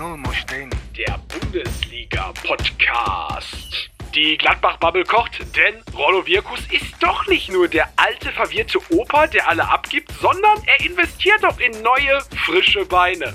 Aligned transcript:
Null 0.00 0.16
muss 0.16 0.36
stehen. 0.36 0.70
Der 0.96 1.20
Bundesliga-Podcast. 1.28 3.90
Die 4.14 4.38
Gladbach-Bubble 4.38 5.04
kocht, 5.04 5.40
denn 5.54 5.82
Rollo 5.94 6.26
Wirkus 6.26 6.60
ist 6.70 6.94
doch 7.00 7.26
nicht 7.26 7.52
nur 7.52 7.68
der 7.68 7.86
alte, 7.96 8.32
verwirrte 8.32 8.78
Opa, 8.94 9.26
der 9.26 9.46
alle 9.46 9.68
abgibt, 9.68 10.10
sondern 10.18 10.56
er 10.64 10.80
investiert 10.82 11.44
auch 11.44 11.58
in 11.58 11.72
neue, 11.82 12.18
frische 12.46 12.86
Beine. 12.86 13.34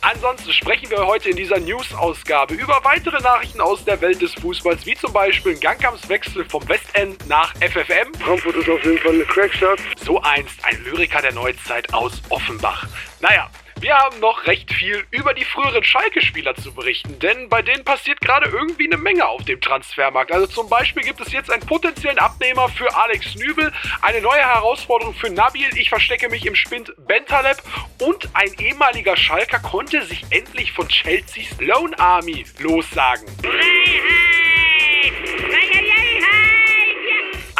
Ansonsten 0.00 0.52
sprechen 0.52 0.90
wir 0.90 1.06
heute 1.06 1.30
in 1.30 1.36
dieser 1.36 1.60
News-Ausgabe 1.60 2.54
über 2.54 2.80
weitere 2.82 3.20
Nachrichten 3.20 3.60
aus 3.60 3.84
der 3.84 4.00
Welt 4.00 4.20
des 4.20 4.34
Fußballs, 4.34 4.84
wie 4.86 4.96
zum 4.96 5.12
Beispiel 5.12 5.52
ein 5.52 5.60
Gangkampfswechsel 5.60 6.44
vom 6.46 6.68
Westend 6.68 7.28
nach 7.28 7.54
FFM. 7.58 8.12
Frankfurt 8.18 8.56
ist 8.56 8.68
auf 8.68 8.84
jeden 8.84 8.98
Fall 8.98 9.14
eine 9.14 9.24
Crackstadt. 9.24 9.78
So 10.04 10.20
einst 10.20 10.64
ein 10.64 10.82
Lyriker 10.82 11.22
der 11.22 11.30
Neuzeit 11.32 11.94
aus 11.94 12.20
Offenbach. 12.28 12.88
Naja, 13.20 13.48
wir 13.80 13.94
haben 13.94 14.20
noch 14.20 14.46
recht 14.46 14.72
viel 14.72 15.04
über 15.10 15.32
die 15.32 15.44
früheren 15.44 15.82
Schalke-Spieler 15.82 16.54
zu 16.54 16.74
berichten, 16.74 17.18
denn 17.18 17.48
bei 17.48 17.62
denen 17.62 17.82
passiert 17.84 18.20
gerade 18.20 18.50
irgendwie 18.50 18.86
eine 18.86 18.98
Menge 18.98 19.26
auf 19.26 19.44
dem 19.44 19.60
Transfermarkt. 19.60 20.32
Also 20.32 20.46
zum 20.46 20.68
Beispiel 20.68 21.02
gibt 21.02 21.20
es 21.20 21.32
jetzt 21.32 21.50
einen 21.50 21.64
potenziellen 21.64 22.18
Abnehmer 22.18 22.68
für 22.68 22.94
Alex 22.94 23.36
Nübel, 23.36 23.72
eine 24.02 24.20
neue 24.20 24.40
Herausforderung 24.40 25.14
für 25.14 25.30
Nabil, 25.30 25.68
ich 25.76 25.88
verstecke 25.88 26.28
mich 26.28 26.44
im 26.44 26.54
Spind 26.54 26.92
Bentaleb 27.06 27.56
und 28.00 28.28
ein 28.34 28.52
ehemaliger 28.58 29.16
Schalker 29.16 29.58
konnte 29.60 30.02
sich 30.04 30.24
endlich 30.30 30.72
von 30.72 30.86
Chelseas 30.88 31.58
Lone 31.60 31.98
Army 31.98 32.44
lossagen. 32.58 33.26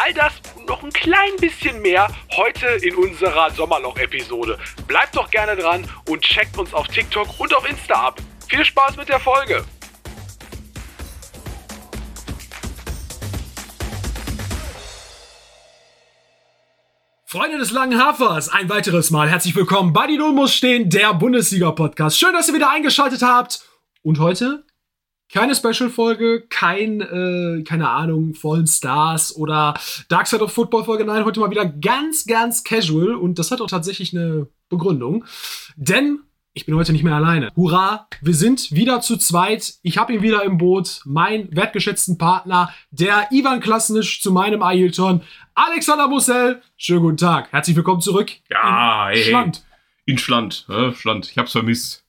All 0.03 0.13
das 0.13 0.33
und 0.55 0.67
noch 0.67 0.81
ein 0.81 0.91
klein 0.91 1.35
bisschen 1.39 1.79
mehr 1.79 2.07
heute 2.35 2.65
in 2.81 2.95
unserer 2.95 3.51
Sommerloch-Episode. 3.51 4.57
Bleibt 4.87 5.15
doch 5.15 5.29
gerne 5.29 5.55
dran 5.55 5.87
und 6.09 6.21
checkt 6.21 6.57
uns 6.57 6.73
auf 6.73 6.87
TikTok 6.87 7.39
und 7.39 7.55
auf 7.55 7.69
Insta 7.69 8.07
ab. 8.07 8.19
Viel 8.47 8.65
Spaß 8.65 8.97
mit 8.97 9.09
der 9.09 9.19
Folge! 9.19 9.63
Freunde 17.25 17.59
des 17.59 17.71
langen 17.71 18.03
Hafers, 18.03 18.49
ein 18.49 18.69
weiteres 18.69 19.11
Mal 19.11 19.29
herzlich 19.29 19.55
willkommen 19.55 19.93
bei 19.93 20.07
Die 20.07 20.17
Null 20.17 20.33
muss 20.33 20.55
stehen, 20.55 20.89
der 20.89 21.13
Bundesliga-Podcast. 21.13 22.17
Schön, 22.17 22.33
dass 22.33 22.47
ihr 22.47 22.55
wieder 22.55 22.71
eingeschaltet 22.71 23.21
habt. 23.21 23.61
Und 24.01 24.17
heute 24.17 24.65
keine 25.33 25.55
Special-Folge, 25.55 26.45
kein, 26.49 27.01
äh, 27.01 27.63
keine 27.63 27.89
Ahnung, 27.89 28.33
vollen 28.33 28.67
Stars 28.67 29.35
oder 29.35 29.73
Dark 30.09 30.27
Side 30.27 30.43
of 30.43 30.53
Football-Folge. 30.53 31.05
Nein, 31.05 31.25
heute 31.25 31.39
mal 31.39 31.49
wieder 31.49 31.65
ganz, 31.65 32.25
ganz 32.25 32.63
casual. 32.63 33.15
Und 33.15 33.39
das 33.39 33.51
hat 33.51 33.61
auch 33.61 33.69
tatsächlich 33.69 34.15
eine 34.15 34.47
Begründung. 34.69 35.25
Denn 35.75 36.19
ich 36.53 36.65
bin 36.65 36.75
heute 36.75 36.91
nicht 36.91 37.03
mehr 37.03 37.15
alleine. 37.15 37.49
Hurra, 37.55 38.07
wir 38.21 38.33
sind 38.33 38.73
wieder 38.73 38.99
zu 38.99 39.15
zweit. 39.15 39.75
Ich 39.83 39.97
habe 39.97 40.13
ihn 40.13 40.21
wieder 40.21 40.43
im 40.43 40.57
Boot. 40.57 41.01
Mein 41.05 41.47
wertgeschätzten 41.55 42.17
Partner, 42.17 42.73
der 42.91 43.29
Ivan 43.31 43.61
Klasnisch 43.61 44.21
zu 44.21 44.33
meinem 44.33 44.61
Ailton, 44.61 45.21
Alexander 45.55 46.09
Mussel. 46.09 46.61
Schönen 46.75 47.03
guten 47.03 47.17
Tag. 47.17 47.51
Herzlich 47.53 47.77
willkommen 47.77 48.01
zurück. 48.01 48.31
Ja, 48.49 49.09
in 49.09 49.15
hey, 49.15 49.23
Schland. 49.23 49.63
In 50.05 50.17
Schland, 50.17 50.65
ne? 50.67 50.93
Schland. 50.93 51.29
Ich 51.31 51.37
hab's 51.37 51.53
vermisst. 51.53 52.03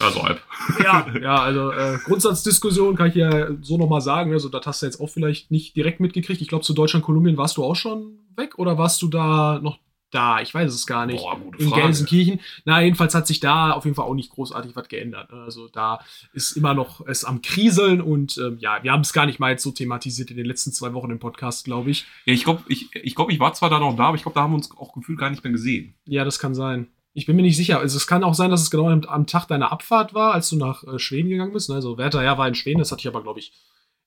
Also 0.00 0.22
halb. 0.22 0.40
Ja, 0.82 1.06
ja, 1.20 1.34
also 1.36 1.72
äh, 1.72 1.98
Grundsatzdiskussion 2.04 2.96
kann 2.96 3.08
ich 3.08 3.14
ja 3.14 3.48
so 3.60 3.76
nochmal 3.76 4.00
sagen. 4.00 4.32
Also, 4.32 4.48
das 4.48 4.66
hast 4.66 4.82
du 4.82 4.86
jetzt 4.86 5.00
auch 5.00 5.08
vielleicht 5.08 5.50
nicht 5.50 5.76
direkt 5.76 6.00
mitgekriegt. 6.00 6.40
Ich 6.40 6.48
glaube, 6.48 6.64
zu 6.64 6.74
Deutschland, 6.74 7.04
Kolumbien 7.04 7.36
warst 7.36 7.56
du 7.56 7.64
auch 7.64 7.76
schon 7.76 8.18
weg 8.36 8.58
oder 8.58 8.78
warst 8.78 9.02
du 9.02 9.08
da 9.08 9.60
noch 9.62 9.78
da? 10.10 10.40
Ich 10.40 10.54
weiß 10.54 10.72
es 10.72 10.86
gar 10.86 11.06
nicht. 11.06 11.22
Boah, 11.22 11.38
gute 11.38 11.62
in 11.62 11.68
Frage. 11.68 11.82
Gelsenkirchen. 11.82 12.40
Na, 12.64 12.80
jedenfalls 12.80 13.14
hat 13.14 13.26
sich 13.26 13.40
da 13.40 13.72
auf 13.72 13.84
jeden 13.84 13.94
Fall 13.94 14.06
auch 14.06 14.14
nicht 14.14 14.30
großartig 14.30 14.74
was 14.74 14.88
geändert. 14.88 15.30
Also 15.32 15.68
da 15.68 16.00
ist 16.32 16.52
immer 16.52 16.74
noch 16.74 17.06
es 17.06 17.24
am 17.24 17.42
Kriseln 17.42 18.00
und 18.00 18.38
ähm, 18.38 18.58
ja, 18.58 18.82
wir 18.82 18.92
haben 18.92 19.02
es 19.02 19.12
gar 19.12 19.26
nicht 19.26 19.38
mal 19.38 19.52
jetzt 19.52 19.62
so 19.62 19.70
thematisiert 19.70 20.30
in 20.30 20.36
den 20.36 20.46
letzten 20.46 20.72
zwei 20.72 20.92
Wochen 20.94 21.10
im 21.10 21.18
Podcast, 21.18 21.64
glaube 21.64 21.90
ich. 21.90 22.06
Ja, 22.24 22.32
ich 22.32 22.44
glaube, 22.44 22.62
ich, 22.68 22.94
ich, 22.94 23.14
glaub, 23.14 23.30
ich 23.30 23.40
war 23.40 23.52
zwar 23.54 23.70
da 23.70 23.78
noch 23.78 23.96
da, 23.96 24.04
aber 24.04 24.16
ich 24.16 24.22
glaube, 24.22 24.34
da 24.34 24.42
haben 24.42 24.52
wir 24.52 24.56
uns 24.56 24.70
auch 24.76 24.92
gefühlt 24.92 25.18
gar 25.18 25.30
nicht 25.30 25.44
mehr 25.44 25.52
gesehen. 25.52 25.94
Ja, 26.06 26.24
das 26.24 26.38
kann 26.38 26.54
sein. 26.54 26.88
Ich 27.12 27.26
bin 27.26 27.36
mir 27.36 27.42
nicht 27.42 27.56
sicher. 27.56 27.80
Also 27.80 27.96
es 27.96 28.06
kann 28.06 28.22
auch 28.24 28.34
sein, 28.34 28.50
dass 28.50 28.62
es 28.62 28.70
genau 28.70 28.88
am, 28.88 29.02
am 29.04 29.26
Tag 29.26 29.46
deiner 29.48 29.72
Abfahrt 29.72 30.14
war, 30.14 30.32
als 30.32 30.48
du 30.50 30.56
nach 30.56 30.84
äh, 30.84 30.98
Schweden 30.98 31.28
gegangen 31.28 31.52
bist. 31.52 31.68
ne? 31.68 31.74
Also 31.76 31.98
Werther, 31.98 32.22
ja, 32.22 32.38
war 32.38 32.46
in 32.48 32.54
Schweden. 32.54 32.78
Das 32.78 32.92
hatte 32.92 33.00
ich 33.00 33.08
aber, 33.08 33.22
glaube 33.22 33.40
ich, 33.40 33.52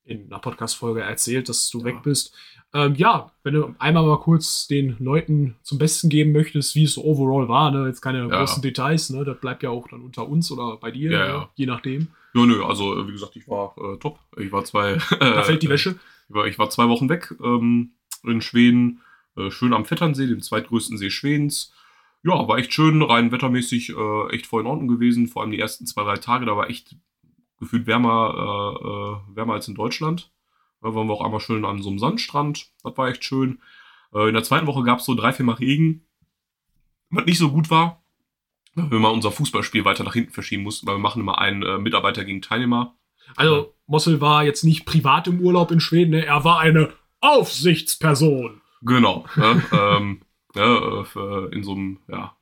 in 0.05 0.25
einer 0.27 0.39
Podcast-Folge 0.39 1.01
erzählt, 1.01 1.49
dass 1.49 1.69
du 1.69 1.79
Ja. 1.79 1.85
weg 1.85 1.97
bist. 2.03 2.33
Ähm, 2.73 2.95
ja, 2.95 3.31
wenn 3.43 3.53
du 3.53 3.75
einmal 3.77 4.03
mal 4.05 4.19
kurz 4.19 4.67
den 4.67 4.95
Leuten 4.99 5.55
zum 5.63 5.77
Besten 5.77 6.09
geben 6.09 6.31
möchtest, 6.31 6.73
wie 6.75 6.85
es 6.85 6.93
so 6.95 7.03
overall 7.03 7.47
war, 7.47 7.71
ne? 7.71 7.87
Jetzt 7.87 8.01
keine 8.01 8.19
Ja. 8.27 8.39
großen 8.39 8.61
Details, 8.63 9.09
ne? 9.11 9.23
Das 9.25 9.39
bleibt 9.39 9.63
ja 9.63 9.69
auch 9.69 9.87
dann 9.89 10.01
unter 10.01 10.27
uns 10.27 10.49
oder 10.51 10.77
bei 10.77 10.89
dir, 10.91 11.11
Ja, 11.11 11.37
ne? 11.39 11.47
je 11.55 11.65
nachdem. 11.67 12.07
Ja, 12.33 12.45
nö, 12.45 12.63
also 12.63 12.99
äh, 12.99 13.07
wie 13.07 13.11
gesagt, 13.11 13.35
ich 13.35 13.47
war 13.47 13.75
äh, 13.77 13.97
top. 13.97 14.17
Ich 14.37 14.51
war 14.51 14.63
zwei. 14.65 14.97
Da 15.19 15.43
fällt 15.43 15.61
die 15.61 15.69
Wäsche. 15.69 15.99
Ich 16.29 16.33
war, 16.35 16.47
ich 16.47 16.57
war 16.57 16.69
zwei 16.69 16.87
Wochen 16.89 17.09
weg 17.09 17.33
ähm, 17.43 17.91
in 18.23 18.41
Schweden. 18.41 19.01
Äh, 19.37 19.51
schön 19.51 19.73
am 19.73 19.85
Vetternsee, 19.85 20.25
dem 20.25 20.41
zweitgrößten 20.41 20.97
See 20.97 21.11
Schwedens. 21.11 21.71
Ja, 22.23 22.47
war 22.47 22.57
echt 22.57 22.73
schön, 22.73 23.01
rein 23.01 23.31
wettermäßig 23.31 23.89
äh, 23.89 24.33
echt 24.33 24.47
voll 24.47 24.61
in 24.61 24.67
Ordnung 24.67 24.87
gewesen. 24.87 25.27
Vor 25.27 25.41
allem 25.41 25.51
die 25.51 25.59
ersten 25.59 25.85
zwei, 25.85 26.03
drei 26.03 26.17
Tage, 26.17 26.45
da 26.45 26.55
war 26.55 26.69
echt 26.69 26.95
gefühlt 27.59 27.85
wärmer, 27.85 28.33
äh, 28.37 28.87
äh, 28.87 29.35
wärmer 29.35 29.53
als 29.53 29.67
in 29.67 29.75
Deutschland. 29.75 30.31
Da 30.81 30.93
waren 30.95 31.07
wir 31.07 31.13
auch 31.13 31.23
einmal 31.23 31.39
schön 31.39 31.65
an 31.65 31.81
so 31.81 31.89
einem 31.89 31.99
Sandstrand. 31.99 32.71
Das 32.83 32.97
war 32.97 33.09
echt 33.09 33.23
schön. 33.23 33.61
Äh, 34.13 34.27
in 34.29 34.33
der 34.33 34.43
zweiten 34.43 34.67
Woche 34.67 34.83
gab 34.83 34.99
es 34.99 35.05
so 35.05 35.15
drei, 35.15 35.33
vier 35.33 35.45
Mal 35.45 35.53
Regen. 35.55 36.07
Was 37.09 37.25
nicht 37.25 37.37
so 37.37 37.51
gut 37.51 37.69
war, 37.69 38.03
weil 38.75 38.89
wir 38.89 38.99
mal 38.99 39.09
unser 39.09 39.31
Fußballspiel 39.31 39.85
weiter 39.85 40.03
nach 40.03 40.13
hinten 40.13 40.31
verschieben 40.31 40.63
mussten, 40.63 40.87
weil 40.87 40.95
wir 40.95 41.01
machen 41.01 41.21
immer 41.21 41.39
einen 41.39 41.61
äh, 41.61 41.77
Mitarbeiter 41.77 42.25
gegen 42.25 42.41
Teilnehmer. 42.41 42.97
Also, 43.35 43.73
Mossel 43.85 44.19
war 44.19 44.43
jetzt 44.43 44.63
nicht 44.63 44.85
privat 44.85 45.27
im 45.27 45.39
Urlaub 45.39 45.71
in 45.71 45.79
Schweden, 45.79 46.11
ne? 46.11 46.25
er 46.25 46.43
war 46.43 46.59
eine 46.59 46.93
Aufsichtsperson. 47.21 48.61
Genau. 48.81 49.25
Ne, 49.35 49.63
ähm, 49.71 50.21
ne, 50.55 51.05
äh, 51.15 51.55
in 51.55 51.63
so 51.63 51.73
einem, 51.73 51.99
ja, 52.07 52.35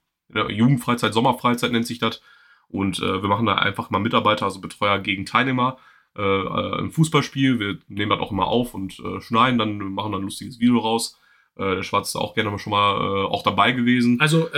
Jugendfreizeit, 0.50 1.14
Sommerfreizeit 1.14 1.72
nennt 1.72 1.86
sich 1.86 2.00
das. 2.00 2.22
Und 2.68 3.00
äh, 3.00 3.22
wir 3.22 3.28
machen 3.28 3.46
da 3.46 3.56
einfach 3.56 3.90
mal 3.90 4.00
Mitarbeiter, 4.00 4.46
also 4.46 4.62
Betreuer 4.62 5.00
gegen 5.00 5.26
Teilnehmer 5.26 5.78
äh, 6.18 6.22
äh, 6.22 6.80
im 6.80 6.92
Fußballspiel. 6.92 7.60
Wir 7.60 7.78
nehmen 7.88 8.12
das 8.12 8.20
auch 8.20 8.32
immer 8.32 8.48
auf 8.48 8.74
und 8.74 9.00
äh, 9.00 9.20
schneiden 9.22 9.58
dann, 9.58 9.78
machen 9.78 10.12
dann 10.12 10.22
ein 10.22 10.26
lustiges 10.26 10.60
Video 10.60 10.80
raus. 10.80 11.20
Äh, 11.56 11.76
der 11.76 11.84
Schwarz 11.84 12.10
ist 12.10 12.16
auch 12.16 12.34
gerne 12.34 12.58
schon 12.60 12.72
mal 12.72 13.26
auch 13.26 13.44
dabei 13.44 13.72
gewesen. 13.74 14.20
Also, 14.20 14.50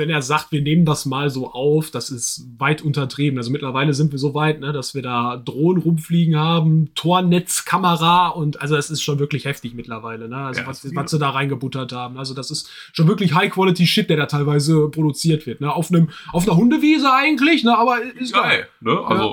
wenn 0.00 0.10
er 0.10 0.22
sagt, 0.22 0.50
wir 0.50 0.60
nehmen 0.62 0.84
das 0.84 1.06
mal 1.06 1.30
so 1.30 1.52
auf, 1.52 1.92
das 1.92 2.10
ist 2.10 2.44
weit 2.58 2.82
untertrieben. 2.82 3.38
Also 3.38 3.52
mittlerweile 3.52 3.94
sind 3.94 4.10
wir 4.10 4.18
so 4.18 4.34
weit, 4.34 4.58
ne, 4.58 4.72
dass 4.72 4.94
wir 4.94 5.02
da 5.02 5.36
Drohnen 5.36 5.80
rumfliegen 5.82 6.36
haben, 6.36 6.90
Tornetzkamera 6.96 8.28
und 8.28 8.60
also 8.60 8.74
das 8.74 8.90
ist 8.90 9.02
schon 9.02 9.18
wirklich 9.18 9.44
heftig 9.44 9.74
mittlerweile, 9.74 10.28
ne? 10.28 10.36
Also 10.36 10.62
Ja, 10.62 10.66
was, 10.66 10.82
das- 10.82 10.94
was 10.94 11.10
sie 11.10 11.18
da 11.18 11.30
reingebuttert 11.30 11.92
haben. 11.92 12.18
Also 12.18 12.34
das 12.34 12.50
ist 12.50 12.68
schon 12.92 13.06
wirklich 13.06 13.34
High-Quality-Shit, 13.34 14.10
der 14.10 14.16
da 14.16 14.26
teilweise 14.26 14.88
produziert 14.88 15.46
wird. 15.46 15.60
Ne? 15.60 15.72
Auf 15.72 15.90
einem, 15.92 16.08
auf 16.32 16.48
einer 16.48 16.56
Hundewiese 16.56 17.12
eigentlich, 17.12 17.62
ne? 17.62 17.76
Aber 17.78 18.02
ist 18.18 18.32
geil. 18.32 18.42
geil. 18.42 18.66
Ne? 18.80 18.98
Also, 19.06 19.32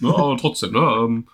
ne, 0.00 0.08
aber 0.08 0.36
trotzdem, 0.38 0.72
ne? 0.72 1.24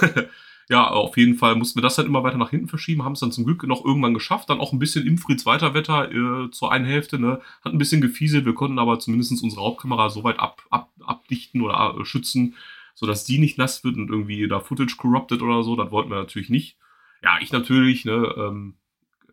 Ja, 0.68 0.88
auf 0.88 1.16
jeden 1.16 1.36
Fall 1.36 1.54
mussten 1.54 1.78
wir 1.78 1.82
das 1.82 1.96
halt 1.96 2.08
immer 2.08 2.24
weiter 2.24 2.38
nach 2.38 2.50
hinten 2.50 2.66
verschieben, 2.66 3.04
haben 3.04 3.12
es 3.12 3.20
dann 3.20 3.30
zum 3.30 3.44
Glück 3.44 3.62
noch 3.64 3.84
irgendwann 3.84 4.14
geschafft, 4.14 4.50
dann 4.50 4.58
auch 4.58 4.72
ein 4.72 4.80
bisschen 4.80 5.06
im 5.06 5.16
Fritz 5.16 5.46
Weiterwetter 5.46 6.10
äh, 6.10 6.50
zur 6.50 6.72
einen 6.72 6.84
Hälfte, 6.84 7.20
ne? 7.20 7.40
Hat 7.64 7.72
ein 7.72 7.78
bisschen 7.78 8.00
gefieselt, 8.00 8.46
wir 8.46 8.54
konnten 8.54 8.80
aber 8.80 8.98
zumindest 8.98 9.42
unsere 9.44 9.62
Hauptkamera 9.62 10.10
so 10.10 10.24
weit 10.24 10.40
ab, 10.40 10.62
ab, 10.70 10.90
abdichten 11.04 11.60
oder 11.62 11.96
äh, 12.00 12.04
schützen, 12.04 12.56
sodass 12.94 13.24
die 13.24 13.38
nicht 13.38 13.58
nass 13.58 13.84
wird 13.84 13.96
und 13.96 14.10
irgendwie 14.10 14.48
da 14.48 14.58
Footage 14.58 14.96
corrupted 14.96 15.40
oder 15.40 15.62
so, 15.62 15.76
das 15.76 15.92
wollten 15.92 16.10
wir 16.10 16.16
natürlich 16.16 16.50
nicht. 16.50 16.76
Ja, 17.22 17.38
ich 17.40 17.52
natürlich, 17.52 18.04
ne, 18.04 18.34
ähm, 18.36 18.74
äh, 18.74 18.85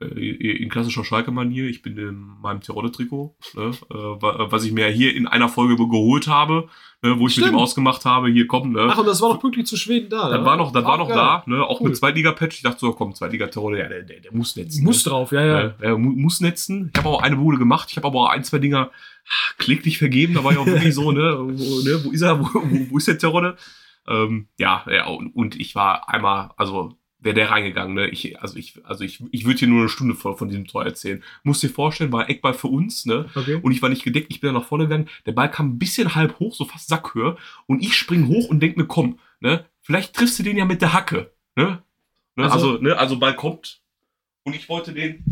in 0.03 0.69
klassischer 0.69 1.03
Schalke-Manier, 1.03 1.65
ich 1.65 1.81
bin 1.81 1.97
in 1.97 2.15
meinem 2.41 2.61
Tirole-Trikot, 2.61 3.35
ne, 3.55 3.71
äh, 3.89 3.93
wa- 3.93 4.47
was 4.51 4.63
ich 4.65 4.71
mir 4.71 4.87
hier 4.87 5.15
in 5.15 5.27
einer 5.27 5.49
Folge 5.49 5.75
geholt 5.75 6.27
habe, 6.27 6.67
ne, 7.01 7.11
wo 7.19 7.27
ich 7.27 7.35
mit 7.37 7.45
Stimmt. 7.45 7.51
ihm 7.51 7.57
ausgemacht 7.57 8.05
habe, 8.05 8.29
hier 8.29 8.47
komm, 8.47 8.73
ne. 8.73 8.87
Ach, 8.89 8.97
und 8.97 9.05
das 9.07 9.21
war 9.21 9.29
noch 9.33 9.39
pünktlich 9.39 9.65
zu 9.65 9.77
Schweden 9.77 10.09
da. 10.09 10.29
das 10.29 10.39
ne? 10.39 10.45
war 10.45 10.57
noch, 10.57 10.71
das 10.71 10.83
war 10.85 10.97
noch 10.97 11.07
geil. 11.07 11.17
da, 11.17 11.43
ne, 11.47 11.63
auch 11.63 11.79
Cool. 11.81 11.89
mit 11.89 11.97
Zweitliga-Patch. 11.97 12.57
Ich 12.57 12.63
dachte 12.63 12.79
so, 12.79 12.91
komm, 12.93 13.13
Zweitliga-Tirole, 13.15 13.79
ja, 13.79 13.87
der, 13.89 14.03
der, 14.03 14.19
der 14.19 14.33
muss 14.33 14.55
netzen. 14.55 14.83
Muss 14.83 15.05
ne. 15.05 15.09
drauf, 15.09 15.31
ja, 15.31 15.45
ja. 15.45 15.61
Ja, 15.63 15.73
er 15.79 15.97
mu 15.97 16.11
muss 16.11 16.41
netzen. 16.41 16.91
Ich 16.93 16.99
habe 16.99 17.09
auch 17.09 17.21
eine 17.21 17.35
Bude 17.35 17.57
gemacht. 17.57 17.89
Ich 17.91 17.97
habe 17.97 18.07
aber 18.07 18.19
auch 18.21 18.29
ein, 18.29 18.43
zwei 18.43 18.59
Dinger 18.59 18.89
ah, 19.27 19.53
kläglich 19.57 19.97
vergeben. 19.97 20.33
Da 20.33 20.43
war 20.43 20.53
ja 20.53 20.59
auch 20.59 20.65
wirklich 20.65 20.93
so, 20.95 21.11
ne, 21.11 21.37
wo, 21.39 21.45
ne, 21.49 22.01
wo 22.03 22.11
ist 22.11 22.21
er, 22.21 22.39
wo, 22.39 22.45
wo, 22.53 22.87
wo 22.91 22.97
ist 22.97 23.07
der 23.07 23.17
Tirole? 23.17 23.55
Ähm, 24.07 24.47
ja, 24.59 24.83
ja, 24.91 25.07
und, 25.07 25.33
und 25.35 25.55
ich 25.59 25.75
war 25.75 26.09
einmal, 26.09 26.51
also 26.57 26.97
wäre 27.23 27.35
der 27.35 27.49
reingegangen, 27.51 27.95
ne? 27.95 28.09
Ich, 28.09 28.39
also 28.41 28.57
ich, 28.57 28.79
also 28.85 29.03
ich, 29.03 29.23
ich 29.31 29.45
würde 29.45 29.59
hier 29.59 29.67
nur 29.67 29.79
eine 29.81 29.89
Stunde 29.89 30.13
voll 30.15 30.35
von 30.37 30.49
diesem 30.49 30.67
Tor 30.67 30.83
erzählen. 30.85 31.23
Musst 31.43 31.63
dir 31.63 31.69
vorstellen, 31.69 32.11
war 32.11 32.29
Eckball 32.29 32.53
für 32.53 32.67
uns, 32.67 33.05
ne? 33.05 33.25
Okay. 33.35 33.59
Und 33.61 33.71
ich 33.71 33.81
war 33.81 33.89
nicht 33.89 34.03
gedeckt, 34.03 34.27
ich 34.29 34.39
bin 34.41 34.49
dann 34.53 34.61
nach 34.61 34.67
vorne 34.67 34.85
gegangen. 34.85 35.09
Der 35.25 35.31
Ball 35.31 35.49
kam 35.49 35.69
ein 35.71 35.79
bisschen 35.79 36.15
halb 36.15 36.39
hoch, 36.39 36.53
so 36.53 36.65
fast 36.65 36.87
Sackhöhe. 36.89 37.37
Und 37.67 37.81
ich 37.81 37.95
spring 37.95 38.27
hoch 38.27 38.47
und 38.49 38.59
denk 38.61 38.77
mir, 38.77 38.85
komm, 38.85 39.19
ne? 39.39 39.65
Vielleicht 39.81 40.13
triffst 40.15 40.37
du 40.39 40.43
den 40.43 40.57
ja 40.57 40.65
mit 40.65 40.81
der 40.81 40.93
Hacke, 40.93 41.31
ne? 41.55 41.81
ne? 42.35 42.43
Also- 42.43 42.53
Also, 42.71 42.81
ne? 42.81 42.97
Also 42.97 43.17
Ball 43.19 43.35
kommt. 43.35 43.81
Und 44.43 44.55
ich 44.55 44.67
wollte 44.69 44.93
den. 44.93 45.23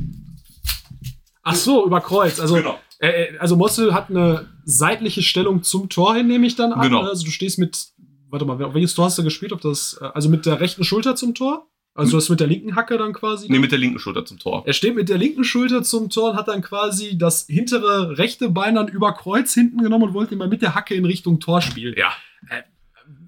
Ach 1.43 1.55
so, 1.55 1.85
über 1.85 2.01
Kreuz. 2.01 2.39
Also 2.39 2.55
genau. 2.55 2.79
Äh, 2.99 3.07
äh, 3.33 3.37
also 3.39 3.55
Mosse 3.55 3.93
hat 3.93 4.09
eine 4.09 4.47
seitliche 4.63 5.23
Stellung 5.23 5.63
zum 5.63 5.89
Tor 5.89 6.15
hin, 6.15 6.27
nehme 6.27 6.45
ich 6.45 6.55
dann 6.55 6.71
an. 6.71 6.81
Genau. 6.81 7.01
Also 7.01 7.25
du 7.25 7.31
stehst 7.31 7.57
mit, 7.57 7.87
warte 8.29 8.45
mal, 8.45 8.63
auf 8.63 8.73
welches 8.75 8.93
Tor 8.93 9.05
hast 9.05 9.17
du 9.17 9.23
gespielt? 9.23 9.51
Auf 9.53 9.61
das, 9.61 9.97
äh, 9.99 10.05
also 10.13 10.29
mit 10.29 10.45
der 10.45 10.59
rechten 10.59 10.83
Schulter 10.83 11.15
zum 11.15 11.33
Tor? 11.33 11.67
Also 11.93 12.17
das 12.17 12.29
mit 12.29 12.39
der 12.39 12.47
linken 12.47 12.75
Hacke 12.75 12.97
dann 12.97 13.11
quasi? 13.11 13.47
Nee, 13.49 13.59
mit 13.59 13.71
der 13.71 13.79
linken 13.79 13.99
Schulter 13.99 14.23
zum 14.23 14.39
Tor. 14.39 14.63
er 14.65 14.73
steht 14.73 14.95
mit 14.95 15.09
der 15.09 15.17
linken 15.17 15.43
Schulter 15.43 15.83
zum 15.83 16.09
Tor 16.09 16.31
und 16.31 16.37
hat 16.37 16.47
dann 16.47 16.61
quasi 16.61 17.17
das 17.17 17.45
hintere 17.47 18.17
rechte 18.17 18.49
Bein 18.49 18.75
dann 18.75 18.87
über 18.87 19.13
Kreuz 19.13 19.53
hinten 19.53 19.83
genommen 19.83 20.05
und 20.05 20.13
wollte 20.13 20.33
ihn 20.33 20.37
mal 20.37 20.47
mit 20.47 20.61
der 20.61 20.73
Hacke 20.73 20.95
in 20.95 21.03
Richtung 21.03 21.39
Tor 21.39 21.61
spielen. 21.61 21.93
Ja. 21.97 22.13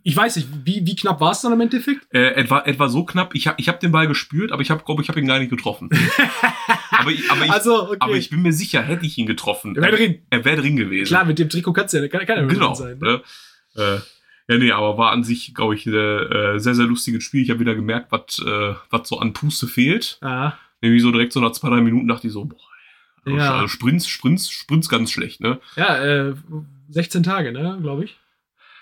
Ich 0.06 0.16
weiß 0.16 0.38
nicht, 0.38 0.48
wie, 0.64 0.86
wie 0.86 0.96
knapp 0.96 1.20
war 1.20 1.32
es 1.32 1.42
dann 1.42 1.54
im 1.54 1.62
Endeffekt? 1.62 2.06
Äh, 2.14 2.36
etwa, 2.36 2.62
etwa 2.62 2.90
so 2.90 3.04
knapp. 3.04 3.36
Ich 3.36 3.48
habe 3.48 3.60
ich 3.60 3.68
hab 3.70 3.80
den 3.80 3.92
Ball 3.92 4.08
gespürt, 4.08 4.52
aber 4.52 4.62
ich 4.62 4.68
glaube, 4.68 5.02
ich 5.02 5.10
habe 5.10 5.20
ihn 5.20 5.28
gar 5.28 5.40
nicht 5.40 5.50
getroffen. 5.50 5.90
aber, 6.92 7.12
ich, 7.12 7.30
aber, 7.32 7.46
ich, 7.46 7.52
also, 7.52 7.88
okay. 7.88 7.98
aber 8.00 8.16
ich 8.16 8.30
bin 8.30 8.42
mir 8.42 8.54
sicher, 8.54 8.82
hätte 8.82 9.06
ich 9.06 9.18
ihn 9.18 9.26
getroffen. 9.26 9.76
Er 9.76 9.82
wäre 9.82 9.96
drin. 9.96 10.20
Er 10.30 10.46
wäre 10.46 10.62
drin 10.62 10.76
gewesen. 10.76 11.08
Klar, 11.08 11.26
mit 11.26 11.40
dem 11.40 11.50
Trikot 11.50 11.74
kannst 11.74 11.94
du 11.94 12.00
ja, 12.00 12.08
kann, 12.08 12.26
kann 12.26 12.38
ja 12.38 12.46
genau. 12.46 12.74
drin 12.74 12.76
sein. 12.76 13.00
Ne? 13.00 13.22
Ne? 13.76 13.84
Äh, 13.96 14.00
ja, 14.48 14.58
nee, 14.58 14.72
aber 14.72 14.98
war 14.98 15.12
an 15.12 15.24
sich, 15.24 15.54
glaube 15.54 15.76
ich, 15.76 15.86
ein 15.86 15.94
äh, 15.94 16.60
sehr, 16.60 16.76
sehr 16.76 16.86
lustiges 16.86 17.24
Spiel. 17.24 17.42
Ich 17.42 17.50
habe 17.50 17.60
wieder 17.60 17.76
gemerkt, 17.76 18.12
was 18.12 18.40
äh, 18.40 18.74
so 19.04 19.20
an 19.20 19.34
Puste 19.34 19.68
fehlt. 19.68 20.18
Ah, 20.22 20.54
Nämlich 20.82 21.02
so 21.02 21.12
direkt 21.12 21.32
so 21.32 21.40
nach 21.40 21.54
zwei, 21.54 21.70
drei 21.70 21.82
Minuten 21.82 22.08
dachte 22.10 22.28
ich 22.28 22.34
so, 22.34 22.44
boah, 22.46 22.58
also, 23.26 23.38
Ja. 23.38 23.54
also 23.56 23.68
Sprints, 23.70 24.08
Sprints, 24.08 24.50
Sprints 24.50 24.90
ganz 24.90 25.12
schlecht, 25.12 25.40
ne? 25.40 25.60
ja, 25.78 26.04
äh, 26.04 26.36
16 26.90 27.24
Tage, 27.24 27.52
ne, 27.54 27.80
glaube 27.82 28.04
ich. 28.06 28.18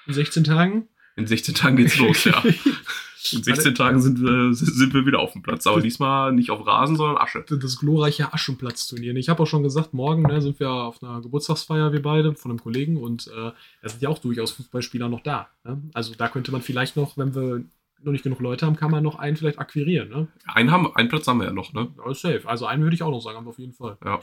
In 0.07 0.13
16 0.13 0.43
Tagen. 0.43 0.87
In 1.15 1.27
16 1.27 1.53
Tagen 1.53 1.75
geht's 1.77 1.97
los, 1.97 2.23
ja. 2.23 2.43
In 3.31 3.43
16 3.43 3.75
Tagen 3.75 4.01
sind 4.01 4.21
wir, 4.21 4.53
sind 4.53 4.93
wir 4.93 5.05
wieder 5.05 5.19
auf 5.19 5.33
dem 5.33 5.41
Platz. 5.41 5.67
Aber 5.67 5.81
diesmal 5.81 6.31
nicht 6.31 6.49
auf 6.49 6.65
Rasen, 6.65 6.95
sondern 6.95 7.17
Asche. 7.17 7.45
das 7.47 7.79
glorreiche 7.79 8.33
Aschenplatzturnier. 8.33 9.15
Ich 9.15 9.29
habe 9.29 9.43
auch 9.43 9.47
schon 9.47 9.63
gesagt, 9.63 9.93
morgen 9.93 10.23
ne, 10.23 10.41
sind 10.41 10.59
wir 10.59 10.69
auf 10.69 11.01
einer 11.03 11.21
Geburtstagsfeier, 11.21 11.93
wir 11.93 12.01
beide, 12.01 12.35
von 12.35 12.51
einem 12.51 12.59
Kollegen. 12.59 12.97
Und 12.97 13.27
äh, 13.27 13.51
da 13.81 13.89
sind 13.89 14.01
ja 14.01 14.09
auch 14.09 14.19
durchaus 14.19 14.51
Fußballspieler 14.51 15.09
noch 15.09 15.21
da. 15.21 15.49
Ne? 15.63 15.81
Also 15.93 16.13
da 16.15 16.27
könnte 16.27 16.51
man 16.51 16.61
vielleicht 16.61 16.95
noch, 16.95 17.17
wenn 17.17 17.35
wir 17.35 17.63
noch 18.03 18.11
nicht 18.11 18.23
genug 18.23 18.39
Leute 18.39 18.65
haben, 18.65 18.75
kann 18.75 18.91
man 18.91 19.03
noch 19.03 19.19
einen 19.19 19.37
vielleicht 19.37 19.59
akquirieren. 19.59 20.09
Ne? 20.09 20.27
Einen, 20.45 20.71
haben, 20.71 20.93
einen 20.95 21.09
Platz 21.09 21.27
haben 21.27 21.39
wir 21.39 21.47
ja 21.47 21.53
noch, 21.53 21.73
ne? 21.73 21.89
Ja, 21.97 22.13
safe. 22.13 22.41
Also 22.45 22.65
einen 22.65 22.83
würde 22.83 22.95
ich 22.95 23.03
auch 23.03 23.11
noch 23.11 23.21
sagen, 23.21 23.37
haben 23.37 23.45
wir 23.45 23.51
auf 23.51 23.59
jeden 23.59 23.73
Fall. 23.73 23.97
Ja. 24.03 24.19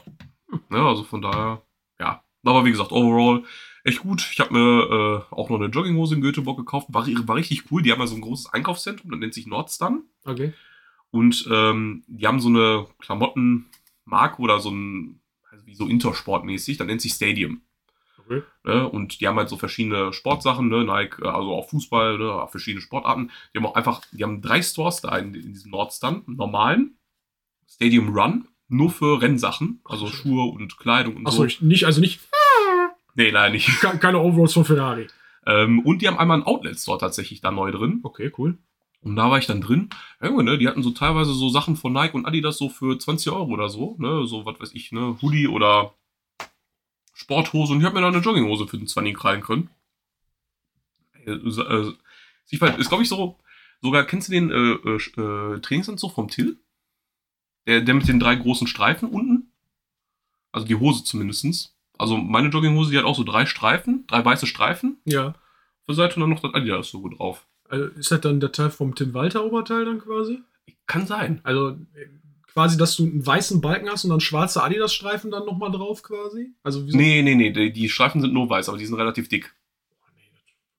ja. 0.71 0.87
Also 0.87 1.03
von 1.03 1.21
daher, 1.21 1.61
ja. 1.99 2.21
Aber 2.43 2.65
wie 2.65 2.71
gesagt, 2.71 2.91
overall 2.91 3.43
echt 3.89 3.99
gut. 3.99 4.27
Ich 4.31 4.39
habe 4.39 4.53
mir 4.53 5.25
äh, 5.31 5.35
auch 5.35 5.49
noch 5.49 5.59
eine 5.59 5.69
Jogginghose 5.69 6.15
in 6.15 6.21
Göteborg 6.21 6.57
gekauft. 6.57 6.87
War, 6.89 7.05
war 7.07 7.35
richtig 7.35 7.71
cool. 7.71 7.81
Die 7.81 7.91
haben 7.91 7.99
ja 7.99 8.07
so 8.07 8.15
ein 8.15 8.21
großes 8.21 8.53
Einkaufszentrum, 8.53 9.11
das 9.11 9.19
nennt 9.19 9.33
sich 9.33 9.47
Nordstan. 9.47 10.03
Okay. 10.25 10.53
Und 11.11 11.47
ähm, 11.51 12.03
die 12.07 12.27
haben 12.27 12.39
so 12.39 12.49
eine 12.49 12.87
Klamottenmarke 12.99 14.41
oder 14.41 14.59
so 14.59 14.69
ein, 14.69 15.19
also 15.49 15.65
wie 15.65 15.75
so 15.75 15.87
Intersportmäßig, 15.87 16.77
das 16.77 16.87
nennt 16.87 17.01
sich 17.01 17.13
Stadium. 17.13 17.61
okay. 18.19 18.43
Ne? 18.63 18.87
Und 18.87 19.19
die 19.19 19.27
haben 19.27 19.37
halt 19.37 19.49
so 19.49 19.57
verschiedene 19.57 20.13
Sportsachen, 20.13 20.69
ne? 20.69 20.83
Nike, 20.83 21.21
äh, 21.23 21.27
also 21.27 21.53
auch 21.53 21.69
Fußball, 21.69 22.17
ne? 22.17 22.47
verschiedene 22.49 22.81
Sportarten. 22.81 23.31
Die 23.53 23.57
haben 23.57 23.65
auch 23.65 23.75
einfach, 23.75 24.01
die 24.11 24.23
haben 24.23 24.41
drei 24.41 24.61
Stores 24.61 25.01
da 25.01 25.17
in, 25.17 25.33
in 25.33 25.53
diesem 25.53 25.71
Nordstan, 25.71 26.23
einen 26.27 26.37
normalen, 26.37 26.97
Stadium 27.67 28.15
Run, 28.15 28.47
nur 28.67 28.91
für 28.91 29.21
Rennsachen, 29.21 29.81
also 29.83 30.05
Ach 30.05 30.11
so. 30.11 30.15
Schuhe 30.15 30.45
und 30.51 30.77
Kleidung 30.77 31.17
und 31.17 31.27
Achso, 31.27 31.39
so. 31.39 31.45
ich, 31.45 31.61
nicht, 31.61 31.85
also 31.85 31.99
nicht 32.01 32.19
Nee, 33.15 33.29
leider 33.31 33.51
nicht. 33.53 33.67
ke- 33.81 33.97
keine 33.97 34.19
Overalls 34.19 34.53
von 34.53 34.65
Ferrari. 34.65 35.07
Ähm, 35.45 35.79
und 35.79 36.01
die 36.01 36.07
haben 36.07 36.17
einmal 36.19 36.35
einen 36.37 36.45
Outlet-Store 36.45 36.99
tatsächlich 36.99 37.41
da 37.41 37.51
neu 37.51 37.71
drin. 37.71 37.99
Okay, 38.03 38.31
cool. 38.37 38.57
Und 39.01 39.15
da 39.15 39.29
war 39.31 39.37
ich 39.37 39.45
dann 39.45 39.61
drin. 39.61 39.89
Ja, 40.21 40.27
Junge, 40.27 40.43
ne, 40.43 40.57
die 40.57 40.67
hatten 40.67 40.83
so 40.83 40.91
teilweise 40.91 41.33
so 41.33 41.49
Sachen 41.49 41.75
von 41.77 41.93
Nike 41.93 42.15
und 42.15 42.25
Adidas 42.25 42.57
so 42.57 42.69
für 42.69 42.97
20 42.99 43.31
Euro 43.31 43.45
oder 43.51 43.69
so, 43.69 43.95
ne, 43.97 44.27
so 44.27 44.45
was 44.45 44.59
weiß 44.59 44.71
ich, 44.73 44.91
ne, 44.91 45.17
Hoodie 45.21 45.47
oder 45.47 45.93
Sporthose 47.13 47.73
und 47.73 47.79
ich 47.79 47.85
habe 47.85 47.95
mir 47.95 48.01
da 48.01 48.07
eine 48.09 48.17
Jogginghose 48.19 48.67
für 48.67 48.77
den 48.77 48.87
20 48.87 49.15
krallen 49.15 49.41
können. 49.41 49.69
Äh, 51.25 51.31
äh, 51.31 51.93
weiß, 52.59 52.77
ist 52.77 52.89
glaube 52.89 53.03
ich 53.03 53.09
so, 53.09 53.37
sogar, 53.81 54.03
kennst 54.05 54.27
du 54.27 54.31
den 54.33 54.51
äh, 54.51 54.55
äh, 54.55 55.55
äh, 55.55 55.59
Trainingsanzug 55.61 56.13
vom 56.13 56.27
Till? 56.29 56.57
Der, 57.67 57.81
der 57.81 57.93
mit 57.93 58.07
den 58.07 58.19
drei 58.19 58.35
großen 58.35 58.67
Streifen 58.67 59.09
unten? 59.09 59.51
Also 60.51 60.65
die 60.67 60.75
Hose 60.75 61.03
zumindestens. 61.03 61.75
Also 61.99 62.17
meine 62.17 62.47
Jogginghose, 62.49 62.89
die 62.91 62.97
hat 62.97 63.05
auch 63.05 63.15
so 63.15 63.23
drei 63.23 63.45
Streifen, 63.45 64.05
drei 64.07 64.23
weiße 64.25 64.47
Streifen 64.47 64.97
Ja. 65.05 65.27
auf 65.27 65.35
der 65.89 65.95
Seite 65.95 66.15
und 66.15 66.21
dann 66.21 66.29
noch 66.31 66.39
das 66.41 66.53
Adidas-Logo 66.53 67.09
drauf. 67.09 67.45
Also 67.67 67.85
ist 67.85 68.09
das 68.11 68.21
dann 68.21 68.39
der 68.39 68.51
Teil 68.51 68.71
vom 68.71 68.95
Tim 68.95 69.13
Walter 69.13 69.45
Oberteil 69.45 69.85
dann 69.85 69.99
quasi? 69.99 70.39
Kann 70.87 71.05
sein. 71.05 71.39
Also 71.43 71.69
äh, 71.71 72.07
quasi, 72.51 72.77
dass 72.77 72.95
du 72.95 73.03
einen 73.03 73.23
weißen 73.25 73.61
Balken 73.61 73.89
hast 73.89 74.05
und 74.05 74.09
dann 74.09 74.21
schwarze 74.21 74.63
Adidas-Streifen 74.63 75.29
dann 75.29 75.45
nochmal 75.45 75.71
drauf 75.71 76.01
quasi? 76.01 76.53
Also 76.63 76.87
wie 76.87 76.91
so 76.91 76.97
Nee, 76.97 77.21
nee, 77.21 77.35
nee, 77.35 77.51
die, 77.51 77.71
die 77.71 77.89
Streifen 77.89 78.21
sind 78.21 78.33
nur 78.33 78.49
weiß, 78.49 78.69
aber 78.69 78.77
die 78.77 78.85
sind 78.85 78.95
relativ 78.97 79.27
dick. 79.29 79.53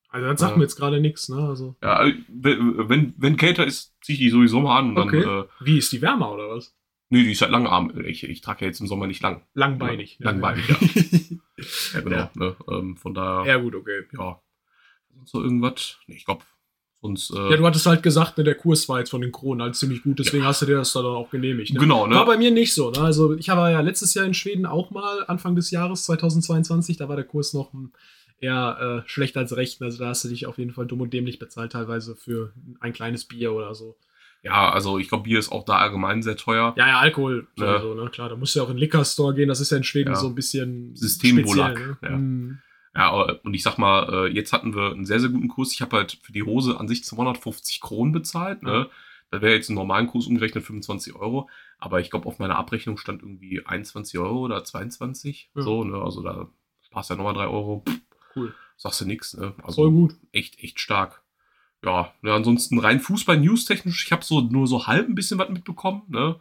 Also 0.09 0.27
das 0.27 0.41
sagt 0.41 0.53
Ja. 0.53 0.57
mir 0.57 0.65
jetzt 0.65 0.75
gerade 0.77 1.01
nichts, 1.01 1.29
ne? 1.29 1.37
Also, 1.49 1.77
Ja, 1.83 2.05
äh, 2.05 2.15
wenn, 2.29 2.89
wenn, 2.89 3.15
wenn 3.19 3.37
kälter 3.37 3.65
ist, 3.67 3.95
zieh 4.03 4.15
ich 4.15 4.19
die 4.19 4.31
sowieso 4.31 4.61
mal 4.61 4.79
an 4.79 4.89
und 4.97 4.99
Okay. 4.99 5.23
dann, 5.25 5.45
äh, 5.45 5.49
wie 5.61 5.79
ist 5.79 5.93
die 5.93 6.03
wärmer 6.03 6.33
oder 6.33 6.49
was? 6.51 6.75
Nee, 7.11 7.23
die 7.23 7.33
ist 7.33 7.43
halt 7.43 7.53
langarm. 7.53 7.93
Ich, 8.07 8.25
ich 8.25 8.41
trage 8.41 8.63
ja 8.63 8.69
jetzt 8.69 8.81
im 8.81 8.87
Sommer 8.87 9.07
nicht 9.07 9.23
lang. 9.23 9.43
Langbeinig. 9.55 10.19
Ja, 10.19 10.27
langbeinig, 10.31 10.69
ja. 10.69 10.77
Ja, 11.95 12.01
genau. 12.01 12.17
Ja. 12.17 12.31
Ne, 12.35 12.57
ähm, 12.71 12.97
von 12.97 13.13
daher, 13.15 13.47
Ja, 13.55 13.61
gut, 13.61 13.75
okay. 13.75 14.05
ja. 14.19 14.41
Sonst 15.15 15.35
noch 15.35 15.43
irgendwas? 15.43 15.99
Nee, 16.07 16.15
ich 16.17 16.25
glaube, 16.25 16.43
sonst, 17.03 17.31
äh, 17.31 17.51
Ja, 17.51 17.57
du 17.57 17.67
hattest 17.67 17.85
halt 17.87 18.03
gesagt, 18.03 18.39
ne, 18.39 18.45
der 18.45 18.55
Kurs 18.55 18.89
war 18.89 18.99
jetzt 19.01 19.11
von 19.11 19.21
den 19.21 19.33
Kronen 19.33 19.61
halt 19.63 19.77
ziemlich 19.77 20.03
gut, 20.03 20.19
deswegen 20.19 20.45
hast 20.45 20.63
du 20.63 20.67
dir 20.67 20.77
das 20.77 20.93
dann 20.93 21.05
auch 21.05 21.31
genehmigt. 21.31 21.75
Ne? 21.75 21.81
genau, 21.81 22.07
ne? 22.07 22.15
War 22.15 22.25
bei 22.27 22.39
mir 22.39 22.51
nicht 22.51 22.73
so. 22.73 22.91
Ne? 22.91 23.01
Also 23.01 23.35
ich 23.37 23.49
war 23.49 23.71
ja 23.71 23.81
letztes 23.81 24.15
Jahr 24.15 24.25
in 24.25 24.35
Schweden 24.35 24.65
auch 24.65 24.91
mal, 24.91 25.25
Anfang 25.27 25.55
des 25.57 25.71
Jahres 25.71 26.05
2022, 26.05 26.97
da 26.97 27.09
war 27.09 27.17
der 27.17 27.27
Kurs 27.27 27.53
noch 27.53 27.73
eher 28.39 29.03
äh, 29.05 29.09
schlecht 29.09 29.37
als 29.37 29.55
recht. 29.57 29.83
Also 29.83 29.99
da 29.99 30.09
hast 30.09 30.25
du 30.25 30.29
dich 30.29 30.47
auf 30.47 30.59
jeden 30.59 30.73
Fall 30.73 30.87
dumm 30.87 31.03
und 31.03 31.13
dämlich 31.13 31.39
bezahlt, 31.39 31.73
teilweise 31.73 32.17
für 32.17 32.53
ein 32.81 32.93
kleines 32.93 33.27
Bier 33.27 33.53
oder 33.53 33.75
so. 33.75 33.97
Ja, 34.43 34.71
also 34.71 34.99
ich 34.99 35.09
glaube, 35.09 35.25
Bier 35.25 35.39
ist 35.39 35.53
auch 35.53 35.65
da 35.65 35.77
allgemein 35.79 36.23
sehr 36.23 36.37
teuer. 36.37 36.75
Ja, 36.77 36.89
ja, 36.89 36.99
Alkohol 36.99 37.47
Ja. 37.57 37.81
sowieso, 37.81 37.95
ne? 38.03 38.11
Klar, 38.11 38.29
da 38.29 38.37
musst 38.37 38.55
du 38.55 38.61
ja 38.61 38.65
auch 38.65 38.71
in 38.71 38.77
den 38.77 38.81
Liquor 38.81 39.05
Store 39.05 39.35
gehen, 39.35 39.49
das 39.49 39.61
ist 39.61 39.71
ja 39.71 39.77
in 39.77 39.85
Schweden 39.85 40.15
so 40.17 40.27
ein 40.29 40.35
bisschen 40.35 40.95
Systembolak, 40.97 41.77
speziell, 41.79 41.97
ja. 42.03 42.11
Ne? 42.11 42.17
Hm. 42.17 42.59
Ja, 42.95 43.11
aber- 43.13 43.41
und 43.45 43.55
ich 43.55 43.63
sag 43.63 43.79
mal, 43.79 44.27
äh, 44.27 44.33
jetzt 44.33 44.53
hatten 44.53 44.75
wir 44.75 44.91
einen 44.91 45.05
sehr, 45.05 45.21
sehr 45.21 45.29
guten 45.29 45.47
Kurs. 45.49 45.73
Ich 45.73 45.81
habe 45.81 45.97
halt 45.97 46.19
für 46.23 46.33
die 46.33 46.43
Hose 46.43 46.79
an 46.81 46.89
sich 46.89 47.05
250 47.05 47.81
Kronen 47.81 48.13
bezahlt. 48.13 48.65
Ne? 48.65 48.89
Da 49.31 49.41
wäre 49.41 49.55
jetzt 49.55 49.69
ein 49.71 49.75
normalen 49.77 50.09
Kurs 50.09 50.27
umgerechnet 50.27 50.65
25 50.65 51.15
Euro. 51.15 51.49
Aber 51.79 52.01
ich 52.01 52.11
glaube, 52.11 52.27
auf 52.27 52.41
meiner 52.41 52.57
Abrechnung 52.57 52.97
stand 52.97 53.23
irgendwie 53.23 53.65
21 53.65 54.19
Euro 54.19 54.41
oder 54.41 54.65
22. 54.65 55.51
Ja. 55.55 55.63
So, 55.63 55.85
ne? 55.85 55.99
Also 56.03 56.21
da 56.23 56.49
passt 56.91 57.11
ja 57.11 57.17
nochmal 57.17 57.35
3 57.35 57.47
Euro. 57.47 57.85
Cool. 58.35 58.53
Sagst 58.77 59.01
du 59.03 59.05
nix, 59.05 59.35
ne? 59.37 59.55
Also 59.63 59.83
Voll 59.83 59.93
gut. 59.93 60.17
echt, 60.33 60.59
echt 60.59 60.81
stark. 60.81 61.23
Ja, 61.85 62.13
ne, 62.23 62.33
ansonsten 62.33 62.79
rein 62.79 63.01
Fußball-News-technisch, 63.01 64.05
ich 64.07 64.13
habe 64.13 64.25
so 64.25 64.41
nur 64.41 64.67
so 64.67 64.87
halb 64.87 65.09
ein 65.09 65.15
bisschen 65.15 65.39
was 65.39 65.49
mitbekommen, 65.49 66.03
ne? 66.09 66.37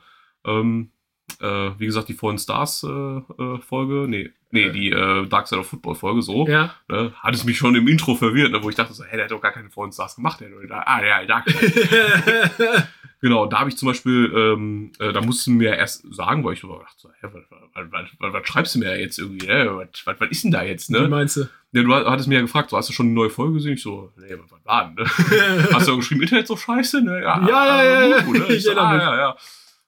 Ähm, 0.46 0.92
äh, 1.40 1.72
wie 1.78 1.86
gesagt, 1.86 2.10
die 2.10 2.14
Fallen 2.14 2.38
Stars 2.38 2.84
äh, 2.84 2.88
äh, 2.88 4.08
nee, 4.08 4.30
nee, 4.52 4.70
die 4.72 4.90
äh, 4.90 5.28
Dark 5.28 5.48
Side 5.48 5.62
of 5.62 5.68
Football 5.68 5.96
Folge 5.96 6.22
so, 6.22 6.48
Ja. 6.48 6.74
ne, 6.90 7.14
hat 7.16 7.34
es 7.36 7.46
mich 7.46 7.58
schon 7.58 7.76
im 7.76 7.88
Intro 7.88 8.16
verwirrt, 8.16 8.52
ne, 8.52 8.62
wo 8.64 8.70
ich 8.70 8.76
dachte 8.76 8.94
so, 8.94 9.04
hä, 9.04 9.16
der 9.16 9.26
hat 9.26 9.32
doch 9.32 9.42
gar 9.42 9.52
keine 9.54 9.70
Fallen 9.70 9.92
Stars 9.92 10.16
gemacht, 10.16 10.42
der, 10.42 10.50
der, 10.50 10.88
ah, 10.88 11.06
ja, 11.06 11.26
Dark 11.26 11.50
Side. 11.50 12.88
genau, 13.22 13.46
da 13.46 13.60
habe 13.60 13.70
ich 13.70 13.78
zum 13.78 13.88
Beispiel, 13.88 14.32
ähm, 14.36 14.92
äh, 15.00 15.14
da 15.14 15.22
mussten 15.22 15.56
mir 15.56 15.76
erst 15.76 16.04
sagen, 16.14 16.44
weil 16.44 16.54
ich 16.54 16.62
so 16.62 16.68
dachte 16.68 16.96
so, 16.98 17.10
hä, 17.10 17.28
was, 17.34 17.44
was, 17.92 18.08
was, 18.20 18.34
was, 18.34 18.48
schreibst 18.48 18.76
du 18.76 18.80
mir 18.80 19.00
jetzt 19.00 19.20
irgendwie, 19.20 19.48
ne? 19.48 19.88
was, 20.06 20.20
was, 20.20 20.30
ist 20.30 20.44
denn 20.44 20.52
da 20.52 20.64
jetzt, 20.64 20.90
Wie 20.90 20.94
ne? 20.94 21.08
meinst 21.08 21.38
du? 21.38 21.50
Ja, 21.72 21.84
du 21.84 21.94
hattest 21.94 22.28
mir 22.28 22.36
ja 22.36 22.42
gefragt, 22.42 22.72
so, 22.72 22.78
hast 22.78 22.90
du 22.90 22.94
schon 22.94 23.08
eine 23.08 23.16
neue 23.16 23.30
Folge 23.30 23.54
gesehen? 23.54 23.74
Ich 23.74 23.84
so, 23.84 24.12
nee, 24.18 24.36
was 24.36 24.66
war 24.66 24.86
denn? 24.86 24.96
Ne? 24.96 25.06
Hast 25.72 25.88
du 25.88 25.92
ja 25.92 25.98
geschrieben, 25.98 26.22
Internet 26.22 26.48
so 26.48 26.58
scheiße? 26.58 27.02
Ne? 27.02 27.22
Ja, 27.22 27.48
ja, 27.48 27.84
ja, 27.84 28.06
ja. 28.08 28.22
gut, 28.24 28.40
ne? 28.40 28.46
Ich 28.56 28.64
so, 28.64 28.72
ah, 28.72 28.98
ja, 28.98 29.18
ja. 29.18 29.38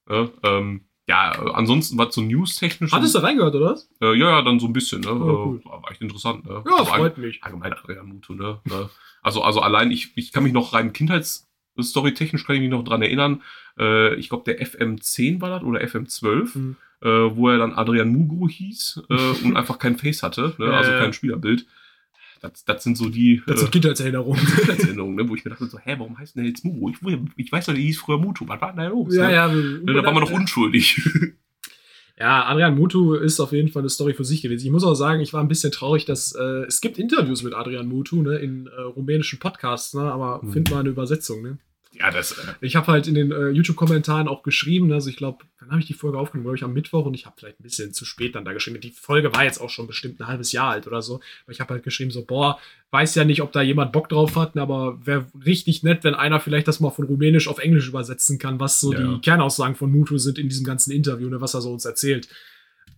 Ja, 0.09 0.29
ähm, 0.43 0.85
ja, 1.07 1.31
ansonsten 1.31 1.97
was 1.97 2.13
so 2.13 2.21
news-technisch. 2.21 2.91
Hattest 2.91 3.15
du 3.15 3.19
reingehört, 3.19 3.55
oder 3.55 3.71
was? 3.71 3.89
Äh, 4.01 4.13
ja, 4.13 4.29
ja, 4.29 4.41
dann 4.43 4.59
so 4.59 4.67
ein 4.67 4.73
bisschen, 4.73 5.01
ne? 5.01 5.11
Oh, 5.11 5.45
cool. 5.45 5.61
Äh, 5.65 5.69
war 5.69 5.91
echt 5.91 6.01
interessant, 6.01 6.45
ne? 6.45 6.63
Ja, 6.65 6.75
Also 6.77 6.85
freut 6.85 7.17
mich. 7.17 7.43
allgemein 7.43 7.73
Adrian 7.73 8.07
Mutu, 8.07 8.33
ne? 8.33 8.59
ne? 8.65 8.89
Also, 9.21 9.41
also 9.41 9.59
allein, 9.61 9.91
ich, 9.91 10.15
ich 10.15 10.31
kann 10.31 10.43
mich 10.43 10.53
noch 10.53 10.73
rein 10.73 10.93
Kindheitsstory-technisch 11.75 12.45
kann 12.45 12.55
ich 12.55 12.61
mich 12.61 12.69
noch 12.71 12.83
dran 12.83 13.01
erinnern. 13.01 13.41
Äh, 13.77 14.15
ich 14.15 14.29
glaube, 14.29 14.43
der 14.45 14.65
FM10 14.65 15.41
war 15.41 15.49
das 15.49 15.63
oder 15.63 15.81
FM12, 15.81 16.53
Hm. 16.53 16.75
äh, 17.01 17.07
wo 17.07 17.49
er 17.49 17.57
dann 17.57 17.73
Adrian 17.73 18.09
Mugru 18.09 18.47
hieß 18.49 19.03
äh, 19.09 19.13
und 19.45 19.55
einfach 19.57 19.79
kein 19.79 19.97
Face 19.97 20.23
hatte, 20.23 20.53
ne? 20.57 20.73
Also 20.73 20.91
kein 20.91 21.13
Spielerbild. 21.13 21.65
Das, 22.41 22.65
das 22.65 22.83
sind 22.83 22.97
so 22.97 23.09
die 23.09 23.41
Das 23.45 23.59
sind 23.59 23.71
Kindheitserinnerungen. 23.71 24.41
Erinnerungen, 24.67 25.15
ne? 25.15 25.29
wo 25.29 25.35
ich 25.35 25.45
mir 25.45 25.51
dachte 25.51 25.67
so, 25.67 25.77
hä, 25.77 25.95
warum 25.99 26.17
heißt 26.17 26.35
denn 26.35 26.43
der 26.43 26.49
jetzt 26.49 26.65
Mugru? 26.65 26.89
Ich, 26.89 26.97
ich 27.35 27.51
weiß 27.51 27.67
doch, 27.67 27.73
der 27.73 27.83
hieß 27.83 27.99
früher 27.99 28.17
Mutu. 28.17 28.47
Was 28.47 28.59
war 28.59 28.69
denn 28.73 28.77
da 28.83 28.87
los? 28.87 29.15
ja, 29.15 29.27
ne? 29.27 29.33
ja. 29.33 29.47
Ne, 29.47 29.93
Da 29.93 30.03
war 30.03 30.11
man 30.11 30.23
doch 30.23 30.31
unschuldig. 30.31 30.99
Ja, 32.21 32.45
Adrian 32.45 32.75
Mutu 32.77 33.15
ist 33.15 33.39
auf 33.39 33.51
jeden 33.51 33.69
Fall 33.69 33.81
eine 33.81 33.89
Story 33.89 34.13
für 34.13 34.23
sich 34.23 34.43
gewesen. 34.43 34.63
Ich 34.67 34.71
muss 34.71 34.83
auch 34.83 34.93
sagen, 34.93 35.21
ich 35.21 35.33
war 35.33 35.41
ein 35.41 35.47
bisschen 35.47 35.71
traurig, 35.71 36.05
dass 36.05 36.33
äh, 36.35 36.65
es 36.67 36.79
gibt 36.79 36.99
Interviews 36.99 37.41
mit 37.41 37.55
Adrian 37.55 37.87
Mutu 37.87 38.21
ne, 38.21 38.35
in 38.37 38.67
äh, 38.67 38.81
rumänischen 38.81 39.39
Podcasts, 39.39 39.95
ne, 39.95 40.01
aber 40.03 40.43
Hm. 40.43 40.51
find 40.51 40.69
mal 40.69 40.81
eine 40.81 40.89
Übersetzung. 40.89 41.41
Ne? 41.41 41.57
Ja, 42.01 42.11
das. 42.11 42.31
Äh, 42.33 42.53
Ich 42.61 42.75
habe 42.75 42.87
halt 42.91 43.07
in 43.07 43.13
den 43.15 43.31
äh, 43.31 43.49
YouTube-Kommentaren 43.49 44.27
auch 44.27 44.43
geschrieben, 44.43 44.91
also 44.91 45.09
ich 45.09 45.15
glaube, 45.17 45.45
dann 45.59 45.69
habe 45.69 45.79
ich 45.79 45.85
die 45.85 45.93
Folge 45.93 46.17
aufgenommen, 46.17 46.45
glaube 46.45 46.57
ich, 46.57 46.63
am 46.63 46.73
Mittwoch 46.73 47.05
und 47.05 47.13
ich 47.13 47.25
habe 47.25 47.35
vielleicht 47.37 47.59
ein 47.59 47.63
bisschen 47.63 47.93
zu 47.93 48.03
spät 48.05 48.35
dann 48.35 48.43
da 48.45 48.53
geschrieben. 48.53 48.81
Die 48.81 48.89
Folge 48.91 49.33
war 49.33 49.43
jetzt 49.43 49.61
auch 49.61 49.69
schon 49.69 49.85
bestimmt 49.87 50.19
ein 50.19 50.27
halbes 50.27 50.51
Jahr 50.51 50.71
alt 50.71 50.87
oder 50.87 51.01
so. 51.01 51.15
Aber 51.43 51.51
ich 51.51 51.59
habe 51.59 51.73
halt 51.75 51.83
geschrieben, 51.83 52.09
so, 52.11 52.25
boah, 52.25 52.59
weiß 52.89 53.15
ja 53.15 53.23
nicht, 53.23 53.41
ob 53.41 53.51
da 53.51 53.61
jemand 53.61 53.91
Bock 53.91 54.09
drauf 54.09 54.35
hat, 54.35 54.57
aber 54.57 55.05
wäre 55.05 55.25
richtig 55.45 55.83
nett, 55.83 56.03
wenn 56.03 56.15
einer 56.15 56.39
vielleicht 56.39 56.67
das 56.67 56.79
mal 56.79 56.89
von 56.89 57.05
Rumänisch 57.05 57.47
auf 57.47 57.59
Englisch 57.59 57.87
übersetzen 57.87 58.39
kann, 58.39 58.59
was 58.59 58.79
so 58.79 58.91
Ja. 58.93 58.99
die 58.99 59.21
Kernaussagen 59.21 59.75
von 59.75 59.91
Mutu 59.91 60.17
sind 60.17 60.39
in 60.39 60.49
diesem 60.49 60.65
ganzen 60.65 60.91
Interview, 60.91 61.29
ne, 61.29 61.39
was 61.39 61.53
er 61.53 61.61
so 61.61 61.71
uns 61.71 61.85
erzählt. 61.85 62.27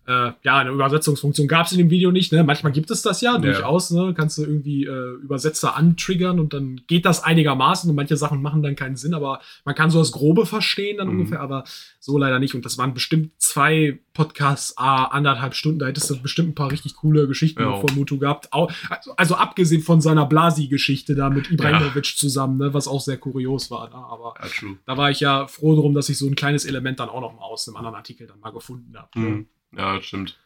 Äh, 0.06 0.32
ja, 0.42 0.58
eine 0.58 0.70
Übersetzungsfunktion 0.70 1.48
gab 1.48 1.66
es 1.66 1.72
in 1.72 1.78
dem 1.78 1.90
Video 1.90 2.10
nicht. 2.12 2.30
Ne? 2.32 2.44
Manchmal 2.44 2.72
gibt 2.72 2.90
es 2.90 3.02
das 3.02 3.20
ja, 3.20 3.38
durchaus. 3.38 3.90
Ne? 3.90 4.12
Kannst 4.16 4.36
du 4.38 4.42
irgendwie 4.42 4.84
äh, 4.84 5.14
Übersetzer 5.22 5.76
antriggern 5.76 6.38
und 6.40 6.52
dann 6.52 6.80
geht 6.86 7.04
das 7.06 7.22
einigermaßen 7.24 7.88
und 7.88 7.96
manche 7.96 8.16
Sachen 8.16 8.42
machen 8.42 8.62
dann 8.62 8.76
keinen 8.76 8.96
Sinn, 8.96 9.14
aber 9.14 9.40
man 9.64 9.74
kann 9.74 9.90
so 9.90 9.98
das 9.98 10.12
Grobe 10.12 10.44
verstehen 10.46 10.98
dann 10.98 11.08
Mhm. 11.08 11.20
ungefähr, 11.20 11.40
aber 11.40 11.64
so 12.00 12.18
leider 12.18 12.38
nicht. 12.38 12.54
Und 12.54 12.64
das 12.64 12.76
waren 12.78 12.92
bestimmt 12.94 13.32
zwei 13.38 13.98
Podcasts, 14.12 14.74
ah, 14.76 15.04
anderthalb 15.06 15.54
Stunden. 15.54 15.78
Da 15.78 15.86
hättest 15.86 16.08
du 16.10 16.20
bestimmt 16.20 16.50
ein 16.50 16.54
paar 16.54 16.70
richtig 16.70 16.96
coole 16.96 17.26
Geschichten 17.26 17.60
Ja. 17.62 17.70
noch 17.70 17.80
von 17.80 17.96
Mutu 17.96 18.18
gehabt. 18.18 18.52
Au- 18.52 18.68
Also, 18.90 19.16
also 19.16 19.34
abgesehen 19.36 19.82
von 19.82 20.00
seiner 20.00 20.26
Blasi-Geschichte 20.26 21.14
da 21.14 21.30
mit 21.30 21.50
Ibrahimovic 21.50 22.04
zusammen, 22.16 22.58
ne? 22.58 22.74
was 22.74 22.86
auch 22.88 23.00
sehr 23.00 23.16
kurios 23.16 23.70
war. 23.70 23.88
Ne? 23.88 23.94
Aber 23.96 24.34
ja, 24.40 24.68
da 24.86 24.96
war 24.96 25.10
ich 25.10 25.20
ja 25.20 25.46
froh 25.46 25.74
drum, 25.74 25.94
dass 25.94 26.08
ich 26.08 26.18
so 26.18 26.26
ein 26.26 26.34
kleines 26.36 26.64
Element 26.64 27.00
dann 27.00 27.08
auch 27.08 27.20
noch 27.20 27.32
mal 27.34 27.42
aus 27.42 27.66
einem 27.68 27.76
anderen 27.76 27.96
Artikel 27.96 28.26
dann 28.26 28.38
mal 28.40 28.50
gefunden 28.52 28.94
habe. 28.96 29.08
Mhm. 29.18 29.46
Ja, 29.76 30.00
stimmt. 30.02 30.38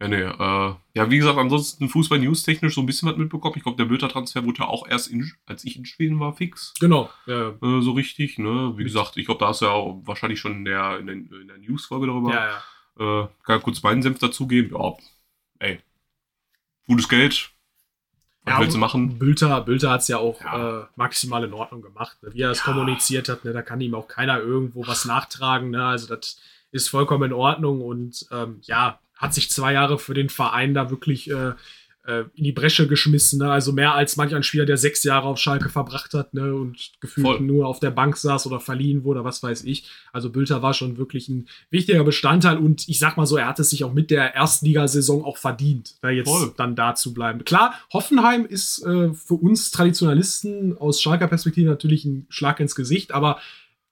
Ja, 0.00 0.08
nee, 0.08 0.16
äh, 0.20 0.74
ja, 0.94 1.10
wie 1.10 1.16
gesagt, 1.16 1.38
ansonsten 1.38 1.88
Fußball-News 1.88 2.42
technisch 2.42 2.74
so 2.74 2.82
ein 2.82 2.86
bisschen 2.86 3.08
was 3.08 3.16
mitbekommen. 3.16 3.54
Ich 3.56 3.62
glaube, 3.62 3.78
der 3.78 3.86
Bülter-Transfer 3.86 4.44
wurde 4.44 4.58
ja 4.58 4.66
auch 4.66 4.86
erst, 4.86 5.08
in, 5.08 5.32
als 5.46 5.64
ich 5.64 5.78
in 5.78 5.86
Schweden 5.86 6.20
war, 6.20 6.34
fix. 6.34 6.74
Genau. 6.80 7.08
Ja, 7.24 7.48
Äh, 7.62 7.80
so 7.80 7.92
richtig, 7.92 8.36
ne? 8.38 8.74
Wie 8.76 8.84
gesagt, 8.84 9.16
ich 9.16 9.24
glaube, 9.24 9.40
da 9.40 9.48
hast 9.48 9.62
du 9.62 9.66
ja 9.66 9.70
auch 9.70 10.02
wahrscheinlich 10.04 10.38
schon 10.38 10.52
in 10.52 10.64
der, 10.66 10.98
in 10.98 11.06
der, 11.06 11.14
in 11.14 11.48
der 11.48 11.56
News-Folge 11.58 12.08
darüber. 12.08 12.32
ja, 12.34 12.60
ja. 12.98 13.22
Äh, 13.24 13.28
kann 13.44 13.62
kurz 13.62 13.82
meinen 13.82 14.02
Senf 14.02 14.18
dazugeben. 14.18 14.76
Ja, 14.78 14.94
ey. 15.60 15.80
Gutes 16.86 17.08
Geld. 17.08 17.50
Was 18.44 18.54
Ja, 18.54 18.60
willst 18.60 18.74
du 18.74 18.78
machen? 18.78 19.18
Bülter, 19.18 19.60
Bülter 19.62 19.90
hat 19.90 20.02
es 20.02 20.08
ja 20.08 20.18
auch 20.18 20.40
Ja. 20.42 20.82
Äh, 20.82 20.86
maximal 20.96 21.42
in 21.42 21.52
Ordnung 21.52 21.82
gemacht. 21.82 22.22
Ne? 22.22 22.32
Wie 22.34 22.42
er 22.42 22.50
es 22.50 22.62
kommuniziert 22.62 23.28
hat, 23.28 23.44
ne? 23.44 23.52
da 23.52 23.62
kann 23.62 23.80
ihm 23.80 23.94
auch 23.94 24.08
keiner 24.08 24.38
irgendwo 24.38 24.86
was 24.86 25.04
nachtragen. 25.04 25.70
Ne? 25.70 25.84
Also 25.84 26.06
das 26.14 26.38
ist 26.72 26.88
vollkommen 26.88 27.30
in 27.30 27.32
Ordnung 27.32 27.80
und 27.80 28.26
ähm, 28.32 28.58
ja, 28.62 29.00
hat 29.14 29.34
sich 29.34 29.50
zwei 29.50 29.72
Jahre 29.72 29.98
für 29.98 30.14
den 30.14 30.28
Verein 30.28 30.74
da 30.74 30.90
wirklich 30.90 31.30
äh, 31.30 31.52
äh, 32.06 32.24
in 32.34 32.44
die 32.44 32.52
Bresche 32.52 32.86
geschmissen. 32.86 33.40
Ne? 33.40 33.50
Also 33.50 33.72
mehr 33.72 33.94
als 33.94 34.16
manch 34.16 34.34
ein 34.34 34.42
Spieler, 34.42 34.64
der 34.64 34.76
sechs 34.76 35.02
Jahre 35.02 35.26
auf 35.26 35.38
Schalke 35.38 35.68
verbracht 35.68 36.14
hat 36.14 36.34
ne? 36.34 36.54
und 36.54 36.92
gefühlt 37.00 37.26
Voll. 37.26 37.40
nur 37.40 37.66
auf 37.66 37.80
der 37.80 37.90
Bank 37.90 38.16
saß 38.16 38.46
oder 38.46 38.60
verliehen 38.60 39.04
wurde, 39.04 39.24
was 39.24 39.42
weiß 39.42 39.64
ich. 39.64 39.90
Also 40.12 40.30
Bülter 40.30 40.62
war 40.62 40.72
schon 40.72 40.98
wirklich 40.98 41.28
ein 41.28 41.48
wichtiger 41.70 42.04
Bestandteil 42.04 42.58
und 42.58 42.88
ich 42.88 42.98
sag 42.98 43.16
mal 43.16 43.26
so, 43.26 43.36
er 43.36 43.48
hat 43.48 43.58
es 43.58 43.70
sich 43.70 43.84
auch 43.84 43.92
mit 43.92 44.10
der 44.10 44.34
Erstligasaison 44.34 45.24
auch 45.24 45.36
verdient, 45.36 45.96
da 46.00 46.10
jetzt 46.10 46.28
Voll. 46.28 46.54
dann 46.56 46.76
da 46.76 46.94
zu 46.94 47.12
bleiben. 47.12 47.44
Klar, 47.44 47.74
Hoffenheim 47.92 48.46
ist 48.46 48.84
äh, 48.84 49.12
für 49.12 49.34
uns 49.34 49.70
Traditionalisten 49.70 50.78
aus 50.78 51.02
Schalker 51.02 51.26
Perspektive 51.28 51.68
natürlich 51.68 52.04
ein 52.04 52.26
Schlag 52.28 52.60
ins 52.60 52.74
Gesicht, 52.74 53.12
aber 53.12 53.40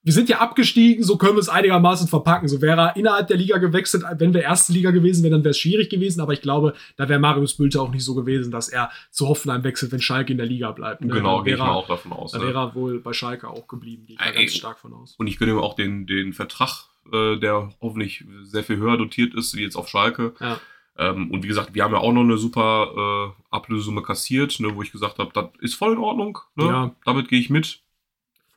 wir 0.05 0.13
sind 0.13 0.29
ja 0.29 0.37
abgestiegen, 0.39 1.03
so 1.03 1.17
können 1.17 1.33
wir 1.35 1.39
es 1.39 1.49
einigermaßen 1.49 2.07
verpacken. 2.07 2.47
So 2.47 2.61
wäre 2.61 2.79
er 2.79 2.95
innerhalb 2.95 3.27
der 3.27 3.37
Liga 3.37 3.57
gewechselt, 3.57 4.03
wenn 4.19 4.33
wir 4.35 4.41
erste 4.43 4.71
Liga 4.71 4.91
gewesen 4.91 5.23
wären, 5.23 5.31
dann 5.33 5.43
wäre 5.43 5.49
es 5.51 5.57
schwierig 5.57 5.89
gewesen. 5.89 6.21
Aber 6.21 6.31
ich 6.31 6.41
glaube, 6.41 6.75
da 6.95 7.09
wäre 7.09 7.19
Marius 7.19 7.55
Bülter 7.55 7.81
auch 7.81 7.89
nicht 7.91 8.03
so 8.05 8.13
gewesen, 8.15 8.51
dass 8.51 8.69
er 8.69 8.91
zu 9.09 9.27
Hoffenheim 9.27 9.63
wechselt, 9.63 9.91
wenn 9.91 9.99
Schalke 10.01 10.31
in 10.31 10.37
der 10.37 10.47
Liga 10.47 10.71
bleibt. 10.71 11.01
ne? 11.01 11.11
Genau, 11.11 11.41
gehe 11.41 11.55
ich 11.55 11.59
mal 11.59 11.71
auch 11.71 11.87
davon 11.87 12.13
aus. 12.13 12.31
Dann 12.31 12.41
Ne? 12.41 12.47
wäre 12.47 12.59
er 12.59 12.75
wohl 12.75 12.99
bei 13.01 13.13
Schalke 13.13 13.49
auch 13.49 13.67
geblieben. 13.67 14.05
Gehe 14.05 14.15
ich 14.15 14.25
Ey, 14.25 14.33
ganz 14.45 14.53
stark 14.53 14.79
von 14.79 14.93
aus. 14.93 15.15
Und 15.17 15.27
ich 15.27 15.37
gönne 15.39 15.53
ihm 15.53 15.57
auch 15.57 15.75
den, 15.75 16.05
den 16.05 16.33
Vertrag, 16.33 16.85
äh, 17.11 17.37
der 17.37 17.69
hoffentlich 17.81 18.23
sehr 18.43 18.63
viel 18.63 18.77
höher 18.77 18.97
dotiert 18.97 19.33
ist, 19.33 19.55
wie 19.55 19.63
jetzt 19.63 19.75
auf 19.75 19.89
Schalke. 19.89 20.33
Ja. 20.39 20.59
Ähm, 20.97 21.31
und 21.31 21.43
wie 21.43 21.47
gesagt, 21.47 21.73
wir 21.73 21.83
haben 21.83 21.93
ja 21.93 21.99
auch 21.99 22.13
noch 22.13 22.21
eine 22.21 22.37
super 22.37 23.33
äh, 23.35 23.55
Ablösesumme 23.55 24.01
kassiert, 24.03 24.59
ne, 24.59 24.75
wo 24.75 24.81
ich 24.81 24.91
gesagt 24.91 25.17
habe, 25.19 25.31
das 25.33 25.45
ist 25.59 25.73
voll 25.75 25.93
in 25.93 25.97
Ordnung. 25.99 26.37
Ne? 26.55 26.65
Ja. 26.65 26.95
Damit 27.05 27.27
gehe 27.27 27.39
ich 27.39 27.49
mit. 27.49 27.79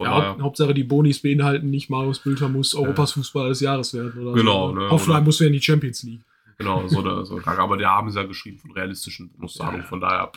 Ja, 0.00 0.10
daher, 0.10 0.28
Haupt, 0.30 0.42
Hauptsache 0.42 0.74
die 0.74 0.84
Bonis 0.84 1.20
beinhalten 1.22 1.70
nicht, 1.70 1.90
Marius 1.90 2.20
Bülter 2.20 2.48
muss 2.48 2.74
Europas 2.74 3.12
Fußballer 3.12 3.48
des 3.48 3.60
Jahres 3.60 3.92
werden. 3.94 4.20
Oder 4.20 4.32
Genau, 4.34 4.68
so. 4.68 4.74
ne, 4.74 4.90
Hoffenheim 4.90 5.24
muss 5.24 5.40
ja 5.40 5.46
in 5.46 5.52
die 5.52 5.60
Champions 5.62 6.02
League. 6.04 6.20
genau, 6.56 6.86
so 6.88 7.00
eine, 7.00 7.24
so 7.26 7.36
eine. 7.36 7.46
Aber 7.58 7.76
der 7.76 7.88
haben 7.90 8.10
sie 8.10 8.18
ja 8.20 8.24
geschrieben 8.26 8.58
von 8.58 8.70
realistischen 8.72 9.30
Bonuszahlungen. 9.32 9.84
Von 9.86 10.00
daher, 10.00 10.30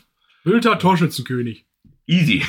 Bülter, 0.43 0.79
Torschützenkönig. 0.79 1.65
easy. 2.07 2.43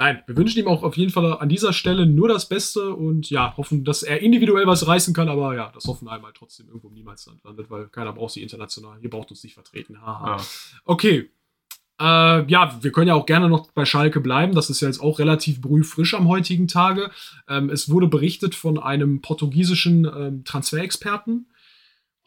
Nein, 0.00 0.22
wir 0.28 0.36
wünschen 0.36 0.60
ihm 0.60 0.68
auch 0.68 0.84
auf 0.84 0.96
jeden 0.96 1.10
Fall 1.10 1.38
an 1.38 1.48
dieser 1.48 1.72
Stelle 1.72 2.06
nur 2.06 2.28
das 2.28 2.48
Beste 2.48 2.94
und 2.94 3.30
ja, 3.30 3.56
hoffen, 3.56 3.84
dass 3.84 4.04
er 4.04 4.20
individuell 4.20 4.64
was 4.66 4.86
reißen 4.86 5.12
kann, 5.12 5.28
aber 5.28 5.56
ja, 5.56 5.70
dass 5.72 5.86
Hoffenheim 5.86 6.24
halt 6.24 6.36
trotzdem 6.36 6.68
irgendwo 6.68 6.86
im 6.88 6.94
Niemalsland 6.94 7.42
landet, 7.42 7.68
weil 7.68 7.88
keiner 7.88 8.12
braucht 8.12 8.34
sie 8.34 8.42
international. 8.42 8.98
Ihr 9.02 9.10
braucht 9.10 9.30
uns 9.32 9.42
nicht 9.42 9.54
vertreten. 9.54 10.00
Haha. 10.00 10.36
Ja. 10.36 10.44
Okay. 10.84 11.30
Äh, 12.00 12.50
ja, 12.50 12.78
wir 12.80 12.92
können 12.92 13.08
ja 13.08 13.14
auch 13.14 13.26
gerne 13.26 13.48
noch 13.48 13.70
bei 13.72 13.84
Schalke 13.84 14.20
bleiben. 14.20 14.54
Das 14.54 14.70
ist 14.70 14.80
ja 14.80 14.88
jetzt 14.88 15.00
auch 15.00 15.18
relativ 15.18 15.60
brühfrisch 15.60 16.14
am 16.14 16.28
heutigen 16.28 16.68
Tage. 16.68 17.10
Ähm, 17.48 17.70
es 17.70 17.88
wurde 17.90 18.06
berichtet 18.06 18.54
von 18.54 18.78
einem 18.78 19.20
portugiesischen 19.20 20.04
ähm, 20.04 20.44
Transferexperten. 20.44 21.46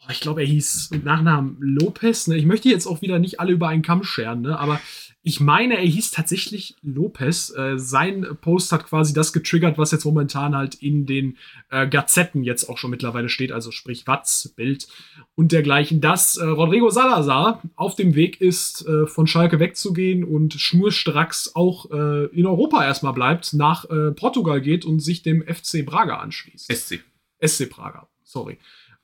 Oh, 0.04 0.10
ich 0.10 0.20
glaube, 0.20 0.42
er 0.42 0.46
hieß 0.46 0.90
mit 0.90 1.04
Nachnamen 1.04 1.56
Lopez. 1.60 2.26
Ne? 2.26 2.36
Ich 2.36 2.44
möchte 2.44 2.68
jetzt 2.68 2.86
auch 2.86 3.02
wieder 3.02 3.18
nicht 3.18 3.40
alle 3.40 3.52
über 3.52 3.68
einen 3.68 3.82
Kamm 3.82 4.02
scheren, 4.02 4.42
ne? 4.42 4.58
aber 4.58 4.80
ich 5.24 5.38
meine, 5.38 5.76
er 5.76 5.86
hieß 5.86 6.10
tatsächlich 6.10 6.74
Lopez. 6.82 7.54
Äh, 7.56 7.78
sein 7.78 8.26
Post 8.40 8.72
hat 8.72 8.86
quasi 8.86 9.14
das 9.14 9.32
getriggert, 9.32 9.78
was 9.78 9.92
jetzt 9.92 10.04
momentan 10.04 10.56
halt 10.56 10.74
in 10.74 11.06
den 11.06 11.38
äh, 11.70 11.86
Gazetten 11.86 12.42
jetzt 12.42 12.68
auch 12.68 12.76
schon 12.76 12.90
mittlerweile 12.90 13.28
steht, 13.28 13.52
also 13.52 13.70
sprich 13.70 14.06
Watz, 14.08 14.52
Bild 14.56 14.88
und 15.36 15.52
dergleichen, 15.52 16.00
dass 16.00 16.36
äh, 16.36 16.44
Rodrigo 16.44 16.90
Salazar 16.90 17.62
auf 17.76 17.94
dem 17.94 18.16
Weg 18.16 18.40
ist, 18.40 18.84
äh, 18.88 19.06
von 19.06 19.28
Schalke 19.28 19.60
wegzugehen 19.60 20.24
und 20.24 20.54
schnurstracks 20.54 21.54
auch 21.54 21.90
äh, 21.92 22.24
in 22.26 22.46
Europa 22.46 22.84
erstmal 22.84 23.12
bleibt, 23.12 23.52
nach 23.52 23.88
äh, 23.90 24.10
Portugal 24.10 24.60
geht 24.60 24.84
und 24.84 24.98
sich 24.98 25.22
dem 25.22 25.42
FC 25.42 25.86
Braga 25.86 26.16
anschließt. 26.16 26.72
SC. 26.72 27.00
SC 27.40 27.70
Praga, 27.70 28.08
sorry. 28.24 28.58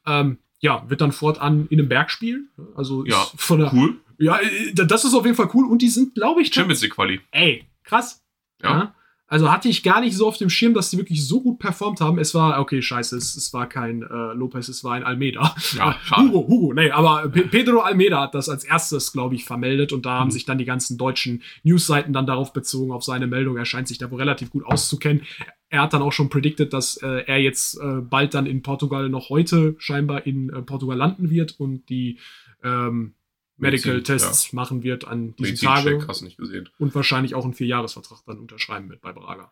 Ähm, 0.05 0.39
ja, 0.61 0.85
wird 0.89 1.01
dann 1.01 1.13
fortan 1.13 1.67
in 1.71 1.79
einem 1.79 1.89
Berg 1.89 2.11
spielen. 2.11 2.49
Also 2.75 3.05
ist 3.05 3.11
Ja, 3.13 3.27
von 3.37 3.61
der, 3.61 3.73
Cool. 3.73 3.97
ja, 4.19 4.39
äh, 4.41 4.75
das 4.75 5.05
ist 5.05 5.15
auf 5.15 5.25
jeden 5.25 5.37
Fall 5.37 5.51
cool. 5.55 5.67
Und 5.67 5.83
die 5.83 5.89
sind, 5.89 6.15
glaube 6.15 6.43
ich, 6.43 6.53
Champions 6.53 6.83
League 6.83 6.95
Quali. 6.95 7.21
ey, 7.31 7.65
krass. 7.85 8.23
Ja. 8.63 8.71
Ja. 8.71 8.95
Also 9.31 9.53
hatte 9.53 9.69
ich 9.69 9.83
gar 9.83 10.01
nicht 10.01 10.17
so 10.17 10.27
auf 10.27 10.39
dem 10.39 10.49
Schirm, 10.49 10.73
dass 10.75 10.89
die 10.91 10.97
wirklich 10.97 11.27
so 11.27 11.43
gut 11.43 11.59
performt 11.59 12.01
haben. 12.01 12.19
Es 12.19 12.35
war, 12.35 12.59
okay, 12.61 12.81
scheiße, 12.81 13.15
es, 13.17 13.37
es 13.37 13.53
war 13.53 13.69
kein 13.69 14.03
äh, 14.03 14.33
Lopez, 14.35 14.69
es 14.69 14.83
war 14.85 14.95
ein 14.95 15.05
Almeida. 15.05 15.55
Ja, 15.77 15.91
Äh. 15.91 16.17
Hugo, 16.17 16.47
Hugo, 16.49 16.73
nee, 16.73 16.91
aber 16.91 17.29
Pe 17.29 17.43
Pedro 17.43 17.81
Almeida 17.81 18.23
hat 18.23 18.35
das 18.35 18.49
als 18.49 18.65
erstes, 18.65 19.13
glaube 19.13 19.35
ich, 19.35 19.45
vermeldet 19.45 19.93
und 19.93 20.07
da 20.07 20.19
haben 20.19 20.29
Mhm. 20.29 20.33
sich 20.33 20.45
dann 20.47 20.57
die 20.59 20.65
ganzen 20.65 20.97
deutschen 20.99 21.43
Newsseiten 21.63 22.13
dann 22.15 22.27
darauf 22.27 22.53
bezogen, 22.55 22.91
auf 22.91 23.05
seine 23.05 23.27
Meldung. 23.27 23.57
Er 23.59 23.67
scheint 23.67 23.87
sich 23.87 23.99
da 23.99 24.11
wohl 24.11 24.19
relativ 24.19 24.51
gut 24.51 24.65
auszukennen. 24.65 25.23
Er 25.69 25.83
hat 25.83 25.93
dann 25.93 26.01
auch 26.01 26.13
schon 26.13 26.31
predicted, 26.31 26.73
dass 26.73 26.97
äh, 27.03 27.25
er 27.27 27.39
jetzt 27.39 27.79
äh, 27.79 28.01
bald 28.01 28.33
dann 28.33 28.47
in 28.47 28.63
Portugal 28.63 29.11
noch 29.11 29.29
heute 29.29 29.75
scheinbar 29.79 30.27
in 30.27 30.49
äh, 30.49 30.63
Portugal 30.63 30.97
landen 30.97 31.29
wird 31.29 31.61
und 31.61 31.89
die 31.91 32.19
ähm, 32.65 33.13
Medical 33.59 33.95
Medizin, 33.95 34.17
Tests 34.19 34.53
machen 34.53 34.83
wird 34.83 35.05
an 35.07 35.35
diesem 35.37 35.57
Tage 35.69 36.05
hast 36.09 36.21
du 36.21 36.25
nicht 36.27 36.37
gesehen. 36.39 36.69
und 36.79 36.95
wahrscheinlich 36.95 37.35
auch 37.35 37.45
einen 37.45 37.55
Vierjahresvertrag 37.55 38.21
dann 38.27 38.39
unterschreiben 38.39 38.89
wird 38.89 39.01
bei 39.01 39.13
Braga. 39.13 39.51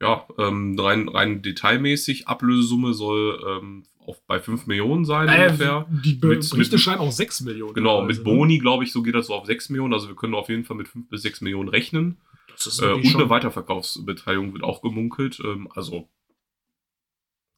Ja, 0.00 0.26
ähm, 0.38 0.76
rein, 0.78 1.08
rein 1.08 1.42
detailmäßig, 1.42 2.26
Ablösesumme 2.26 2.92
soll 2.92 3.40
ähm, 3.46 3.84
auf, 4.04 4.20
bei 4.26 4.40
5 4.40 4.66
Millionen 4.66 5.04
sein 5.04 5.28
ungefähr. 5.28 5.86
Äh, 5.88 6.02
die 6.02 6.14
Be 6.14 6.28
Mit- 6.28 6.50
Berichte 6.50 6.74
mit- 6.74 6.80
schreiben 6.80 7.00
auch 7.02 7.12
6 7.12 7.42
Millionen. 7.42 7.74
Genau, 7.74 8.00
teilweise, 8.00 8.18
mit 8.20 8.26
ne? 8.26 8.34
Boni, 8.34 8.58
glaube 8.58 8.82
ich, 8.84 8.90
so 8.90 9.02
geht 9.02 9.14
das 9.14 9.28
so 9.28 9.34
auf 9.34 9.46
6 9.46 9.68
Millionen. 9.68 9.92
Also 9.94 10.08
wir 10.08 10.16
können 10.16 10.34
auf 10.34 10.48
jeden 10.48 10.64
Fall 10.64 10.76
mit 10.76 10.88
5 10.88 11.08
bis 11.08 11.22
6 11.22 11.40
Millionen 11.42 11.68
rechnen. 11.68 12.16
Das 12.48 12.66
ist 12.66 12.82
Äh, 12.82 12.92
und 12.92 13.14
eine 13.14 13.28
Weiterverkaufsbeteiligung 13.30 14.52
wird 14.54 14.64
auch 14.64 14.82
gemunkelt. 14.82 15.38
Ähm, 15.44 15.68
also, 15.74 16.08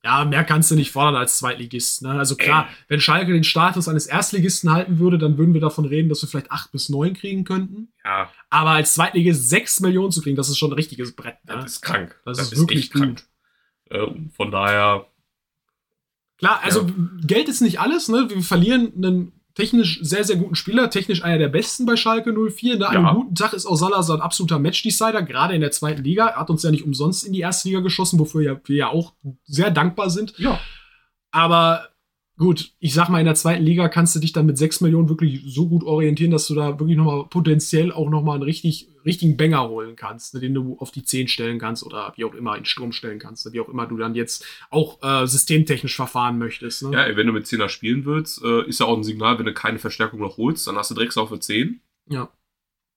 ja, 0.04 0.24
mehr 0.26 0.44
kannst 0.44 0.70
du 0.70 0.74
nicht 0.74 0.92
fordern 0.92 1.16
als 1.16 1.38
Zweitligist. 1.38 2.02
Ne? 2.02 2.10
Also 2.10 2.36
klar, 2.36 2.68
Ey. 2.68 2.74
wenn 2.88 3.00
Schalke 3.00 3.32
den 3.32 3.42
Status 3.42 3.88
eines 3.88 4.06
Erstligisten 4.06 4.70
halten 4.70 4.98
würde, 4.98 5.16
dann 5.16 5.38
würden 5.38 5.54
wir 5.54 5.62
davon 5.62 5.86
reden, 5.86 6.10
dass 6.10 6.20
wir 6.22 6.28
vielleicht 6.28 6.52
8 6.52 6.72
bis 6.72 6.90
9 6.90 7.14
kriegen 7.14 7.44
könnten. 7.44 7.88
ja, 8.04 8.30
Aber 8.50 8.70
als 8.70 8.92
Zweitligist 8.94 9.48
6 9.48 9.80
Millionen 9.80 10.12
zu 10.12 10.20
kriegen, 10.20 10.36
das 10.36 10.50
ist 10.50 10.58
schon 10.58 10.70
ein 10.70 10.74
richtiges 10.74 11.16
Brett. 11.16 11.42
Ne? 11.46 11.54
das 11.54 11.72
ist 11.72 11.80
krank. 11.80 12.20
Das 12.26 12.38
ist 12.38 12.58
wirklich 12.58 12.90
gut. 12.90 13.24
Äh, 13.88 14.06
von 14.36 14.50
daher, 14.50 15.06
Klar, 16.36 16.60
also 16.62 16.86
Geld 17.26 17.48
ist 17.48 17.60
nicht 17.62 17.80
alles. 17.80 18.08
Ne? 18.08 18.28
Wir 18.28 18.42
verlieren 18.42 18.92
einen 18.96 19.33
technisch 19.54 20.00
sehr, 20.02 20.24
sehr 20.24 20.36
guten 20.36 20.54
Spieler, 20.56 20.90
technisch 20.90 21.22
einer 21.22 21.38
der 21.38 21.48
besten 21.48 21.86
bei 21.86 21.96
Schalke 21.96 22.32
04. 22.32 22.78
Ne? 22.78 22.88
An 22.88 22.94
Ja. 22.94 23.00
einem 23.08 23.20
guten 23.20 23.34
Tag 23.34 23.52
ist 23.52 23.66
auch 23.66 23.76
Salazar 23.76 24.16
ein 24.16 24.22
absoluter 24.22 24.58
Match-Decider, 24.58 25.22
gerade 25.22 25.54
in 25.54 25.60
der 25.60 25.70
zweiten 25.70 26.02
Liga. 26.02 26.26
Er 26.26 26.36
hat 26.40 26.50
uns 26.50 26.62
ja 26.64 26.70
nicht 26.70 26.84
umsonst 26.84 27.24
in 27.24 27.32
die 27.32 27.40
erste 27.40 27.68
Liga 27.68 27.80
geschossen, 27.80 28.18
wofür 28.18 28.60
wir 28.64 28.76
ja 28.76 28.88
auch 28.88 29.12
sehr 29.44 29.70
dankbar 29.70 30.10
sind. 30.10 30.34
ja, 30.38 30.58
Aber 31.30 31.88
gut, 32.36 32.72
ich 32.78 32.94
sag 32.94 33.08
mal, 33.08 33.20
in 33.20 33.26
der 33.26 33.34
zweiten 33.34 33.64
Liga 33.64 33.88
kannst 33.88 34.14
du 34.16 34.20
dich 34.20 34.32
dann 34.32 34.46
mit 34.46 34.58
6 34.58 34.80
Millionen 34.80 35.08
wirklich 35.08 35.42
so 35.46 35.68
gut 35.68 35.84
orientieren, 35.84 36.30
dass 36.30 36.46
du 36.46 36.54
da 36.54 36.78
wirklich 36.78 36.96
nochmal 36.96 37.26
potenziell 37.26 37.92
auch 37.92 38.10
nochmal 38.10 38.36
einen 38.36 38.42
richtig, 38.42 38.88
richtigen 39.04 39.36
Banger 39.36 39.68
holen 39.68 39.96
kannst, 39.96 40.34
ne, 40.34 40.40
den 40.40 40.54
du 40.54 40.76
auf 40.78 40.90
die 40.90 41.04
10 41.04 41.28
stellen 41.28 41.58
kannst 41.58 41.84
oder 41.84 42.12
wie 42.16 42.24
auch 42.24 42.34
immer 42.34 42.56
in 42.56 42.64
Sturm 42.64 42.92
stellen 42.92 43.18
kannst, 43.18 43.46
ne, 43.46 43.52
wie 43.52 43.60
auch 43.60 43.68
immer 43.68 43.86
du 43.86 43.96
dann 43.96 44.14
jetzt 44.14 44.44
auch 44.70 45.02
äh, 45.02 45.26
systemtechnisch 45.26 45.94
verfahren 45.94 46.38
möchtest. 46.38 46.82
Ne? 46.82 46.92
Ja, 46.92 47.16
wenn 47.16 47.26
du 47.26 47.32
mit 47.32 47.46
10er 47.46 47.68
spielen 47.68 48.04
willst, 48.04 48.42
äh, 48.42 48.66
ist 48.66 48.80
ja 48.80 48.86
auch 48.86 48.96
ein 48.96 49.04
Signal, 49.04 49.38
wenn 49.38 49.46
du 49.46 49.54
keine 49.54 49.78
Verstärkung 49.78 50.20
noch 50.20 50.36
holst, 50.36 50.66
dann 50.66 50.76
hast 50.76 50.90
du 50.90 50.94
Drexler 50.94 51.26
für 51.28 51.38
10 51.38 51.80
Ja, 52.08 52.30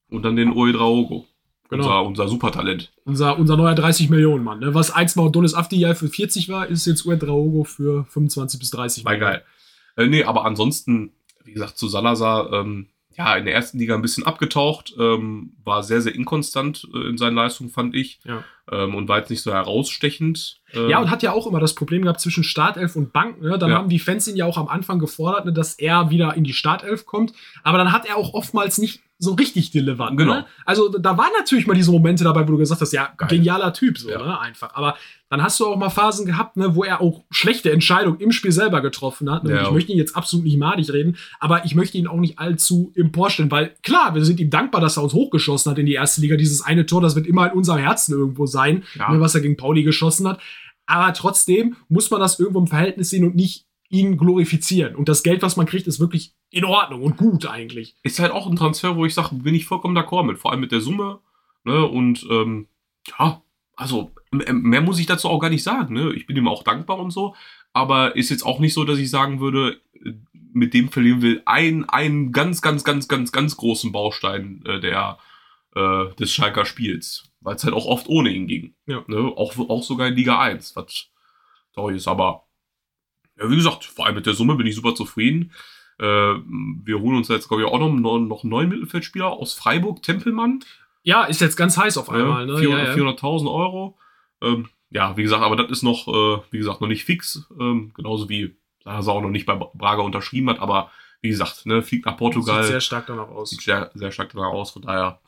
und 0.09 0.23
dann 0.23 0.35
den 0.35 0.53
Oedraogo. 0.53 1.27
Genau. 1.69 1.83
Unser, 1.83 2.05
unser 2.05 2.27
Supertalent. 2.29 2.91
unser, 3.05 3.37
unser 3.37 3.57
neuer 3.57 3.75
30 3.75 4.09
Millionen 4.09 4.43
Mann. 4.43 4.59
Ne? 4.59 4.73
Was 4.73 4.89
einst 4.91 5.17
mal 5.17 5.29
Donis 5.29 5.53
Afdijay 5.53 5.95
für 5.95 6.07
40 6.07 6.49
war, 6.49 6.67
ist 6.67 6.85
jetzt 6.85 7.05
Ued 7.05 7.21
Draogo 7.21 7.63
für 7.65 8.05
25 8.05 8.59
bis 8.59 8.69
30 8.71 9.03
War 9.05 9.17
geil. 9.17 9.43
Äh, 9.97 10.07
nee, 10.07 10.23
aber 10.23 10.45
ansonsten, 10.45 11.11
wie 11.43 11.53
gesagt, 11.53 11.77
zu 11.77 11.87
Salazar, 11.87 12.53
ähm, 12.53 12.87
ja, 13.17 13.35
in 13.35 13.45
der 13.45 13.55
ersten 13.55 13.79
Liga 13.79 13.95
ein 13.95 14.03
bisschen 14.03 14.25
abgetaucht, 14.27 14.93
ähm, 14.99 15.53
war 15.63 15.81
sehr, 15.81 16.01
sehr 16.01 16.13
inkonstant 16.13 16.87
äh, 16.93 17.09
in 17.09 17.17
seinen 17.17 17.35
Leistungen, 17.35 17.71
fand 17.71 17.95
ich. 17.95 18.19
Ja. 18.23 18.43
Ähm, 18.71 18.93
und 18.93 19.07
war 19.07 19.17
jetzt 19.17 19.31
nicht 19.31 19.41
so 19.41 19.51
herausstechend. 19.51 20.59
Ähm, 20.73 20.89
Ja, 20.89 20.99
und 20.99 21.09
hat 21.09 21.23
ja 21.23 21.31
auch 21.33 21.47
immer 21.47 21.59
das 21.59 21.73
Problem 21.73 22.03
gehabt 22.03 22.21
zwischen 22.21 22.43
Startelf 22.43 22.95
und 22.95 23.13
Bank. 23.13 23.41
Ne? 23.41 23.57
Dann 23.57 23.71
Ja. 23.71 23.77
haben 23.77 23.89
die 23.89 23.97
Fans 23.99 24.27
ihn 24.27 24.35
ja 24.35 24.45
auch 24.45 24.57
am 24.57 24.67
Anfang 24.67 24.99
gefordert, 24.99 25.45
ne, 25.45 25.53
dass 25.53 25.75
er 25.75 26.09
wieder 26.11 26.35
in 26.35 26.43
die 26.43 26.53
Startelf 26.53 27.05
kommt. 27.05 27.33
Aber 27.63 27.77
dann 27.77 27.91
hat 27.91 28.05
er 28.05 28.17
auch 28.17 28.33
oftmals 28.33 28.77
nicht 28.77 28.99
so 29.19 29.33
richtig 29.33 29.71
delivered. 29.71 30.15
Genau. 30.15 30.33
Ne? 30.35 30.45
Also 30.65 30.89
da 30.89 31.17
waren 31.17 31.31
natürlich 31.39 31.65
mal 31.65 31.73
diese 31.73 31.91
Momente 31.91 32.23
dabei, 32.23 32.47
wo 32.47 32.51
du 32.51 32.57
gesagt 32.57 32.81
hast, 32.81 32.93
ja, 32.93 33.09
Geil. 33.17 33.29
genialer 33.29 33.73
Typ, 33.73 33.97
so, 33.97 34.09
Ja. 34.11 34.19
ne? 34.23 34.39
Einfach. 34.39 34.75
Aber 34.75 34.95
dann 35.29 35.41
hast 35.41 35.59
du 35.59 35.65
auch 35.65 35.75
mal 35.75 35.89
Phasen 35.89 36.25
gehabt, 36.25 36.55
ne, 36.55 36.75
wo 36.75 36.83
er 36.83 37.01
auch 37.01 37.25
schlechte 37.31 37.71
Entscheidungen 37.71 38.19
im 38.19 38.31
Spiel 38.31 38.51
selber 38.51 38.79
getroffen 38.81 39.29
hat. 39.31 39.43
Ne? 39.43 39.49
Und 39.51 39.55
Ja. 39.55 39.63
ich 39.63 39.71
möchte 39.71 39.91
ihn 39.91 39.97
jetzt 39.97 40.15
absolut 40.15 40.45
nicht 40.45 40.57
madig 40.57 40.93
reden, 40.93 41.17
aber 41.39 41.65
ich 41.65 41.73
möchte 41.75 41.97
ihn 41.97 42.07
auch 42.07 42.19
nicht 42.19 42.37
allzu 42.39 42.91
emporstellen, 42.95 43.49
weil 43.51 43.73
klar, 43.81 44.13
wir 44.13 44.23
sind 44.23 44.39
ihm 44.39 44.49
dankbar, 44.51 44.81
dass 44.81 44.97
er 44.97 45.03
uns 45.03 45.13
hochgeschossen 45.13 45.71
hat 45.71 45.79
in 45.79 45.85
die 45.87 45.93
erste 45.95 46.21
Liga. 46.21 46.35
Dieses 46.37 46.61
eine 46.61 46.85
Tor, 46.85 47.01
das 47.01 47.15
wird 47.15 47.25
immer 47.27 47.51
in 47.51 47.57
unserem 47.57 47.79
Herzen 47.79 48.13
irgendwo 48.13 48.45
sein, 48.45 48.83
Ja. 48.95 49.11
ne, 49.11 49.19
was 49.19 49.33
er 49.35 49.41
gegen 49.41 49.57
Pauli 49.57 49.83
geschossen 49.83 50.27
hat. 50.27 50.39
Aber 50.85 51.11
trotzdem 51.13 51.75
muss 51.89 52.09
man 52.11 52.21
das 52.21 52.39
irgendwo 52.39 52.59
im 52.59 52.67
Verhältnis 52.67 53.09
sehen 53.09 53.25
und 53.25 53.35
nicht 53.35 53.65
ihn 53.89 54.17
glorifizieren. 54.17 54.95
Und 54.95 55.07
das 55.07 55.23
Geld, 55.23 55.41
was 55.41 55.57
man 55.57 55.65
kriegt, 55.65 55.87
ist 55.87 55.99
wirklich 55.99 56.33
in 56.49 56.65
Ordnung 56.65 57.03
und 57.03 57.17
gut 57.17 57.45
eigentlich. 57.45 57.95
ist 58.03 58.19
halt 58.19 58.31
auch 58.31 58.47
ein 58.47 58.55
Transfer, 58.55 58.95
wo 58.95 59.05
ich 59.05 59.13
sage, 59.13 59.35
bin 59.35 59.55
ich 59.55 59.65
vollkommen 59.65 59.97
d'accord 59.97 60.23
mit. 60.23 60.37
Vor 60.37 60.51
allem 60.51 60.59
mit 60.59 60.71
der 60.71 60.81
Summe. 60.81 61.19
Ne? 61.63 61.85
Und 61.85 62.25
ähm, 62.29 62.67
ja, 63.17 63.41
also 63.75 64.11
mehr 64.31 64.81
muss 64.81 64.99
ich 64.99 65.05
dazu 65.05 65.29
auch 65.29 65.39
gar 65.39 65.49
nicht 65.49 65.63
sagen. 65.63 65.93
Ne? 65.93 66.13
Ich 66.13 66.25
bin 66.25 66.35
ihm 66.35 66.47
auch 66.47 66.63
dankbar 66.63 66.99
und 66.99 67.11
so. 67.11 67.35
Aber 67.73 68.15
ist 68.15 68.29
jetzt 68.29 68.45
auch 68.45 68.59
nicht 68.59 68.73
so, 68.73 68.83
dass 68.83 68.97
ich 68.97 69.09
sagen 69.09 69.39
würde, 69.39 69.79
äh, 70.03 70.13
mit 70.53 70.73
dem 70.73 70.89
verlieren 70.89 71.21
wir 71.21 71.41
einen, 71.45 71.85
einen 71.85 72.31
ganz, 72.31 72.61
ganz, 72.61 72.83
ganz, 72.83 73.07
ganz, 73.07 73.31
ganz 73.31 73.55
großen 73.55 73.91
Baustein 73.91 74.63
äh, 74.65 74.79
der, 74.79 75.19
äh, 75.75 76.13
des 76.15 76.31
Schalker 76.31 76.65
Spiels. 76.65 77.29
Weil 77.39 77.55
es 77.55 77.63
halt 77.63 77.75
auch 77.75 77.85
oft 77.85 78.07
ohne 78.07 78.31
ihn 78.31 78.47
ging. 78.47 78.73
Ja. 78.87 79.03
Ne? 79.07 79.31
Auch, 79.35 79.57
auch 79.69 79.83
sogar 79.83 80.07
in 80.07 80.15
Liga 80.15 80.39
1, 80.39 80.75
was 80.75 81.09
traurig 81.73 81.97
ist. 81.97 82.07
Aber 82.07 82.46
ja, 83.39 83.49
wie 83.49 83.55
gesagt, 83.55 83.85
vor 83.85 84.05
allem 84.05 84.15
mit 84.15 84.25
der 84.25 84.33
Summe 84.33 84.55
bin 84.55 84.67
ich 84.67 84.75
super 84.75 84.95
zufrieden. 84.95 85.51
Äh, 85.99 86.05
wir 86.05 86.99
holen 86.99 87.17
uns 87.17 87.27
jetzt, 87.27 87.47
glaube 87.47 87.63
ich, 87.63 87.69
auch 87.69 87.79
noch, 87.79 87.89
noch, 87.89 88.19
noch 88.19 88.43
einen 88.43 88.51
neuen 88.51 88.69
Mittelfeldspieler 88.69 89.27
aus 89.27 89.53
Freiburg, 89.53 90.01
Tempelmann. 90.03 90.63
Ja, 91.03 91.23
ist 91.23 91.41
jetzt 91.41 91.55
ganz 91.55 91.77
heiß 91.77 91.97
auf 91.97 92.09
einmal. 92.09 92.47
Ja, 92.47 92.53
Ne? 92.53 92.59
400 92.59 92.87
Ja, 92.87 92.95
ja. 92.95 93.11
400.000 93.11 93.53
Euro. 93.53 93.97
Ähm, 94.41 94.69
ja, 94.89 95.17
wie 95.17 95.23
gesagt, 95.23 95.43
aber 95.43 95.55
das 95.55 95.71
ist 95.71 95.83
noch, 95.83 96.07
äh, 96.07 96.41
wie 96.51 96.57
gesagt, 96.57 96.81
noch 96.81 96.87
nicht 96.87 97.05
fix. 97.05 97.47
Ähm, 97.59 97.91
genauso 97.93 98.29
wie 98.29 98.55
Salazar 98.83 99.15
auch 99.15 99.21
noch 99.21 99.29
nicht 99.29 99.45
bei 99.45 99.55
Braga 99.55 100.01
unterschrieben 100.01 100.49
hat. 100.49 100.59
Aber 100.59 100.91
wie 101.21 101.29
gesagt, 101.29 101.65
ne, 101.65 101.81
fliegt 101.81 102.05
nach 102.05 102.17
Portugal. 102.17 102.63
Sieht 102.63 102.71
sehr 102.71 102.81
stark 102.81 103.07
danach 103.07 103.29
aus. 103.29 103.49
Sieht 103.49 103.61
sehr, 103.61 103.91
sehr 103.93 104.11
stark 104.11 104.31
danach 104.33 104.49
aus. 104.51 104.71
Von 104.71 104.83
daher, 104.83 105.19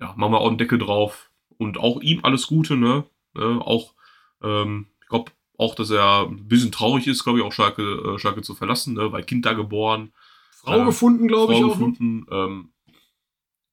ja, 0.00 0.14
machen 0.16 0.32
wir 0.32 0.40
auch 0.40 0.48
einen 0.48 0.58
Deckel 0.58 0.78
drauf. 0.78 1.30
Und 1.58 1.78
auch 1.78 2.00
ihm 2.00 2.20
alles 2.22 2.46
Gute, 2.46 2.76
ne? 2.76 3.04
ne? 3.34 3.60
Auch, 3.64 3.94
ähm, 4.42 4.86
ich 5.02 5.08
glaube 5.08 5.30
auch, 5.60 5.74
dass 5.74 5.90
er 5.90 6.26
ein 6.28 6.48
bisschen 6.48 6.72
traurig 6.72 7.06
ist, 7.06 7.22
glaube 7.24 7.38
ich, 7.38 7.44
auch 7.44 7.52
Schalke, 7.52 7.82
äh, 7.82 8.18
Schalke 8.18 8.42
zu 8.42 8.54
verlassen, 8.54 8.94
ne? 8.94 9.12
Weil 9.12 9.22
Kind 9.24 9.44
da 9.46 9.52
geboren, 9.52 10.12
Frau 10.52 10.78
Ja. 10.78 10.84
gefunden, 10.84 11.28
glaube 11.28 11.52
ich 11.52 11.58
Frau 11.60 11.66
auch. 11.66 11.78
ne? 11.78 11.86
gefunden. 11.86 12.26
Ähm, 12.30 12.68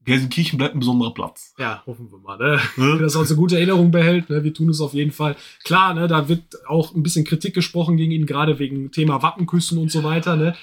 Gelsenkirchen 0.05 0.57
bleibt 0.57 0.73
ein 0.73 0.79
besonderer 0.79 1.13
Platz. 1.13 1.53
Ja, 1.57 1.83
hoffen 1.85 2.09
wir 2.09 2.17
mal. 2.19 2.37
Ne? 2.37 2.97
Dass 2.99 3.15
er 3.15 3.19
uns 3.21 3.29
eine 3.31 3.37
gute 3.39 3.57
Erinnerung 3.57 3.91
behält. 3.91 4.29
Ne? 4.29 4.41
Wir 4.43 4.53
tun 4.53 4.69
es 4.69 4.79
auf 4.79 4.93
jeden 4.93 5.11
Fall. 5.11 5.35
Klar, 5.65 5.93
ne, 5.95 6.07
da 6.07 6.29
wird 6.29 6.65
auch 6.67 6.95
ein 6.95 7.03
bisschen 7.03 7.25
Kritik 7.25 7.53
gesprochen 7.53 7.97
gegen 7.97 8.11
ihn, 8.13 8.25
gerade 8.25 8.57
wegen 8.57 8.89
Thema 8.91 9.21
Wappenküssen 9.21 9.77
und 9.77 9.91
so 9.91 10.03
weiter. 10.05 10.37
Ne? 10.37 10.55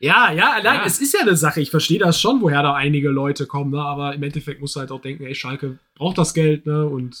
Ja, 0.00 0.32
ja, 0.32 0.56
nein, 0.64 0.80
Ja. 0.80 0.84
es 0.84 1.00
ist 1.00 1.14
ja 1.14 1.20
eine 1.20 1.36
Sache. 1.36 1.60
Ich 1.60 1.70
verstehe 1.70 2.00
das 2.00 2.20
schon, 2.20 2.40
woher 2.40 2.62
da 2.64 2.74
einige 2.74 3.08
Leute 3.10 3.46
kommen. 3.46 3.70
Ne? 3.70 3.80
Aber 3.80 4.14
im 4.14 4.22
Endeffekt 4.24 4.60
musst 4.60 4.74
du 4.74 4.80
halt 4.80 4.90
auch 4.90 5.00
denken, 5.00 5.24
ey, 5.24 5.34
Schalke 5.36 5.78
braucht 5.94 6.18
das 6.18 6.34
Geld 6.34 6.66
ne? 6.66 6.84
und 6.84 7.16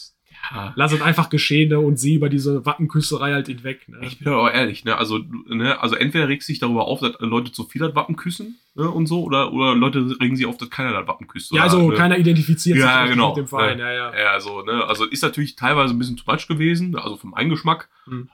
Ja. 0.50 0.72
lass 0.76 0.92
es 0.92 1.02
einfach 1.02 1.28
geschehen 1.28 1.68
ne? 1.68 1.78
und 1.78 1.98
sieh 1.98 2.14
über 2.14 2.28
diese 2.28 2.64
Wappenküsserei 2.64 3.32
halt 3.32 3.48
hinweg. 3.48 3.88
Ne? 3.88 3.98
Ich 4.02 4.18
bin 4.18 4.28
aber 4.28 4.42
auch 4.42 4.52
ehrlich, 4.52 4.84
ne? 4.84 4.96
Also, 4.96 5.18
ne, 5.46 5.80
also 5.80 5.94
entweder 5.94 6.28
regst 6.28 6.48
du 6.48 6.52
dich 6.52 6.60
darüber 6.60 6.86
auf, 6.86 7.00
dass 7.00 7.16
Leute 7.20 7.52
zu 7.52 7.64
viel 7.64 7.80
das 7.80 7.94
Wappen 7.94 8.16
küssen, 8.16 8.58
ne, 8.74 8.88
und 8.88 9.06
so, 9.06 9.24
oder, 9.24 9.52
oder 9.52 9.74
Leute 9.74 10.16
regen 10.20 10.36
sich 10.36 10.46
auf, 10.46 10.56
dass 10.56 10.70
keiner 10.70 10.92
das 10.92 11.06
Wappen 11.06 11.26
küsst. 11.26 11.50
Ja, 11.52 11.56
oder, 11.56 11.62
also 11.64 11.90
ne? 11.90 11.96
keiner 11.96 12.18
identifiziert 12.18 12.78
Ja, 12.78 13.02
sich 13.02 13.12
genau. 13.12 13.28
mit 13.28 13.36
dem 13.38 13.46
Verein. 13.46 13.78
Ja. 13.78 13.92
Ja, 13.92 14.18
ja. 14.18 14.30
Also, 14.30 14.62
ne, 14.62 14.84
also 14.86 15.04
ist 15.04 15.22
natürlich 15.22 15.56
teilweise 15.56 15.94
ein 15.94 15.98
bisschen 15.98 16.16
too 16.16 16.30
much 16.30 16.48
gewesen, 16.48 16.96
also 16.96 17.16
vom 17.16 17.34
Eingeschmack. 17.34 17.88
Hm. 18.04 18.28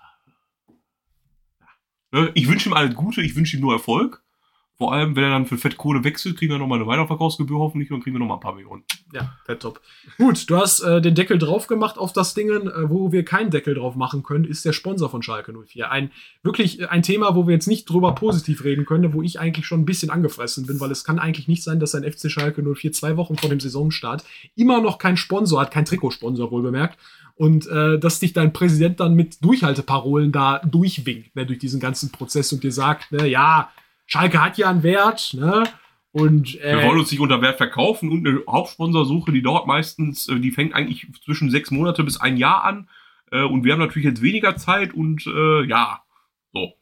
Ne, 2.13 2.31
ich 2.35 2.49
wünsche 2.49 2.69
ihm 2.69 2.75
alles 2.75 2.95
Gute, 2.95 3.23
ich 3.23 3.35
wünsche 3.35 3.57
ihm 3.57 3.61
nur 3.61 3.73
Erfolg. 3.73 4.24
Vor 4.77 4.93
allem, 4.93 5.15
wenn 5.15 5.23
er 5.23 5.31
dann 5.31 5.47
für 5.47 5.57
Fettkohle 5.57 6.03
wechselt, 6.03 6.37
kriegen 6.37 6.53
wir 6.53 6.59
nochmal 6.59 6.81
eine 6.81 6.89
Weiterverkaufsgebühr 6.89 7.59
hoffentlich 7.61 7.93
und 7.93 8.03
kriegen 8.03 8.17
wir 8.17 8.19
nochmal 8.19 8.39
ein 8.39 8.41
paar 8.41 8.57
Millionen. 8.57 8.83
Ja, 9.13 9.37
fett 9.45 9.61
top. 9.61 9.81
Gut, 10.19 10.51
du 10.51 10.57
hast 10.57 10.81
äh, 10.81 11.01
den 11.01 11.15
Deckel 11.15 11.39
drauf 11.39 11.69
gemacht 11.69 11.97
auf 11.97 12.13
das 12.13 12.35
Ding, 12.35 12.51
äh, 12.51 12.91
wo 12.91 13.13
wir 13.13 13.25
keinen 13.25 13.51
Deckel 13.51 13.75
drauf 13.75 13.95
machen 13.95 14.25
können, 14.25 14.45
ist 14.45 14.65
der 14.65 14.73
Sponsor 14.73 15.09
von 15.09 15.23
Schalke 15.23 15.53
04. 15.53 15.93
Ein 15.93 16.11
wirklich 16.43 16.81
äh, 16.81 16.87
ein 16.87 17.03
Thema, 17.03 17.37
wo 17.37 17.47
wir 17.47 17.55
jetzt 17.55 17.69
nicht 17.69 17.89
drüber 17.89 18.17
positiv 18.17 18.65
reden 18.65 18.85
können, 18.85 19.13
wo 19.13 19.23
ich 19.23 19.39
eigentlich 19.39 19.65
schon 19.65 19.83
ein 19.83 19.87
bisschen 19.87 20.11
angefressen 20.11 20.67
bin, 20.67 20.81
weil 20.81 20.91
es 20.91 21.05
kann 21.05 21.21
eigentlich 21.21 21.47
nicht 21.47 21.63
sein, 21.63 21.79
dass 21.79 21.95
ein 21.95 22.03
FC 22.03 22.29
Schalke 22.29 22.61
04 22.63 22.91
zwei 22.91 23.17
Wochen 23.17 23.37
vor 23.37 23.51
dem 23.51 23.61
Saisonstart 23.61 24.25
immer 24.57 24.81
noch 24.81 24.99
keinen 24.99 25.17
Sponsor 25.17 25.61
hat, 25.61 25.71
kein 25.71 25.85
Trikotsponsor 25.85 26.51
wohl 26.51 26.63
bemerkt. 26.63 26.99
Und 27.37 27.69
äh, 27.69 27.99
dass 27.99 28.19
dich 28.19 28.33
dein 28.33 28.53
Präsident 28.53 28.99
dann 28.99 29.15
mit 29.15 29.45
Durchhalteparolen 29.45 30.33
da 30.33 30.59
durchwinkt, 30.61 31.35
ne, 31.37 31.47
durch 31.47 31.59
diesen 31.59 31.81
ganzen 31.81 32.11
Prozess 32.11 32.53
und 32.53 32.63
dir 32.63 32.73
sagt, 32.73 33.13
ne, 33.13 33.27
ja, 33.27 33.71
Schalke 34.07 34.43
hat 34.43 34.59
ja 34.59 34.71
einen 34.71 34.83
Wert, 34.83 35.35
ne? 35.35 35.65
Und 36.13 36.61
äh, 36.61 36.79
Wir 36.79 36.87
wollen 36.87 37.01
uns 37.01 37.11
nicht 37.11 37.21
unter 37.21 37.43
Wert 37.43 37.57
verkaufen 37.57 38.11
und 38.11 38.27
eine 38.27 38.41
Hauptsponsorsuche, 38.49 39.33
die 39.33 39.43
dauert 39.43 39.67
meistens, 39.67 40.29
äh, 40.29 40.39
die 40.39 40.53
fängt 40.53 40.75
eigentlich 40.75 41.07
zwischen 41.25 41.51
sechs 41.51 41.73
Monate 41.73 42.05
bis 42.05 42.21
ein 42.21 42.37
Jahr 42.37 42.63
an. 42.63 42.89
Äh, 43.33 43.43
Und 43.43 43.65
wir 43.65 43.73
haben 43.73 43.81
natürlich 43.81 44.07
jetzt 44.07 44.23
weniger 44.23 44.57
Zeit 44.57 44.95
und 44.95 45.27
äh, 45.27 45.65
ja, 45.67 46.03
so. 46.53 46.73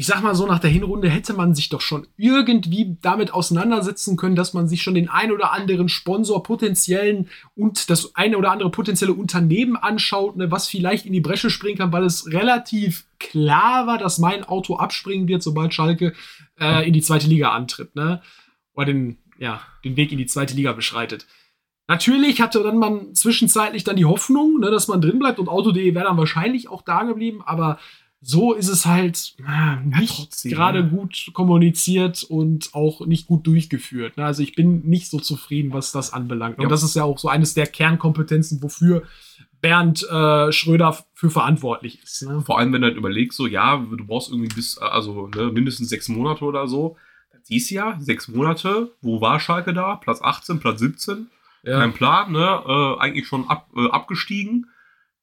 Ich 0.00 0.06
sag 0.06 0.22
mal 0.22 0.36
so, 0.36 0.46
nach 0.46 0.60
der 0.60 0.70
Hinrunde 0.70 1.10
hätte 1.10 1.34
man 1.34 1.56
sich 1.56 1.70
doch 1.70 1.80
schon 1.80 2.06
irgendwie 2.16 2.96
damit 3.02 3.34
auseinandersetzen 3.34 4.16
können, 4.16 4.36
dass 4.36 4.54
man 4.54 4.68
sich 4.68 4.80
schon 4.80 4.94
den 4.94 5.08
ein 5.08 5.32
oder 5.32 5.52
anderen 5.52 5.88
Sponsor 5.88 6.44
potenziellen 6.44 7.28
und 7.56 7.90
das 7.90 8.14
eine 8.14 8.38
oder 8.38 8.52
andere 8.52 8.70
potenzielle 8.70 9.12
Unternehmen 9.12 9.76
anschaut, 9.76 10.36
ne, 10.36 10.52
was 10.52 10.68
vielleicht 10.68 11.04
in 11.04 11.12
die 11.12 11.20
Bresche 11.20 11.50
springen 11.50 11.78
kann, 11.78 11.92
weil 11.92 12.04
es 12.04 12.30
relativ 12.32 13.06
klar 13.18 13.88
war, 13.88 13.98
dass 13.98 14.20
mein 14.20 14.44
Auto 14.44 14.76
abspringen 14.76 15.26
wird, 15.26 15.42
sobald 15.42 15.74
Schalke 15.74 16.14
äh, 16.60 16.86
in 16.86 16.92
die 16.92 17.02
zweite 17.02 17.26
Liga 17.26 17.50
antritt, 17.50 17.96
ne? 17.96 18.22
Oder 18.74 18.86
den, 18.86 19.18
ja, 19.36 19.60
den 19.84 19.96
Weg 19.96 20.12
in 20.12 20.18
die 20.18 20.26
zweite 20.26 20.54
Liga 20.54 20.74
beschreitet. 20.74 21.26
Natürlich 21.88 22.40
hatte 22.40 22.62
dann 22.62 22.78
man 22.78 23.16
zwischenzeitlich 23.16 23.82
dann 23.82 23.96
die 23.96 24.04
Hoffnung, 24.04 24.60
ne, 24.60 24.70
dass 24.70 24.86
man 24.86 25.00
drin 25.00 25.18
bleibt 25.18 25.40
und 25.40 25.48
Auto.de 25.48 25.92
wäre 25.92 26.04
dann 26.04 26.18
wahrscheinlich 26.18 26.68
auch 26.68 26.82
da 26.82 27.02
geblieben, 27.02 27.42
aber 27.44 27.80
so 28.20 28.52
ist 28.52 28.68
es 28.68 28.84
halt 28.84 29.36
äh, 29.46 29.76
nicht 29.84 30.16
trotzdem, 30.16 30.52
gerade 30.52 30.82
ne? 30.82 30.90
gut 30.90 31.30
kommuniziert 31.34 32.24
und 32.24 32.74
auch 32.74 33.06
nicht 33.06 33.26
gut 33.26 33.46
durchgeführt. 33.46 34.16
Ne? 34.16 34.24
Also 34.24 34.42
ich 34.42 34.54
bin 34.54 34.80
nicht 34.88 35.08
so 35.08 35.18
zufrieden, 35.20 35.72
was 35.72 35.92
das 35.92 36.12
anbelangt. 36.12 36.58
Und 36.58 36.64
Ja. 36.64 36.68
das 36.68 36.82
ist 36.82 36.96
ja 36.96 37.04
auch 37.04 37.18
so 37.18 37.28
eines 37.28 37.54
der 37.54 37.66
Kernkompetenzen, 37.66 38.62
wofür 38.62 39.04
Bernd 39.60 40.02
äh, 40.08 40.52
Schröder 40.52 40.96
für 41.14 41.30
verantwortlich 41.30 42.02
ist. 42.02 42.22
Ne? 42.22 42.42
Vor 42.42 42.58
allem, 42.58 42.72
wenn 42.72 42.82
du 42.82 42.88
halt 42.88 42.96
überlegst, 42.96 43.36
so, 43.36 43.46
ja, 43.46 43.76
du 43.76 44.04
brauchst 44.06 44.30
irgendwie 44.30 44.54
bis, 44.54 44.78
also 44.78 45.28
ne, 45.28 45.50
mindestens 45.52 45.88
sechs 45.88 46.08
Monate 46.08 46.44
oder 46.44 46.66
so. 46.68 46.96
Das 47.32 47.42
siehst 47.46 47.70
du 47.70 47.74
ja, 47.76 47.96
sechs 48.00 48.28
Monate, 48.28 48.92
wo 49.00 49.20
war 49.20 49.38
Schalke 49.40 49.72
da? 49.72 49.96
Platz 49.96 50.20
18, 50.22 50.58
Platz 50.60 50.80
17. 50.80 51.28
Ja. 51.64 51.80
Kein 51.80 51.92
Plan, 51.92 52.32
ne? 52.32 52.62
Äh, 52.66 53.00
eigentlich 53.00 53.26
schon 53.26 53.48
ab, 53.48 53.68
äh, 53.76 53.88
abgestiegen. 53.90 54.66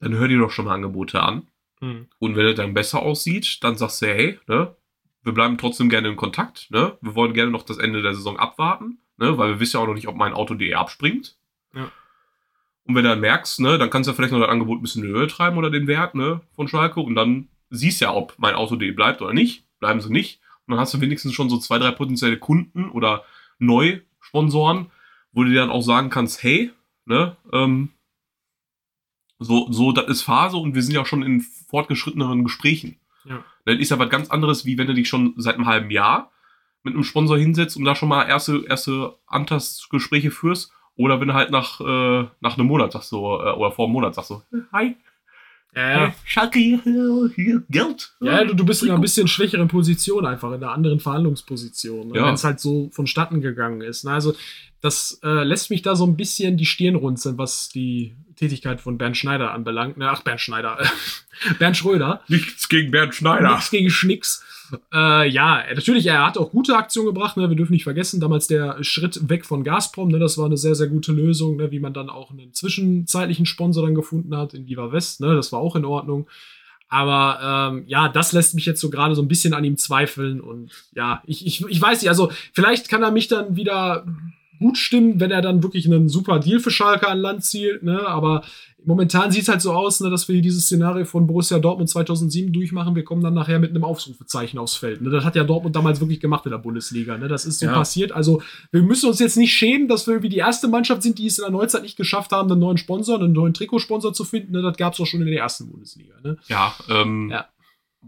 Dann 0.02 0.14
hör 0.14 0.28
dir 0.28 0.38
doch 0.40 0.52
schon 0.52 0.66
mal 0.66 0.74
Angebote 0.76 1.22
an. 1.24 1.44
Hm. 1.86 2.08
Und 2.18 2.36
wenn 2.36 2.48
es 2.48 2.56
dann 2.56 2.74
besser 2.74 3.02
aussieht, 3.02 3.64
dann 3.64 3.76
sagst 3.78 4.02
du, 4.02 4.08
hey, 4.08 4.40
ne, 4.48 4.76
wir 5.22 5.34
bleiben 5.34 5.58
trotzdem 5.58 5.90
gerne 5.90 6.10
in 6.10 6.16
Kontakt, 6.16 6.72
ne? 6.72 6.98
Wir 7.02 7.14
wollen 7.14 7.34
gerne 7.34 7.52
noch 7.52 7.64
das 7.64 7.78
Ende 7.78 8.02
der 8.02 8.16
Saison 8.16 8.38
abwarten, 8.38 8.98
ne? 9.18 9.38
Weil 9.38 9.52
wir 9.52 9.60
wissen 9.60 9.78
ja 9.78 9.84
auch 9.84 9.88
noch 9.88 9.94
nicht, 9.94 10.08
ob 10.08 10.16
mein 10.16 10.34
Auto.de 10.34 10.74
abspringt. 10.74 11.38
Ja. 11.76 11.92
Und 12.86 12.96
wenn 12.96 13.04
du 13.04 13.10
dann 13.10 13.20
merkst, 13.20 13.60
ne, 13.60 13.78
dann 13.78 13.92
kannst 13.92 14.08
du 14.08 14.12
ja 14.12 14.16
vielleicht 14.16 14.34
noch 14.34 14.40
das 14.40 14.50
Angebot 14.50 14.80
ein 14.80 14.82
bisschen 14.82 15.04
in 15.04 15.10
die 15.10 15.16
Höhe 15.16 15.28
treiben 15.28 15.58
oder 15.58 15.70
den 15.70 15.88
Wert, 15.88 16.16
ne, 16.16 16.42
von 16.56 16.68
Schalke. 16.68 17.00
Und 17.02 17.16
dann 17.16 17.50
siehst 17.70 18.02
ja, 18.02 18.14
ob 18.14 18.34
mein 18.38 18.56
Auto.de 18.56 18.92
bleibt 18.92 19.22
oder 19.22 19.34
nicht. 19.34 19.66
Bleiben 19.80 20.02
sie 20.02 20.12
nicht. 20.12 20.40
Und 20.66 20.72
dann 20.72 20.80
hast 20.80 20.94
du 20.94 21.02
wenigstens 21.02 21.34
schon 21.34 21.50
so 21.50 21.58
zwei, 21.58 21.78
drei 21.78 21.92
potenzielle 21.92 22.38
Kunden 22.38 22.90
oder 22.90 23.24
Neusponsoren, 23.60 24.88
wo 25.32 25.44
du 25.44 25.50
dir 25.50 25.62
dann 25.62 25.70
auch 25.70 25.82
sagen 25.82 26.10
kannst, 26.10 26.42
hey, 26.42 26.72
ne, 27.06 27.36
ähm, 27.54 27.90
so, 29.40 29.72
so, 29.72 29.92
das 29.92 30.08
ist 30.08 30.22
Phase 30.22 30.58
und 30.58 30.76
wir 30.76 30.82
sind 30.82 30.96
ja 30.96 31.06
schon 31.06 31.24
in 31.24 31.42
fortgeschritteneren 31.42 32.44
Gesprächen. 32.44 33.00
Ja. 33.26 33.44
Das 33.66 33.78
ist 33.78 33.90
ja 33.90 34.00
was 34.00 34.10
ganz 34.10 34.30
anderes, 34.30 34.66
wie 34.66 34.78
wenn 34.78 34.88
du 34.88 34.94
dich 34.94 35.10
schon 35.10 35.34
seit 35.38 35.56
einem 35.56 35.66
halben 35.66 35.90
Jahr 35.90 36.32
mit 36.84 36.94
einem 36.94 37.04
Sponsor 37.04 37.38
hinsetzt 37.38 37.76
und 37.78 37.84
da 37.84 37.96
schon 37.96 38.10
mal 38.10 38.24
erste, 38.24 38.64
erste 38.68 39.16
Antastgespräche 39.26 40.32
führst. 40.32 40.72
Oder 40.96 41.20
wenn 41.20 41.28
du 41.28 41.34
halt 41.34 41.52
nach, 41.52 41.82
äh, 41.82 42.28
nach 42.40 42.58
einem 42.58 42.68
Monat 42.68 42.94
sagst 42.94 43.10
so, 43.10 43.42
äh, 43.42 43.52
oder 43.52 43.72
vor 43.72 43.86
einem 43.86 43.94
Monat 43.94 44.16
sagst 44.16 44.30
so, 44.30 44.44
hi, 44.72 44.96
Ja, 45.76 46.06
ja. 46.06 46.16
Schalke, 46.24 46.60
hier, 46.60 47.32
hier, 47.36 47.64
Geld. 47.70 48.16
Ja, 48.22 48.46
du, 48.46 48.54
du 48.54 48.66
bist 48.66 48.82
in 48.84 48.92
einer 48.92 49.02
bisschen 49.02 49.28
schwächeren 49.28 49.68
Position, 49.68 50.26
einfach 50.26 50.50
in 50.50 50.64
einer 50.64 50.72
anderen 50.72 51.02
Verhandlungsposition, 51.02 52.10
ne? 52.10 52.20
Ja. 52.20 52.28
wenn 52.28 52.36
es 52.36 52.46
halt 52.46 52.62
so 52.62 52.90
vonstatten 52.94 53.42
gegangen 53.42 53.82
ist. 53.82 54.06
Ne? 54.06 54.12
Also, 54.12 54.36
das 54.80 55.20
äh, 55.24 55.44
lässt 55.44 55.72
mich 55.72 55.82
da 55.82 55.96
so 55.96 56.06
ein 56.06 56.16
bisschen 56.16 56.56
die 56.56 56.66
Stirn 56.66 56.96
runzeln, 56.96 57.38
was 57.38 57.68
die 57.70 58.16
Tätigkeit 58.36 58.82
von 58.82 58.98
Bernd 58.98 59.18
Schneider 59.18 59.54
anbelangt. 59.54 59.98
Ne? 59.98 60.10
Ach, 60.10 60.22
Bernd 60.22 60.42
Schneider. 60.42 60.78
Bernd 61.60 61.78
Schröder. 61.78 62.22
Nichts 62.28 62.70
gegen 62.70 62.92
Bernd 62.92 63.16
Schneider. 63.16 63.52
Nichts 63.52 63.72
gegen 63.72 63.90
Schnicks. 63.90 64.44
Äh, 64.94 65.30
ja, 65.30 65.64
natürlich, 65.74 66.08
er 66.08 66.26
hat 66.26 66.38
auch 66.38 66.52
gute 66.52 66.76
Aktionen 66.76 67.08
gebracht. 67.08 67.38
Ne? 67.38 67.50
Wir 67.50 67.56
dürfen 67.56 67.74
nicht 67.74 67.84
vergessen, 67.84 68.20
damals 68.20 68.48
der 68.48 68.84
Schritt 68.84 69.30
weg 69.30 69.46
von 69.46 69.64
Gazprom. 69.64 70.10
Ne? 70.10 70.20
Das 70.20 70.38
war 70.38 70.46
eine 70.46 70.58
sehr, 70.58 70.76
sehr 70.76 70.88
gute 70.88 71.12
Lösung, 71.12 71.58
ne? 71.58 71.72
wie 71.72 71.80
man 71.80 71.94
dann 71.94 72.10
auch 72.10 72.32
einen 72.32 72.54
zwischenzeitlichen 72.54 73.46
Sponsor 73.46 73.86
dann 73.86 73.96
gefunden 73.96 74.36
hat 74.36 74.54
in 74.54 74.68
Viva 74.68 74.92
West. 74.92 75.22
Ne? 75.22 75.36
Das 75.36 75.52
war 75.52 75.60
auch 75.60 75.76
in 75.76 75.86
Ordnung. 75.86 76.28
Aber 76.88 77.72
ähm, 77.74 77.84
ja, 77.88 78.10
das 78.10 78.32
lässt 78.32 78.54
mich 78.54 78.66
jetzt 78.66 78.80
so 78.80 78.90
gerade 78.90 79.16
so 79.16 79.22
ein 79.22 79.28
bisschen 79.28 79.54
an 79.54 79.64
ihm 79.64 79.78
zweifeln. 79.78 80.40
Und 80.40 80.72
ja, 80.94 81.22
ich, 81.26 81.46
ich, 81.46 81.66
ich 81.68 81.82
weiß 81.82 82.02
nicht, 82.02 82.10
also 82.10 82.32
vielleicht 82.54 82.90
kann 82.90 83.04
er 83.04 83.12
mich 83.12 83.28
dann 83.28 83.56
wieder 83.56 84.06
gut 84.60 84.78
stimmen, 84.78 85.20
wenn 85.20 85.32
er 85.32 85.42
dann 85.42 85.64
wirklich 85.64 85.86
einen 85.86 86.10
super 86.10 86.40
Deal 86.40 86.60
für 86.60 86.72
Schalke 86.72 87.08
an 87.08 87.20
Land 87.20 87.44
zielt. 87.44 87.84
Ne? 87.84 88.06
Aber 88.08 88.44
momentan 88.84 89.32
sieht 89.32 89.44
es 89.44 89.48
halt 89.50 89.62
so 89.62 89.72
aus, 89.74 90.00
ne, 90.00 90.10
dass 90.10 90.28
wir 90.28 90.42
dieses 90.42 90.66
Szenario 90.66 91.06
von 91.06 91.26
Borussia 91.28 91.58
Dortmund 91.60 91.90
2007 91.90 92.54
durchmachen. 92.54 92.96
Wir 92.96 93.04
kommen 93.04 93.24
dann 93.24 93.34
nachher 93.34 93.58
mit 93.60 93.72
einem 93.72 93.84
Ausrufezeichen 93.84 94.60
aufs 94.60 94.76
Feld. 94.76 95.02
Ne? 95.02 95.10
Das 95.10 95.24
hat 95.26 95.36
ja 95.36 95.44
Dortmund 95.44 95.76
damals 95.76 96.00
wirklich 96.00 96.20
gemacht 96.20 96.46
in 96.46 96.52
der 96.52 96.60
Bundesliga. 96.60 97.18
Ne? 97.18 97.28
Das 97.28 97.46
ist 97.46 97.60
so 97.60 97.66
Ja. 97.66 97.74
passiert. 97.74 98.12
Also 98.12 98.42
wir 98.72 98.82
müssen 98.84 99.08
uns 99.10 99.20
jetzt 99.20 99.38
nicht 99.38 99.54
schämen, 99.54 99.88
dass 99.88 100.06
wir 100.08 100.14
irgendwie 100.14 100.30
die 100.30 100.38
erste 100.38 100.68
Mannschaft 100.68 101.02
sind, 101.04 101.18
die 101.18 101.26
es 101.28 101.38
in 101.40 101.44
der 101.44 101.52
Neuzeit 101.52 101.82
nicht 101.82 101.98
geschafft 101.98 102.32
haben, 102.32 102.52
einen 102.52 102.60
neuen 102.60 102.78
Sponsor, 102.78 103.20
einen 103.20 103.34
neuen 103.34 103.54
Trikotsponsor 103.54 104.14
zu 104.14 104.24
finden. 104.24 104.52
Ne? 104.52 104.62
Das 104.62 104.78
gab 104.78 104.94
es 104.94 105.00
auch 105.00 105.06
schon 105.08 105.22
in 105.22 105.28
der 105.28 105.40
ersten 105.40 105.70
Bundesliga. 105.72 106.14
Ne? 106.24 106.38
Ja, 106.48 106.76
ähm, 106.90 107.30
Ja. 107.32 107.48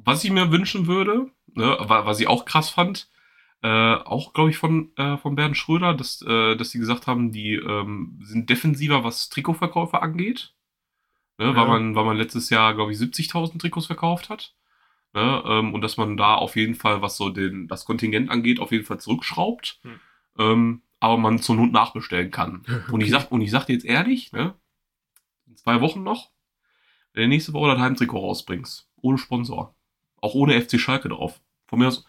was 0.05 0.23
ich 0.23 0.31
mir 0.31 0.51
wünschen 0.51 0.85
würde, 0.85 1.25
ne, 1.55 1.75
wa- 1.79 2.05
was 2.05 2.19
ich 2.19 2.27
auch 2.27 2.45
krass 2.45 2.69
fand, 2.69 3.07
äh, 3.63 3.95
auch 3.95 4.33
glaube 4.33 4.49
ich 4.51 4.57
von, 4.57 4.91
äh, 4.97 5.17
von 5.17 5.35
Bernd 5.35 5.57
Schröder, 5.57 5.93
dass, 5.93 6.21
äh, 6.21 6.55
dass 6.55 6.69
die 6.69 6.79
gesagt 6.79 7.07
haben, 7.07 7.31
die 7.31 7.55
ähm, 7.55 8.19
sind 8.23 8.49
defensiver, 8.49 9.03
was 9.03 9.29
Trikotverkäufe 9.29 10.01
angeht. 10.01 10.53
Ne, 11.39 11.45
Ja. 11.47 11.55
weil, 11.55 11.67
man, 11.67 11.95
weil 11.95 12.05
man 12.05 12.17
letztes 12.17 12.49
Jahr, 12.49 12.73
glaube 12.73 12.91
ich, 12.91 12.97
70.000 12.97 13.59
Trikots 13.59 13.85
verkauft 13.87 14.29
hat. 14.29 14.55
Ne, 15.13 15.43
ähm, 15.45 15.73
und 15.73 15.81
dass 15.81 15.97
man 15.97 16.17
da 16.17 16.35
auf 16.35 16.55
jeden 16.55 16.75
Fall, 16.75 17.01
was 17.01 17.17
so 17.17 17.29
den, 17.29 17.67
das 17.67 17.85
Kontingent 17.85 18.29
angeht, 18.29 18.59
auf 18.59 18.71
jeden 18.71 18.85
Fall 18.85 18.99
zurückschraubt. 18.99 19.79
Hm. 19.83 19.99
Ähm, 20.39 20.81
aber 20.99 21.17
man 21.17 21.39
zur 21.39 21.55
Not 21.55 21.71
nachbestellen 21.71 22.31
kann. 22.31 22.63
Und 22.91 23.01
ich 23.01 23.11
sag, 23.11 23.31
und 23.31 23.41
ich 23.41 23.51
sag 23.51 23.65
dir 23.65 23.73
jetzt 23.73 23.85
ehrlich, 23.85 24.31
ne, 24.31 24.55
in 25.45 25.55
zwei 25.55 25.79
Wochen 25.81 26.01
noch, 26.03 26.31
wenn 27.13 27.23
du 27.23 27.27
nächste 27.29 27.53
Woche 27.53 27.69
das 27.69 27.79
Heimtrikot 27.79 28.19
rausbringst, 28.19 28.89
ohne 29.01 29.17
Sponsor, 29.19 29.75
auch 30.21 30.33
ohne 30.33 30.59
FC 30.59 30.79
Schalke 30.79 31.09
drauf. 31.09 31.39
Von 31.67 31.79
mir 31.79 31.87
aus, 31.87 32.05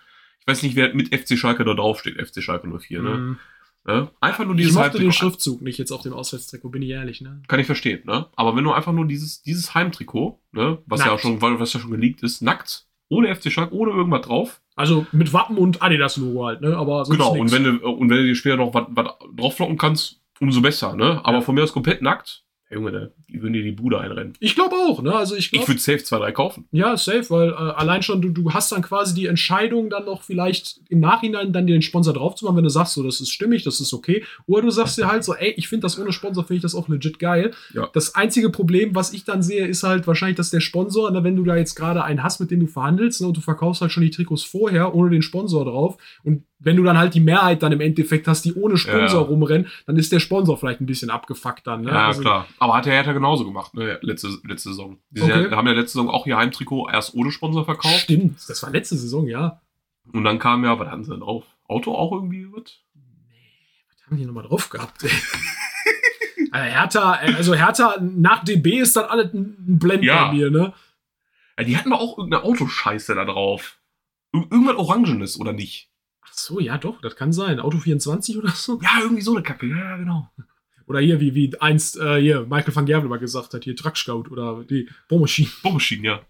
weiß 0.49 0.63
nicht, 0.63 0.75
wer 0.77 0.95
mit 0.95 1.15
FC 1.15 1.39
Schalke 1.39 1.65
da 1.65 1.75
draufsteht, 1.75 2.17
FC 2.21 2.43
Schalke 2.43 2.69
04, 2.69 3.03
ne? 3.03 3.11
Mhm. 3.11 3.39
ne? 3.87 4.11
Einfach 4.21 4.45
nur 4.45 4.55
Ich 4.55 4.63
dieses 4.63 4.75
mochte 4.77 4.99
den. 4.99 5.13
Schriftzug 5.13 5.63
nicht 5.63 5.79
jetzt 5.79 5.93
auf 5.93 6.03
dem 6.03 6.13
Auswärtstrikot, 6.13 6.71
bin 6.71 6.83
ich 6.83 6.91
ehrlich. 6.91 7.21
Ne? 7.21 7.43
Kann 7.49 7.61
ich 7.61 7.67
verstehen, 7.67 8.03
ne? 8.05 8.27
Aber 8.37 8.57
wenn 8.57 8.65
du 8.65 8.73
einfach 8.73 8.93
nur 8.93 9.07
dieses, 9.07 9.43
dieses 9.43 9.75
Heimtrikot, 9.75 10.41
ne, 10.53 10.79
was 10.87 11.05
ja 11.05 11.13
auch 11.13 11.19
schon, 11.19 11.41
was 11.41 11.73
ja 11.73 11.81
schon 11.81 11.91
geleakt 11.91 12.23
ist, 12.23 12.43
nackt, 12.43 12.87
ohne 13.11 13.35
FC 13.35 13.51
Schalke, 13.53 13.75
ohne 13.75 13.93
irgendwas 13.93 14.23
drauf. 14.23 14.61
Also 14.77 15.07
mit 15.13 15.33
Wappen 15.33 15.57
und 15.59 15.83
Adidas-Logo 15.83 16.47
halt, 16.47 16.61
ne? 16.61 16.77
Aber 16.77 17.05
sonst 17.05 17.19
Genau, 17.19 17.35
nix. 17.35 17.41
und 17.41 17.53
wenn 17.53 17.65
du, 17.79 17.89
und 17.89 18.11
wenn 18.11 18.17
du 18.19 18.25
dir 18.25 18.35
später 18.35 18.57
noch 18.59 18.75
was 18.75 18.87
drauflocken 19.37 19.77
kannst, 19.79 20.21
umso 20.41 20.61
besser, 20.61 20.95
ne? 20.95 21.21
Aber 21.25 21.39
Ja. 21.39 21.41
von 21.41 21.55
mir 21.55 21.63
aus 21.65 21.73
komplett 21.73 22.01
nackt, 22.03 22.45
Junge, 22.71 22.93
da- 22.93 23.09
die 23.31 23.41
würden 23.41 23.55
dir 23.55 23.63
die 23.63 23.73
Bude 23.73 23.99
einrennen. 23.99 24.35
Ich 24.41 24.55
glaube 24.55 24.75
auch, 24.77 25.03
ne? 25.03 25.15
Also 25.15 25.35
ich 25.35 25.53
Ich 25.53 25.67
würde 25.69 25.81
safe 25.81 26.03
zwei, 26.05 26.19
drei 26.19 26.33
kaufen. 26.33 26.67
Ja, 26.71 26.97
safe, 26.97 27.29
weil 27.31 27.49
äh, 27.51 27.55
allein 27.55 28.03
schon, 28.03 28.21
du, 28.21 28.29
du 28.31 28.53
hast 28.53 28.73
dann 28.73 28.83
quasi 28.83 29.15
die 29.15 29.27
Entscheidung, 29.27 29.91
dann 29.91 30.05
noch 30.05 30.23
vielleicht 30.23 30.81
im 30.89 31.01
Nachhinein 31.01 31.53
dann 31.53 31.67
dir 31.67 31.75
den 31.75 31.83
Sponsor 31.83 32.13
drauf 32.15 32.35
zu 32.35 32.45
machen, 32.45 32.57
wenn 32.57 32.65
du 32.65 32.71
sagst, 32.71 32.95
so, 32.95 33.03
das 33.03 33.21
ist 33.21 33.31
stimmig, 33.31 33.65
das 33.65 33.81
ist 33.81 33.93
okay. 33.95 34.25
Oder 34.47 34.63
du 34.63 34.71
sagst 34.71 34.99
dir 34.99 35.09
halt 35.09 35.25
so, 35.25 35.35
ey, 35.35 35.53
ich 35.57 35.69
finde 35.69 35.83
das 35.85 35.99
ohne 35.99 36.13
Sponsor, 36.13 36.45
finde 36.45 36.57
ich 36.59 36.63
das 36.63 36.75
auch 36.75 36.89
legit 36.89 37.19
geil. 37.19 37.53
Ja. 37.75 37.89
Das 37.93 38.15
einzige 38.15 38.51
Problem, 38.51 38.95
was 38.95 39.13
ich 39.13 39.25
dann 39.25 39.43
sehe, 39.43 39.67
ist 39.67 39.83
halt 39.83 40.07
wahrscheinlich, 40.07 40.37
dass 40.37 40.51
der 40.51 40.61
Sponsor, 40.61 41.11
ne, 41.11 41.25
wenn 41.25 41.37
du 41.37 41.45
da 41.45 41.57
jetzt 41.57 41.75
gerade 41.75 42.05
einen 42.05 42.23
hast, 42.23 42.41
mit 42.41 42.51
dem 42.51 42.61
du 42.61 42.67
verhandelst, 42.67 43.21
ne, 43.21 43.29
und 43.29 43.37
du 43.37 43.41
verkaufst 43.41 43.81
halt 43.83 43.93
schon 43.93 44.03
die 44.03 44.11
Trikots 44.11 44.43
vorher, 44.45 44.95
ohne 44.95 45.11
den 45.11 45.23
Sponsor 45.23 45.65
drauf, 45.65 45.97
und 46.23 46.45
wenn 46.61 46.77
du 46.77 46.83
dann 46.83 46.99
halt 46.99 47.15
die 47.15 47.21
Mehrheit 47.21 47.63
dann 47.63 47.71
im 47.73 47.81
Endeffekt 47.81 48.27
hast, 48.27 48.45
die 48.45 48.53
ohne 48.55 48.77
Sponsor 48.77 49.21
Ja. 49.23 49.27
rumrennen, 49.27 49.69
dann 49.87 49.97
ist 49.97 50.11
der 50.13 50.19
Sponsor 50.21 50.59
vielleicht 50.59 50.81
ein 50.81 50.87
bisschen 50.87 51.09
abgefuckt 51.11 51.67
dann. 51.67 51.83
Ne? 51.83 51.91
Ja, 51.91 52.07
Also- 52.09 52.21
klar. 52.23 52.47
Aber 52.59 52.75
hat 52.75 52.87
der 52.87 52.95
Hertha 52.95 53.13
genauso 53.13 53.45
gemacht, 53.45 53.75
ne? 53.75 53.99
Letzte, 54.03 54.29
letzte 54.45 54.71
Saison. 54.71 54.99
Die 55.11 55.23
Okay. 55.23 55.51
haben 55.51 55.67
ja 55.67 55.73
letzte 55.73 55.99
Saison 55.99 56.11
auch 56.11 56.27
ihr 56.27 56.37
Heimtrikot 56.37 56.89
erst 56.91 57.15
ohne 57.15 57.31
Sponsor 57.31 57.65
verkauft. 57.65 58.01
Stimmt, 58.01 58.41
das 58.49 58.63
war 58.63 58.71
letzte 58.71 58.97
Saison, 58.97 59.27
ja. 59.29 59.61
Und 60.13 60.25
dann 60.25 60.39
kam 60.39 60.65
ja, 60.65 60.79
was 60.79 60.89
hatten 60.89 61.05
sie 61.05 61.11
denn 61.13 61.21
drauf? 61.21 61.45
Auto 61.69 61.95
auch 61.95 62.13
irgendwie 62.13 62.47
was? 62.51 62.63
Was 63.91 64.07
haben 64.07 64.17
die 64.17 64.25
nochmal 64.27 64.45
drauf 64.45 64.69
gehabt? 64.71 65.03
ey? 65.05 65.11
also 66.51 66.65
Hertha, 66.71 67.21
äh, 67.23 67.35
also 67.35 67.55
Hertha 67.55 67.95
nach 68.01 68.43
DB 68.45 68.79
ist 68.79 68.97
dann 68.97 69.05
alles 69.05 69.33
ein 69.35 69.79
Blend 69.79 70.03
Ja. 70.05 70.27
bei 70.29 70.33
mir, 70.35 70.51
ne? 70.51 70.73
Ja, 71.59 71.65
die 71.65 71.77
hatten 71.77 71.91
doch 71.91 72.01
auch 72.01 72.19
irgendeine 72.19 72.45
Autoscheiße 72.45 73.15
da 73.15 73.25
drauf. 73.25 73.79
Ir 74.33 74.41
irgendwas 74.51 74.77
Orangenes, 74.77 75.39
oder 75.41 75.53
nicht? 75.53 75.91
So, 76.45 76.61
ja 76.61 76.79
doch, 76.79 77.01
das 77.01 77.17
kann 77.17 77.33
sein. 77.33 77.61
Auto 77.61 77.79
24 77.79 78.39
oder 78.39 78.51
so? 78.51 78.81
Ja, 78.83 79.01
irgendwie 79.03 79.23
so 79.23 79.35
eine 79.35 79.43
Kacke. 79.43 79.67
Ja, 79.67 79.97
genau. 79.97 80.31
Oder 80.87 81.01
hier, 81.01 81.21
wie, 81.21 81.35
wie 81.35 81.53
einst 81.61 81.99
äh, 81.99 82.21
hier 82.21 82.47
Michael 82.49 82.75
van 82.75 82.87
Gerwen 82.87 83.09
mal 83.09 83.19
gesagt 83.19 83.53
hat, 83.53 83.65
hier 83.65 83.77
Truck 83.77 83.97
Scout 83.97 84.25
oder 84.31 84.65
die 84.65 84.89
Bohrmaschine. 85.09 85.51
Bohrmaschinen, 85.63 86.05
ja. 86.05 86.21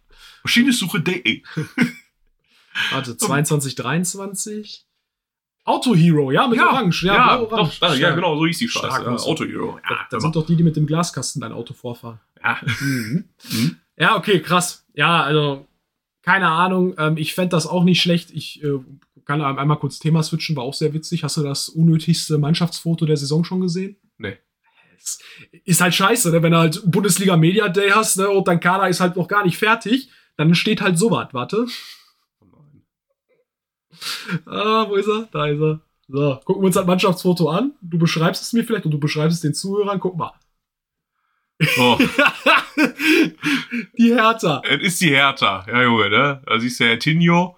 Maschinesuche.de. 0.42 1.42
Warte, 2.90 3.16
22, 3.16 3.75
23? 3.75 4.85
Auto 5.64 5.94
Hero, 5.94 6.33
ja, 6.33 6.49
mit 6.49 6.61
Orange. 6.61 7.03
Ja, 7.07 7.37
doch, 7.37 7.53
Orange. 7.53 7.79
da, 7.81 7.94
ja, 7.94 8.14
genau, 8.14 8.37
so 8.38 8.47
hieß 8.47 8.59
die 8.59 8.68
Scheiße. 8.68 9.03
Ja, 9.03 9.14
Auto 9.16 9.44
Hero. 9.44 9.79
Das, 9.83 9.90
Ja, 9.90 10.07
das 10.11 10.23
sind 10.23 10.35
doch 10.35 10.47
die, 10.47 10.57
die 10.57 10.62
mit 10.62 10.77
dem 10.77 10.87
Glaskasten 10.87 11.40
dein 11.42 11.53
Auto 11.53 11.75
vorfahren. 11.75 12.18
ja. 12.42 12.59
Mhm. 12.81 13.29
Mhm. 13.51 13.77
Ja, 13.97 14.16
okay, 14.16 14.40
krass. 14.40 14.87
Ja, 14.94 15.23
also, 15.23 15.66
keine 16.23 16.49
Ahnung. 16.49 16.94
Ähm, 16.99 17.16
ich 17.16 17.35
fände 17.35 17.51
das 17.51 17.66
auch 17.66 17.85
nicht 17.85 18.01
schlecht. 18.01 18.31
Ich 18.31 18.62
äh, 18.62 18.79
kann 19.29 19.41
ein- 19.43 19.59
einmal 19.59 19.79
kurz 19.79 20.01
Thema 20.01 20.23
switchen, 20.25 20.57
war 20.57 20.64
auch 20.64 20.75
sehr 20.75 20.93
witzig. 20.95 21.23
Hast 21.23 21.37
du 21.37 21.43
das 21.45 21.69
unnötigste 21.69 22.38
Mannschaftsfoto 22.38 23.07
der 23.07 23.17
Saison 23.17 23.45
schon 23.45 23.61
gesehen? 23.61 23.97
Nee. 24.17 24.38
Ist 25.64 25.81
halt 25.81 25.95
scheiße, 25.95 26.33
ne? 26.33 26.43
wenn 26.43 26.51
du 26.53 26.59
halt 26.59 26.83
Bundesliga 26.85 27.37
Media 27.37 27.69
Day 27.69 27.91
hast 27.91 28.17
ne? 28.17 28.29
und 28.29 28.49
dein 28.49 28.59
Kader 28.59 28.88
ist 28.88 28.99
halt 29.01 29.14
noch 29.17 29.29
gar 29.29 29.45
nicht 29.45 29.57
fertig, 29.57 30.11
dann 30.37 30.55
steht 30.57 30.81
halt 30.81 30.99
sowas. 30.99 31.29
Warte. 31.33 31.67
Ah, 34.47 34.87
wo 34.88 34.95
ist 34.97 35.07
er? 35.09 35.29
Da 35.33 35.47
ist 35.47 35.61
er. 35.61 35.81
So, 36.09 36.41
gucken 36.45 36.62
wir 36.62 36.67
uns 36.67 36.75
das 36.75 36.87
Mannschaftsfoto 36.87 37.49
an. 37.51 37.75
Du 37.83 37.99
beschreibst 37.99 38.43
es 38.43 38.53
mir 38.55 38.64
vielleicht 38.64 38.87
und 38.87 38.91
du 38.93 38.99
beschreibst 38.99 39.37
es 39.37 39.41
den 39.43 39.55
Zuhörern. 39.55 40.01
Guck 40.01 40.17
mal. 40.17 40.33
Oh, 41.79 41.99
Die 43.99 44.14
Hertha. 44.14 44.62
es 44.64 44.81
ist 44.83 45.01
die 45.01 45.11
Hertha. 45.11 45.67
Ja, 45.69 45.83
Junge, 45.83 46.09
ne? 46.09 46.43
Da 46.47 46.59
siehst 46.61 46.79
du 46.81 46.85
ja 46.88 46.97
Tinho. 46.97 47.58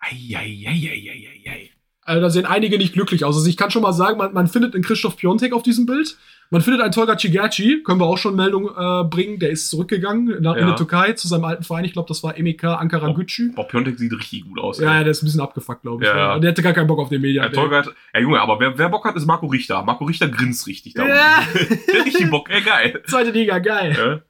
Eieieiei. 0.00 1.70
Also 2.02 2.22
da 2.22 2.30
sehen 2.30 2.46
einige 2.46 2.76
nicht 2.78 2.92
glücklich 2.94 3.24
aus. 3.24 3.36
Also 3.36 3.48
ich 3.48 3.56
kann 3.56 3.70
schon 3.70 3.82
mal 3.82 3.92
sagen, 3.92 4.18
man, 4.18 4.32
man 4.32 4.48
findet 4.48 4.74
einen 4.74 4.82
Christoph 4.82 5.16
Piontek 5.16 5.52
auf 5.52 5.62
diesem 5.62 5.86
Bild. 5.86 6.16
Man 6.52 6.60
findet 6.62 6.80
einen 6.82 6.90
Tolga 6.90 7.16
Cigerci, 7.16 7.82
können 7.84 8.00
wir 8.00 8.06
auch 8.06 8.18
schon 8.18 8.34
Meldung 8.34 8.66
äh, 8.76 9.04
bringen. 9.04 9.38
Der 9.38 9.50
ist 9.50 9.70
zurückgegangen 9.70 10.42
nach 10.42 10.56
in 10.56 10.62
Ja. 10.66 10.70
die 10.70 10.76
Türkei 10.76 11.12
zu 11.12 11.28
seinem 11.28 11.44
alten 11.44 11.62
Verein. 11.62 11.84
Ich 11.84 11.92
glaube, 11.92 12.08
das 12.08 12.24
war 12.24 12.34
MEK 12.36 12.64
Ankara. 12.64 13.12
Gücü. 13.12 13.52
Boah, 13.54 13.68
Piontek 13.68 13.96
sieht 13.98 14.12
richtig 14.12 14.44
gut 14.48 14.58
aus. 14.58 14.80
Ja, 14.80 14.90
ey. 14.90 14.96
ja, 14.98 15.04
der 15.04 15.10
ist 15.12 15.22
ein 15.22 15.26
bisschen 15.26 15.40
abgefuckt, 15.40 15.82
glaube 15.82 16.02
ich. 16.02 16.08
Ja. 16.10 16.40
Der 16.40 16.50
hatte 16.50 16.62
gar 16.62 16.72
keinen 16.72 16.88
Bock 16.88 16.98
auf 16.98 17.10
den 17.10 17.20
Media. 17.20 17.44
Ja, 17.44 17.48
Tolga 17.50 17.76
hat, 17.78 17.94
ja, 18.14 18.20
Junge, 18.20 18.40
aber 18.40 18.58
wer, 18.58 18.76
wer 18.76 18.88
Bock 18.88 19.04
hat, 19.04 19.14
ist 19.14 19.26
Marco 19.26 19.46
Richter. 19.46 19.84
Marco 19.84 20.04
Richter 20.06 20.26
grinst 20.28 20.66
richtig 20.66 20.94
da 20.94 21.06
Ja. 21.06 21.38
unten. 21.54 21.78
Der 21.92 21.98
hat 22.00 22.06
richtig 22.06 22.30
Bock, 22.30 22.50
ey, 22.50 22.62
geil. 22.62 23.00
Zweite 23.06 23.30
Liga, 23.30 23.58
geil. 23.60 23.94
Ja, 23.96 24.20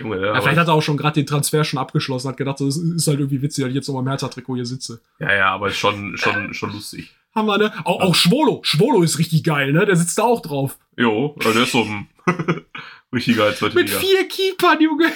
Junge, 0.00 0.20
ja, 0.20 0.34
Ja, 0.34 0.40
vielleicht 0.40 0.58
hat 0.58 0.68
er 0.68 0.74
auch 0.74 0.82
schon 0.82 0.96
gerade 0.96 1.14
den 1.14 1.26
Transfer 1.26 1.64
schon 1.64 1.78
abgeschlossen, 1.78 2.28
hat 2.28 2.36
gedacht, 2.36 2.60
das 2.60 2.76
ist 2.76 3.06
halt 3.06 3.18
irgendwie 3.20 3.42
witzig, 3.42 3.62
dass 3.64 3.70
ich 3.70 3.74
jetzt 3.76 3.88
noch 3.88 3.94
mal 3.94 4.00
im 4.00 4.08
Hertha-Trikot 4.08 4.56
hier 4.56 4.66
sitze. 4.66 5.00
ja, 5.18 5.34
ja, 5.34 5.50
aber 5.50 5.68
ist 5.68 5.76
schon, 5.78 6.16
schon, 6.16 6.54
schon 6.54 6.72
lustig. 6.72 7.10
Haben 7.34 7.46
wir, 7.46 7.58
ne? 7.58 7.72
Auch, 7.84 8.00
auch 8.00 8.14
Schwolo. 8.14 8.60
Schwolo 8.64 9.02
ist 9.02 9.18
richtig 9.18 9.44
geil, 9.44 9.72
ne? 9.72 9.84
Der 9.86 9.96
sitzt 9.96 10.18
da 10.18 10.22
auch 10.24 10.40
drauf. 10.40 10.78
Jo, 10.96 11.36
der 11.44 11.54
ist 11.56 11.72
so 11.72 11.84
ein 11.84 12.08
richtiger 13.12 13.44
als 13.44 13.60
Mit 13.60 13.90
vier 13.90 14.26
Keepern, 14.28 14.80
Junge. 14.80 15.12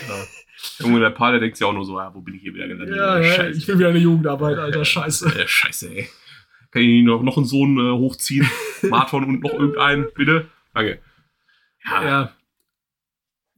Junge, 0.79 1.01
der 1.01 1.11
Paar, 1.11 1.33
der 1.33 1.41
denkt 1.41 1.57
sich 1.57 1.67
auch 1.67 1.73
nur 1.73 1.85
so, 1.85 1.99
ah, 1.99 2.11
wo 2.15 2.21
bin 2.21 2.35
ich 2.35 2.43
hier 2.43 2.55
wieder 2.55 2.69
gelandet? 2.69 2.97
Ja, 2.97 3.19
ja, 3.19 3.49
ich 3.49 3.67
will 3.67 3.79
wieder 3.79 3.89
eine 3.89 3.99
Jugendarbeit, 3.99 4.59
Alter, 4.59 4.85
scheiße. 4.85 5.35
Äh, 5.41 5.49
scheiße, 5.49 5.89
ey. 5.95 6.09
Kann 6.71 6.83
ich 6.83 7.03
noch, 7.03 7.23
noch 7.23 7.37
einen 7.37 7.47
Sohn 7.47 7.77
äh, 7.79 7.91
hochziehen? 7.91 8.49
Marton 8.83 9.25
und 9.25 9.41
noch 9.43 9.53
irgendeinen, 9.53 10.07
bitte? 10.15 10.47
Danke. 10.75 11.01
Ja, 11.85 12.05
Ja. 12.05 12.33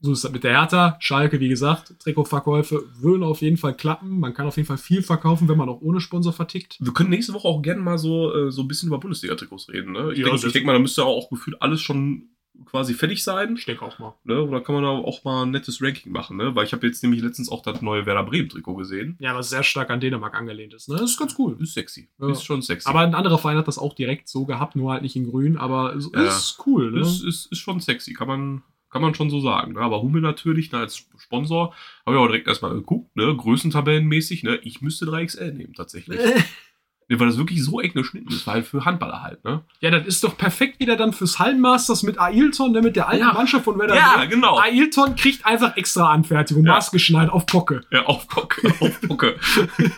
So 0.05 0.13
ist 0.13 0.23
das 0.23 0.31
mit 0.31 0.43
der 0.43 0.51
Hertha. 0.59 0.95
Schalke, 0.99 1.39
wie 1.39 1.49
gesagt, 1.49 1.95
Trikotverkäufe 1.99 2.83
würden 2.99 3.23
auf 3.23 3.41
jeden 3.41 3.57
Fall 3.57 3.75
klappen. 3.75 4.19
Man 4.19 4.33
kann 4.33 4.47
auf 4.47 4.55
jeden 4.57 4.67
Fall 4.67 4.77
viel 4.77 5.01
verkaufen, 5.01 5.47
wenn 5.49 5.57
man 5.57 5.69
auch 5.69 5.81
ohne 5.81 5.99
Sponsor 5.99 6.33
vertickt. 6.33 6.77
wir 6.79 6.93
können 6.93 7.09
nächste 7.09 7.33
Woche 7.33 7.47
auch 7.47 7.61
gerne 7.61 7.81
mal 7.81 7.97
so, 7.97 8.33
äh, 8.33 8.51
so 8.51 8.61
ein 8.61 8.67
bisschen 8.67 8.87
über 8.87 8.99
Bundesliga-Trikots 8.99 9.69
reden. 9.69 9.91
Ne? 9.93 10.11
Ich 10.13 10.19
Ja, 10.19 10.25
denke 10.29 10.51
denk 10.51 10.65
mal, 10.65 10.73
da 10.73 10.79
müsste 10.79 11.03
auch 11.05 11.29
gefühlt 11.29 11.61
alles 11.61 11.81
schon 11.81 12.29
quasi 12.65 12.93
fertig 12.93 13.21
sein. 13.21 13.55
Ich 13.57 13.65
denke 13.65 13.83
auch 13.83 13.99
mal. 13.99 14.13
Ne? 14.23 14.41
Oder 14.41 14.61
kann 14.61 14.75
man 14.75 14.83
da 14.85 14.89
auch 14.91 15.23
mal 15.25 15.43
ein 15.43 15.51
nettes 15.51 15.81
Ranking 15.81 16.11
machen, 16.13 16.37
ne? 16.37 16.55
Weil 16.55 16.63
ich 16.65 16.71
habe 16.71 16.87
jetzt 16.87 17.03
nämlich 17.03 17.21
letztens 17.21 17.49
auch 17.49 17.61
das 17.61 17.81
neue 17.81 18.05
Werder 18.05 18.23
Bremen-Trikot 18.23 18.75
gesehen. 18.75 19.17
Ja, 19.19 19.35
was 19.35 19.49
sehr 19.49 19.61
stark 19.63 19.89
an 19.89 19.99
Dänemark 19.99 20.35
angelehnt 20.35 20.73
ist. 20.73 20.87
Ne? 20.87 20.95
Das 20.95 21.09
ist 21.11 21.19
ganz 21.19 21.35
cool. 21.37 21.57
Ist 21.59 21.73
sexy. 21.73 22.07
Ja. 22.19 22.29
Ist 22.31 22.43
schon 22.45 22.61
sexy. 22.61 22.87
Aber 22.87 23.01
ein 23.01 23.13
anderer 23.13 23.37
Verein 23.39 23.57
hat 23.57 23.67
das 23.67 23.77
auch 23.77 23.93
direkt 23.93 24.29
so 24.29 24.45
gehabt, 24.45 24.75
nur 24.77 24.93
halt 24.93 25.01
nicht 25.01 25.17
in 25.17 25.29
grün. 25.29 25.57
Aber 25.57 25.95
es 25.95 26.09
Ja. 26.13 26.23
ist 26.23 26.57
cool, 26.65 26.91
ne? 26.93 27.01
ist, 27.01 27.23
ist, 27.25 27.51
ist 27.51 27.59
schon 27.59 27.81
sexy, 27.81 28.13
kann 28.13 28.27
man, 28.29 28.63
kann 28.95 29.01
man 29.01 29.13
schon 29.13 29.29
so 29.29 29.41
sagen. 29.41 29.73
Ne? 29.73 29.81
Aber 29.81 30.01
Hummel 30.01 30.21
natürlich, 30.21 30.71
ne, 30.71 30.77
als 30.77 31.05
Sponsor, 31.17 31.73
habe 32.05 32.15
ich 32.15 32.21
auch 32.21 32.27
direkt 32.27 32.47
erstmal 32.47 32.73
geguckt, 32.73 33.13
ne? 33.17 33.35
Größentabellenmäßig, 33.35 34.43
ne? 34.43 34.57
Ich 34.63 34.81
müsste 34.81 35.03
3XL 35.03 35.51
nehmen, 35.51 35.73
tatsächlich. 35.73 36.17
ne, 37.09 37.19
weil 37.19 37.27
das 37.27 37.37
wirklich 37.37 37.61
so 37.61 37.81
eng 37.81 37.91
geschnitten 37.91 38.29
ist, 38.29 38.47
weil 38.47 38.63
für 38.63 38.85
Handballer 38.85 39.21
halt, 39.21 39.43
ne? 39.43 39.65
Ja, 39.81 39.91
das 39.91 40.07
ist 40.07 40.23
doch 40.23 40.37
perfekt 40.37 40.79
wieder 40.79 40.95
dann 40.95 41.11
fürs 41.11 41.39
Hallenmasters 41.39 42.03
mit 42.03 42.21
Ailton, 42.21 42.71
ne, 42.71 42.81
mit 42.81 42.95
der 42.95 43.09
alten 43.09 43.25
Ja. 43.25 43.33
Mannschaft 43.33 43.65
von 43.65 43.77
Werder 43.77 43.95
Ja, 43.97 44.23
genau. 44.23 44.57
Ailton 44.57 45.17
kriegt 45.17 45.45
einfach 45.45 45.75
extra 45.75 46.13
Anfertigung, 46.13 46.65
Ja. 46.65 46.75
maßgeschneidert 46.75 47.33
auf 47.33 47.45
Pocke. 47.47 47.81
Ja, 47.91 48.05
auf 48.05 48.29
Pocke, 48.29 48.73
auf 48.79 49.01
Pocke. 49.01 49.35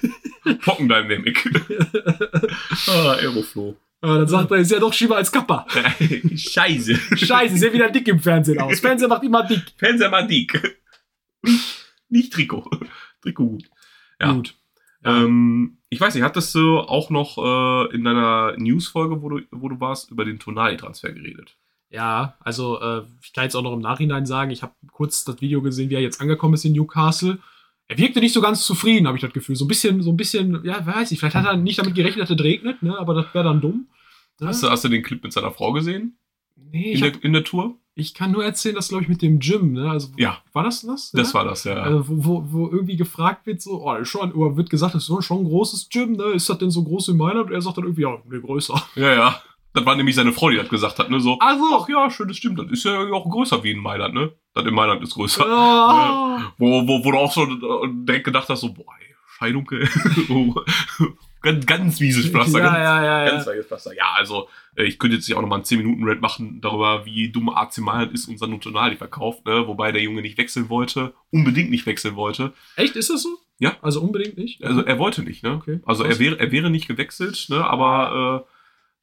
Pockendynamic. 0.63 1.47
ah, 2.88 3.12
Aeroflow. 3.12 3.75
Ja, 4.03 4.17
dann 4.19 4.27
sagt 4.27 4.51
er, 4.51 4.57
ist 4.57 4.71
ja 4.71 4.79
doch 4.79 4.93
schieber 4.93 5.15
als 5.15 5.31
Kappa. 5.31 5.65
Scheiße. 6.36 6.95
Scheiße, 7.17 7.57
sieht 7.57 7.73
wieder 7.73 7.89
dick 7.89 8.07
im 8.07 8.19
Fernsehen 8.19 8.60
aus. 8.60 8.79
Fernseher 8.79 9.07
macht 9.07 9.23
immer 9.23 9.43
dick. 9.43 9.63
Fernseher 9.77 10.10
mal 10.10 10.27
dick. 10.27 10.79
Nicht, 11.41 11.86
nicht 12.10 12.33
Trikot. 12.33 12.69
Trikot 13.21 13.47
gut. 13.47 13.69
Ja. 14.21 14.33
Gut. 14.33 14.55
Ja. 15.03 15.23
Ähm, 15.23 15.77
ich 15.89 15.99
weiß 15.99 16.13
nicht, 16.13 16.23
hattest 16.23 16.53
du 16.53 16.79
auch 16.79 17.10
noch 17.10 17.38
äh, 17.38 17.95
in 17.95 18.03
deiner 18.03 18.55
News-Folge, 18.57 19.21
wo 19.21 19.29
du, 19.29 19.41
wo 19.51 19.69
du 19.69 19.79
warst, 19.79 20.12
über 20.12 20.25
den 20.25 20.39
Tonali-Transfer 20.39 21.12
geredet? 21.13 21.57
Ja, 21.89 22.38
also 22.41 22.81
äh, 22.81 23.03
ich 23.21 23.33
kann 23.33 23.45
jetzt 23.45 23.55
auch 23.55 23.62
noch 23.62 23.73
im 23.73 23.79
Nachhinein 23.79 24.25
sagen, 24.25 24.51
ich 24.51 24.62
habe 24.62 24.73
kurz 24.91 25.23
das 25.23 25.39
Video 25.39 25.62
gesehen, 25.62 25.89
wie 25.89 25.95
er 25.95 26.01
jetzt 26.01 26.19
angekommen 26.19 26.55
ist 26.55 26.65
in 26.65 26.73
Newcastle. 26.73 27.39
Er 27.88 27.97
wirkte 27.97 28.19
nicht 28.19 28.34
so 28.34 28.41
ganz 28.41 28.65
zufrieden, 28.65 29.08
habe 29.08 29.17
ich 29.17 29.21
das 29.21 29.32
Gefühl. 29.34 29.56
So 29.56 29.65
ein 29.65 29.69
bisschen, 29.69 30.02
so 30.02 30.12
ein 30.12 30.17
bisschen, 30.17 30.63
ja, 30.65 30.86
weiß 30.86 31.12
ich, 31.12 31.19
vielleicht 31.19 31.36
hat 31.36 31.45
er 31.45 31.56
nicht 31.56 31.80
damit 31.80 31.95
gerechnet, 31.95 32.23
dass 32.23 32.30
es 32.30 32.43
regnet, 32.43 32.84
ne? 32.84 32.97
aber 32.97 33.13
das 33.13 33.34
wäre 33.34 33.45
dann 33.45 33.62
dumm. 33.62 33.88
Ne? 34.39 34.47
Hast, 34.47 34.62
du, 34.62 34.69
hast 34.69 34.84
du 34.84 34.89
den 34.89 35.04
Clip 35.04 35.23
mit 35.23 35.32
seiner 35.32 35.52
Frau 35.52 35.71
gesehen? 35.71 36.17
nee, 36.71 36.91
In, 36.91 36.97
ich, 36.97 37.04
hab, 37.04 37.13
der, 37.13 37.23
in 37.23 37.34
der 37.34 37.43
Tour? 37.43 37.78
ich 37.95 38.13
kann 38.13 38.32
nur 38.32 38.45
erzählen, 38.45 38.76
dass, 38.76 38.89
glaube 38.89 39.04
ich, 39.04 39.10
mit 39.10 39.21
dem 39.21 39.39
Gym, 39.39 39.73
ne? 39.73 39.89
Also, 39.89 40.10
Ja. 40.17 40.38
War 40.54 40.63
das 40.63 40.82
das? 40.82 41.12
Das 41.12 41.30
ja? 41.30 41.34
war 41.34 41.45
das, 41.45 41.63
ja. 41.63 41.76
Also, 41.76 42.04
wo, 42.08 42.23
wo, 42.23 42.45
wo 42.52 42.67
irgendwie 42.69 42.95
gefragt 42.95 43.47
wird, 43.47 43.62
so, 43.62 43.84
oh, 43.84 44.04
schon, 44.04 44.32
oder 44.34 44.56
wird 44.56 44.69
gesagt, 44.69 44.93
das 44.93 45.10
ist 45.10 45.26
schon 45.26 45.39
ein 45.39 45.45
großes 45.45 45.89
Gym, 45.89 46.13
ne? 46.13 46.26
Ist 46.26 46.50
das 46.50 46.60
denn 46.60 46.69
so 46.69 46.84
groß 46.84 47.10
wie 47.10 47.13
meiner? 47.13 47.41
Und 47.41 47.52
er 47.52 47.62
sagt 47.62 47.78
dann 47.78 47.86
irgendwie, 47.86 48.04
ja, 48.04 48.17
ne, 48.28 48.41
größer. 48.41 48.82
ja, 48.95 49.13
ja. 49.13 49.41
Das 49.77 49.85
war 49.85 49.95
nämlich 49.95 50.15
seine 50.15 50.33
Frau, 50.33 50.49
die 50.49 50.57
das 50.57 50.69
gesagt 50.69 50.97
hat, 50.97 51.11
ne? 51.11 51.19
So, 51.19 51.37
Also, 51.39 51.63
ach 51.79 51.87
ja, 51.87 52.09
schön, 52.09 52.27
das 52.27 52.37
stimmt. 52.37 52.57
Das 52.57 52.65
ist 52.71 52.83
ja 52.83 52.99
auch 53.11 53.29
größer 53.29 53.63
wie 53.63 53.69
in 53.71 53.79
Mailand, 53.79 54.15
ne? 54.15 54.31
Das 54.55 54.65
in 54.65 54.73
Mailand 54.73 55.03
ist 55.03 55.13
größer. 55.13 55.45
ah, 55.47 56.51
Wo, 56.57 56.87
wo, 56.87 57.05
wo 57.05 57.11
du 57.11 57.17
auch 57.19 57.31
so 57.31 57.43
äh, 57.43 57.87
direkt 58.07 58.25
gedacht 58.25 58.49
hast, 58.49 58.61
so, 58.61 58.73
boah, 58.73 58.85
ey, 58.99 59.13
Scheidung, 59.37 59.69
ey. 59.71 59.87
ganz, 61.41 61.65
ganz 61.67 61.99
mieses 61.99 62.27
Pflaster. 62.27 62.57
ja, 62.59 62.65
ganz, 62.65 62.77
ja, 62.77 63.03
ja, 63.03 63.25
ja. 63.25 63.31
Ganz 63.31 63.45
weiches 63.47 63.67
Pflaster. 63.67 63.93
Ja, 63.95 64.05
also, 64.15 64.47
äh, 64.75 64.83
ich 64.85 64.97
könnte 64.97 65.17
jetzt 65.17 65.27
hier 65.27 65.37
auch 65.37 65.41
nochmal 65.41 65.57
einen 65.57 65.65
10-Minuten-Rant 65.65 66.21
machen 66.21 66.59
darüber, 66.61 67.05
wie 67.05 67.29
dumm 67.31 67.49
AC 67.49 67.77
Mailand 67.77 68.13
ist 68.13 68.27
und 68.27 68.39
Sanu 68.39 68.57
Tonali 68.57 68.95
verkauft, 68.95 69.45
ne? 69.45 69.67
Wobei 69.67 69.91
der 69.91 70.01
Junge 70.01 70.21
nicht 70.23 70.37
wechseln 70.37 70.69
wollte, 70.69 71.13
unbedingt 71.31 71.69
nicht 71.69 71.85
wechseln 71.85 72.15
wollte. 72.15 72.53
Echt, 72.75 72.95
ist 72.95 73.09
das 73.11 73.21
so? 73.23 73.29
Ja. 73.59 73.75
Also 73.81 74.01
unbedingt 74.01 74.37
nicht? 74.37 74.63
Also, 74.63 74.81
er 74.83 74.97
wollte 74.99 75.21
nicht, 75.23 75.43
ne? 75.43 75.53
Okay. 75.53 75.79
Also, 75.85 76.03
er 76.03 76.17
wäre, 76.19 76.39
er 76.39 76.51
wäre 76.51 76.69
nicht 76.69 76.87
gewechselt, 76.87 77.45
ne? 77.49 77.63
Aber, 77.63 78.43
äh, 78.47 78.57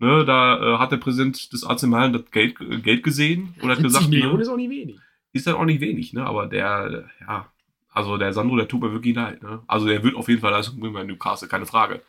ne, 0.05 0.25
da 0.25 0.75
äh, 0.75 0.79
hat 0.79 0.93
der 0.93 0.97
Präsident 0.99 1.53
des 1.53 1.64
AC 1.64 1.83
Mailand 1.85 2.14
das 2.14 2.31
Geld, 2.31 2.61
äh, 2.61 2.79
Geld 2.81 3.03
gesehen 3.03 3.55
und 3.61 3.71
hat 3.71 3.79
70 3.79 3.83
gesagt, 3.83 4.09
Millionen 4.11 4.37
ne, 4.37 4.43
ist 4.43 4.49
auch 4.49 4.57
nicht 4.57 4.71
wenig. 4.71 4.99
ist 5.33 5.47
dann 5.47 5.55
auch 5.57 5.64
nicht 5.64 5.81
wenig, 5.81 6.12
ne? 6.12 6.25
Aber 6.27 6.47
der, 6.47 6.87
äh, 7.21 7.25
ja, 7.25 7.47
also 7.93 8.17
der 8.17 8.33
Sandro, 8.33 8.57
der 8.57 8.69
tut 8.69 8.81
mir 8.83 8.93
wirklich 8.93 9.14
leid, 9.14 9.43
ne? 9.43 9.62
Also 9.67 9.87
der 9.87 10.03
wird 10.03 10.14
auf 10.17 10.29
jeden 10.29 10.40
Fall 10.40 10.51
Leistung 10.53 10.79
bringen 10.81 10.95
bei 10.95 11.05
Newcastle, 11.05 11.49
keine 11.49 11.67
Frage. 11.67 12.03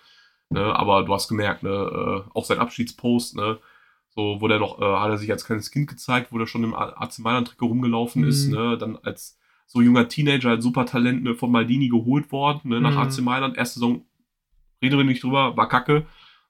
Ne? 0.52 0.60
Aber 0.64 1.04
du 1.04 1.14
hast 1.14 1.28
gemerkt, 1.28 1.64
ne, 1.64 1.70
äh, 1.70 2.30
auch 2.38 2.46
sein 2.46 2.60
Abschiedspost, 2.60 3.36
ne? 3.36 3.58
So, 4.16 4.38
wo 4.40 4.48
der 4.48 4.60
noch, 4.60 4.80
äh, 4.80 4.86
hat 4.86 5.10
er 5.10 5.18
sich 5.18 5.30
als 5.32 5.46
kleines 5.46 5.72
Kind 5.72 5.88
gezeigt, 5.90 6.32
wo 6.32 6.38
der 6.38 6.46
schon 6.48 6.64
im 6.64 6.74
AC 6.74 7.20
Mailand-Trikot 7.20 7.66
rumgelaufen 7.68 8.22
Mhm. 8.22 8.28
ist, 8.28 8.48
ne? 8.50 8.78
Dann 8.78 8.98
als 9.04 9.38
so 9.68 9.82
junger 9.82 10.08
Teenager, 10.08 10.52
als 10.52 10.64
Supertalent 10.64 11.24
ne, 11.24 11.34
von 11.36 11.52
Maldini 11.52 11.90
geholt 11.90 12.32
worden, 12.32 12.70
ne? 12.70 12.80
Nach 12.80 12.92
Mhm. 12.96 12.98
AC 13.02 13.22
Mailand, 13.22 13.58
erste 13.58 13.80
Saison, 13.80 14.06
reden 14.82 14.98
wir 14.98 15.04
nicht 15.04 15.24
drüber, 15.24 15.58
war 15.58 15.68
kacke, 15.68 16.06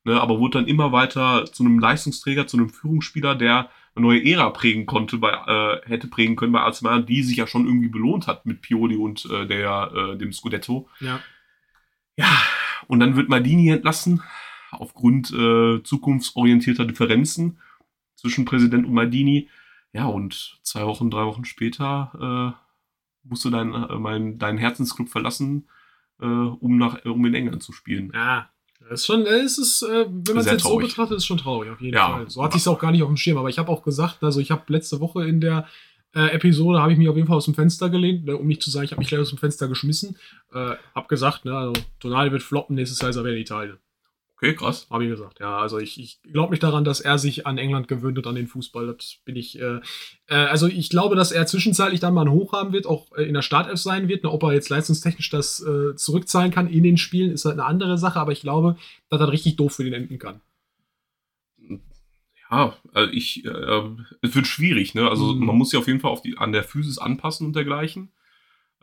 ne? 0.06 0.22
Aber 0.22 0.39
wurde 0.39 0.60
dann 0.60 0.68
immer 0.68 0.91
weiter 0.91 1.46
zu 1.46 1.63
einem 1.63 1.80
Leistungsträger, 1.80 2.48
zu 2.48 2.58
einem 2.58 2.70
Führungsspieler, 2.70 3.36
der 3.36 3.70
eine 3.96 4.06
neue 4.06 4.26
Ära 4.26 4.50
prägen 4.50 4.86
konnte, 4.86 5.18
bei, 5.18 5.32
äh, 5.32 5.89
hätte 5.89 6.08
prägen 6.08 6.36
können 6.36 6.54
bei 6.54 6.72
Mailand, 6.82 7.10
die 7.10 7.24
sich 7.24 7.38
ja 7.38 7.48
schon 7.48 7.65
irgendwie 7.65 7.89
belohnt 7.89 8.28
hat 8.28 8.46
mit 8.46 8.62
Pioli 8.62 8.98
und 8.98 9.26
äh, 9.26 9.46
der, 9.48 9.91
äh, 9.96 10.18
dem 10.18 10.34
Scudetto. 10.34 10.89
Ja. 11.00 11.20
Ja, 12.18 12.32
und 12.88 13.00
dann 13.00 13.15
wird 13.15 13.30
Maldini 13.30 13.70
entlassen, 13.70 14.22
aufgrund 14.72 15.32
äh, 15.34 15.84
zukunftsorientierter 15.84 16.86
Differenzen 16.86 17.60
zwischen 18.15 18.46
Präsident 18.46 18.86
und 18.86 18.94
Maldini. 18.94 19.50
Ja, 19.91 20.06
und 20.06 20.60
zwei 20.63 20.86
Wochen, 20.86 21.10
drei 21.10 21.26
Wochen 21.26 21.46
später 21.46 22.56
äh, 22.56 22.65
musst 23.24 23.46
du 23.46 23.50
dein, 23.50 23.74
äh, 23.74 23.96
mein, 23.98 24.38
deinen 24.38 24.58
Herzensclub 24.58 25.10
verlassen, 25.10 25.70
äh, 26.22 26.26
um, 26.26 26.78
nach, 26.78 27.06
äh, 27.06 27.10
um 27.10 27.26
in 27.26 27.34
England 27.34 27.63
zu 27.63 27.72
spielen. 27.72 28.12
Ja. 28.13 28.50
Das 28.89 29.02
ist 29.02 29.06
schon, 29.08 29.26
es 29.26 29.58
ist, 29.58 29.82
äh, 29.84 30.06
wenn 30.08 30.36
man 30.36 30.45
es 30.45 30.52
jetzt 30.52 30.63
so 30.63 30.69
traurig. 30.69 30.89
betrachtet, 30.89 31.17
ist 31.17 31.24
es 31.24 31.28
schon 31.28 31.38
traurig, 31.38 31.71
auf 31.71 31.82
jeden 31.82 31.95
Ja. 31.95 32.10
Fall. 32.12 32.30
So 32.30 32.43
hatte 32.43 32.56
ich 32.58 32.62
es 32.63 32.67
auch 32.67 32.80
gar 32.80 32.91
nicht 32.91 33.02
auf 33.04 33.10
dem 33.10 33.17
Schirm, 33.17 33.38
aber 33.38 33.50
ich 33.50 33.58
habe 33.58 33.69
auch 33.69 33.84
gesagt, 33.84 34.24
also 34.24 34.39
ich 34.39 34.52
habe 34.52 34.62
letzte 34.67 35.00
Woche 35.00 35.28
in 35.28 35.41
der 35.41 35.67
äh, 36.13 36.28
Episode, 36.34 36.80
habe 36.82 36.91
ich 36.93 36.98
mich 36.98 37.10
auf 37.10 37.15
jeden 37.15 37.28
Fall 37.28 37.36
aus 37.38 37.45
dem 37.45 37.56
Fenster 37.56 37.89
gelehnt, 37.89 38.26
ne, 38.26 38.38
um 38.38 38.48
nicht 38.48 38.62
zu 38.62 38.69
sagen, 38.69 38.86
ich 38.86 38.91
habe 38.91 39.00
mich 39.00 39.10
gleich 39.10 39.19
aus 39.21 39.30
dem 39.30 39.38
Fenster 39.38 39.67
geschmissen. 39.67 40.17
Äh, 40.54 40.76
hab 40.93 41.10
gesagt, 41.10 41.43
ne, 41.45 41.58
also 41.58 41.74
Tonali 42.00 42.32
wird 42.32 42.41
floppen, 42.43 42.76
nächstes 42.76 43.02
Jahr 43.02 43.10
ist 43.10 43.15
er 43.17 43.24
wieder 43.24 43.34
in 43.36 43.41
Italien. 43.41 43.78
Okay, 44.38 44.54
krass. 44.54 44.88
Habe 44.89 45.06
ich 45.06 45.10
gesagt. 45.10 45.39
Ja, 45.39 45.58
also 45.60 45.80
ich, 45.80 45.98
ich 45.98 46.21
glaube 46.24 46.52
nicht 46.52 46.62
daran, 46.62 46.84
dass 46.84 47.00
er 47.00 47.17
sich 47.17 47.48
an 47.48 47.58
England 47.58 47.88
gewöhnt 47.88 48.17
und 48.17 48.28
an 48.28 48.36
den 48.36 48.48
Fußball. 48.48 48.86
Das 48.88 49.17
bin 49.24 49.38
ich. 49.38 49.58
Äh, 49.60 49.80
äh, 50.28 50.36
also 50.36 50.67
ich 50.67 50.89
glaube, 50.89 51.15
dass 51.15 51.32
er 51.32 51.48
zwischenzeitlich 51.48 52.02
dann 52.02 52.13
mal 52.13 52.21
einen 52.21 52.32
Hoch 52.32 52.52
haben 52.52 52.74
wird, 52.74 52.86
auch 52.86 53.13
äh, 53.15 53.24
in 53.24 53.34
der 53.34 53.41
Startelf 53.43 53.80
sein 53.80 54.10
wird. 54.10 54.24
Ne, 54.24 54.32
ob 54.32 54.43
er 54.43 54.52
jetzt 54.54 54.67
leistungstechnisch 54.69 55.30
das 55.30 55.62
äh, 55.62 55.95
zurückzahlen 55.95 56.52
kann 56.52 56.67
in 56.67 56.84
den 56.84 56.98
Spielen, 56.98 57.32
ist 57.32 57.45
halt 57.45 57.54
eine 57.54 57.65
andere 57.65 57.98
Sache. 57.98 58.19
Aber 58.19 58.34
ich 58.34 58.41
glaube, 58.41 58.76
dass 59.10 59.19
das 59.19 59.32
richtig 59.32 59.56
doof 59.56 59.74
für 59.74 59.86
den 59.86 59.93
enden 59.93 60.19
kann. 60.19 60.41
Ja, 62.52 62.76
also 62.93 63.12
ich, 63.12 63.43
äh, 63.45 63.82
es 64.21 64.36
wird 64.36 64.48
schwierig, 64.48 64.93
ne? 64.93 65.10
Also 65.10 65.34
Mhm. 65.34 65.45
man 65.45 65.56
muss 65.58 65.69
sich 65.71 65.80
auf 65.80 65.88
jeden 65.88 66.00
Fall 66.00 66.12
auf 66.12 66.21
die, 66.21 66.38
an 66.38 66.52
der 66.52 66.63
Physis 66.63 66.98
anpassen 66.98 67.48
und 67.48 67.56
dergleichen. 67.56 68.12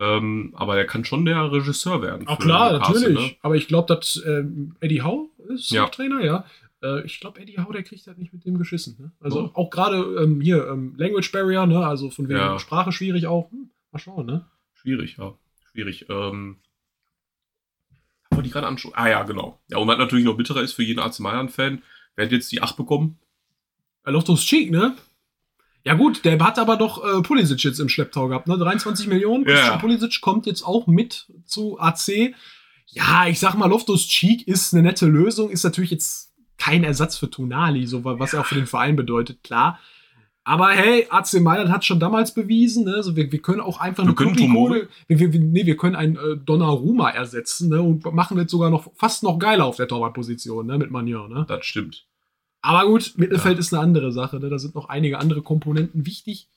Ähm, 0.03 0.53
aber 0.57 0.77
er 0.77 0.85
kann 0.87 1.05
schon 1.05 1.25
der 1.25 1.53
Regisseur 1.53 2.03
werden. 2.03 2.27
Auch 2.27 2.37
für 2.41 2.47
klar, 2.49 2.73
Newcastle, 2.73 3.01
natürlich. 3.13 3.39
Aber 3.43 3.55
ich 3.57 3.69
glaube, 3.69 3.95
dass 3.95 4.21
ähm, 4.27 4.75
Eddie 4.81 5.03
Howe 5.03 5.29
ist 5.49 5.71
Ja. 5.71 5.87
Trainer, 5.87 6.25
ja. 6.25 6.45
Äh, 6.83 7.05
ich 7.07 7.21
glaube, 7.21 7.41
Eddie 7.41 7.59
Howe, 7.59 7.73
der 7.73 7.85
kriegt 7.85 8.05
halt 8.09 8.19
nicht 8.19 8.33
mit 8.33 8.45
dem 8.45 8.59
geschissen. 8.59 8.97
Ne? 8.99 9.13
Also 9.21 9.45
Oh. 9.45 9.51
auch 9.61 9.71
gerade 9.71 9.99
ähm, 10.23 10.41
hier 10.41 10.67
ähm, 10.69 10.95
Language 10.97 11.31
Barrier, 11.31 11.67
ne? 11.67 11.87
Also 11.87 12.11
von 12.11 12.29
wegen 12.29 12.39
Ja. 12.41 12.59
Sprache 12.59 12.91
schwierig 12.91 13.27
auch. 13.29 13.51
Hm, 13.53 13.71
mal 13.93 13.99
schauen, 14.01 14.27
ne? 14.27 14.45
Schwierig, 14.75 15.17
ja. 15.19 15.35
Schwierig. 15.71 16.07
Ähm, 16.09 16.57
aber 18.31 18.43
die 18.43 18.51
gerade 18.51 18.67
anschauen. 18.67 18.93
Ah 18.97 19.09
ja, 19.09 19.23
genau. 19.23 19.61
Ja, 19.69 19.77
und 19.79 19.87
was 19.89 19.99
natürlich 19.99 20.25
noch 20.25 20.37
bitterer 20.37 20.63
ist 20.63 20.73
für 20.73 20.83
jeden 20.83 20.99
AC 21.01 21.21
Mailand-Fan, 21.21 21.83
wer 22.17 22.25
hat 22.25 22.33
jetzt 22.33 22.51
die 22.51 22.63
8 22.63 22.77
bekommen? 22.77 23.19
Äh, 24.05 24.11
Loftus 24.11 24.45
Cheek, 24.45 24.71
ne? 24.71 24.97
Ja 25.85 25.95
gut, 25.95 26.25
der 26.25 26.39
hat 26.39 26.59
aber 26.59 26.77
doch 26.77 27.03
äh, 27.05 27.23
Pulisic 27.23 27.65
jetzt 27.65 27.81
im 27.81 27.89
Schlepptau 27.89 28.29
gehabt, 28.29 28.47
ne? 28.47 28.57
23 28.57 29.09
Millionen. 29.09 29.45
Ja. 29.45 29.55
Christian 29.55 29.79
Pulisic 29.81 30.21
kommt 30.21 30.47
jetzt 30.47 30.63
auch 30.63 30.87
mit 30.87 31.27
zu 31.45 31.79
AC. 31.81 32.35
Ja, 32.87 33.27
ich 33.27 33.41
sag 33.41 33.55
mal, 33.55 33.67
Loftus 33.67 34.07
Cheek 34.07 34.47
ist 34.47 34.73
eine 34.75 34.83
nette 34.83 35.07
Lösung, 35.07 35.51
ist 35.51 35.65
natürlich 35.65 35.91
jetzt 35.91 36.33
kein 36.59 36.85
Ersatz 36.85 37.17
für 37.17 37.29
Tonali, 37.31 37.87
so 37.87 38.05
wa- 38.05 38.19
was 38.19 38.33
er 38.35 38.41
auch 38.43 38.47
für 38.47 38.55
den 38.55 38.67
Verein 38.67 38.95
bedeutet, 38.97 39.43
klar. 39.43 39.81
Aber 40.45 40.71
hey, 40.71 41.07
AC 41.09 41.35
Mailand 41.41 41.71
hat 41.71 41.85
schon 41.85 42.01
damals 42.01 42.35
bewiesen, 42.35 42.85
ne? 42.85 42.95
also 42.97 43.15
wir, 43.17 43.31
wir 43.33 43.41
können 43.41 43.61
auch 43.61 43.81
einfach 43.81 44.05
Wir 44.05 44.13
Clubikone- 44.13 44.89
wir, 45.09 45.19
wir, 45.21 45.33
wir, 45.33 45.41
nee, 45.41 45.67
wir 45.67 45.77
können 45.77 45.95
einen 45.97 46.17
äh, 46.17 46.37
Donnarumma 46.37 47.11
ersetzen 47.11 47.69
ne? 47.71 47.81
und 47.81 48.05
machen 48.13 48.37
jetzt 48.39 48.51
sogar 48.51 48.69
noch 48.71 48.89
fast 48.95 49.23
noch 49.23 49.39
geiler 49.39 49.65
auf 49.67 49.77
der 49.77 49.87
Torwartposition 49.89 50.67
ne? 50.67 50.79
mit 50.79 50.91
Manier. 50.91 51.27
Ne? 51.29 51.45
Das 51.49 51.65
stimmt. 51.65 52.07
Aber 52.63 52.87
gut, 52.87 53.15
Mittelfeld 53.17 53.59
ist 53.59 53.75
eine 53.75 53.83
andere 53.83 54.13
Sache. 54.13 54.39
Ne? 54.39 54.49
Da 54.49 54.59
sind 54.59 54.75
noch 54.75 54.89
einige 54.89 55.19
andere 55.19 55.43
Komponenten 55.43 56.07
wichtig. 56.07 56.49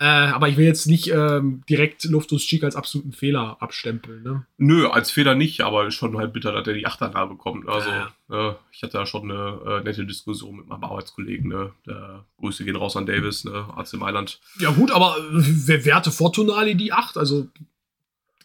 Äh, 0.00 0.04
aber 0.04 0.48
ich 0.48 0.56
will 0.56 0.64
jetzt 0.64 0.86
nicht 0.86 1.08
ähm, 1.10 1.62
direkt 1.68 2.04
Loftus 2.04 2.42
Cheek 2.42 2.62
als 2.62 2.76
absoluten 2.76 3.12
Fehler 3.12 3.56
abstempeln. 3.60 4.22
Ne? 4.22 4.46
Nö, 4.56 4.86
als 4.86 5.10
Fehler 5.10 5.34
nicht, 5.34 5.62
aber 5.62 5.90
schon 5.90 6.16
halt 6.16 6.32
bitter, 6.32 6.52
dass 6.52 6.66
er 6.68 6.74
die 6.74 6.86
Achternahe 6.86 7.26
bekommt. 7.26 7.68
Also, 7.68 7.88
Ja, 7.90 8.50
äh, 8.50 8.54
ich 8.70 8.82
hatte 8.82 8.92
da 8.92 9.06
schon 9.06 9.30
eine 9.30 9.60
äh, 9.66 9.82
nette 9.82 10.06
Diskussion 10.06 10.56
mit 10.56 10.68
meinem 10.68 10.84
Arbeitskollegen. 10.84 11.48
Ne? 11.48 11.72
Der 11.84 12.24
Grüße 12.38 12.64
gehen 12.64 12.76
raus 12.76 12.96
an 12.96 13.06
Davis, 13.06 13.44
ne? 13.44 13.66
AC 13.76 13.94
Mailand. 13.94 14.40
Ja, 14.60 14.70
gut, 14.70 14.92
aber 14.92 15.16
äh, 15.18 15.22
wer 15.32 15.84
werte 15.84 16.12
Fortunali 16.12 16.76
die 16.76 16.92
8? 16.92 17.18
Also 17.18 17.48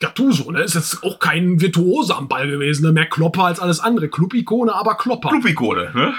Gattuso, 0.04 0.52
ne? 0.52 0.62
Ist 0.62 0.76
jetzt 0.76 1.04
auch 1.04 1.20
kein 1.20 1.60
Virtuose 1.62 2.16
am 2.16 2.28
Ball 2.28 2.48
gewesen, 2.50 2.86
ne? 2.86 2.92
Mehr 2.92 3.06
Klopper 3.06 3.46
als 3.46 3.60
alles 3.60 3.80
andere. 3.80 4.10
Club-Ikone, 4.10 4.74
aber 4.74 4.96
Klopper. 4.96 5.30
Clubikone, 5.30 5.92
ne? 5.96 6.14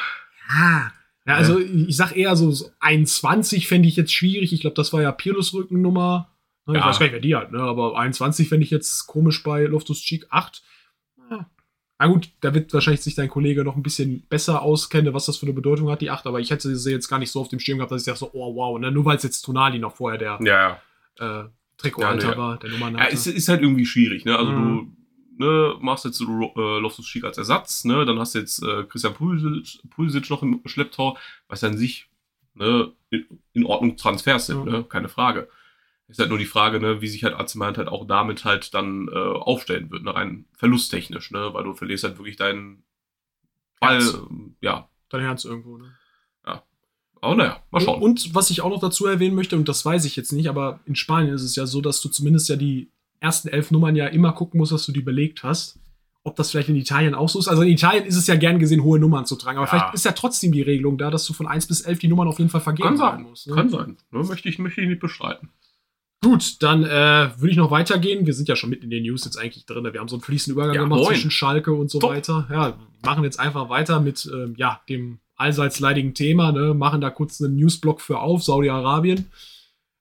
Ah. 0.49 0.91
Ja, 1.27 1.35
also 1.37 1.59
ich 1.59 1.97
sag 1.97 2.17
eher 2.17 2.37
so 2.37 2.51
so 2.51 2.71
21 2.81 3.67
fände 3.69 3.89
ich 3.89 3.97
jetzt 3.97 4.13
schwierig. 4.13 4.53
Ich 4.53 4.61
glaube, 4.61 4.77
das 4.77 4.93
war 4.93 5.01
ja 5.03 5.11
Pirlos 5.13 5.55
Rückennummer. 5.55 6.29
Ne, 6.67 6.75
Ich 6.75 6.81
Ja. 6.81 6.87
weiß 6.89 6.99
gar 6.99 7.07
nicht, 7.07 7.13
wer 7.15 7.21
die 7.21 7.35
hat, 7.37 7.53
ne? 7.53 7.61
Aber 7.61 7.99
21 7.99 8.49
fände 8.49 8.65
ich 8.65 8.71
jetzt 8.71 9.07
komisch 9.07 9.43
bei 9.43 9.65
Loftus 9.65 10.01
Cheek 10.03 10.27
8. 10.31 10.63
Ja. 11.31 11.47
Na 11.99 12.07
gut, 12.09 12.29
da 12.41 12.53
wird 12.55 12.75
wahrscheinlich 12.75 13.03
sich 13.03 13.15
dein 13.15 13.29
Kollege 13.31 13.65
noch 13.65 13.77
ein 13.77 13.83
bisschen 13.83 14.27
besser 14.29 14.61
auskennen, 14.63 15.15
was 15.15 15.27
das 15.27 15.37
für 15.39 15.47
eine 15.47 15.55
Bedeutung 15.55 15.91
hat, 15.91 16.01
die 16.03 16.11
8, 16.11 16.27
aber 16.27 16.41
ich 16.41 16.51
hätte 16.51 16.75
sie 16.77 16.91
jetzt 16.91 17.09
gar 17.09 17.19
nicht 17.19 17.31
so 17.31 17.41
auf 17.41 17.49
dem 17.49 17.61
Schirm 17.61 17.79
gehabt, 17.79 17.93
dass 17.93 18.03
ich 18.03 18.07
dachte 18.07 18.19
so, 18.21 18.31
oh 18.35 18.55
wow, 18.55 18.79
ne? 18.79 18.91
nur 18.91 19.05
weil 19.05 19.17
es 19.17 19.23
jetzt 19.23 19.43
Tonali 19.43 19.79
noch 19.79 19.95
vorher 19.97 20.19
der 20.19 20.39
Ja, 20.43 20.79
ja. 21.21 21.41
äh, 21.41 21.45
Trikothalter 21.85 22.33
Ja, 22.33 22.37
war, 22.37 22.59
der 22.59 22.71
Nummer 22.71 22.91
Ja, 22.91 23.07
es 23.09 23.27
ist 23.27 23.49
halt 23.49 23.63
irgendwie 23.63 23.87
schwierig, 23.87 24.25
ne? 24.25 24.37
Also 24.37 24.53
Mhm. 24.53 24.57
du 25.39 25.45
ne, 25.45 25.77
machst 25.81 26.05
jetzt 26.05 26.21
äh, 26.21 26.25
Loftus 26.25 27.07
Cheek 27.07 27.25
als 27.25 27.39
Ersatz, 27.39 27.85
ne? 27.85 28.05
Dann 28.05 28.19
hast 28.19 28.35
du 28.35 28.39
jetzt 28.41 28.63
äh, 28.63 28.85
Christian 28.85 29.15
Pulisic, 29.15 29.81
Pulisic 29.91 30.31
noch 30.31 30.43
im 30.43 30.61
Schlepptau, 30.65 31.17
was 31.49 31.65
an 31.65 31.77
sich 31.77 32.09
ne, 32.55 32.93
in, 33.11 33.27
in 33.53 33.65
Ordnung 33.67 33.97
Transfers 33.97 34.47
sind, 34.47 34.65
Ja. 34.67 34.73
ne? 34.73 34.85
Keine 34.85 35.09
Frage. 35.09 35.49
Ist 36.07 36.19
halt 36.21 36.29
nur 36.29 36.39
die 36.39 36.45
Frage, 36.45 36.81
ne, 36.81 37.01
wie 37.01 37.09
sich 37.09 37.25
halt 37.25 37.35
AC 37.35 37.55
Mailand 37.57 37.79
halt 37.79 37.89
auch 37.89 38.07
damit 38.07 38.45
halt 38.45 38.75
dann 38.75 39.09
äh, 39.09 39.15
aufstellen 39.17 39.91
wird, 39.91 40.03
ne? 40.05 40.15
rein 40.15 40.45
verlusttechnisch, 40.53 41.31
ne? 41.31 41.55
Weil 41.55 41.65
du 41.65 41.75
verlierst 41.75 42.05
halt 42.05 42.19
wirklich 42.19 42.37
deinen 42.37 42.85
Ball, 43.81 44.01
Herz. 44.01 44.15
ähm, 44.15 44.57
ja. 44.61 44.89
Dein 45.09 45.23
Herz 45.23 45.45
irgendwo, 45.45 45.79
ne? 45.79 45.95
Aber 47.25 47.35
naja, 47.37 47.61
mal 47.71 47.81
schauen. 47.81 48.03
Und, 48.03 48.25
und 48.27 48.35
was 48.35 48.51
ich 48.51 48.61
auch 48.61 48.71
noch 48.71 48.81
dazu 48.81 49.07
erwähnen 49.07 49.35
möchte, 49.35 49.57
und 49.57 49.69
das 49.69 49.85
weiß 49.85 50.05
ich 50.05 50.17
jetzt 50.17 50.33
nicht, 50.33 50.49
aber 50.49 50.81
in 50.87 50.95
Spanien 50.97 51.35
ist 51.35 51.43
es 51.43 51.57
ja 51.57 51.67
so, 51.67 51.81
dass 51.81 52.01
du 52.01 52.09
zumindest 52.09 52.49
ja 52.49 52.57
die 52.57 52.91
ersten 53.21 53.49
elf 53.49 53.71
Nummern 53.71 53.97
ja 53.97 54.07
immer 54.07 54.33
gucken 54.33 54.59
musst, 54.59 54.73
dass 54.73 54.87
du 54.87 54.93
die 54.93 55.01
belegt 55.01 55.43
hast. 55.43 55.79
Ob 56.27 56.37
das 56.37 56.51
vielleicht 56.51 56.71
in 56.71 56.77
Italien 56.77 57.15
auch 57.15 57.29
so 57.29 57.39
ist. 57.39 57.49
Also 57.49 57.61
in 57.63 57.69
Italien 57.69 58.05
ist 58.07 58.17
es 58.17 58.27
ja 58.27 58.37
gern 58.37 58.59
gesehen, 58.59 58.83
hohe 58.83 58.99
Nummern 58.99 59.27
zu 59.27 59.37
tragen. 59.37 59.59
Aber 59.59 59.67
Ja. 59.67 59.71
vielleicht 59.71 59.95
ist 59.95 60.05
ja 60.07 60.13
trotzdem 60.13 60.53
die 60.53 60.63
Regelung 60.63 60.97
da, 60.97 61.11
dass 61.11 61.27
du 61.27 61.35
von 61.35 61.47
1 61.47 61.67
bis 61.67 61.83
11 61.83 61.99
die 61.99 62.09
Nummern 62.09 62.29
auf 62.29 62.39
jeden 62.39 62.51
Fall 62.51 62.63
vergeben 62.63 62.89
Kann 62.89 62.97
sein 62.97 63.23
musst. 63.23 63.47
Ne? 63.47 63.55
Kann 63.55 63.69
sein. 63.69 63.97
Ne? 64.11 64.23
Möchte, 64.25 64.49
ich, 64.49 64.59
möchte 64.59 64.81
ich 64.81 64.89
nicht 64.89 65.01
bestreiten. 65.01 65.51
Gut, 66.23 66.63
dann 66.63 66.83
äh, 66.85 66.89
würde 67.37 67.51
ich 67.51 67.59
noch 67.59 67.71
weitergehen. 67.71 68.25
Wir 68.25 68.33
sind 68.33 68.49
ja 68.49 68.57
schon 68.57 68.71
mitten 68.71 68.85
in 68.85 68.91
den 68.91 69.03
News 69.03 69.27
jetzt 69.27 69.37
eigentlich 69.39 69.67
drin. 69.67 69.85
Wir 69.93 70.01
haben 70.01 70.09
so 70.09 70.17
einen 70.17 70.23
fließenden 70.23 70.57
Übergang 70.57 70.75
Ja, 70.77 70.83
gemacht 70.85 71.01
moin. 71.01 71.09
zwischen 71.09 71.31
Schalke 71.31 71.75
und 71.75 71.91
so 71.91 71.99
Top. 71.99 72.11
weiter. 72.13 72.47
Ja, 72.51 72.79
machen 73.05 73.25
jetzt 73.25 73.39
einfach 73.39 73.69
weiter 73.69 74.01
mit 74.01 74.27
ähm, 74.33 74.55
ja, 74.57 74.81
dem 74.89 75.19
allseits 75.45 75.79
leidigen 75.81 76.15
Thema. 76.15 76.53
Ne? 76.53 76.75
Machen 76.75 77.01
da 77.01 77.11
kurz 77.11 77.41
einen 77.41 77.57
Newsblock 77.57 78.01
für 78.01 78.19
auf, 78.19 78.43
Saudi-Arabien. 78.43 79.27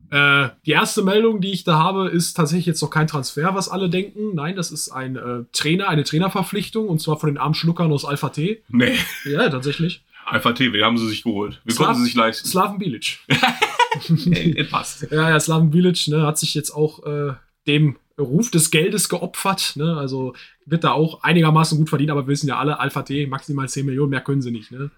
Äh, 0.10 0.49
die 0.65 0.71
erste 0.71 1.01
Meldung, 1.03 1.41
die 1.41 1.51
ich 1.51 1.63
da 1.63 1.77
habe, 1.79 2.08
ist 2.10 2.34
tatsächlich 2.36 2.65
jetzt 2.65 2.82
noch 2.82 2.89
kein 2.89 3.08
Transfer, 3.08 3.56
was 3.56 3.69
alle 3.69 3.89
denken. 3.89 4.36
Nein, 4.36 4.56
das 4.56 4.71
ist 4.71 4.89
ein 4.89 5.15
äh, 5.15 5.43
Trainer, 5.51 5.89
eine 5.89 6.03
Trainerverpflichtung 6.03 6.88
und 6.88 6.99
zwar 7.01 7.19
von 7.19 7.27
den 7.29 7.38
armen 7.38 7.56
Schluckern 7.56 7.91
aus 7.91 8.06
Alpha 8.06 8.29
T. 8.29 8.63
Nee. 8.69 8.93
Ja, 9.25 9.49
tatsächlich. 9.49 10.03
Alpha 10.25 10.53
TV, 10.53 10.84
haben 10.86 10.97
sie 10.97 11.08
sich 11.08 11.23
geholt. 11.23 11.60
Wir 11.65 11.73
Slav- 11.73 11.86
konnten 11.88 11.99
sie 12.01 12.06
sich 12.06 12.15
leisten. 12.15 12.47
Slaven 12.47 12.77
Bilic. 12.79 13.19
Ey, 14.32 14.63
passt. 14.69 15.08
Ja, 15.12 15.29
ja, 15.29 15.39
Slaven 15.39 15.71
Bilic 15.71 16.08
ne, 16.08 16.21
hat 16.25 16.38
sich 16.38 16.53
jetzt 16.53 16.71
auch 16.71 17.06
äh, 17.06 17.34
dem 17.67 17.97
Ruf 18.19 18.51
des 18.51 18.71
Geldes 18.71 19.10
geopfert. 19.10 19.73
Ne? 19.75 19.97
Also 19.97 20.34
wird 20.65 20.84
da 20.84 20.91
auch 20.91 21.23
einigermaßen 21.23 21.77
gut 21.77 21.89
verdient, 21.89 22.12
aber 22.12 22.23
wir 22.25 22.32
wissen 22.32 22.47
ja 22.47 22.58
alle, 22.60 22.79
Alpha 22.79 23.01
T, 23.01 23.25
maximal 23.27 23.67
10 23.67 23.86
Millionen, 23.86 24.12
mehr 24.12 24.21
können 24.21 24.41
sie 24.41 24.51
nicht. 24.51 24.71
Ne? 24.71 24.91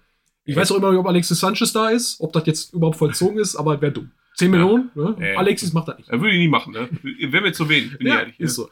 Ich 0.46 0.56
weiß 0.56 0.72
auch 0.72 0.76
immer 0.76 0.90
nicht, 0.90 0.98
ob 1.00 1.06
Alexis 1.06 1.40
Sanchez 1.40 1.72
da 1.72 1.88
ist, 1.90 2.20
ob 2.20 2.32
das 2.32 2.46
jetzt 2.46 2.72
überhaupt 2.72 2.96
vollzogen 2.96 3.38
ist, 3.38 3.56
aber 3.56 3.80
wäre 3.82 3.92
dumm. 3.92 4.10
10 4.36 4.52
Ja. 4.52 4.58
Millionen? 4.58 4.90
Ne? 4.94 5.16
Ja. 5.20 5.38
Alexis 5.38 5.72
macht 5.72 5.88
das 5.88 5.98
nicht. 5.98 6.08
Er 6.10 6.20
würde 6.20 6.32
ich 6.34 6.38
nie 6.38 6.48
machen, 6.48 6.72
ne? 6.72 6.88
Wäre 7.30 7.42
mir 7.42 7.52
zu 7.52 7.68
wenig, 7.68 7.96
bin 7.98 8.06
ich 8.06 8.12
Ja, 8.12 8.20
ehrlich. 8.20 8.38
ist 8.40 8.54
so. 8.54 8.68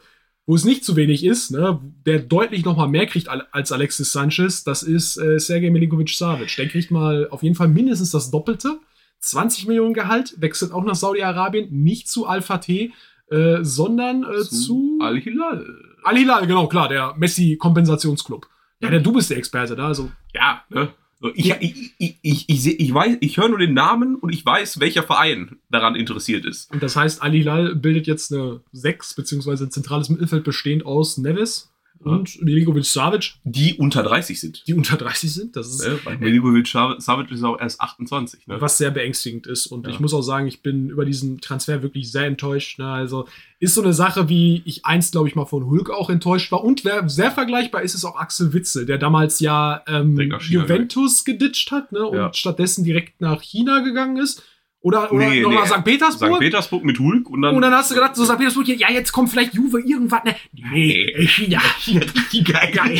Wo 0.47 0.53
es 0.55 0.63
nicht 0.63 0.85
zu 0.85 0.95
wenig 0.95 1.23
ist, 1.25 1.49
ne, 1.51 1.79
der 2.05 2.19
deutlich 2.19 2.63
noch 2.65 2.77
mal 2.77 2.87
mehr 2.87 3.07
kriegt 3.07 3.29
al- 3.29 3.47
als 3.51 3.71
Alexis 3.71 4.11
Sanchez, 4.11 4.63
das 4.63 4.83
ist 4.83 5.17
äh, 5.17 5.39
Sergej 5.39 5.71
Milinkovic-Savic. 5.71 6.55
Der 6.57 6.67
kriegt 6.67 6.91
mal 6.91 7.27
auf 7.31 7.41
jeden 7.41 7.55
Fall 7.55 7.67
mindestens 7.67 8.11
das 8.11 8.29
Doppelte. 8.29 8.77
20 9.21 9.65
Millionen 9.65 9.95
Gehalt, 9.95 10.35
wechselt 10.39 10.71
auch 10.71 10.83
nach 10.83 10.93
Saudi-Arabien, 10.93 11.69
nicht 11.71 12.07
zu 12.07 12.27
Alpha 12.27 12.59
T, 12.59 12.93
äh, 13.31 13.57
sondern 13.63 14.23
äh, 14.23 14.43
zu, 14.43 14.99
Al-Hilal. 15.01 15.65
Al-Hilal, 16.03 16.45
genau, 16.45 16.67
klar, 16.67 16.89
der 16.89 17.15
Messi-Kompensationsclub. 17.17 18.47
Ja, 18.81 18.89
der, 18.91 18.99
du 18.99 19.13
bist 19.13 19.29
der 19.31 19.37
Experte 19.37 19.75
da, 19.75 19.87
also 19.87 20.11
Ja, 20.33 20.61
ne? 20.69 20.89
Ich, 21.33 21.49
ich, 21.49 21.93
ich, 21.97 22.17
ich, 22.21 22.49
ich, 22.49 22.79
ich 22.79 22.93
weiß, 22.93 23.17
ich 23.21 23.37
höre 23.37 23.49
nur 23.49 23.59
den 23.59 23.73
Namen 23.73 24.15
und 24.15 24.33
ich 24.33 24.45
weiß, 24.45 24.79
welcher 24.79 25.03
Verein 25.03 25.57
daran 25.69 25.95
interessiert 25.95 26.45
ist. 26.45 26.71
Und 26.71 26.83
das 26.83 26.95
heißt, 26.95 27.21
Al-Hilal 27.21 27.75
bildet 27.75 28.05
jetzt 28.05 28.33
eine 28.33 28.61
6, 28.73 29.15
beziehungsweise 29.15 29.65
ein 29.65 29.71
zentrales 29.71 30.09
Mittelfeld 30.09 30.43
bestehend 30.43 30.85
aus 30.85 31.17
Neves 31.17 31.71
und 31.99 32.41
Milinkovic-Savic, 32.41 33.33
Die 33.43 33.73
unter 33.75 34.03
30 34.03 34.39
sind. 34.39 34.63
die 34.67 34.73
unter 34.73 34.95
30 34.97 35.33
sind. 35.33 35.55
Das 35.55 35.67
ist? 35.67 36.05
Weil 36.05 36.17
Milinkovic 36.17 36.67
Savic 36.67 37.31
ist 37.31 37.43
auch 37.43 37.59
erst 37.59 37.81
28. 37.81 38.47
Ne? 38.47 38.61
was 38.61 38.77
sehr 38.77 38.91
beängstigend 38.91 39.47
ist. 39.47 39.67
Und 39.67 39.87
Ja. 39.87 39.93
ich 39.93 39.99
muss 39.99 40.13
auch 40.13 40.21
sagen, 40.21 40.47
ich 40.47 40.61
bin 40.61 40.89
über 40.89 41.05
diesen 41.05 41.41
Transfer 41.41 41.81
wirklich 41.81 42.11
sehr 42.11 42.25
enttäuscht. 42.25 42.77
Ne? 42.79 42.87
Also 42.87 43.27
ist 43.59 43.73
so 43.73 43.81
eine 43.81 43.93
Sache, 43.93 44.29
wie 44.29 44.61
ich 44.65 44.85
einst, 44.85 45.13
glaube 45.13 45.27
ich, 45.27 45.35
mal 45.35 45.45
von 45.45 45.65
Hulk 45.65 45.89
auch 45.89 46.09
enttäuscht 46.09 46.51
war. 46.51 46.63
Und 46.63 46.85
wer 46.85 47.07
sehr 47.09 47.31
vergleichbar 47.31 47.81
ist, 47.81 47.95
ist 47.95 48.05
auch 48.05 48.17
Axel 48.17 48.53
Witzel, 48.53 48.85
der 48.85 48.97
damals 48.97 49.39
ja 49.39 49.81
ähm, 49.87 50.15
Juventus 50.41 51.25
geditcht 51.25 51.71
hat 51.71 51.91
ne? 51.91 52.05
und 52.05 52.17
Ja. 52.17 52.33
stattdessen 52.33 52.83
direkt 52.83 53.21
nach 53.21 53.41
China 53.41 53.79
gegangen 53.79 54.17
ist. 54.17 54.43
Oder, 54.85 55.11
oder 55.11 55.27
Nee, 55.27 55.41
noch 55.41 55.49
nee. 55.49 55.65
St. 55.65 55.83
Petersburg. 55.83 56.33
St. 56.35 56.39
Petersburg 56.41 56.83
mit 56.83 56.99
Hulk 56.99 57.27
und 57.27 57.41
dann. 57.41 57.55
und 57.55 57.61
dann 57.63 57.73
hast 57.73 57.89
du 57.89 57.95
gedacht, 57.95 58.15
so 58.15 58.23
St. 58.23 58.37
Petersburg, 58.37 58.67
ja, 58.67 58.91
jetzt 58.91 59.11
kommt 59.11 59.31
vielleicht 59.31 59.55
Juve 59.55 59.79
irgendwann. 59.79 60.21
Ne? 60.25 60.35
Nee, 60.53 61.11
Nee. 61.17 61.25
China. 61.27 61.59
richtig 61.87 62.45
geil. 62.45 62.71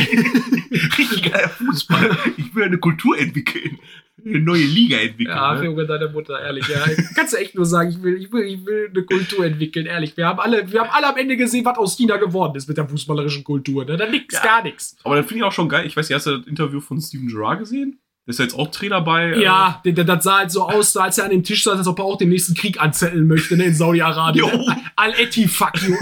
richtig 0.97 1.31
geiler 1.31 1.49
Fußball. 1.49 2.17
Ich 2.37 2.55
will 2.55 2.63
eine 2.63 2.79
Kultur 2.79 3.15
entwickeln. 3.19 3.77
Eine 4.25 4.39
neue 4.39 4.63
Liga 4.63 4.97
entwickeln. 4.97 5.35
Ja, 5.37 5.53
ne? 5.53 5.65
Junge, 5.65 5.85
deine 5.85 6.09
Mutter, 6.09 6.41
ehrlich, 6.41 6.67
ja. 6.67 6.83
Kannst 7.13 7.33
du 7.33 7.37
echt 7.37 7.53
nur 7.53 7.65
sagen, 7.67 7.91
ich 7.91 8.01
will, 8.01 8.15
ich 8.15 8.31
will, 8.31 8.45
ich 8.45 8.65
will 8.65 8.89
eine 8.91 9.03
Kultur 9.03 9.45
entwickeln, 9.45 9.85
ehrlich. 9.85 10.17
Wir 10.17 10.25
haben 10.25 10.39
alle, 10.39 10.71
wir 10.71 10.79
haben 10.81 10.89
alle 10.91 11.07
am 11.09 11.17
Ende 11.17 11.37
gesehen, 11.37 11.65
was 11.65 11.77
aus 11.77 11.95
China 11.97 12.17
geworden 12.17 12.55
ist 12.55 12.67
mit 12.67 12.77
der 12.77 12.89
fußballerischen 12.89 13.43
Kultur. 13.43 13.85
Ne? 13.85 13.95
Da 13.97 14.07
nix, 14.09 14.33
Ja. 14.33 14.41
gar 14.41 14.63
nichts. 14.63 14.97
Aber 15.03 15.17
dann 15.17 15.25
finde 15.25 15.39
ich 15.39 15.43
auch 15.43 15.51
schon 15.51 15.69
geil. 15.69 15.85
Ich 15.85 15.95
weiß, 15.95 16.09
hast 16.09 16.25
du 16.25 16.37
das 16.39 16.47
Interview 16.47 16.79
von 16.79 16.99
Steven 16.99 17.27
Gerrard 17.27 17.59
gesehen? 17.59 17.99
Ist 18.27 18.39
ja 18.39 18.45
jetzt 18.45 18.55
auch 18.55 18.71
Trainer 18.71 19.01
bei. 19.01 19.31
äh, 19.33 19.43
Ja, 19.43 19.81
der, 19.85 20.03
das 20.03 20.23
sah 20.23 20.37
halt 20.39 20.51
so 20.51 20.67
aus, 20.67 20.97
als 20.97 21.17
er 21.19 21.25
an 21.25 21.29
dem 21.31 21.43
Tisch 21.43 21.63
saß, 21.63 21.77
als 21.77 21.87
ob 21.87 21.99
er 21.99 22.05
auch 22.05 22.17
den 22.17 22.29
nächsten 22.29 22.55
Krieg 22.55 22.81
anzetteln 22.81 23.27
möchte, 23.27 23.55
ne, 23.55 23.65
in 23.65 23.75
Saudi-Arabien. 23.75 24.45
Jo. 24.49 24.57
Ne? 24.57 24.77
Al-Eti-Fuck 24.95 25.81
you. 25.83 25.95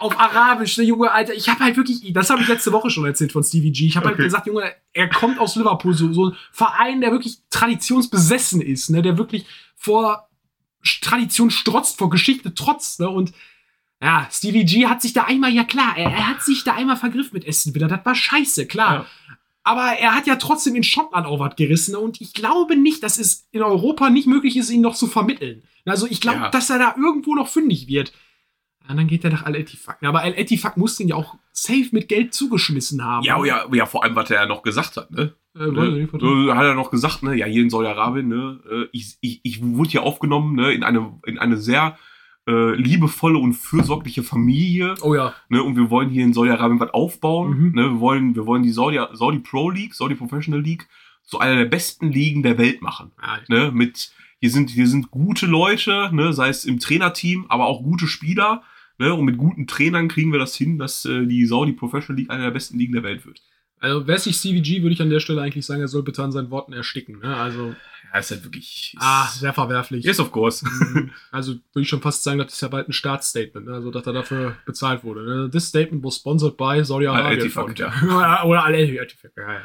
Auf 0.00 0.18
Arabisch, 0.18 0.76
ne, 0.78 0.84
Junge, 0.84 1.10
Alter. 1.10 1.34
Ich 1.34 1.48
habe 1.48 1.60
halt 1.64 1.76
wirklich, 1.76 2.12
das 2.12 2.30
habe 2.30 2.40
ich 2.42 2.48
letzte 2.48 2.72
Woche 2.72 2.88
schon 2.88 3.04
erzählt 3.04 3.32
von 3.32 3.42
Stevie 3.42 3.72
G. 3.72 3.86
Ich 3.86 3.96
habe 3.96 4.06
halt 4.06 4.14
Okay. 4.14 4.24
gesagt, 4.24 4.46
Junge, 4.46 4.72
er 4.92 5.08
kommt 5.08 5.40
aus 5.40 5.56
Liverpool, 5.56 5.92
so, 5.94 6.12
so 6.12 6.26
ein 6.30 6.36
Verein, 6.52 7.00
der 7.00 7.10
wirklich 7.10 7.38
traditionsbesessen 7.50 8.60
ist, 8.60 8.90
ne, 8.90 9.02
der 9.02 9.18
wirklich 9.18 9.44
vor 9.74 10.28
Tradition 11.00 11.50
strotzt, 11.50 11.98
vor 11.98 12.10
Geschichte 12.10 12.54
trotzt, 12.54 13.00
ne, 13.00 13.08
und 13.08 13.32
ja, 14.00 14.28
Stevie 14.30 14.64
G 14.64 14.86
hat 14.86 15.02
sich 15.02 15.12
da 15.12 15.24
einmal, 15.24 15.50
ja 15.52 15.64
klar, 15.64 15.94
er, 15.96 16.08
er 16.12 16.28
hat 16.28 16.42
sich 16.44 16.62
da 16.62 16.74
einmal 16.74 16.96
vergriffen 16.96 17.30
mit 17.32 17.48
Aston 17.48 17.74
Villa, 17.74 17.88
das 17.88 18.04
war 18.06 18.14
scheiße, 18.14 18.66
klar. 18.66 18.94
Ja. 18.94 19.06
Aber 19.68 19.82
er 19.98 20.14
hat 20.14 20.26
ja 20.26 20.36
trotzdem 20.36 20.74
in 20.76 20.82
Schottland 20.82 21.26
auch 21.26 21.40
was 21.40 21.56
gerissen 21.56 21.94
und 21.94 22.20
ich 22.22 22.32
glaube 22.32 22.74
nicht, 22.74 23.02
dass 23.02 23.18
es 23.18 23.46
in 23.52 23.62
Europa 23.62 24.08
nicht 24.08 24.26
möglich 24.26 24.56
ist, 24.56 24.70
ihn 24.70 24.80
noch 24.80 24.94
zu 24.94 25.06
vermitteln. 25.08 25.62
Also 25.84 26.06
ich 26.06 26.20
glaube, 26.22 26.38
Ja. 26.40 26.48
dass 26.50 26.70
er 26.70 26.78
da 26.78 26.94
irgendwo 26.96 27.34
noch 27.34 27.48
fündig 27.48 27.86
wird. 27.86 28.12
Und 28.88 28.96
dann 28.96 29.06
geht 29.06 29.22
er 29.24 29.30
nach 29.30 29.44
Al-Ettifaq. 29.44 30.02
Aber 30.02 30.20
Al-Ettifaq 30.22 30.78
muss 30.78 30.96
den 30.96 31.08
ja 31.08 31.16
auch 31.16 31.34
safe 31.52 31.88
mit 31.92 32.08
Geld 32.08 32.32
zugeschmissen 32.32 33.04
haben. 33.04 33.22
Ja, 33.24 33.44
ja, 33.44 33.66
ja, 33.70 33.84
vor 33.84 34.02
allem, 34.04 34.16
was 34.16 34.30
er 34.30 34.40
ja 34.42 34.46
noch 34.46 34.62
gesagt 34.62 34.96
hat, 34.96 35.10
ne? 35.10 35.34
Äh, 35.54 35.66
Ne? 35.66 36.08
So 36.18 36.54
hat 36.54 36.64
er 36.64 36.74
noch 36.74 36.90
gesagt, 36.90 37.22
ne, 37.22 37.34
ja, 37.34 37.44
hier 37.44 37.60
in 37.62 37.68
Saudi-Arabien, 37.68 38.26
ne, 38.28 38.60
äh, 38.70 38.84
ich, 38.92 39.18
ich, 39.20 39.40
ich 39.42 39.62
wurde 39.62 39.90
hier 39.90 40.02
aufgenommen, 40.04 40.54
ne, 40.56 40.72
in 40.72 40.84
eine, 40.84 41.20
in 41.26 41.38
eine 41.38 41.58
sehr 41.58 41.98
äh, 42.48 42.74
liebevolle 42.74 43.38
und 43.38 43.52
fürsorgliche 43.52 44.22
Familie, 44.22 44.94
Oh 45.02 45.14
ja. 45.14 45.34
ne, 45.50 45.62
und 45.62 45.76
wir 45.76 45.90
wollen 45.90 46.08
hier 46.08 46.24
in 46.24 46.32
Saudi-Arabien 46.32 46.80
was 46.80 46.90
aufbauen, 46.94 47.50
Mhm. 47.58 47.72
ne, 47.74 47.82
wir 47.90 48.00
wollen, 48.00 48.34
wir 48.34 48.46
wollen 48.46 48.62
die 48.62 48.70
Saudi, 48.72 48.98
Saudi 49.12 49.38
Pro 49.40 49.70
League, 49.70 49.94
Saudi 49.94 50.14
Professional 50.14 50.60
League, 50.62 50.86
zu 51.24 51.38
einer 51.40 51.56
der 51.56 51.66
besten 51.66 52.10
Ligen 52.10 52.42
der 52.42 52.56
Welt 52.56 52.80
machen, 52.82 53.12
ja. 53.22 53.38
ne, 53.48 53.70
mit, 53.70 54.10
hier 54.40 54.50
sind, 54.50 54.70
hier 54.70 54.86
sind 54.86 55.10
gute 55.10 55.46
Leute, 55.46 56.08
ne, 56.12 56.32
sei 56.32 56.48
es 56.48 56.64
im 56.64 56.78
Trainerteam, 56.80 57.44
aber 57.48 57.66
auch 57.66 57.82
gute 57.82 58.06
Spieler, 58.06 58.62
ne, 58.98 59.12
und 59.12 59.26
mit 59.26 59.36
guten 59.36 59.66
Trainern 59.66 60.08
kriegen 60.08 60.32
wir 60.32 60.38
das 60.38 60.54
hin, 60.56 60.78
dass 60.78 61.04
äh, 61.04 61.26
die 61.26 61.44
Saudi 61.44 61.72
Professional 61.72 62.18
League 62.18 62.30
eine 62.30 62.44
der 62.44 62.50
besten 62.50 62.78
Ligen 62.78 62.94
der 62.94 63.02
Welt 63.02 63.26
wird. 63.26 63.42
Also 63.80 64.06
wäre 64.08 64.16
es 64.16 64.26
nicht 64.26 64.40
CVG, 64.40 64.82
würde 64.82 64.94
ich 64.94 65.02
an 65.02 65.10
der 65.10 65.20
Stelle 65.20 65.40
eigentlich 65.42 65.64
sagen, 65.66 65.80
er 65.82 65.86
soll 65.86 66.02
bitte 66.02 66.24
an 66.24 66.32
seinen 66.32 66.50
Worten 66.50 66.72
ersticken. 66.72 67.20
Ne? 67.20 67.36
Also 67.36 67.76
Ja, 68.12 68.18
ist 68.18 68.30
halt 68.30 68.44
wirklich. 68.44 68.96
Ah, 68.98 69.26
sehr 69.26 69.52
verwerflich. 69.52 70.04
Yes, 70.04 70.18
of 70.20 70.32
course. 70.32 70.64
Mhm. 70.66 71.10
Also 71.30 71.52
würde 71.52 71.82
ich 71.82 71.88
schon 71.88 72.00
fast 72.00 72.22
sagen, 72.22 72.38
das 72.38 72.52
ist 72.52 72.60
ja 72.60 72.68
bald 72.68 72.88
ein 72.88 72.92
Staatsstatement, 72.92 73.66
ne? 73.66 73.74
also 73.74 73.90
dass 73.90 74.06
er 74.06 74.12
dafür 74.12 74.56
bezahlt 74.64 75.04
wurde. 75.04 75.24
Ne? 75.24 75.50
This 75.50 75.68
statement 75.68 76.02
was 76.04 76.16
sponsored 76.16 76.56
by 76.56 76.82
Saudi 76.84 77.06
Arabia. 77.06 77.26
Al-Ettifaq, 77.26 77.64
Fund. 77.64 77.78
ja. 77.78 78.44
Oder 78.44 78.64
Al-Ettifaq, 78.64 79.32
ja, 79.36 79.52
ja. 79.52 79.62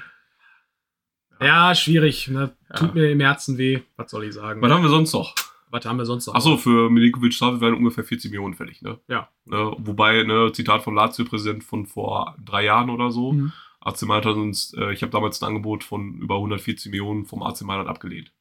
Ja, 1.41 1.75
schwierig. 1.75 2.27
Ne? 2.29 2.55
Tut 2.75 2.95
mir 2.95 3.11
im 3.11 3.19
Herzen 3.19 3.57
weh. 3.57 3.81
Was 3.97 4.11
soll 4.11 4.25
ich 4.25 4.33
sagen? 4.33 4.61
Was 4.61 4.71
haben 4.71 4.83
wir 4.83 4.89
sonst 4.89 5.13
noch? 5.13 5.35
Was 5.69 5.85
haben 5.85 5.97
wir 5.97 6.05
sonst 6.05 6.27
noch? 6.27 6.35
Achso, 6.35 6.55
für 6.57 6.89
Milinkovic 6.91 7.33
Savic 7.33 7.59
werden 7.59 7.73
ungefähr 7.75 8.03
40 8.03 8.29
Millionen 8.29 8.53
fällig, 8.53 8.83
ne? 8.83 8.99
Ja. 9.07 9.29
Ne, 9.45 9.75
wobei, 9.79 10.21
ne, 10.21 10.51
Zitat 10.53 10.83
vom 10.83 10.93
Lazio-Präsident 10.93 11.63
von 11.63 11.87
vor 11.87 12.37
drei 12.45 12.65
Jahren 12.65 12.91
oder 12.91 13.09
so. 13.11 13.33
Mhm. 13.33 13.51
AC 13.85 14.03
Mailand 14.03 14.25
hat 14.25 14.35
uns, 14.35 14.73
äh, 14.77 14.93
ich 14.93 15.01
habe 15.01 15.11
damals 15.11 15.41
ein 15.41 15.47
Angebot 15.47 15.83
von 15.83 16.15
über 16.15 16.35
140 16.35 16.91
Millionen 16.91 17.25
vom 17.25 17.43
AC 17.43 17.61
Mailand 17.61 17.89
abgelehnt. 17.89 18.31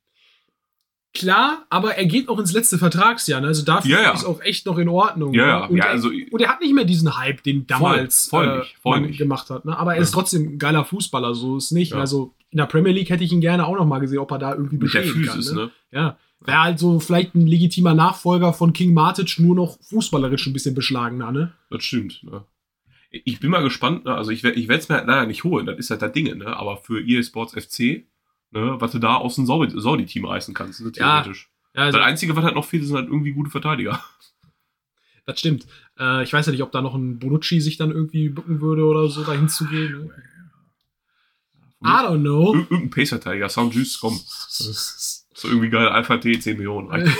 Klar, 1.14 1.66
aber 1.68 1.96
er 1.96 2.06
geht 2.06 2.28
noch 2.28 2.38
ins 2.38 2.52
letzte 2.52 2.78
Vertragsjahr. 2.78 3.42
Ne? 3.42 3.48
Also 3.48 3.64
dafür 3.64 3.90
Ja, 3.90 4.02
ja. 4.02 4.12
ist 4.12 4.24
auch 4.24 4.40
echt 4.40 4.64
noch 4.64 4.78
in 4.78 4.88
Ordnung. 4.88 5.34
Ja, 5.34 5.44
ne? 5.44 5.50
ja. 5.50 5.64
Und, 5.66 5.76
ja 5.76 5.84
er, 5.84 5.90
also, 5.90 6.08
und 6.08 6.40
er 6.40 6.48
hat 6.48 6.60
nicht 6.62 6.74
mehr 6.74 6.86
diesen 6.86 7.18
Hype, 7.18 7.42
den 7.42 7.66
damals 7.66 8.28
voll 8.28 8.48
äh, 8.48 8.58
nicht, 8.60 8.76
voll 8.78 9.00
nicht. 9.02 9.18
gemacht 9.18 9.50
hat. 9.50 9.66
Ne? 9.66 9.76
Aber 9.76 9.94
er 9.94 10.00
ist 10.00 10.12
trotzdem 10.12 10.54
ein 10.54 10.58
geiler 10.58 10.84
Fußballer, 10.84 11.34
so 11.34 11.58
ist 11.58 11.70
nicht. 11.70 11.92
Also 11.92 12.34
in 12.50 12.58
der 12.58 12.66
Premier 12.66 12.92
League 12.92 13.10
hätte 13.10 13.24
ich 13.24 13.32
ihn 13.32 13.42
gerne 13.42 13.66
auch 13.66 13.76
noch 13.76 13.84
mal 13.84 13.98
gesehen, 13.98 14.20
ob 14.20 14.30
er 14.30 14.38
da 14.38 14.54
irgendwie 14.54 14.78
mit 14.78 14.94
der 14.94 15.00
bestehen 15.00 15.24
Physis, 15.24 15.48
kann. 15.48 15.56
Ne? 15.56 15.64
ne? 15.64 15.70
Ja. 15.90 16.18
Wäre 16.40 16.62
halt 16.62 16.78
so 16.78 16.98
vielleicht 16.98 17.34
ein 17.34 17.46
legitimer 17.46 17.94
Nachfolger 17.94 18.52
von 18.52 18.72
King 18.72 18.94
Matic, 18.94 19.38
nur 19.38 19.54
noch 19.54 19.78
fußballerisch 19.82 20.46
ein 20.46 20.52
bisschen 20.52 20.74
beschlagener, 20.74 21.30
ne? 21.30 21.52
Das 21.70 21.84
stimmt, 21.84 22.24
ne? 22.24 22.44
Ich 23.12 23.40
bin 23.40 23.50
mal 23.50 23.62
gespannt, 23.62 24.06
ne? 24.06 24.14
also 24.14 24.30
ich 24.30 24.42
werde 24.42 24.58
es 24.62 24.88
mir 24.88 24.96
halt 24.96 25.06
leider 25.06 25.26
nicht 25.26 25.44
holen, 25.44 25.66
das 25.66 25.78
ist 25.78 25.90
halt 25.90 26.00
das 26.00 26.12
Ding, 26.12 26.34
ne? 26.38 26.56
aber 26.56 26.78
für 26.78 27.00
EA 27.06 27.22
Sports 27.22 27.52
FC, 27.52 28.06
ne, 28.50 28.76
was 28.80 28.92
du 28.92 28.98
da 28.98 29.16
aus 29.16 29.34
dem 29.34 29.44
Saudi- 29.44 29.78
Saudi-Team 29.78 30.24
reißen 30.24 30.54
kannst, 30.54 30.80
ne, 30.80 30.90
Ja, 30.94 31.20
theoretisch. 31.20 31.50
Ja, 31.74 31.82
also, 31.82 31.98
das 31.98 32.06
Einzige, 32.06 32.34
was 32.36 32.44
halt 32.44 32.54
noch 32.54 32.64
fehlt, 32.64 32.84
sind 32.86 32.96
halt 32.96 33.08
irgendwie 33.08 33.32
gute 33.32 33.50
Verteidiger. 33.50 34.02
das 35.26 35.38
stimmt. 35.40 35.66
Äh, 35.98 36.22
ich 36.22 36.32
weiß 36.32 36.46
ja 36.46 36.52
nicht, 36.52 36.62
ob 36.62 36.72
da 36.72 36.80
noch 36.80 36.94
ein 36.94 37.18
Bonucci 37.18 37.60
sich 37.60 37.76
dann 37.76 37.90
irgendwie 37.90 38.30
bücken 38.30 38.60
würde 38.62 38.84
oder 38.84 39.08
so, 39.08 39.24
dahin 39.24 39.48
zu 39.48 39.66
gehen. 39.66 40.04
Ne? 40.04 40.10
I 41.84 42.06
don't 42.06 42.20
know. 42.20 42.54
Ir 42.54 42.60
irgendein 42.60 42.90
Pace-Verteidiger, 42.90 43.48
Sound 43.48 43.74
Juice, 43.74 43.98
komm. 44.00 44.18
So 45.34 45.48
irgendwie 45.48 45.70
geil, 45.70 45.88
Alpha 45.88 46.18
T, 46.18 46.38
10 46.38 46.56
Millionen. 46.58 46.88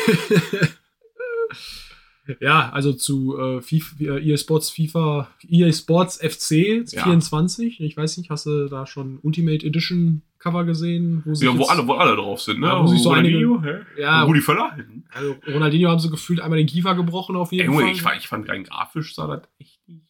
ja, 2.41 2.71
also 2.71 2.93
zu 2.93 3.39
äh, 3.39 3.61
FIFA, 3.63 4.05
äh, 4.17 4.31
EA 4.31 4.37
Sports 4.37 4.71
FIFA, 4.71 5.29
EA 5.49 5.73
Sports 5.73 6.19
FC 6.19 6.85
Ja. 6.93 7.03
24. 7.05 7.81
Ich 7.81 7.97
weiß 7.97 8.17
nicht, 8.19 8.31
hast 8.31 8.47
du 8.47 8.69
da 8.69 8.87
schon 8.87 9.19
Ultimate 9.23 9.67
Edition 9.67 10.23
Cover 10.39 10.65
gesehen? 10.65 11.23
Wo 11.25 11.33
Ja, 11.35 11.57
wo 11.57 11.65
alle, 11.67 11.87
wo 11.87 11.93
alle 11.95 12.17
drauf 12.17 12.41
sind, 12.43 12.61
ne? 12.61 12.67
Ja, 12.69 12.83
wo 12.83 12.87
sich 12.87 13.01
so 13.03 13.11
Ronaldinho, 13.11 13.59
einige- 13.59 13.85
hä? 13.97 14.01
Ja, 14.03 14.23
Rudi 14.23 14.41
Völler? 14.41 14.77
also 15.13 15.37
Ronaldinho 15.47 15.91
haben 15.91 15.99
sie 16.01 16.11
gefühlt 16.11 16.41
einmal 16.41 16.59
den 16.59 16.67
Kiefer 16.67 16.95
gebrochen 16.95 17.37
auf 17.37 17.53
jeden 17.53 17.73
Ey, 17.73 17.81
Fall. 17.81 17.91
ich, 17.93 18.03
fand- 18.03 18.19
ich 18.19 18.29
fand 18.29 18.49
rein 18.49 18.65
grafisch 18.65 19.15
sah 19.15 19.27
das 19.27 19.43
echt 19.59 19.81
nicht. 19.89 20.07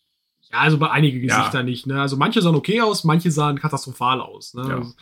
Ja, 0.51 0.59
also 0.59 0.77
bei 0.79 0.91
einigen 0.91 1.27
Ja. 1.27 1.39
Gesichtern 1.39 1.65
nicht. 1.65 1.87
Ne? 1.87 2.01
Also 2.01 2.17
manche 2.19 2.43
sahen 2.43 2.55
okay 2.55 2.81
aus, 2.83 3.05
manche 3.05 3.31
sahen 3.31 3.59
katastrophal 3.59 4.21
aus. 4.21 4.53
Ne? 4.55 4.67
Ja. 4.69 4.77
Also, 4.77 4.93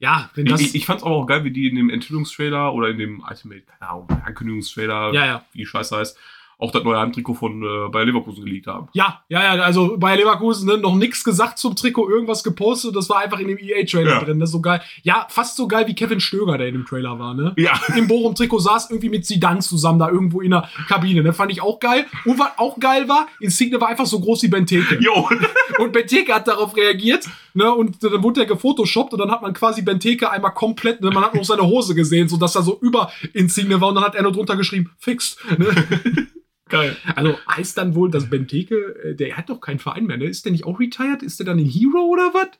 ja, 0.00 0.30
wenn 0.34 0.46
das. 0.46 0.60
Ich, 0.60 0.74
ich, 0.76 0.86
fand's 0.86 1.02
aber 1.04 1.14
auch 1.16 1.26
geil, 1.26 1.42
wie 1.44 1.50
die 1.52 1.68
in 1.68 1.74
dem 1.76 1.90
Enthüllungstrailer 1.90 2.72
oder 2.72 2.88
in 2.88 2.98
dem 2.98 3.20
Ultimate, 3.28 3.62
keine 3.62 3.90
Ahnung, 3.90 4.08
Ankündigungstrailer, 4.24 5.12
ja, 5.12 5.26
ja. 5.26 5.44
wie 5.52 5.58
die 5.58 5.66
Scheiße 5.66 5.96
heißt, 5.96 6.16
auch 6.58 6.72
das 6.72 6.82
neue 6.82 6.98
Heimtrikot 6.98 7.34
von 7.34 7.62
äh, 7.62 7.88
Bayer 7.90 8.04
Leverkusen 8.06 8.44
geleakt 8.44 8.66
haben. 8.66 8.88
Ja, 8.92 9.22
ja, 9.28 9.54
ja, 9.54 9.62
also 9.62 9.96
bei 9.96 10.16
Leverkusen 10.16 10.66
ne, 10.66 10.76
noch 10.76 10.96
nichts 10.96 11.22
gesagt 11.22 11.58
zum 11.58 11.76
Trikot, 11.76 12.10
irgendwas 12.10 12.42
gepostet, 12.42 12.96
das 12.96 13.08
war 13.08 13.20
einfach 13.20 13.38
in 13.38 13.48
dem 13.48 13.58
EA-Trailer 13.58 14.10
Ja. 14.14 14.24
drin. 14.24 14.40
Das 14.40 14.48
ist 14.48 14.52
so 14.54 14.60
geil. 14.60 14.82
Ja, 15.02 15.26
fast 15.30 15.56
so 15.56 15.68
geil 15.68 15.86
wie 15.86 15.94
Kevin 15.94 16.18
Stöger, 16.20 16.58
der 16.58 16.66
in 16.68 16.74
dem 16.74 16.84
Trailer 16.84 17.18
war, 17.18 17.32
ne? 17.34 17.54
Ja. 17.56 17.80
Im 17.96 18.08
Bochum-Trikot 18.08 18.58
saß 18.58 18.90
irgendwie 18.90 19.08
mit 19.08 19.24
Zidane 19.24 19.60
zusammen 19.60 19.98
da 20.00 20.08
irgendwo 20.10 20.40
in 20.40 20.50
der 20.50 20.68
Kabine. 20.88 21.22
Ne? 21.22 21.32
Fand 21.32 21.52
ich 21.52 21.62
auch 21.62 21.78
geil. 21.78 22.06
Und 22.24 22.38
was 22.38 22.50
auch 22.56 22.78
geil 22.80 23.08
war, 23.08 23.28
Insigne 23.40 23.80
war 23.80 23.88
einfach 23.88 24.06
so 24.06 24.18
groß 24.18 24.42
wie 24.42 24.48
Benteke. 24.48 24.98
Jo, 25.00 25.28
Und 25.78 25.92
Benteke 25.92 26.34
hat 26.34 26.48
darauf 26.48 26.76
reagiert, 26.76 27.26
ne? 27.54 27.72
Und 27.72 28.02
dann 28.02 28.20
wurde 28.22 28.40
der 28.40 28.46
gefotoshoppt 28.46 29.12
und 29.12 29.20
dann 29.20 29.30
hat 29.30 29.42
man 29.42 29.52
quasi 29.52 29.82
Benteke 29.82 30.28
einmal 30.28 30.52
komplett, 30.54 31.00
ne? 31.00 31.10
Man 31.10 31.22
hat 31.22 31.34
nur 31.34 31.44
seine 31.44 31.62
Hose 31.62 31.94
gesehen, 31.94 32.28
so 32.28 32.36
dass 32.36 32.56
er 32.56 32.62
so 32.62 32.78
über 32.80 33.12
Insigne 33.32 33.80
war 33.80 33.90
und 33.90 33.94
dann 33.94 34.04
hat 34.04 34.16
er 34.16 34.22
nur 34.24 34.32
drunter 34.32 34.56
geschrieben, 34.56 34.90
fixed. 34.98 35.38
Ne? 35.56 35.68
geil. 36.68 36.96
Also 37.14 37.38
heißt 37.48 37.78
dann 37.78 37.94
wohl, 37.94 38.10
dass 38.10 38.30
Benteke, 38.30 38.76
äh, 39.02 39.14
der 39.14 39.36
hat 39.36 39.48
doch 39.48 39.60
keinen 39.60 39.78
Verein 39.78 40.06
mehr, 40.06 40.16
ne? 40.16 40.24
Ist 40.26 40.44
der 40.44 40.52
nicht 40.52 40.64
auch 40.64 40.80
retired? 40.80 41.22
Ist 41.22 41.38
der 41.38 41.46
dann 41.46 41.58
ein 41.58 41.64
Hero 41.64 42.06
oder 42.06 42.32
was? 42.34 42.50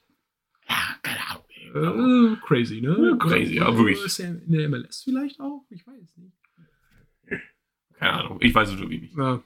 Ja, 0.68 0.76
keine 1.02 1.20
Ahnung. 1.28 2.36
Äh, 2.36 2.36
crazy, 2.46 2.80
ne? 2.80 2.96
Ja, 3.10 3.16
crazy, 3.16 3.54
ja, 3.56 3.76
wirklich. 3.76 4.04
Ist 4.04 4.18
er 4.20 4.28
in 4.28 4.52
der 4.52 4.68
MLS 4.68 5.02
vielleicht 5.02 5.40
auch? 5.40 5.64
Ich 5.70 5.86
weiß 5.86 6.16
nicht. 6.16 6.32
Keine 7.98 8.12
Ahnung. 8.12 8.38
Ich 8.40 8.54
weiß 8.54 8.70
es 8.70 8.78
wirklich 8.78 9.02
nicht. 9.02 9.16
Ja. 9.16 9.42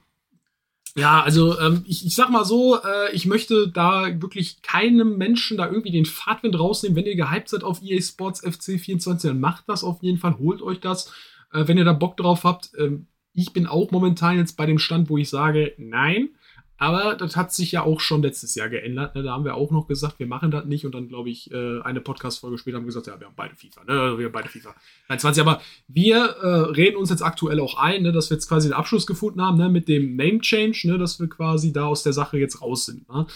Ja, 0.95 1.23
also 1.23 1.59
ähm, 1.59 1.83
ich, 1.87 2.05
ich 2.05 2.13
sag 2.13 2.29
mal 2.29 2.45
so, 2.45 2.77
äh, 2.77 3.11
ich 3.13 3.25
möchte 3.25 3.67
da 3.67 4.21
wirklich 4.21 4.61
keinem 4.61 5.17
Menschen 5.17 5.57
da 5.57 5.65
irgendwie 5.65 5.91
den 5.91 6.05
Fahrtwind 6.05 6.57
rausnehmen. 6.59 6.95
Wenn 6.95 7.05
ihr 7.05 7.15
gehypt 7.15 7.49
seid 7.49 7.63
auf 7.63 7.81
EA 7.81 7.99
Sports 7.99 8.41
FC 8.41 8.79
24, 8.79 9.31
dann 9.31 9.39
macht 9.39 9.67
das 9.67 9.83
auf 9.83 10.03
jeden 10.03 10.19
Fall, 10.19 10.37
holt 10.37 10.61
euch 10.61 10.79
das, 10.79 11.11
äh, 11.51 11.67
wenn 11.67 11.79
ihr 11.79 11.83
da 11.83 11.93
Bock 11.93 12.15
drauf 12.15 12.43
habt. 12.43 12.71
Ähm, 12.77 13.07
ich 13.33 13.53
bin 13.53 13.67
auch 13.67 13.91
momentan 13.91 14.37
jetzt 14.37 14.57
bei 14.57 14.65
dem 14.65 14.79
Stand, 14.79 15.09
wo 15.09 15.17
ich 15.17 15.29
sage, 15.29 15.73
nein. 15.77 16.29
Aber 16.77 17.15
das 17.15 17.35
hat 17.35 17.53
sich 17.53 17.71
ja 17.71 17.83
auch 17.83 17.99
schon 17.99 18.23
letztes 18.23 18.55
Jahr 18.55 18.67
geändert. 18.67 19.15
Ne? 19.15 19.23
Da 19.23 19.31
haben 19.31 19.45
wir 19.45 19.55
auch 19.55 19.71
noch 19.71 19.87
gesagt, 19.87 20.19
wir 20.19 20.27
machen 20.27 20.51
das 20.51 20.65
nicht. 20.65 20.85
Und 20.85 20.93
dann, 20.93 21.07
glaube 21.07 21.29
ich, 21.29 21.49
äh, 21.51 21.81
eine 21.81 22.01
Podcast-Folge 22.01 22.57
später 22.57 22.77
haben 22.77 22.83
wir 22.83 22.87
gesagt, 22.87 23.07
ja, 23.07 23.17
wir 23.19 23.27
haben 23.27 23.35
beide 23.35 23.55
FIFA. 23.55 23.83
Ne? 23.85 24.17
Wir 24.17 24.25
haben 24.25 24.33
beide 24.33 24.49
FIFA 24.49 24.75
21. 25.07 25.41
Aber 25.41 25.61
wir 25.87 26.17
äh, 26.17 26.47
reden 26.71 26.97
uns 26.97 27.09
jetzt 27.09 27.21
aktuell 27.21 27.59
auch 27.59 27.77
ein, 27.77 28.03
ne, 28.03 28.11
dass 28.11 28.29
wir 28.29 28.35
jetzt 28.35 28.49
quasi 28.49 28.67
den 28.67 28.73
Abschluss 28.73 29.07
gefunden 29.07 29.41
haben 29.41 29.57
ne, 29.57 29.69
mit 29.69 29.87
dem 29.87 30.15
Name-Change, 30.15 30.89
ne, 30.89 30.97
dass 30.97 31.19
wir 31.19 31.29
quasi 31.29 31.71
da 31.71 31.85
aus 31.85 32.03
der 32.03 32.13
Sache 32.13 32.37
jetzt 32.37 32.61
raus 32.61 32.85
sind. 32.85 33.07
Ne? 33.07 33.27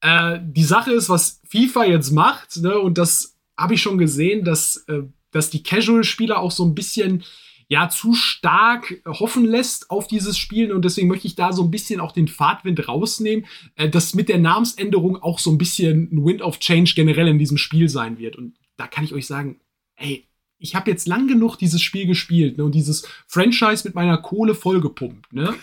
Äh, 0.00 0.40
die 0.42 0.64
Sache 0.64 0.92
ist, 0.92 1.08
was 1.08 1.40
FIFA 1.48 1.84
jetzt 1.84 2.10
macht, 2.10 2.56
ne, 2.58 2.78
und 2.78 2.98
das 2.98 3.38
habe 3.56 3.74
ich 3.74 3.82
schon 3.82 3.98
gesehen, 3.98 4.44
dass, 4.44 4.84
äh, 4.88 5.04
dass 5.30 5.48
die 5.48 5.62
Casual-Spieler 5.62 6.38
auch 6.38 6.50
so 6.50 6.64
ein 6.64 6.74
bisschen 6.74 7.24
ja 7.70 7.88
zu 7.88 8.14
stark 8.14 9.00
hoffen 9.06 9.44
lässt 9.44 9.90
auf 9.90 10.08
dieses 10.08 10.36
Spiel 10.36 10.72
und 10.72 10.84
deswegen 10.84 11.06
möchte 11.06 11.28
ich 11.28 11.36
da 11.36 11.52
so 11.52 11.62
ein 11.62 11.70
bisschen 11.70 12.00
auch 12.00 12.10
den 12.10 12.26
Fahrtwind 12.26 12.88
rausnehmen, 12.88 13.46
äh, 13.76 13.88
dass 13.88 14.14
mit 14.14 14.28
der 14.28 14.38
Namensänderung 14.38 15.22
auch 15.22 15.38
so 15.38 15.50
ein 15.52 15.58
bisschen 15.58 16.10
ein 16.12 16.24
Wind 16.24 16.42
of 16.42 16.58
Change 16.58 16.92
generell 16.96 17.28
in 17.28 17.38
diesem 17.38 17.56
Spiel 17.56 17.88
sein 17.88 18.18
wird 18.18 18.36
und 18.36 18.54
da 18.76 18.88
kann 18.88 19.04
ich 19.04 19.14
euch 19.14 19.26
sagen, 19.26 19.60
ey, 19.96 20.26
ich 20.58 20.74
habe 20.74 20.90
jetzt 20.90 21.06
lang 21.06 21.28
genug 21.28 21.56
dieses 21.56 21.80
Spiel 21.80 22.06
gespielt 22.06 22.58
ne, 22.58 22.64
und 22.64 22.74
dieses 22.74 23.06
Franchise 23.28 23.86
mit 23.86 23.94
meiner 23.94 24.18
Kohle 24.18 24.54
vollgepumpt. 24.54 25.32
Ne? 25.32 25.54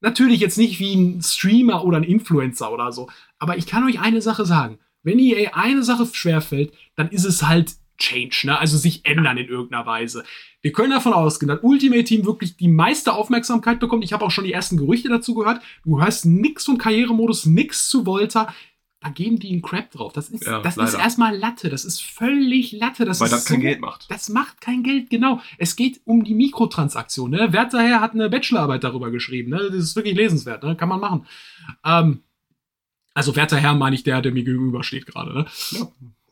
Natürlich 0.00 0.40
jetzt 0.40 0.58
nicht 0.58 0.78
wie 0.78 0.94
ein 0.94 1.22
Streamer 1.22 1.84
oder 1.84 1.96
ein 1.96 2.04
Influencer 2.04 2.70
oder 2.70 2.92
so, 2.92 3.08
aber 3.38 3.56
ich 3.56 3.66
kann 3.66 3.84
euch 3.84 3.98
eine 3.98 4.20
Sache 4.20 4.44
sagen. 4.44 4.78
Wenn 5.02 5.18
EA 5.18 5.54
eine 5.54 5.82
Sache 5.82 6.06
schwerfällt, 6.12 6.72
dann 6.96 7.08
ist 7.08 7.24
es 7.24 7.42
halt 7.42 7.76
Change, 7.98 8.42
ne? 8.44 8.58
also 8.58 8.76
sich 8.76 9.04
ändern 9.04 9.36
in 9.36 9.48
irgendeiner 9.48 9.86
Weise. 9.86 10.24
Wir 10.62 10.72
können 10.72 10.90
davon 10.90 11.12
ausgehen, 11.12 11.48
dass 11.48 11.60
Ultimate 11.62 12.04
Team 12.04 12.24
wirklich 12.26 12.56
die 12.56 12.68
meiste 12.68 13.12
Aufmerksamkeit 13.12 13.78
bekommt. 13.80 14.04
Ich 14.04 14.12
habe 14.12 14.24
auch 14.24 14.30
schon 14.30 14.44
die 14.44 14.52
ersten 14.52 14.76
Gerüchte 14.76 15.08
dazu 15.08 15.34
gehört. 15.34 15.60
Du 15.84 16.00
hörst 16.00 16.26
nix 16.26 16.64
vom 16.64 16.78
Karrieremodus, 16.78 17.46
nix 17.46 17.88
zu 17.88 18.04
Volta. 18.06 18.52
Da 19.00 19.10
geben 19.10 19.38
die 19.38 19.50
einen 19.52 19.62
Crap 19.62 19.90
drauf. 19.92 20.12
Das 20.14 20.30
ist, 20.30 20.44
Ja, 20.46 20.60
das 20.62 20.76
ist 20.78 20.94
erstmal 20.94 21.36
Latte. 21.36 21.68
Das 21.68 21.84
ist 21.84 22.02
völlig 22.02 22.72
Latte. 22.72 23.04
Das 23.04 23.20
Weil 23.20 23.26
ist 23.26 23.32
das 23.32 23.44
kein 23.44 23.58
so- 23.58 23.62
Geld 23.62 23.80
macht. 23.80 24.10
das 24.10 24.28
macht 24.30 24.60
kein 24.60 24.82
Geld, 24.82 25.10
genau. 25.10 25.40
Es 25.58 25.76
geht 25.76 26.00
um 26.04 26.24
die 26.24 26.34
Mikrotransaktion. 26.34 27.30
Ne? 27.30 27.52
Werther 27.52 27.82
Herr 27.82 28.00
hat 28.00 28.14
eine 28.14 28.28
Bachelorarbeit 28.30 28.82
darüber 28.82 29.10
geschrieben. 29.10 29.50
Ne? 29.50 29.58
Das 29.70 29.74
ist 29.74 29.94
wirklich 29.96 30.16
lesenswert, 30.16 30.64
ne? 30.64 30.74
kann 30.76 30.88
man 30.88 30.98
machen. 31.00 31.26
Ähm, 31.84 32.22
also 33.14 33.36
Werther 33.36 33.58
Herr 33.58 33.74
meine 33.74 33.94
ich 33.94 34.02
der, 34.02 34.20
der 34.22 34.32
mir 34.32 34.42
gegenübersteht 34.44 35.06
gerade. 35.06 35.32
Ne? 35.34 35.46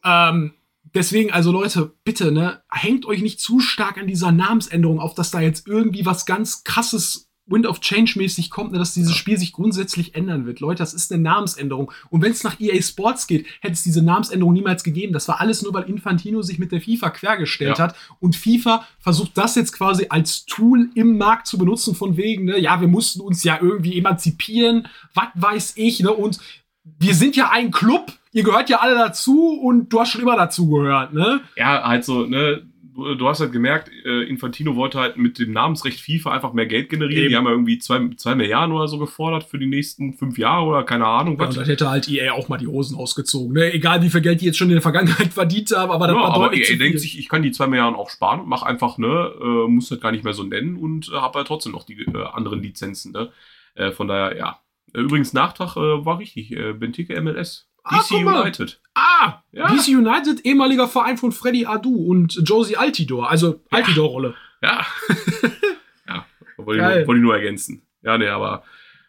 Ähm, 0.02 0.52
deswegen, 0.92 1.32
also 1.32 1.52
Leute, 1.52 1.94
bitte, 2.04 2.32
ne, 2.32 2.62
hängt 2.70 3.06
euch 3.06 3.22
nicht 3.22 3.40
zu 3.40 3.60
stark 3.60 3.98
an 3.98 4.06
dieser 4.06 4.32
Namensänderung 4.32 5.00
auf, 5.00 5.14
dass 5.14 5.30
da 5.30 5.40
jetzt 5.40 5.66
irgendwie 5.66 6.04
was 6.06 6.26
ganz 6.26 6.64
krasses 6.64 7.30
Wind 7.46 7.66
of 7.66 7.80
Change 7.80 8.14
mäßig 8.16 8.48
kommt, 8.48 8.72
ne, 8.72 8.78
dass 8.78 8.94
dieses 8.94 9.14
Spiel 9.14 9.36
sich 9.36 9.52
grundsätzlich 9.52 10.14
ändern 10.14 10.46
wird. 10.46 10.60
Leute, 10.60 10.78
das 10.78 10.94
ist 10.94 11.12
eine 11.12 11.20
Namensänderung. 11.22 11.92
Und 12.08 12.22
wenn 12.22 12.32
es 12.32 12.42
nach 12.42 12.58
EA 12.58 12.80
Sports 12.80 13.26
geht, 13.26 13.46
hätte 13.60 13.74
es 13.74 13.82
diese 13.82 14.00
Namensänderung 14.00 14.54
niemals 14.54 14.82
gegeben. 14.82 15.12
Das 15.12 15.28
war 15.28 15.42
alles 15.42 15.60
nur, 15.60 15.74
weil 15.74 15.82
Infantino 15.84 16.40
sich 16.40 16.58
mit 16.58 16.72
der 16.72 16.80
FIFA 16.80 17.10
quergestellt 17.10 17.76
Ja. 17.78 17.84
hat. 17.84 17.96
Und 18.18 18.34
FIFA 18.34 18.86
versucht 18.98 19.32
das 19.36 19.56
jetzt 19.56 19.72
quasi 19.72 20.06
als 20.08 20.46
Tool 20.46 20.88
im 20.94 21.18
Markt 21.18 21.46
zu 21.46 21.58
benutzen, 21.58 21.94
von 21.94 22.16
wegen, 22.16 22.46
ne, 22.46 22.58
ja, 22.58 22.80
wir 22.80 22.88
mussten 22.88 23.20
uns 23.20 23.44
ja 23.44 23.58
irgendwie 23.60 23.98
emanzipieren, 23.98 24.88
was 25.12 25.26
weiß 25.34 25.72
ich, 25.76 26.00
ne, 26.00 26.12
und 26.12 26.38
wir 26.82 27.14
sind 27.14 27.36
ja 27.36 27.50
ein 27.50 27.70
Club, 27.70 28.12
ihr 28.34 28.42
gehört 28.42 28.68
ja 28.68 28.80
alle 28.80 28.94
dazu 28.94 29.48
und 29.62 29.90
du 29.90 30.00
hast 30.00 30.10
schon 30.10 30.20
immer 30.20 30.36
dazu 30.36 30.68
gehört, 30.68 31.14
ne? 31.14 31.40
Ja, 31.56 31.82
halt 31.84 32.04
so, 32.04 32.26
ne, 32.26 32.62
du, 32.94 33.28
hast 33.28 33.40
halt 33.40 33.52
gemerkt, 33.52 33.90
äh, 34.04 34.22
Infantino 34.28 34.76
wollte 34.76 34.98
halt 35.00 35.16
mit 35.16 35.38
dem 35.38 35.52
Namensrecht 35.52 36.00
FIFA 36.00 36.32
einfach 36.32 36.52
mehr 36.52 36.66
Geld 36.66 36.90
generieren. 36.90 37.22
Eben. 37.24 37.28
Die 37.30 37.36
haben 37.36 37.44
ja 37.46 37.50
irgendwie 37.50 37.78
zwei, 37.78 38.10
zwei 38.16 38.34
Milliarden 38.36 38.74
oder 38.74 38.86
so 38.86 38.98
gefordert 38.98 39.44
für 39.44 39.58
die 39.58 39.66
nächsten 39.66 40.14
fünf 40.14 40.36
Jahre 40.38 40.64
oder 40.66 40.84
keine 40.84 41.06
Ahnung 41.06 41.34
Ja, 41.34 41.40
was. 41.40 41.48
und 41.50 41.56
dann 41.62 41.66
hätte 41.66 41.88
halt 41.90 42.08
EA 42.08 42.32
auch 42.34 42.48
mal 42.48 42.56
die 42.58 42.66
Hosen 42.68 42.96
ausgezogen. 42.96 43.52
Ne? 43.54 43.72
Egal 43.72 44.02
wie 44.02 44.10
viel 44.10 44.20
Geld 44.20 44.40
die 44.40 44.46
jetzt 44.46 44.58
schon 44.58 44.68
in 44.68 44.74
der 44.74 44.82
Vergangenheit 44.82 45.32
verdient 45.32 45.70
haben, 45.76 45.90
aber 45.90 46.06
das 46.06 46.14
Ja, 46.16 46.22
war 46.22 46.34
aber 46.34 46.44
deutlich 46.46 46.60
EA 46.60 46.66
zu 46.66 46.72
viel. 46.72 46.78
denkt 46.78 47.00
sich, 47.00 47.18
ich 47.18 47.28
kann 47.28 47.42
die 47.42 47.50
zwei 47.52 47.66
Milliarden 47.66 47.96
auch 47.98 48.10
sparen 48.10 48.40
und 48.40 48.48
mach 48.48 48.62
einfach, 48.62 48.98
ne, 48.98 49.32
äh, 49.40 49.68
muss 49.68 49.88
das 49.88 50.00
gar 50.00 50.12
nicht 50.12 50.22
mehr 50.24 50.34
so 50.34 50.42
nennen 50.44 50.76
und 50.76 51.08
äh, 51.12 51.16
habe 51.16 51.38
halt 51.38 51.48
trotzdem 51.48 51.72
noch 51.72 51.84
die 51.86 52.00
äh, 52.00 52.24
anderen 52.32 52.62
Lizenzen, 52.62 53.10
ne. 53.12 53.30
Äh, 53.74 53.90
von 53.90 54.06
daher, 54.06 54.36
ja. 54.36 54.58
Äh, 54.92 55.00
Übrigens, 55.00 55.32
Nachtrag 55.32 55.74
war 55.76 56.18
richtig. 56.20 56.56
Benteke 56.78 57.20
MLS. 57.20 57.68
Ah, 57.84 57.98
DC. 58.00 58.12
United. 58.24 58.80
ah, 58.94 59.42
Ja. 59.52 59.68
DC 59.68 59.88
United, 59.88 60.44
ehemaliger 60.44 60.88
Verein 60.88 61.18
von 61.18 61.32
Freddy 61.32 61.66
Adu 61.66 61.94
und 61.94 62.34
Josie 62.44 62.76
Altidor, 62.76 63.30
also 63.30 63.60
Altidor-Rolle. 63.70 64.34
Ja. 64.62 64.86
ja, 66.08 66.26
wollte 66.56 66.80
ich, 67.00 67.06
wollte 67.06 67.18
ich 67.18 67.22
nur 67.24 67.34
ergänzen. 67.34 67.82
Ja, 68.02 68.16
nee, 68.16 68.28
aber 68.28 68.64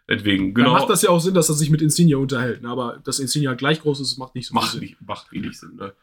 deswegen, 0.09 0.53
Dann 0.53 0.65
genau. 0.65 0.73
macht 0.73 0.89
das 0.89 1.01
ja 1.01 1.09
auch 1.09 1.19
Sinn, 1.19 1.33
dass 1.33 1.47
er 1.49 1.55
sich 1.55 1.69
mit 1.69 1.81
Insignia 1.81 2.17
unterhält. 2.17 2.61
Ne? 2.61 2.69
Aber 2.69 2.99
dass 3.03 3.19
Insignia 3.19 3.53
gleich 3.53 3.81
groß 3.81 4.01
ist, 4.01 4.17
macht 4.17 4.35
nicht 4.35 4.47
so 4.47 4.53
viel 4.53 4.61
macht, 4.61 4.71
Sinn. 4.71 4.81
nicht, 4.81 4.97
macht 5.01 5.31
wenig 5.31 5.57
Sinn, 5.59 5.75
ne. 5.77 5.93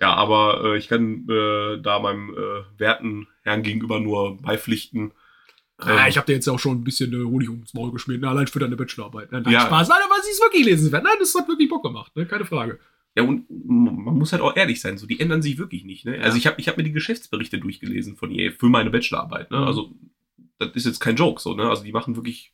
Ja, 0.00 0.14
aber 0.14 0.62
äh, 0.64 0.78
ich 0.78 0.88
kann 0.88 1.26
äh, 1.28 1.80
da 1.82 1.98
meinem 1.98 2.30
äh, 2.30 2.78
werten 2.78 3.26
Herrn 3.42 3.62
gegenüber 3.62 3.98
nur 3.98 4.36
beipflichten. 4.36 5.12
Ähm, 5.86 5.98
ich 6.08 6.16
habe 6.16 6.26
dir 6.26 6.32
jetzt 6.32 6.48
auch 6.48 6.58
schon 6.58 6.78
ein 6.78 6.84
bisschen 6.84 7.12
äh, 7.12 7.24
Honig 7.24 7.48
ums 7.48 7.72
Maul 7.74 7.92
geschmiert, 7.92 8.20
ne? 8.20 8.28
allein 8.28 8.46
für 8.46 8.58
deine 8.58 8.76
Bachelorarbeit. 8.76 9.30
Ne? 9.30 9.42
Nein, 9.42 9.52
Ja. 9.52 9.60
Spaß. 9.62 9.88
Nein, 9.88 9.98
aber 10.04 10.22
sie 10.22 10.30
ist 10.30 10.42
wirklich 10.42 10.64
lesenswert. 10.64 11.04
Nein, 11.04 11.16
das 11.20 11.34
hat 11.34 11.46
wirklich 11.48 11.68
Bock 11.68 11.84
gemacht, 11.84 12.14
ne? 12.16 12.26
keine 12.26 12.44
Frage. 12.44 12.78
Ja, 13.14 13.22
und 13.24 13.46
man 13.50 14.16
muss 14.16 14.32
halt 14.32 14.42
auch 14.42 14.56
ehrlich 14.56 14.80
sein, 14.80 14.98
so 14.98 15.06
die 15.06 15.18
ändern 15.18 15.42
sich 15.42 15.58
wirklich 15.58 15.84
nicht. 15.84 16.04
Ne? 16.04 16.20
Also 16.20 16.36
ich 16.36 16.46
habe 16.46 16.60
ich 16.60 16.68
hab 16.68 16.76
mir 16.76 16.84
die 16.84 16.92
Geschäftsberichte 16.92 17.58
durchgelesen 17.58 18.16
von 18.16 18.30
EA 18.30 18.52
für 18.56 18.68
meine 18.68 18.90
Bachelorarbeit. 18.90 19.50
Ne? 19.50 19.58
Mhm. 19.58 19.64
Also 19.64 19.92
das 20.58 20.70
ist 20.74 20.86
jetzt 20.86 21.00
kein 21.00 21.16
Joke 21.16 21.40
so. 21.40 21.54
Ne? 21.54 21.68
Also 21.68 21.82
die 21.84 21.92
machen 21.92 22.16
wirklich 22.16 22.52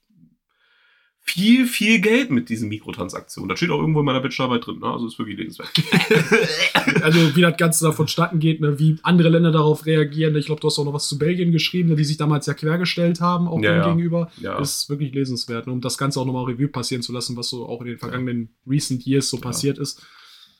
viel, 1.27 1.67
viel 1.67 2.01
Geld 2.01 2.31
mit 2.31 2.51
diesen 2.51 2.69
Mikrotransaktionen. 2.69 3.49
Das 3.49 3.59
steht 3.59 3.71
auch 3.71 3.81
irgendwo 3.81 4.01
in 4.01 4.07
meiner 4.07 4.21
Bachelorarbeit 4.21 4.67
drin. 4.67 4.79
Ne? 4.81 4.87
Also 4.87 5.07
ist 5.07 5.19
wirklich 5.19 5.39
lesenswert. 5.39 5.71
Also 7.03 7.35
wie 7.37 7.41
das 7.41 7.57
Ganze 7.57 7.85
da 7.85 7.93
vonstatten 7.93 8.39
geht, 8.41 8.61
ne? 8.61 8.79
wie 8.79 8.97
andere 9.03 9.29
Länder 9.31 9.51
darauf 9.51 9.87
reagieren. 9.87 10.37
Ich 10.37 10.47
glaube, 10.47 10.61
du 10.61 10.67
hast 10.69 10.79
auch 10.79 10.85
noch 10.85 10.93
was 10.93 11.09
zu 11.09 11.19
Belgien 11.19 11.51
geschrieben, 11.51 11.89
ne? 11.91 11.97
die 11.97 12.05
sich 12.05 12.17
damals 12.19 12.47
ja 12.47 12.55
quergestellt 12.55 13.21
haben, 13.21 13.49
auch 13.49 13.61
Ja, 13.63 13.73
dem 13.73 13.79
ja. 13.79 13.89
gegenüber. 13.89 14.31
ja. 14.41 14.59
Ist 14.59 14.89
wirklich 14.91 15.13
lesenswert, 15.15 15.67
ne? 15.67 15.73
um 15.73 15.81
das 15.81 15.97
Ganze 15.99 16.21
auch 16.21 16.27
nochmal 16.27 16.45
Revue 16.45 16.69
passieren 16.69 17.03
zu 17.03 17.13
lassen, 17.13 17.37
was 17.37 17.49
so 17.49 17.67
auch 17.67 17.81
in 17.81 17.87
den 17.89 17.99
vergangenen 17.99 18.51
Recent 18.67 19.05
Years 19.07 19.31
so 19.31 19.39
Ja. 19.39 19.43
passiert 19.43 19.79
ist. 19.79 20.03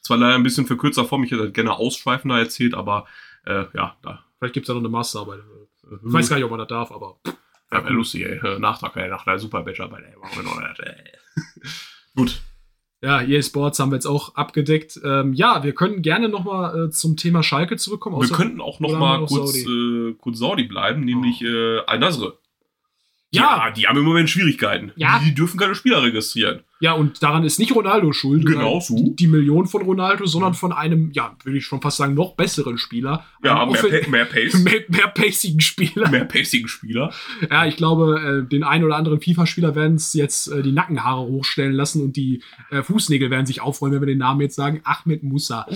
Zwar 0.03 0.17
leider 0.17 0.35
ein 0.35 0.43
bisschen 0.43 0.67
für 0.67 0.77
kürzer 0.77 1.05
Form, 1.05 1.25
ich 1.25 1.31
hätte 1.31 1.45
das 1.45 1.53
gerne 1.53 1.73
ausschweifender 1.77 2.39
erzählt, 2.39 2.75
aber 2.75 3.07
äh, 3.47 3.65
ja, 3.75 3.97
da. 4.03 4.25
Vielleicht 4.39 4.55
gibt 4.55 4.65
es 4.65 4.69
ja 4.69 4.75
noch 4.75 4.81
eine 4.83 4.89
Masterarbeit. 4.91 5.41
Ich 5.83 6.13
weiß 6.13 6.29
gar 6.29 6.37
nicht, 6.37 6.45
ob 6.45 6.51
man 6.51 6.59
das 6.61 6.69
darf, 6.69 6.91
aber 6.91 7.19
Ja, 7.75 7.85
wäre 7.85 7.95
lustig, 7.95 8.25
ey. 8.25 8.39
Äh, 8.39 8.59
Nachtrag, 8.59 8.97
ey, 8.97 9.09
nach 9.09 9.25
der 9.25 9.39
super 9.39 9.63
Bachelorarbeit, 9.63 10.05
ey. 10.05 10.19
Machen 10.21 10.37
wir 10.37 10.43
noch 10.45 10.61
das, 10.61 10.79
ey. 10.79 10.95
Gut. 12.17 12.41
ja, 13.03 13.21
EA 13.23 13.43
Sports 13.43 13.81
haben 13.81 13.91
wir 13.91 13.97
jetzt 13.97 14.07
auch 14.07 14.35
abgedeckt. 14.37 15.01
Ähm, 15.05 15.33
ja, 15.33 15.65
wir 15.65 15.75
können 15.75 16.03
gerne 16.03 16.29
nochmal 16.29 16.87
äh, 16.87 16.91
zum 16.91 17.17
Thema 17.17 17.43
Schalke 17.43 17.77
zurückkommen. 17.77 18.21
Wir 18.21 18.29
könnten 18.29 18.61
auch 18.61 18.81
noch 18.81 18.91
oder 18.91 18.99
mal 18.99 19.09
haben 19.09 19.15
wir 19.15 19.21
noch 19.23 19.29
kurz 19.29 19.53
Saudi? 19.53 19.67
Oh. 19.67 20.11
Äh, 20.11 20.15
kurz 20.15 20.39
Saudi 20.39 20.65
bleiben, 20.65 21.05
nämlich 21.05 21.43
äh, 21.43 21.81
Al-Nasr. 21.87 22.35
Ja. 23.37 23.71
die 23.71 23.87
haben 23.87 23.99
im 23.99 24.05
Moment 24.05 24.29
Schwierigkeiten. 24.31 24.93
Ja. 24.97 25.21
Die 25.25 25.35
dürfen 25.35 25.59
keine 25.59 25.75
Spieler 25.75 26.03
registrieren. 26.03 26.61
Ja, 26.81 26.93
und 26.93 27.23
daran 27.23 27.45
ist 27.45 27.59
nicht 27.59 27.75
Ronaldo 27.75 28.13
schuld. 28.13 28.45
Genau 28.45 28.79
so. 28.81 28.95
Die, 28.97 29.17
die 29.17 29.27
Million 29.27 29.67
von 29.67 29.83
Ronaldo, 29.83 30.27
sondern 30.27 30.53
von 30.55 30.73
einem, 30.73 31.11
ja, 31.13 31.35
würde 31.43 31.57
ich 31.59 31.65
schon 31.65 31.81
fast 31.81 31.97
sagen, 31.97 32.13
noch 32.15 32.35
besseren 32.35 32.77
Spieler. 32.77 33.25
Ja, 33.43 33.65
mehr, 33.65 33.81
Pa- 33.81 34.11
mehr 34.11 34.25
Pace. 34.27 34.55
mehr, 34.65 34.83
mehr 34.89 35.09
pacigen 35.09 35.61
Spieler. 35.61 36.11
mehr 36.11 36.27
pacigen 36.27 36.69
Spieler. 36.69 37.13
Ja, 37.51 37.65
ich 37.65 37.77
glaube, 37.77 38.45
äh, 38.45 38.49
den 38.49 38.65
einen 38.65 38.85
oder 38.85 38.97
anderen 38.97 39.21
FIFA-Spieler 39.21 39.75
werden 39.75 39.95
es 39.97 40.13
jetzt 40.13 40.49
äh, 40.49 40.63
die 40.63 40.73
Nackenhaare 40.73 41.23
hochstellen 41.23 41.73
lassen 41.73 42.03
und 42.03 42.17
die 42.17 42.43
äh, 42.71 42.83
Fußnägel 42.83 43.31
werden 43.31 43.47
sich 43.47 43.63
aufräumen, 43.63 43.95
wenn 43.95 44.03
wir 44.03 44.07
den 44.07 44.19
Namen 44.19 44.43
jetzt 44.43 44.57
sagen. 44.57 44.81
Ahmed 44.85 45.23
Musa. 45.23 45.67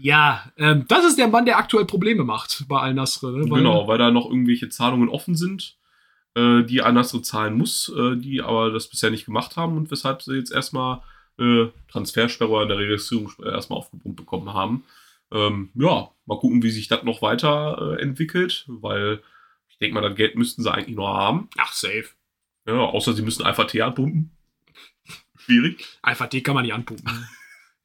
Ja, 0.00 0.42
ähm, 0.56 0.84
das 0.88 1.04
ist 1.04 1.18
der 1.18 1.28
Mann, 1.28 1.44
der 1.46 1.58
aktuell 1.58 1.84
Probleme 1.84 2.24
macht 2.24 2.64
bei 2.68 2.80
Al-Nasr. 2.80 3.30
Ne? 3.30 3.44
Genau, 3.48 3.86
weil 3.86 3.98
da 3.98 4.10
noch 4.10 4.28
irgendwelche 4.28 4.68
Zahlungen 4.68 5.08
offen 5.08 5.36
sind, 5.36 5.76
äh, 6.34 6.62
die 6.62 6.82
Al-Nasr 6.82 7.22
zahlen 7.22 7.54
muss, 7.54 7.92
äh, 7.96 8.16
die 8.16 8.42
aber 8.42 8.70
das 8.70 8.88
bisher 8.88 9.10
nicht 9.10 9.26
gemacht 9.26 9.56
haben 9.56 9.76
und 9.76 9.90
weshalb 9.90 10.22
sie 10.22 10.36
jetzt 10.36 10.52
erstmal 10.52 11.02
äh, 11.38 11.66
Transfersperre 11.90 12.62
in 12.62 12.68
der 12.68 12.78
Registrierung 12.78 13.32
erstmal 13.44 13.78
aufgepumpt 13.78 14.16
bekommen 14.16 14.52
haben. 14.52 14.84
Ähm, 15.32 15.70
ja, 15.74 16.10
mal 16.26 16.38
gucken, 16.38 16.62
wie 16.62 16.70
sich 16.70 16.88
das 16.88 17.02
noch 17.02 17.22
weiter 17.22 17.96
äh, 17.98 18.02
entwickelt, 18.02 18.64
weil 18.68 19.20
ich 19.68 19.78
denke 19.78 19.94
mal, 19.94 20.08
das 20.08 20.16
Geld 20.16 20.36
müssten 20.36 20.62
sie 20.62 20.72
eigentlich 20.72 20.96
noch 20.96 21.08
haben. 21.08 21.48
Ach, 21.58 21.72
safe. 21.72 22.06
Ja, 22.66 22.74
außer 22.74 23.12
sie 23.12 23.22
müssen 23.22 23.44
einfach 23.44 23.66
Tee 23.66 23.82
anpumpen. 23.82 24.30
Schwierig. 25.36 25.84
Einfach 26.02 26.28
die 26.28 26.42
kann 26.42 26.54
man 26.54 26.64
nicht 26.64 26.74
anpumpen. 26.74 27.28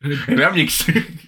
Wir 0.28 0.46
haben 0.46 0.56
nichts. 0.56 0.86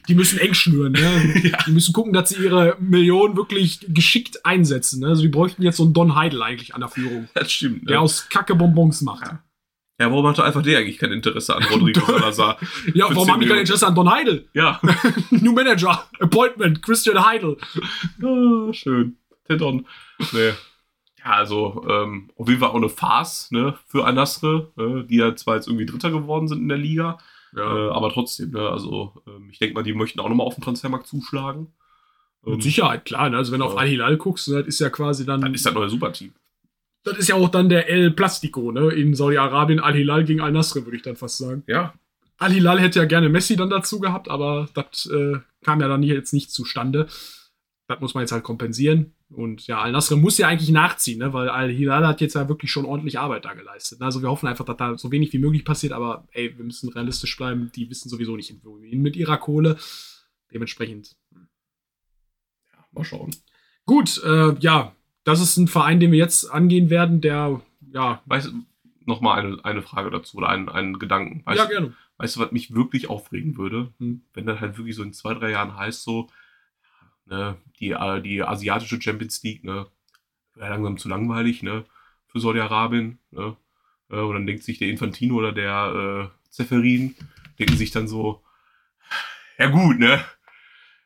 Die 0.07 0.15
müssen 0.15 0.39
eng 0.39 0.53
schnüren, 0.53 0.93
ne? 0.93 1.41
Ja. 1.51 1.57
Die 1.67 1.71
müssen 1.71 1.93
gucken, 1.93 2.13
dass 2.13 2.29
sie 2.29 2.41
ihre 2.43 2.77
Millionen 2.79 3.35
wirklich 3.35 3.85
geschickt 3.89 4.45
einsetzen. 4.45 5.01
Ne? 5.01 5.07
Also 5.07 5.21
die 5.23 5.27
bräuchten 5.27 5.61
jetzt 5.63 5.77
so 5.77 5.83
einen 5.83 5.93
Don 5.93 6.15
Heidel 6.15 6.41
eigentlich 6.41 6.73
an 6.73 6.79
der 6.81 6.89
Führung, 6.89 7.27
Das 7.33 7.51
stimmt. 7.51 7.89
der 7.89 7.97
Ne? 7.97 8.01
aus 8.01 8.29
Kacke 8.29 8.55
Bonbons 8.55 9.01
macht. 9.01 9.27
Ja. 9.27 9.43
Ja, 9.99 10.09
warum 10.09 10.25
hatte 10.25 10.43
einfach 10.43 10.63
der 10.63 10.79
eigentlich 10.79 10.97
kein 10.97 11.11
Interesse 11.11 11.55
an 11.55 11.63
Rodrigo 11.65 11.99
Salazar? 12.07 12.57
Ja, 12.95 13.05
warum 13.09 13.25
10 13.25 13.33
haben 13.33 13.41
die 13.41 13.47
kein. 13.47 13.59
Interesse 13.59 13.85
an 13.85 13.93
Don 13.93 14.09
Heidel? 14.09 14.47
Ja. 14.53 14.81
New 15.29 15.51
Manager, 15.53 16.07
Appointment, 16.19 16.81
Christian 16.81 17.23
Heidel. 17.23 17.57
Ah, 18.23 18.73
schön. 18.73 19.17
Der 19.47 19.57
Don. 19.57 19.85
Nee. 20.31 20.53
Ja, 21.19 21.25
also, 21.33 21.85
ähm, 21.87 22.31
auf 22.35 22.47
jeden 22.47 22.59
Fall 22.61 22.69
auch 22.69 22.75
eine 22.75 22.89
Farce, 22.89 23.51
ne, 23.51 23.77
für 23.85 24.05
Al-Nasr, 24.05 24.71
äh, 24.79 25.03
die 25.03 25.17
ja 25.17 25.35
zwar 25.35 25.55
jetzt 25.57 25.67
irgendwie 25.67 25.85
Dritter 25.85 26.09
geworden 26.09 26.47
sind 26.47 26.61
in 26.61 26.69
der 26.69 26.79
Liga, 26.79 27.19
äh, 27.55 27.59
aber 27.61 28.09
trotzdem, 28.11 28.51
ne, 28.51 28.69
also, 28.69 29.13
ähm, 29.27 29.49
ich 29.51 29.59
denke 29.59 29.75
mal, 29.75 29.83
die 29.83 29.93
möchten 29.93 30.19
auch 30.19 30.29
nochmal 30.29 30.47
auf 30.47 30.55
den 30.55 30.63
Transfermarkt 30.63 31.07
zuschlagen. 31.07 31.67
Ähm, 32.45 32.53
Mit 32.53 32.63
Sicherheit, 32.63 33.05
klar. 33.05 33.29
Ne? 33.29 33.37
Also 33.37 33.51
wenn 33.51 33.59
du 33.59 33.65
auf 33.65 33.73
Ja. 33.73 33.79
Al-Hilal 33.79 34.17
guckst, 34.17 34.47
ne, 34.49 34.59
das 34.59 34.67
ist 34.67 34.79
ja 34.79 34.89
quasi 34.89 35.25
dann, 35.25 35.41
Dann 35.41 35.53
ist 35.53 35.65
das 35.65 35.73
neue 35.73 35.89
Superteam. 35.89 36.31
das 37.03 37.17
ist 37.17 37.27
ja 37.29 37.35
auch 37.35 37.49
dann 37.49 37.69
der 37.69 37.89
El 37.89 38.11
Plastico, 38.11 38.71
ne? 38.71 38.89
In 38.91 39.15
Saudi-Arabien 39.15 39.79
Al-Hilal 39.79 40.23
gegen 40.23 40.41
Al-Nasr, 40.41 40.85
würde 40.85 40.97
ich 40.97 41.03
dann 41.03 41.15
fast 41.15 41.37
sagen. 41.39 41.63
Ja. 41.67 41.93
Al-Hilal 42.37 42.79
hätte 42.79 42.99
ja 42.99 43.05
gerne 43.05 43.29
Messi 43.29 43.55
dann 43.55 43.69
dazu 43.69 43.99
gehabt, 43.99 44.29
aber 44.29 44.67
das 44.73 45.05
äh, 45.11 45.37
kam 45.63 45.81
ja 45.81 45.87
dann 45.87 46.01
jetzt 46.03 46.33
nicht 46.33 46.51
zustande. 46.51 47.07
Das 47.91 47.99
muss 47.99 48.13
man 48.13 48.21
jetzt 48.21 48.31
halt 48.31 48.43
kompensieren. 48.43 49.13
Und 49.29 49.67
ja, 49.67 49.81
Al-Nasr 49.81 50.15
muss 50.15 50.37
ja 50.37 50.47
eigentlich 50.47 50.69
nachziehen, 50.69 51.19
ne? 51.19 51.33
weil 51.33 51.49
Al-Hilal 51.49 52.07
hat 52.07 52.21
jetzt 52.21 52.35
ja 52.35 52.47
wirklich 52.47 52.71
schon 52.71 52.85
ordentlich 52.85 53.19
Arbeit 53.19 53.43
da 53.43 53.53
geleistet. 53.53 53.99
ne? 53.99 54.05
Also 54.05 54.21
wir 54.21 54.29
hoffen 54.29 54.47
einfach, 54.47 54.63
dass 54.63 54.77
da 54.77 54.97
so 54.97 55.11
wenig 55.11 55.33
wie 55.33 55.39
möglich 55.39 55.65
passiert, 55.65 55.91
aber 55.93 56.27
ey, 56.31 56.57
wir 56.57 56.63
müssen 56.63 56.89
realistisch 56.89 57.35
bleiben. 57.35 57.69
Die 57.75 57.89
wissen 57.89 58.09
sowieso 58.09 58.35
nicht, 58.35 58.53
wohin 58.63 59.01
mit 59.01 59.15
ihrer 59.17 59.37
Kohle. 59.37 59.77
Dementsprechend. 60.53 61.17
ja. 61.33 62.85
Mal 62.91 63.03
schauen. 63.03 63.35
Gut, 63.85 64.21
äh, 64.23 64.55
ja, 64.59 64.95
das 65.23 65.41
ist 65.41 65.57
ein 65.57 65.67
Verein, 65.67 65.99
den 65.99 66.11
wir 66.11 66.19
jetzt 66.19 66.49
angehen 66.49 66.89
werden, 66.89 67.19
der, 67.19 67.61
ja, 67.93 68.21
Weißt 68.25 68.47
du, 68.47 68.51
nochmal 69.05 69.39
eine, 69.39 69.65
eine 69.65 69.81
Frage 69.81 70.09
dazu 70.11 70.37
oder 70.37 70.49
einen, 70.49 70.69
einen 70.69 70.99
Gedanken. 70.99 71.41
Weißt, 71.45 71.59
ja, 71.59 71.65
gerne. 71.65 71.93
weißt 72.17 72.35
du, 72.35 72.39
was 72.39 72.51
mich 72.51 72.73
wirklich 72.73 73.09
aufregen 73.09 73.57
würde? 73.57 73.93
Hm. 73.99 74.21
Wenn 74.33 74.45
das 74.45 74.59
halt 74.59 74.77
wirklich 74.77 74.95
so 74.95 75.03
in 75.03 75.13
zwei, 75.13 75.33
drei 75.33 75.51
Jahren 75.51 75.75
heißt, 75.75 76.03
so, 76.03 76.27
ne, 77.25 77.57
die, 77.79 77.91
äh, 77.91 78.21
die 78.21 78.43
asiatische 78.43 79.01
Champions 79.01 79.41
League, 79.43 79.63
ne, 79.63 79.87
wäre 80.55 80.69
langsam 80.69 80.97
zu 80.97 81.09
langweilig, 81.09 81.63
ne, 81.63 81.85
für 82.27 82.39
Saudi-Arabien, 82.39 83.19
ne, 83.31 83.55
äh, 84.09 84.15
und 84.19 84.33
dann 84.33 84.45
denkt 84.47 84.63
sich 84.63 84.77
der 84.79 84.89
Infantino 84.89 85.35
oder 85.35 85.51
der 85.51 86.29
äh, 86.31 86.49
Zeferin, 86.49 87.15
denken 87.59 87.77
sich 87.77 87.91
dann 87.91 88.07
so, 88.07 88.41
ja 89.57 89.67
gut, 89.69 89.99
ne, 89.99 90.23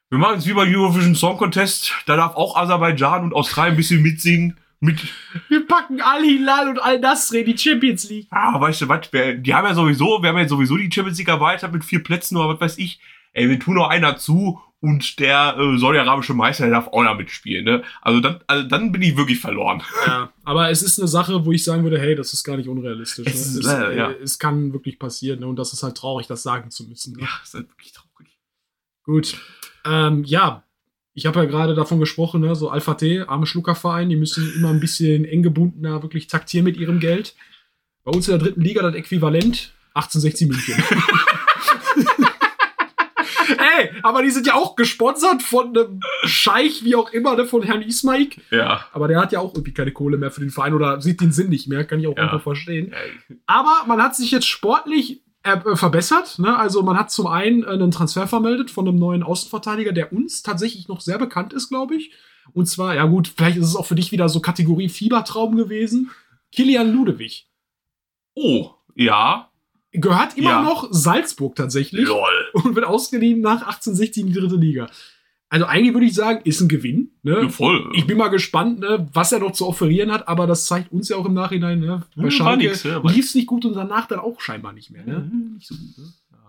wir 0.09 0.17
machen 0.19 0.37
es 0.37 0.47
wie 0.47 0.53
beim 0.53 0.73
Eurovision 0.73 1.15
Song 1.15 1.37
Contest, 1.37 1.93
da 2.05 2.15
darf 2.15 2.35
auch 2.35 2.55
Aserbaidschan 2.55 3.23
und 3.23 3.33
Australien 3.33 3.73
ein 3.73 3.77
bisschen 3.77 4.01
mitsingen, 4.01 4.57
mit, 4.81 4.99
Wir 5.49 5.65
packen 5.65 6.01
Al-Hilal 6.01 6.69
und 6.69 6.79
Al-Nasr 6.79 7.39
in 7.39 7.45
die 7.45 7.57
Champions 7.57 8.07
League. 8.09 8.27
ah, 8.29 8.59
weißt 8.59 8.81
du 8.81 8.89
was, 8.89 9.11
wir- 9.11 9.35
die 9.37 9.53
haben 9.53 9.65
ja 9.65 9.73
sowieso, 9.73 10.21
wir 10.21 10.29
haben 10.29 10.37
ja 10.37 10.47
sowieso 10.47 10.77
die 10.77 10.91
Champions 10.91 11.17
League 11.17 11.27
erweitert 11.29 11.71
mit 11.73 11.83
vier 11.83 12.03
Plätzen 12.03 12.37
oder 12.37 12.49
was 12.53 12.61
weiß 12.61 12.77
ich. 12.77 12.99
Ey, 13.33 13.49
wir 13.49 13.59
tun 13.59 13.75
noch 13.75 13.89
einer 13.89 14.17
zu 14.17 14.61
und 14.85 15.19
der 15.19 15.57
äh, 15.57 15.79
saudi-arabische 15.79 16.35
Meister, 16.35 16.65
der 16.65 16.75
darf 16.75 16.87
auch 16.89 17.03
noch 17.03 17.17
mitspielen, 17.17 17.65
ne? 17.65 17.83
Also 18.03 18.19
dann, 18.19 18.39
also 18.45 18.67
dann 18.67 18.91
bin 18.91 19.01
ich 19.01 19.17
wirklich 19.17 19.39
verloren. 19.39 19.81
Ja, 20.05 20.31
aber 20.43 20.69
es 20.69 20.83
ist 20.83 20.99
eine 20.99 21.07
Sache, 21.07 21.43
wo 21.43 21.51
ich 21.51 21.63
sagen 21.63 21.81
würde, 21.81 21.99
hey, 21.99 22.13
das 22.13 22.33
ist 22.33 22.43
gar 22.43 22.55
nicht 22.55 22.69
unrealistisch. 22.69 23.25
Es 23.25 23.53
ne? 23.53 23.59
ist 23.59 23.65
es, 23.65 23.73
äh, 23.73 23.97
ja. 23.97 24.11
es 24.11 24.37
kann 24.37 24.73
wirklich 24.73 24.99
passieren 24.99 25.39
ne? 25.39 25.47
und 25.47 25.55
das 25.55 25.73
ist 25.73 25.81
halt 25.81 25.97
traurig, 25.97 26.27
das 26.27 26.43
sagen 26.43 26.69
zu 26.69 26.83
müssen. 26.87 27.13
Ne? 27.15 27.23
Ja, 27.23 27.29
ist 27.43 27.55
halt 27.55 27.67
wirklich 27.67 27.93
traurig. 27.93 28.37
Gut. 29.03 29.37
Ähm, 29.85 30.23
ja, 30.23 30.63
ich 31.15 31.25
habe 31.25 31.39
ja 31.39 31.45
gerade 31.45 31.73
davon 31.73 31.99
gesprochen, 31.99 32.41
ne? 32.41 32.55
so 32.55 32.69
Alpha 32.69 32.93
T, 32.93 33.21
arme 33.21 33.47
Schluckerverein, 33.47 34.09
die 34.09 34.17
müssen 34.17 34.53
immer 34.55 34.69
ein 34.69 34.79
bisschen 34.79 35.25
eng 35.25 35.41
gebundener 35.41 36.03
wirklich 36.03 36.27
taktieren 36.27 36.65
mit 36.65 36.77
ihrem 36.77 36.99
Geld. 36.99 37.35
Bei 38.03 38.11
uns 38.11 38.27
in 38.27 38.37
der 38.37 38.45
dritten 38.45 38.61
Liga 38.61 38.83
das 38.83 38.93
Äquivalent 38.93 39.73
1860 39.95 40.47
München. 40.47 40.75
Ey, 43.49 43.91
aber 44.03 44.21
die 44.23 44.29
sind 44.31 44.47
ja 44.47 44.53
auch 44.55 44.75
gesponsert 44.75 45.41
von 45.43 45.69
einem 45.77 45.99
Scheich, 46.23 46.83
wie 46.83 46.95
auch 46.95 47.11
immer, 47.11 47.35
ne, 47.35 47.45
von 47.45 47.63
Herrn 47.63 47.81
Ismaik. 47.81 48.41
Ja. 48.51 48.85
Aber 48.93 49.07
der 49.07 49.19
hat 49.19 49.31
ja 49.31 49.39
auch 49.39 49.53
irgendwie 49.53 49.73
keine 49.73 49.91
Kohle 49.91 50.17
mehr 50.17 50.31
für 50.31 50.41
den 50.41 50.49
Verein 50.49 50.73
oder 50.73 51.01
sieht 51.01 51.21
den 51.21 51.31
Sinn 51.31 51.49
nicht 51.49 51.67
mehr, 51.67 51.85
kann 51.85 51.99
ich 51.99 52.07
auch 52.07 52.17
Ja. 52.17 52.23
einfach 52.23 52.41
verstehen. 52.41 52.93
Aber 53.45 53.83
man 53.87 54.01
hat 54.01 54.15
sich 54.15 54.31
jetzt 54.31 54.47
sportlich 54.47 55.21
äh, 55.43 55.75
verbessert. 55.75 56.39
Ne? 56.39 56.57
Also 56.57 56.81
man 56.81 56.97
hat 56.97 57.11
zum 57.11 57.27
einen 57.27 57.63
äh, 57.63 57.67
einen 57.67 57.91
Transfer 57.91 58.27
vermeldet 58.27 58.71
von 58.71 58.87
einem 58.87 58.97
neuen 58.97 59.21
Außenverteidiger, 59.23 59.91
der 59.91 60.11
uns 60.11 60.41
tatsächlich 60.41 60.87
noch 60.87 61.01
sehr 61.01 61.19
bekannt 61.19 61.53
ist, 61.53 61.69
glaube 61.69 61.95
ich. 61.95 62.11
Und 62.53 62.65
zwar, 62.67 62.95
ja 62.95 63.05
gut, 63.05 63.27
vielleicht 63.35 63.57
ist 63.57 63.67
es 63.67 63.75
auch 63.75 63.85
für 63.85 63.95
dich 63.95 64.11
wieder 64.11 64.27
so 64.29 64.39
Kategorie 64.39 64.89
Fiebertraum 64.89 65.55
gewesen. 65.55 66.09
Kilian 66.51 66.91
Ludewig. 66.93 67.47
Oh, 68.35 68.71
ja. 68.95 69.49
Gehört 70.01 70.37
immer 70.37 70.49
Ja. 70.51 70.61
noch 70.63 70.87
Salzburg 70.91 71.55
tatsächlich 71.55 72.07
Lol. 72.07 72.27
und 72.53 72.75
wird 72.75 72.85
ausgeliehen 72.85 73.41
nach 73.41 73.61
1860 73.61 74.23
in 74.23 74.27
die 74.33 74.39
dritte 74.39 74.55
Liga. 74.55 74.87
Also 75.49 75.65
eigentlich 75.67 75.93
würde 75.93 76.07
ich 76.07 76.15
sagen, 76.15 76.41
ist 76.43 76.59
ein 76.59 76.67
Gewinn. 76.67 77.11
Ne? 77.21 77.41
Ja, 77.43 77.49
voll. 77.49 77.89
Ich 77.93 78.07
bin 78.07 78.17
mal 78.17 78.29
gespannt, 78.29 78.79
ne, 78.79 79.07
was 79.13 79.31
er 79.31 79.39
noch 79.39 79.51
zu 79.51 79.67
offerieren 79.67 80.11
hat, 80.11 80.27
aber 80.27 80.47
das 80.47 80.65
zeigt 80.65 80.91
uns 80.91 81.07
ja 81.09 81.17
auch 81.17 81.25
im 81.25 81.33
Nachhinein, 81.35 81.79
ne? 81.79 82.01
Bei 82.15 82.23
Ja, 82.23 82.31
Schalke 82.31 82.63
ja, 82.83 83.01
lief 83.03 83.25
es 83.25 83.35
nicht 83.35 83.45
gut 83.47 83.63
und 83.63 83.73
danach 83.75 84.07
dann 84.07 84.19
auch 84.19 84.41
scheinbar 84.41 84.73
nicht 84.73 84.89
mehr. 84.89 85.05
Ne? 85.05 85.29
Mhm, 85.31 85.53
nicht 85.55 85.67
so 85.67 85.75
gut, 85.75 85.97
ne? 85.97 86.05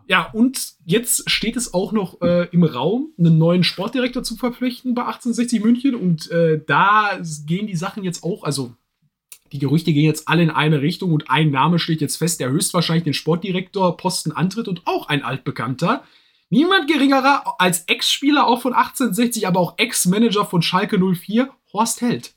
Ja, 0.08 0.30
und 0.32 0.58
jetzt 0.84 1.28
steht 1.28 1.56
es 1.56 1.74
auch 1.74 1.90
noch 1.92 2.20
äh, 2.22 2.48
im 2.52 2.62
Raum, 2.64 3.08
einen 3.18 3.38
neuen 3.38 3.64
Sportdirektor 3.64 4.22
zu 4.22 4.36
verpflichten 4.36 4.94
bei 4.94 5.02
1860 5.02 5.62
München 5.64 5.94
und 5.96 6.30
äh, 6.30 6.60
da 6.64 7.18
gehen 7.44 7.66
die 7.66 7.76
Sachen 7.76 8.02
jetzt 8.04 8.22
auch, 8.22 8.44
also 8.44 8.72
die 9.52 9.58
Gerüchte 9.58 9.92
gehen 9.92 10.04
jetzt 10.04 10.28
alle 10.28 10.42
in 10.42 10.50
eine 10.50 10.82
Richtung 10.82 11.12
und 11.12 11.30
ein 11.30 11.50
Name 11.50 11.78
steht 11.78 12.00
jetzt 12.00 12.16
fest, 12.16 12.40
der 12.40 12.50
höchstwahrscheinlich 12.50 13.04
den 13.04 13.14
Sportdirektor-Posten 13.14 14.32
antritt 14.32 14.68
und 14.68 14.82
auch 14.86 15.08
ein 15.08 15.22
altbekannter. 15.22 16.04
Niemand 16.48 16.88
geringerer 16.88 17.56
als 17.58 17.84
Ex-Spieler 17.86 18.46
auch 18.46 18.60
von 18.60 18.72
1860, 18.72 19.46
aber 19.46 19.60
auch 19.60 19.74
Ex-Manager 19.78 20.44
von 20.44 20.62
Schalke 20.62 20.98
04, 20.98 21.50
Horst 21.72 22.00
Held. 22.00 22.32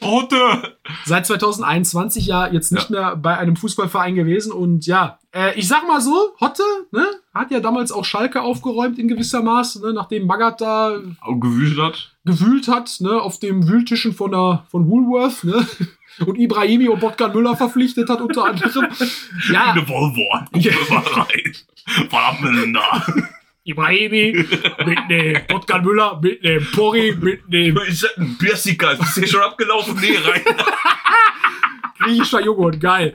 Otte! 0.00 0.76
Seit 1.04 1.26
2021 1.26 2.26
ja 2.26 2.46
jetzt 2.46 2.72
nicht 2.72 2.88
mehr 2.90 3.16
bei 3.16 3.36
einem 3.36 3.56
Fußballverein 3.56 4.14
gewesen 4.14 4.52
und 4.52 4.86
ja, 4.86 5.18
äh, 5.34 5.58
ich 5.58 5.68
sag 5.68 5.86
mal 5.86 6.00
so, 6.00 6.34
Hotte, 6.40 6.62
ne, 6.90 7.04
hat 7.34 7.50
ja 7.50 7.60
damals 7.60 7.92
auch 7.92 8.04
Schalke 8.04 8.40
aufgeräumt 8.40 8.98
in 8.98 9.08
gewisser 9.08 9.42
Maße, 9.42 9.82
ne, 9.82 9.92
nachdem 9.92 10.26
Magath 10.26 10.60
da 10.60 10.98
Gewühlt 11.26 11.78
hat. 11.78 12.16
gewühlt 12.24 12.68
hat, 12.68 12.96
ne, 13.00 13.20
auf 13.20 13.38
dem 13.38 13.68
Wühltischen 13.68 14.14
von 14.14 14.30
der, 14.30 14.64
von 14.70 14.88
Woolworth, 14.88 15.44
ne, 15.44 15.66
und 16.26 16.36
Ibrahimi 16.38 16.88
und 16.88 17.00
Botkan 17.00 17.32
Müller 17.32 17.56
verpflichtet 17.56 18.08
hat 18.08 18.20
unter 18.20 18.44
anderem. 18.46 18.86
Ja, 19.52 19.72
Eine 19.72 19.88
Volvo. 19.88 20.22
Ja. 20.54 20.72
mal 20.90 20.98
rein. 20.98 21.54
Was 22.10 22.20
haben 22.20 22.44
wir 22.44 22.60
denn 22.60 22.72
da? 22.74 23.06
Ibrahimi 23.64 24.44
mit 24.86 24.98
dem 25.10 25.38
Botkan 25.48 25.82
Müller, 25.84 26.18
mit 26.22 26.42
dem 26.44 26.66
Porri, 26.72 27.14
mit 27.20 27.40
dem 27.52 27.76
Ist 27.78 28.02
das 28.04 28.16
ein 28.18 28.36
Persiker? 28.38 28.92
Ist 28.98 29.16
der 29.16 29.26
schon 29.26 29.42
abgelaufen? 29.42 29.98
Nee, 30.00 30.16
rein. 30.16 30.42
griechischer 31.98 32.40
Joghurt, 32.42 32.80
geil. 32.80 33.14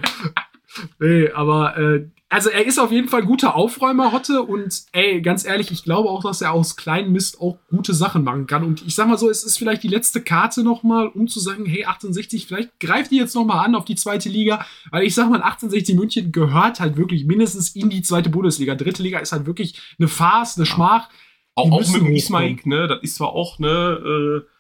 Nee, 1.00 1.30
aber 1.32 1.78
äh, 1.78 2.06
also 2.36 2.50
er 2.50 2.66
ist 2.66 2.80
auf 2.80 2.92
jeden 2.92 3.08
Fall 3.08 3.22
ein 3.22 3.28
guter 3.28 3.56
Aufräumer, 3.56 4.12
Hotte. 4.12 4.44
Und 4.44 4.84
ey, 4.92 5.22
ganz 5.22 5.46
ehrlich, 5.46 5.72
ich 5.72 5.84
glaube 5.84 6.10
auch, 6.10 6.22
dass 6.22 6.42
er 6.42 6.52
aus 6.52 6.76
kleinem 6.76 7.14
Mist 7.14 7.40
auch 7.40 7.58
gute 7.70 7.94
Sachen 7.94 8.26
machen 8.26 8.46
kann. 8.46 8.66
Und 8.66 8.86
ich 8.86 8.94
sag 8.94 9.08
mal 9.08 9.18
so, 9.18 9.30
es 9.30 9.46
ist 9.46 9.58
vielleicht 9.58 9.84
die 9.84 9.88
letzte 9.88 10.20
Karte 10.20 10.62
nochmal, 10.62 11.08
um 11.08 11.30
zu 11.30 11.40
sagen, 11.40 11.66
hey, 11.66 11.86
1860, 11.86 12.46
vielleicht 12.46 12.78
greift 12.82 13.12
die 13.12 13.16
jetzt 13.16 13.36
nochmal 13.36 13.66
an 13.66 13.74
auf 13.74 13.86
die 13.86 13.96
zweite 13.96 14.28
Liga. 14.28 14.66
Weil 14.92 15.06
ich 15.06 15.16
sag 15.16 15.30
mal, 15.30 15.42
1860 15.42 15.96
München 15.96 16.34
gehört 16.34 16.82
halt 16.82 16.98
wirklich 16.98 17.24
mindestens 17.24 17.70
in 17.70 17.90
die 17.90 18.02
zweite 18.02 18.30
Bundesliga. 18.30 18.76
Dritte 18.76 19.02
Liga 19.02 19.20
ist 19.20 19.32
halt 19.32 19.46
wirklich 19.46 19.80
eine 19.98 20.10
Farce, 20.10 20.58
eine 20.58 20.66
Schmach. 20.66 21.08
Auch, 21.56 21.72
auch 21.72 21.88
mit 21.88 22.02
dem. 22.02 22.14
Ismaik, 22.14 22.66
ne? 22.66 22.90
Das 22.90 23.00
ist 23.02 23.16
zwar 23.16 23.30
auch, 23.30 23.60
ne, 23.60 24.44
äh, 24.44 24.55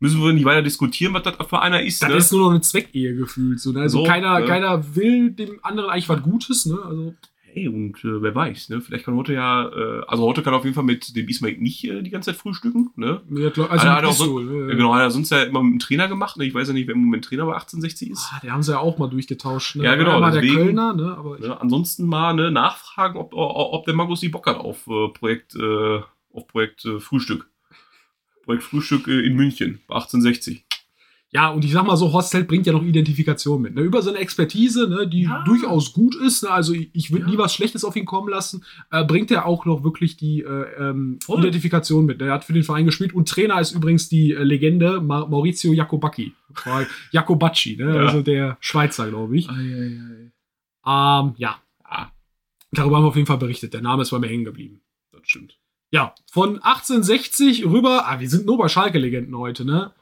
müssen 0.00 0.20
wir 0.22 0.32
nicht 0.32 0.44
weiter 0.44 0.62
diskutieren, 0.62 1.14
was 1.14 1.22
das 1.22 1.34
für 1.48 1.60
einer 1.60 1.82
ist, 1.82 2.02
Das 2.02 2.08
ne? 2.08 2.16
ist 2.16 2.32
nur 2.32 2.40
noch 2.42 2.50
eine 2.50 2.60
Zweckehe 2.62 3.14
gefühlt. 3.14 3.60
So, 3.60 3.70
ne? 3.72 3.80
Also 3.82 3.98
So, 3.98 4.04
keiner, 4.04 4.40
ne? 4.40 4.46
keiner 4.46 4.96
will 4.96 5.30
dem 5.30 5.60
anderen 5.62 5.90
eigentlich 5.90 6.08
was 6.08 6.22
Gutes. 6.22 6.66
Ne? 6.66 6.78
Also 6.84 7.14
Hey, 7.52 7.66
und 7.66 7.96
äh, 8.04 8.22
wer 8.22 8.32
weiß, 8.32 8.68
ne? 8.68 8.80
Vielleicht 8.80 9.04
kann 9.06 9.16
heute 9.16 9.32
ja, 9.34 9.68
äh, 9.68 10.02
also 10.06 10.22
heute 10.22 10.40
kann 10.40 10.54
auf 10.54 10.62
jeden 10.62 10.76
Fall 10.76 10.84
mit 10.84 11.16
dem 11.16 11.26
Ismaik 11.28 11.60
nicht 11.60 11.82
äh, 11.82 12.00
die 12.00 12.10
ganze 12.10 12.30
Zeit 12.30 12.40
frühstücken, 12.40 12.90
ne? 12.94 13.22
Ja, 13.28 13.50
klar, 13.50 13.68
Also, 13.72 13.88
hat 13.88 14.04
er 14.04 14.12
so, 14.12 14.38
ne? 14.38 14.68
ja, 14.70 14.74
genau, 14.76 14.94
hat 14.94 15.00
er 15.00 15.10
sonst 15.10 15.30
ja 15.30 15.42
immer 15.42 15.60
mit 15.60 15.72
dem 15.72 15.78
Trainer 15.80 16.06
gemacht, 16.06 16.36
ne? 16.36 16.44
Ich 16.44 16.54
weiß 16.54 16.68
ja 16.68 16.74
nicht, 16.74 16.86
wer 16.86 16.94
im 16.94 17.02
Moment 17.06 17.24
Trainer 17.24 17.46
bei 17.46 17.54
1860 17.54 18.10
ist. 18.10 18.28
Ah, 18.32 18.38
die 18.40 18.52
haben 18.52 18.62
sie 18.62 18.70
ja 18.70 18.78
auch 18.78 18.98
mal 18.98 19.08
durchgetauscht. 19.10 19.74
Ne? 19.74 19.82
Ja, 19.82 19.96
genau, 19.96 20.20
der 20.20 20.30
deswegen- 20.30 20.54
Kölner, 20.54 20.94
ne? 20.94 21.16
aber 21.18 21.40
Ne? 21.40 21.60
Ansonsten 21.60 22.06
mal 22.06 22.34
ne, 22.34 22.52
nachfragen, 22.52 23.18
ob, 23.18 23.34
ob, 23.34 23.72
ob 23.74 23.84
der 23.84 23.94
Magus 23.94 24.20
die 24.20 24.28
Bock 24.28 24.46
hat 24.46 24.56
auf 24.58 24.86
äh, 24.86 25.08
Projekt, 25.08 25.56
äh, 25.56 26.00
auf 26.32 26.46
Projekt 26.46 26.84
äh, 26.84 27.00
Frühstück. 27.00 27.50
Projekt 28.50 28.64
Frühstück 28.64 29.06
äh, 29.08 29.20
in 29.26 29.34
München 29.36 29.78
bei 29.86 29.94
1860. 29.94 30.64
ja, 31.32 31.48
und 31.50 31.64
ich 31.64 31.70
sag 31.70 31.86
mal 31.86 31.96
so, 31.96 32.12
Horst 32.12 32.34
Held 32.34 32.48
bringt 32.48 32.66
ja 32.66 32.72
noch 32.72 32.82
Identifikation 32.82 33.62
mit. 33.62 33.76
Ne? 33.76 33.82
Über 33.82 34.02
seine 34.02 34.18
Expertise, 34.18 34.88
ne? 34.88 35.06
die 35.06 35.22
Ja. 35.22 35.44
durchaus 35.44 35.92
gut 35.92 36.16
ist. 36.16 36.42
Ne? 36.42 36.50
Also 36.50 36.72
ich, 36.74 37.12
würde 37.12 37.26
Ja. 37.26 37.30
nie 37.30 37.38
was 37.38 37.54
Schlechtes 37.54 37.84
auf 37.84 37.94
ihn 37.94 38.04
kommen 38.06 38.28
lassen. 38.28 38.64
Äh, 38.90 39.04
bringt 39.04 39.30
er 39.30 39.46
auch 39.46 39.64
noch 39.66 39.84
wirklich 39.84 40.16
die 40.16 40.40
äh, 40.42 40.66
ähm. 40.78 41.20
Identifikation 41.28 42.04
mit. 42.06 42.20
Er 42.20 42.32
hat 42.32 42.44
für 42.44 42.52
den 42.52 42.64
Verein 42.64 42.86
gespielt 42.86 43.12
und 43.14 43.28
Trainer 43.28 43.60
ist 43.60 43.70
übrigens 43.70 44.08
die 44.08 44.32
äh, 44.32 44.42
Legende 44.42 45.00
Ma 45.00 45.24
Maurizio 45.26 45.72
Jacobacci. 45.72 46.32
Jacobacci, 47.12 47.76
ne? 47.76 47.94
Ja. 47.94 48.00
also 48.06 48.22
der 48.22 48.56
Schweizer, 48.60 49.08
glaube 49.08 49.36
ich. 49.36 49.48
Ähm, 49.48 51.34
ja, 51.36 51.60
darüber 52.72 52.96
haben 52.96 53.04
wir 53.04 53.08
auf 53.08 53.14
jeden 53.16 53.26
Fall 53.28 53.38
berichtet. 53.38 53.72
Der 53.74 53.82
Name 53.82 54.02
ist 54.02 54.10
bei 54.10 54.18
mir 54.18 54.26
hängen 54.28 54.44
geblieben. 54.44 54.80
das 55.12 55.22
stimmt. 55.24 55.56
Ja, 55.90 56.14
von 56.30 56.62
1860 56.62 57.64
rüber. 57.66 58.06
Ah, 58.08 58.20
wir 58.20 58.28
sind 58.30 58.46
nur 58.46 58.58
bei 58.58 58.68
Schalke-Legenden 58.68 59.36
heute, 59.36 59.64
ne? 59.64 59.92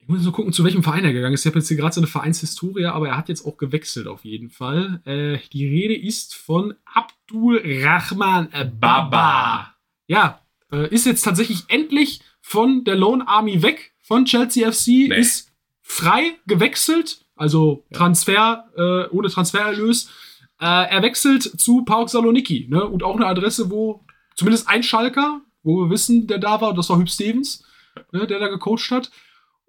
Ich 0.00 0.08
muss 0.08 0.22
nur 0.22 0.32
gucken, 0.32 0.52
zu 0.54 0.64
welchem 0.64 0.82
Verein 0.82 1.04
er 1.04 1.12
gegangen 1.12 1.34
ist. 1.34 1.44
Ich 1.44 1.50
habe 1.50 1.58
jetzt 1.58 1.68
hier 1.68 1.76
gerade 1.76 1.94
so 1.94 2.00
eine 2.00 2.06
Vereinshistorie, 2.06 2.86
aber 2.86 3.08
er 3.08 3.16
hat 3.18 3.28
jetzt 3.28 3.44
auch 3.44 3.58
gewechselt 3.58 4.06
auf 4.06 4.24
jeden 4.24 4.48
Fall. 4.48 5.02
Äh, 5.04 5.38
die 5.52 5.68
Rede 5.68 5.94
ist 5.94 6.34
von 6.34 6.74
Abdul 6.86 7.62
Rahman 7.64 8.48
Baba. 8.80 9.74
Ja, 10.06 10.40
äh, 10.72 10.88
ist 10.92 11.04
jetzt 11.04 11.22
tatsächlich 11.22 11.64
endlich 11.68 12.22
von 12.40 12.84
der 12.84 12.96
Lone 12.96 13.28
Army 13.28 13.62
weg, 13.62 13.92
von 14.00 14.24
Chelsea 14.24 14.66
FC, 14.72 15.08
Nee. 15.10 15.18
ist 15.18 15.52
frei 15.82 16.36
gewechselt, 16.46 17.26
also 17.36 17.84
Transfer, 17.92 18.64
äh, 18.76 19.14
ohne 19.14 19.28
Transfererlös. 19.28 20.08
Äh, 20.58 20.64
er 20.88 21.02
wechselt 21.02 21.42
zu 21.42 21.84
Pauk 21.84 22.08
Saloniki, 22.08 22.66
ne? 22.70 22.84
Und 22.86 23.02
auch 23.02 23.14
eine 23.16 23.26
Adresse, 23.26 23.70
wo 23.70 24.04
zumindest 24.38 24.68
ein 24.68 24.82
Schalker, 24.84 25.40
wo 25.62 25.82
wir 25.82 25.90
wissen, 25.90 26.26
der 26.28 26.38
da 26.38 26.60
war, 26.60 26.72
das 26.72 26.88
war 26.88 26.98
Hüb 26.98 27.10
Stevens, 27.10 27.64
ne, 28.12 28.26
der 28.26 28.38
da 28.38 28.48
gecoacht 28.48 28.90
hat. 28.90 29.10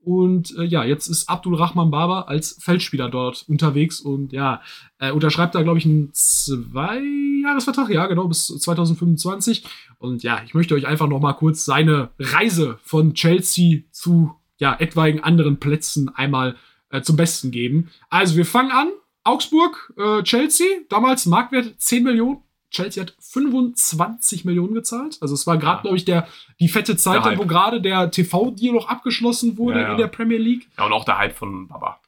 Und 0.02 0.56
äh, 0.58 0.64
ja, 0.64 0.86
jetzt 0.86 1.08
ist 1.08 1.28
Abdul 1.28 1.56
Rahman 1.56 1.92
Baba 1.92 2.22
als 2.22 2.58
Feldspieler 2.62 3.10
dort 3.10 3.44
unterwegs 3.50 4.00
und 4.00 4.32
ja, 4.32 4.62
äh, 5.00 5.12
unterschreibt 5.12 5.56
da, 5.56 5.62
glaube 5.62 5.80
ich, 5.80 5.86
einen 5.86 6.14
Zwei-Jahres-Vertrag, 6.14 7.90
ja, 7.90 8.06
genau, 8.08 8.28
bis 8.28 8.48
2025. 8.48 9.66
Und 9.98 10.24
ja, 10.24 10.42
ich 10.46 10.54
möchte 10.54 10.76
euch 10.76 10.88
einfach 10.88 11.08
noch 11.08 11.20
mal 11.20 11.34
kurz 11.34 11.66
seine 11.66 12.12
Reise 12.18 12.80
von 12.84 13.14
Chelsea 13.14 13.82
zu 13.92 14.36
ja, 14.58 14.76
etwaigen 14.80 15.22
anderen 15.22 15.60
Plätzen 15.60 16.10
einmal 16.16 16.56
äh, 16.92 17.02
zum 17.02 17.18
Besten 17.18 17.52
geben. 17.52 17.90
Also, 18.10 18.38
wir 18.38 18.46
fangen 18.46 18.72
an. 18.72 18.90
Augsburg, 19.26 19.94
äh, 19.98 20.24
Chelsea, 20.24 20.66
damals 20.90 21.26
Marktwert 21.26 21.74
10 21.78 22.04
Millionen. 22.04 22.40
Chelsea 22.72 23.02
hat 23.04 23.14
25 23.20 24.46
Millionen 24.46 24.74
gezahlt. 24.74 25.18
Also 25.22 25.34
es 25.34 25.48
war 25.48 25.58
gerade, 25.58 25.78
Ja. 25.78 25.82
glaube 25.82 25.98
ich, 25.98 26.06
der, 26.06 26.28
die 26.60 26.68
fette 26.70 26.96
Zeit, 26.98 27.16
Der 27.16 27.22
dann, 27.22 27.32
Hype. 27.32 27.40
wo 27.40 27.46
gerade 27.46 27.82
der 27.82 28.12
TV-Deal 28.12 28.74
noch 28.74 28.88
abgeschlossen 28.88 29.58
wurde 29.58 29.80
Ja, 29.80 29.86
ja. 29.88 29.92
in 29.94 29.98
der 29.98 30.08
Premier 30.08 30.38
League. 30.38 30.68
Ja, 30.78 30.86
und 30.86 30.94
auch 30.94 31.06
der 31.06 31.18
Hype 31.18 31.36
von 31.36 31.68
Baba. 31.68 32.00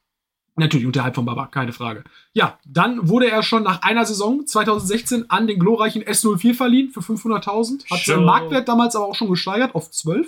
Natürlich 0.58 0.86
unterhalb 0.86 1.16
von 1.16 1.26
Baba, 1.26 1.48
keine 1.48 1.72
Frage. 1.74 2.04
Ja, 2.34 2.60
dann 2.66 3.08
wurde 3.10 3.32
er 3.32 3.42
schon 3.42 3.64
nach 3.64 3.82
einer 3.84 4.06
Saison 4.06 4.46
2016 4.46 5.30
an 5.32 5.48
den 5.48 5.60
glorreichen 5.60 6.04
S04 6.04 6.54
verliehen 6.54 6.90
für 6.92 7.00
500.000. 7.00 7.90
Hat 7.90 8.00
seinen. 8.06 8.26
Marktwert 8.26 8.68
damals 8.68 8.96
aber 8.96 9.06
auch 9.06 9.16
schon 9.16 9.30
gesteigert 9.30 9.74
auf 9.76 9.90
12. 9.90 10.28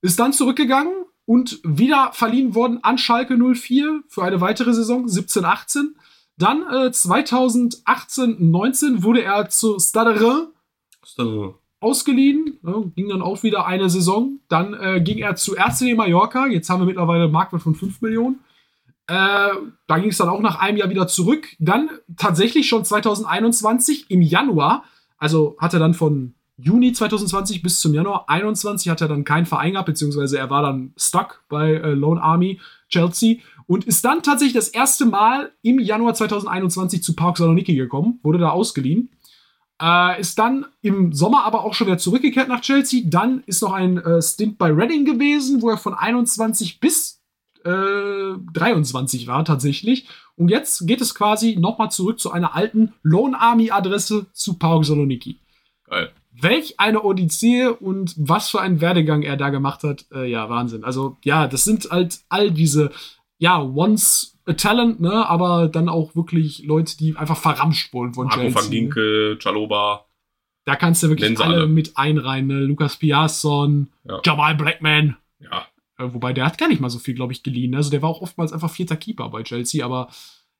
Ist 0.00 0.18
dann 0.18 0.32
zurückgegangen 0.32 0.92
und 1.26 1.60
wieder 1.62 2.10
verliehen 2.12 2.54
worden 2.54 2.78
an 2.82 2.98
Schalke 2.98 3.36
04 3.36 4.02
für 4.08 4.22
eine 4.24 4.40
weitere 4.40 4.72
Saison 4.72 5.06
17-18. 5.06 5.94
Dann 6.38 6.62
äh, 6.62 6.88
2018-19 6.88 9.02
wurde 9.02 9.22
er 9.22 9.48
zu 9.48 9.78
Stade 9.78 10.50
ausgeliehen, 11.80 12.58
ne, 12.62 12.92
ging 12.94 13.08
dann 13.08 13.22
auch 13.22 13.42
wieder 13.42 13.66
eine 13.66 13.88
Saison. 13.88 14.40
Dann 14.48 14.74
äh, 14.74 15.00
ging 15.00 15.18
er 15.18 15.36
zu 15.36 15.56
RCD 15.56 15.94
Mallorca. 15.94 16.46
Jetzt 16.46 16.68
haben 16.68 16.80
wir 16.80 16.86
mittlerweile 16.86 17.24
einen 17.24 17.32
Marktwert 17.32 17.62
von 17.62 17.74
5 17.74 18.02
Millionen. 18.02 18.40
Äh, 19.06 19.50
da 19.86 19.98
ging 19.98 20.10
es 20.10 20.18
dann 20.18 20.28
auch 20.28 20.40
nach 20.40 20.58
einem 20.58 20.78
Jahr 20.78 20.90
wieder 20.90 21.06
zurück. 21.06 21.48
Dann 21.58 21.88
tatsächlich 22.16 22.68
schon 22.68 22.84
2021 22.84 24.10
im 24.10 24.20
Januar, 24.20 24.84
also 25.16 25.56
hat 25.58 25.74
er 25.74 25.80
dann 25.80 25.94
von 25.94 26.34
Juni 26.58 26.92
2020 26.92 27.62
bis 27.62 27.80
zum 27.80 27.92
Januar 27.92 28.28
21 28.28 28.88
hat 28.88 29.00
er 29.02 29.08
dann 29.08 29.24
keinen 29.24 29.46
Verein 29.46 29.72
gehabt, 29.72 29.86
beziehungsweise 29.86 30.38
er 30.38 30.48
war 30.48 30.62
dann 30.62 30.92
stuck 30.96 31.44
bei 31.48 31.74
äh, 31.74 31.90
Lone 31.90 32.22
Army 32.22 32.60
Chelsea 32.88 33.36
und 33.66 33.84
ist 33.84 34.04
dann 34.04 34.22
tatsächlich 34.22 34.54
das 34.54 34.68
erste 34.68 35.04
Mal 35.04 35.52
im 35.62 35.78
Januar 35.78 36.14
2021 36.14 37.02
zu 37.02 37.14
Park 37.14 37.36
Saloniki 37.36 37.74
gekommen, 37.74 38.20
wurde 38.22 38.38
da 38.38 38.50
ausgeliehen. 38.50 39.10
Äh, 39.82 40.20
ist 40.20 40.38
dann 40.38 40.64
im 40.80 41.12
Sommer 41.12 41.44
aber 41.44 41.64
auch 41.64 41.74
schon 41.74 41.88
wieder 41.88 41.98
zurückgekehrt 41.98 42.48
nach 42.48 42.62
Chelsea. 42.62 43.02
Dann 43.04 43.42
ist 43.44 43.60
noch 43.60 43.72
ein 43.72 43.98
äh, 43.98 44.22
Stint 44.22 44.56
bei 44.56 44.70
Reading 44.70 45.04
gewesen, 45.04 45.60
wo 45.60 45.68
er 45.68 45.76
von 45.76 45.92
21 45.92 46.80
bis 46.80 47.20
äh, 47.64 48.38
23 48.54 49.26
war 49.26 49.44
tatsächlich. 49.44 50.08
Und 50.36 50.48
jetzt 50.48 50.86
geht 50.86 51.02
es 51.02 51.14
quasi 51.14 51.56
nochmal 51.56 51.90
zurück 51.90 52.18
zu 52.18 52.30
einer 52.30 52.54
alten 52.54 52.94
Lone 53.02 53.38
Army 53.38 53.70
Adresse 53.70 54.26
zu 54.32 54.54
PAOK 54.54 54.86
Saloniki. 54.86 55.40
Geil. 55.84 56.12
Welch 56.40 56.78
eine 56.78 57.02
Odyssee 57.02 57.66
und 57.66 58.14
was 58.18 58.50
für 58.50 58.60
einen 58.60 58.80
Werdegang 58.80 59.22
er 59.22 59.36
da 59.36 59.50
gemacht 59.50 59.82
hat. 59.84 60.04
Äh, 60.12 60.30
ja, 60.30 60.48
Wahnsinn. 60.50 60.84
Also, 60.84 61.16
ja, 61.24 61.46
das 61.46 61.64
sind 61.64 61.88
halt 61.90 62.20
all 62.28 62.50
diese, 62.50 62.90
ja, 63.38 63.60
once 63.62 64.38
a 64.46 64.52
talent, 64.52 65.00
ne, 65.00 65.26
aber 65.28 65.68
dann 65.68 65.88
auch 65.88 66.14
wirklich 66.14 66.64
Leute, 66.64 66.96
die 66.96 67.16
einfach 67.16 67.36
verramscht 67.38 67.92
wurden 67.92 68.14
von 68.14 68.26
Marco 68.26 68.40
Chelsea. 68.40 68.60
van 68.62 68.70
Ginkel, 68.70 69.38
Chaloba. 69.38 70.06
Da 70.64 70.76
kannst 70.76 71.02
du 71.02 71.08
wirklich 71.08 71.38
alle, 71.40 71.54
alle. 71.56 71.66
mit 71.68 71.96
einreihen, 71.96 72.48
ne? 72.48 72.60
Lukas 72.60 72.96
Piasson, 72.96 73.88
Ja. 74.04 74.20
Jamal 74.24 74.54
Blackman. 74.56 75.16
Ja. 75.38 75.66
Äh, 75.98 76.12
wobei, 76.12 76.32
der 76.32 76.44
hat 76.44 76.58
gar 76.58 76.68
nicht 76.68 76.80
mal 76.80 76.90
so 76.90 76.98
viel, 76.98 77.14
glaube 77.14 77.32
ich, 77.32 77.42
geliehen. 77.42 77.74
Also 77.74 77.90
der 77.90 78.02
war 78.02 78.10
auch 78.10 78.20
oftmals 78.20 78.52
einfach 78.52 78.70
vierter 78.70 78.96
Keeper 78.96 79.28
bei 79.30 79.42
Chelsea, 79.42 79.84
aber 79.84 80.08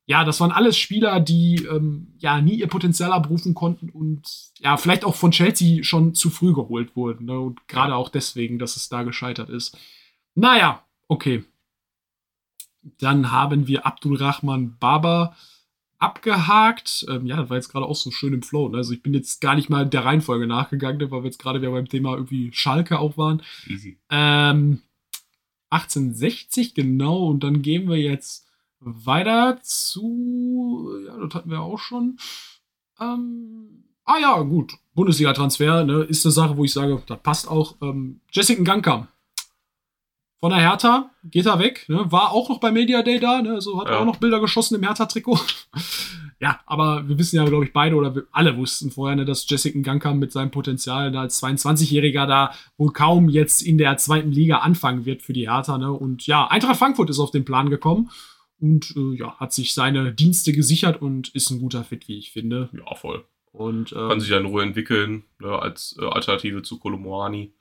ja, 0.08 0.24
das 0.24 0.40
waren 0.40 0.52
alles 0.52 0.78
Spieler, 0.78 1.18
die 1.18 1.66
ähm, 1.68 2.14
ja 2.18 2.40
nie 2.40 2.54
ihr 2.54 2.68
Potenzial 2.68 3.12
abrufen 3.12 3.54
konnten 3.54 3.90
und 3.90 4.22
ja, 4.58 4.76
vielleicht 4.76 5.04
auch 5.04 5.16
von 5.16 5.32
Chelsea 5.32 5.82
schon 5.82 6.14
zu 6.14 6.30
früh 6.30 6.54
geholt 6.54 6.94
wurden. 6.94 7.26
Ne? 7.26 7.38
Und 7.38 7.66
gerade 7.66 7.96
auch 7.96 8.08
deswegen, 8.08 8.60
dass 8.60 8.76
es 8.76 8.88
da 8.88 9.02
gescheitert 9.02 9.50
ist. 9.50 9.76
Naja, 10.36 10.84
okay. 11.08 11.44
Dann 12.98 13.32
haben 13.32 13.66
wir 13.66 13.84
Abdulrahman 13.84 14.76
Baba 14.78 15.36
abgehakt. 15.98 17.04
Ähm, 17.08 17.26
ja, 17.26 17.36
das 17.36 17.50
war 17.50 17.56
jetzt 17.56 17.70
gerade 17.70 17.86
auch 17.86 17.96
so 17.96 18.12
schön 18.12 18.32
im 18.32 18.42
Flow. 18.42 18.68
Ne? 18.68 18.76
Also 18.76 18.92
ich 18.92 19.02
bin 19.02 19.12
jetzt 19.12 19.40
gar 19.40 19.56
nicht 19.56 19.70
mal 19.70 19.88
der 19.88 20.04
Reihenfolge 20.04 20.46
nachgegangen, 20.46 20.98
ne, 20.98 21.10
weil 21.10 21.22
wir 21.22 21.30
jetzt 21.30 21.40
gerade 21.40 21.60
wieder 21.60 21.72
beim 21.72 21.88
Thema 21.88 22.14
irgendwie 22.14 22.52
Schalke 22.52 23.00
auch 23.00 23.18
waren. 23.18 23.42
Easy. 23.66 23.98
Ähm, 24.10 24.82
1860, 25.70 26.74
genau. 26.74 27.26
Und 27.26 27.42
dann 27.42 27.62
gehen 27.62 27.88
wir 27.88 27.96
jetzt 27.96 28.45
weiter 28.80 29.58
zu. 29.62 30.90
Ja, 31.06 31.16
das 31.18 31.34
hatten 31.34 31.50
wir 31.50 31.60
auch 31.60 31.78
schon. 31.78 32.18
Ähm, 33.00 33.84
ah 34.04 34.18
ja, 34.20 34.40
gut. 34.42 34.74
Bundesliga-Transfer 34.94 35.84
ne, 35.84 36.02
ist 36.02 36.24
eine 36.24 36.32
Sache, 36.32 36.56
wo 36.56 36.64
ich 36.64 36.72
sage, 36.72 37.02
das 37.06 37.18
passt 37.22 37.48
auch. 37.48 37.76
Ähm, 37.82 38.20
Jessica 38.30 38.62
Gangkamp. 38.62 39.08
Von 40.38 40.50
der 40.50 40.60
Hertha 40.60 41.10
geht 41.24 41.46
er 41.46 41.58
weg. 41.58 41.86
Ne, 41.88 42.10
war 42.12 42.30
auch 42.30 42.48
noch 42.48 42.60
bei 42.60 42.70
Media 42.70 43.02
Day 43.02 43.18
da. 43.18 43.42
Ne, 43.42 43.54
also 43.54 43.80
hat 43.80 43.88
Ja. 43.88 43.98
auch 43.98 44.04
noch 44.04 44.16
Bilder 44.16 44.40
geschossen 44.40 44.76
im 44.76 44.82
Hertha-Trikot. 44.82 45.40
ja, 46.40 46.60
aber 46.66 47.08
wir 47.08 47.18
wissen 47.18 47.36
ja, 47.36 47.44
glaube 47.44 47.64
ich, 47.64 47.72
beide 47.72 47.96
oder 47.96 48.14
wir 48.14 48.26
alle 48.32 48.56
wussten 48.56 48.90
vorher, 48.90 49.16
ne, 49.16 49.24
dass 49.24 49.48
Jessica 49.48 49.78
Gangkamp 49.80 50.20
mit 50.20 50.32
seinem 50.32 50.50
Potenzial 50.50 51.10
da 51.10 51.22
als 51.22 51.42
22-Jähriger 51.42 52.26
da 52.26 52.52
wohl 52.76 52.92
kaum 52.92 53.28
jetzt 53.28 53.62
in 53.62 53.78
der 53.78 53.96
zweiten 53.96 54.30
Liga 54.30 54.58
anfangen 54.58 55.04
wird 55.06 55.22
für 55.22 55.32
die 55.32 55.50
Hertha. 55.50 55.78
Ne? 55.78 55.90
Und 55.90 56.26
ja, 56.26 56.46
Eintracht 56.46 56.76
Frankfurt 56.76 57.10
ist 57.10 57.18
auf 57.18 57.30
den 57.30 57.44
Plan 57.44 57.70
gekommen 57.70 58.10
und 58.60 58.94
äh, 58.96 59.16
ja, 59.18 59.36
hat 59.38 59.52
sich 59.52 59.74
seine 59.74 60.12
Dienste 60.12 60.52
gesichert 60.52 61.00
und 61.02 61.28
ist 61.34 61.50
ein 61.50 61.58
guter 61.60 61.84
Fit, 61.84 62.08
wie 62.08 62.18
ich 62.18 62.32
finde. 62.32 62.70
Ja, 62.72 62.94
voll. 62.94 63.24
Und, 63.52 63.92
ähm, 63.92 64.08
Kann 64.10 64.20
sich 64.20 64.30
ja 64.30 64.38
in 64.38 64.46
Ruhe 64.46 64.62
entwickeln, 64.62 65.24
ne, 65.40 65.48
als 65.58 65.96
äh, 66.00 66.04
Alternative 66.04 66.62
zu 66.62 66.78
Kolomoani. 66.78 67.52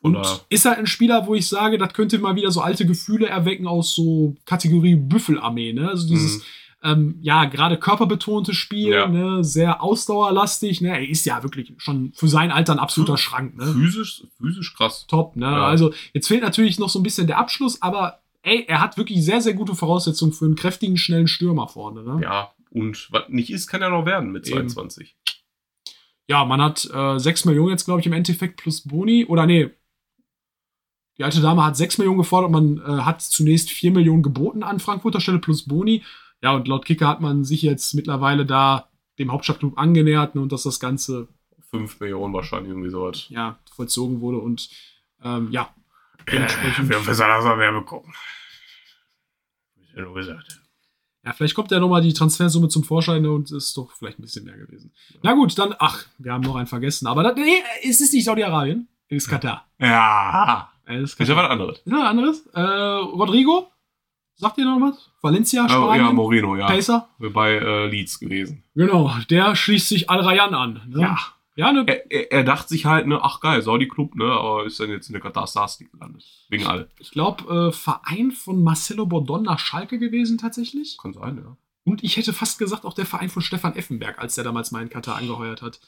und 0.00 0.18
ist 0.50 0.64
halt 0.64 0.78
ein 0.78 0.86
Spieler, 0.86 1.26
wo 1.26 1.34
ich 1.34 1.48
sage, 1.48 1.78
das 1.78 1.92
könnte 1.92 2.18
mal 2.18 2.36
wieder 2.36 2.50
so 2.50 2.60
alte 2.60 2.86
Gefühle 2.86 3.26
erwecken 3.28 3.66
aus 3.66 3.94
so 3.94 4.36
Kategorie 4.44 4.94
Büffelarmee. 4.96 5.72
Ne? 5.72 5.88
Also 5.88 6.06
dieses, 6.06 6.38
Mhm. 6.38 6.42
ähm, 6.84 7.18
ja, 7.22 7.44
gerade 7.46 7.76
körperbetonte 7.76 8.52
Spiel, 8.54 8.90
Ja. 8.90 9.08
ne? 9.08 9.42
sehr 9.42 9.82
ausdauerlastig. 9.82 10.80
Ne? 10.80 10.90
Er 10.90 11.08
ist 11.08 11.24
ja 11.24 11.42
wirklich 11.42 11.72
schon 11.78 12.12
für 12.14 12.28
sein 12.28 12.52
Alter 12.52 12.72
ein 12.74 12.78
absoluter. 12.78 13.16
Schrank. 13.16 13.56
Ne? 13.56 13.66
physisch, 13.72 14.22
physisch 14.38 14.74
krass. 14.76 15.06
top, 15.08 15.34
ne? 15.34 15.46
Ja. 15.46 15.66
Also 15.66 15.92
jetzt 16.12 16.28
fehlt 16.28 16.42
natürlich 16.42 16.78
noch 16.78 16.88
so 16.90 17.00
ein 17.00 17.02
bisschen 17.04 17.26
der 17.26 17.38
Abschluss, 17.38 17.82
aber 17.82 18.20
ey, 18.46 18.64
er 18.68 18.80
hat 18.80 18.96
wirklich 18.96 19.24
sehr, 19.24 19.40
sehr 19.40 19.54
gute 19.54 19.74
Voraussetzungen 19.74 20.32
für 20.32 20.44
einen 20.44 20.54
kräftigen, 20.54 20.96
schnellen 20.96 21.26
Stürmer 21.26 21.68
vorne, 21.68 22.02
ne? 22.02 22.20
Ja, 22.22 22.52
und 22.70 23.08
was 23.10 23.28
nicht 23.28 23.50
ist, 23.50 23.66
kann 23.66 23.82
ja 23.82 23.90
noch 23.90 24.06
werden 24.06 24.30
mit 24.30 24.46
Eben. 24.46 24.68
22. 24.68 25.16
Ja, 26.28 26.44
man 26.44 26.60
hat 26.60 26.88
äh, 26.92 27.18
6 27.18 27.44
Millionen 27.44 27.70
jetzt, 27.70 27.84
glaube 27.84 28.00
ich, 28.00 28.06
im 28.06 28.12
Endeffekt 28.12 28.56
plus 28.56 28.82
Boni. 28.82 29.24
Oder 29.26 29.46
nee, 29.46 29.70
die 31.18 31.24
alte 31.24 31.40
Dame 31.40 31.64
hat 31.64 31.76
6 31.76 31.98
Millionen 31.98 32.18
gefordert, 32.18 32.50
man 32.50 32.78
äh, 32.78 33.02
hat 33.02 33.22
zunächst 33.22 33.70
4 33.70 33.92
Millionen 33.92 34.22
geboten 34.22 34.62
an 34.62 34.80
Frankfurter 34.80 35.20
Stelle 35.20 35.38
plus 35.38 35.66
Boni. 35.66 36.02
Ja, 36.42 36.54
und 36.54 36.68
laut 36.68 36.84
Kicker 36.84 37.08
hat 37.08 37.20
man 37.20 37.44
sich 37.44 37.62
jetzt 37.62 37.94
mittlerweile 37.94 38.46
da 38.46 38.90
dem 39.18 39.32
Hauptstadtclub 39.32 39.78
angenähert 39.78 40.34
ne, 40.34 40.40
und 40.40 40.52
dass 40.52 40.64
das 40.64 40.78
Ganze 40.78 41.28
5 41.70 41.98
Millionen 42.00 42.34
wahrscheinlich 42.34 42.70
irgendwie 42.70 42.90
sowas. 42.90 43.26
ja 43.28 43.58
vollzogen 43.72 44.20
wurde 44.20 44.38
und 44.38 44.68
ähm, 45.22 45.48
ja, 45.50 45.74
Wir 46.26 46.98
müssen 47.00 47.06
das 47.06 47.44
mal 47.44 47.56
mehr 47.56 47.72
bekommen. 47.72 48.12
Wie 49.94 50.00
du 50.00 50.12
gesagt. 50.12 50.60
Ja, 51.24 51.32
vielleicht 51.32 51.54
kommt 51.54 51.70
ja 51.72 51.80
nochmal 51.80 52.02
die 52.02 52.12
Transfersumme 52.12 52.68
zum 52.68 52.84
Vorschein 52.84 53.26
und 53.26 53.50
ist 53.50 53.76
doch 53.76 53.90
vielleicht 53.96 54.18
ein 54.18 54.22
bisschen 54.22 54.44
mehr 54.44 54.56
gewesen. 54.56 54.92
Na 55.22 55.32
gut, 55.32 55.58
dann, 55.58 55.74
ach, 55.78 56.04
wir 56.18 56.32
haben 56.32 56.42
noch 56.42 56.54
einen 56.56 56.66
vergessen. 56.68 57.06
Aber 57.08 57.22
das, 57.24 57.34
nee, 57.34 57.62
es 57.82 58.00
ist 58.00 58.12
nicht 58.12 58.24
Saudi-Arabien, 58.24 58.86
es 59.08 59.24
ist 59.24 59.28
Katar. 59.28 59.66
Ja. 59.78 60.70
Es 60.84 61.02
ist 61.14 61.20
Ist 61.20 61.28
ja 61.28 61.34
Katar. 61.34 61.44
was 61.44 61.50
anderes. 61.50 61.78
Ist 61.78 61.86
noch 61.88 61.98
was 62.00 62.08
anderes? 62.08 62.46
Äh, 62.54 62.60
Rodrigo? 62.60 63.72
Sagt 64.36 64.58
ihr 64.58 64.66
noch 64.66 64.78
was? 64.80 65.10
Valencia, 65.22 65.64
Oh, 65.64 65.68
Spanien? 65.68 66.06
ja, 66.06 66.12
Moreno, 66.12 66.56
ja. 66.56 66.66
Pacer? 66.66 67.08
Bei 67.18 67.52
äh, 67.54 67.86
Leeds 67.88 68.20
gewesen. 68.20 68.62
Genau, 68.74 69.10
der 69.30 69.56
schließt 69.56 69.88
sich 69.88 70.10
Al-Rayan 70.10 70.54
an. 70.54 70.82
Ne? 70.88 71.00
Ja. 71.00 71.18
Ja, 71.56 71.72
ne, 71.72 71.84
Er, 71.86 72.12
er, 72.12 72.32
er 72.32 72.44
dachte 72.44 72.68
sich 72.68 72.84
halt, 72.84 73.06
ne, 73.06 73.18
ach 73.22 73.40
geil, 73.40 73.62
Saudi-Club, 73.62 74.14
ne, 74.14 74.26
aber 74.26 74.66
ist 74.66 74.78
dann 74.78 74.90
jetzt 74.90 75.08
in 75.08 75.14
der 75.14 75.22
League 75.22 75.90
gelandet. 75.90 76.24
Wegen 76.50 76.66
all. 76.66 76.88
ich 76.98 77.10
glaube, 77.10 77.68
äh, 77.68 77.72
Verein 77.72 78.30
von 78.30 78.62
Marcelo 78.62 79.06
Bordon 79.06 79.42
nach 79.42 79.58
Schalke 79.58 79.98
gewesen 79.98 80.36
tatsächlich. 80.38 80.98
Kann 80.98 81.14
sein, 81.14 81.38
ja. 81.38 81.56
Und 81.84 82.04
ich 82.04 82.16
hätte 82.16 82.32
fast 82.32 82.58
gesagt, 82.58 82.84
auch 82.84 82.92
der 82.92 83.06
Verein 83.06 83.30
von 83.30 83.42
Stefan 83.42 83.74
Effenberg, 83.74 84.18
als 84.18 84.34
der 84.34 84.44
damals 84.44 84.70
mal 84.70 84.82
in 84.82 84.90
Katar 84.90 85.16
angeheuert 85.16 85.62
hat. 85.62 85.80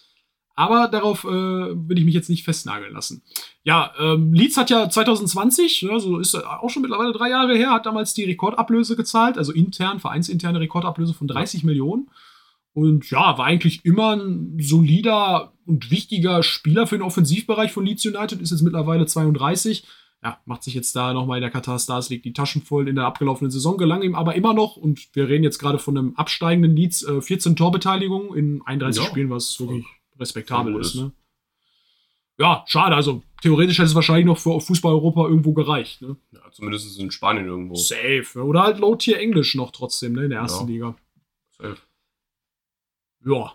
Aber 0.55 0.89
darauf 0.89 1.25
äh, 1.25 1.29
will 1.29 1.99
ich 1.99 2.05
mich 2.05 2.15
jetzt 2.15 2.31
nicht 2.31 2.45
festnageln 2.45 2.93
lassen. 2.93 3.23
Ja, 3.63 3.93
ähm, 3.99 4.33
Leeds 4.33 4.57
hat 4.57 4.71
ja 4.71 4.89
2020, 4.89 5.83
ne, 5.83 6.01
so 6.01 6.19
ist 6.19 6.35
auch 6.35 6.71
schon 6.71 6.83
mittlerweile 6.83 7.13
drei 7.13 7.29
Jahre 7.29 7.57
her, 7.57 7.73
hat 7.73 7.87
damals 7.87 8.15
die 8.15 8.25
Rekordablöse 8.25 8.97
gezahlt, 8.97 9.39
also 9.39 9.53
intern, 9.53 10.01
vereinsinterne 10.01 10.61
Rekordablöse 10.61 11.15
von 11.15 11.29
30 11.29 11.63
Millionen. 11.63 12.09
Und 12.73 13.11
ja, 13.11 13.37
war 13.39 13.45
eigentlich 13.45 13.85
immer 13.85 14.17
ein 14.17 14.57
solider 14.61 15.53
und 15.69 15.91
wichtiger 15.91 16.43
Spieler 16.43 16.87
für 16.87 16.97
den 16.97 17.03
Offensivbereich 17.03 17.71
von 17.71 17.85
Leeds 17.87 18.05
United, 18.07 18.41
ist 18.41 18.51
jetzt 18.51 18.63
mittlerweile 18.63 19.07
32. 19.07 19.85
Ja, 20.25 20.41
macht 20.47 20.65
sich 20.65 20.75
jetzt 20.75 20.97
da 20.97 21.13
nochmal 21.13 21.39
in 21.39 21.43
der 21.43 21.51
Qatar 21.53 21.79
Stars 21.79 22.11
League 22.11 22.25
die 22.25 22.33
Taschen 22.33 22.63
voll 22.63 22.89
in 22.89 22.97
der 22.97 23.05
abgelaufenen 23.05 23.53
Saison, 23.53 23.77
gelang 23.79 24.03
ihm 24.03 24.17
aber 24.17 24.35
immer 24.35 24.53
noch, 24.55 24.77
und 24.77 25.15
wir 25.15 25.29
reden 25.29 25.45
jetzt 25.45 25.59
gerade 25.61 25.79
von 25.79 25.97
einem 25.97 26.15
absteigenden 26.17 26.75
Leeds, 26.75 27.05
äh, 27.05 27.21
14 27.23 27.55
Torbeteiligungen 27.55 28.35
in 28.37 28.63
31 28.67 29.03
Ja, 29.05 29.09
Spielen, 29.09 29.31
was 29.31 29.61
wirklich 29.61 29.85
respektabel 30.19 30.75
ist. 30.81 30.95
ist. 30.95 31.01
Ne? 31.03 31.13
Ja, 32.41 32.65
schade, 32.67 32.97
also 32.97 33.23
theoretisch 33.43 33.79
hätte 33.79 33.87
es 33.87 33.95
wahrscheinlich 33.95 34.27
noch 34.27 34.39
für 34.39 34.61
Fußball 34.61 34.93
Europa 34.93 35.27
irgendwo 35.29 35.53
gereicht. 35.53 36.03
Ne? 36.03 36.17
ja. 36.33 36.41
Zumindest 36.51 36.99
in 36.99 37.11
Spanien 37.13 37.47
irgendwo. 37.47 37.75
Safe. 37.77 38.25
ne? 38.35 38.43
Oder 38.45 38.63
halt 38.63 38.79
Low-Tier 38.79 39.19
Englisch 39.21 39.55
noch 39.55 39.71
trotzdem, 39.71 40.15
ne, 40.15 40.25
in 40.25 40.31
der 40.31 40.41
ersten 40.41 40.67
Ja. 40.69 40.73
Liga. 40.73 40.97
Safe. 41.59 41.77
Ja. 43.25 43.53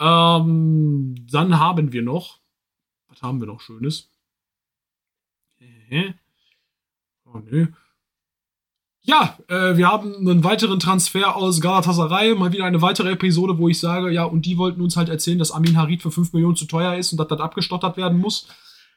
Ähm, 0.00 1.14
dann 1.30 1.58
haben 1.58 1.92
wir 1.92 2.02
noch. 2.02 2.40
Was 3.08 3.22
haben 3.22 3.40
wir 3.40 3.46
noch 3.46 3.60
Schönes? 3.60 4.10
Oh, 7.26 7.38
nö. 7.38 7.66
Ja, 9.06 9.36
äh, 9.48 9.76
wir 9.76 9.86
haben 9.88 10.14
einen 10.16 10.44
weiteren 10.44 10.80
Transfer 10.80 11.36
aus 11.36 11.60
Galatasaray. 11.60 12.34
Mal 12.34 12.52
wieder 12.52 12.64
eine 12.64 12.80
weitere 12.80 13.12
Episode, 13.12 13.58
wo 13.58 13.68
ich 13.68 13.78
sage, 13.78 14.10
ja, 14.10 14.24
und 14.24 14.46
die 14.46 14.56
wollten 14.56 14.80
uns 14.80 14.96
halt 14.96 15.10
erzählen, 15.10 15.38
dass 15.38 15.52
Amin 15.52 15.76
Harid 15.76 16.00
für 16.00 16.10
5 16.10 16.32
Millionen 16.32 16.56
zu 16.56 16.64
teuer 16.64 16.96
ist 16.96 17.12
und 17.12 17.18
dass 17.18 17.28
das 17.28 17.40
abgestottert 17.40 17.98
werden 17.98 18.18
muss. 18.18 18.48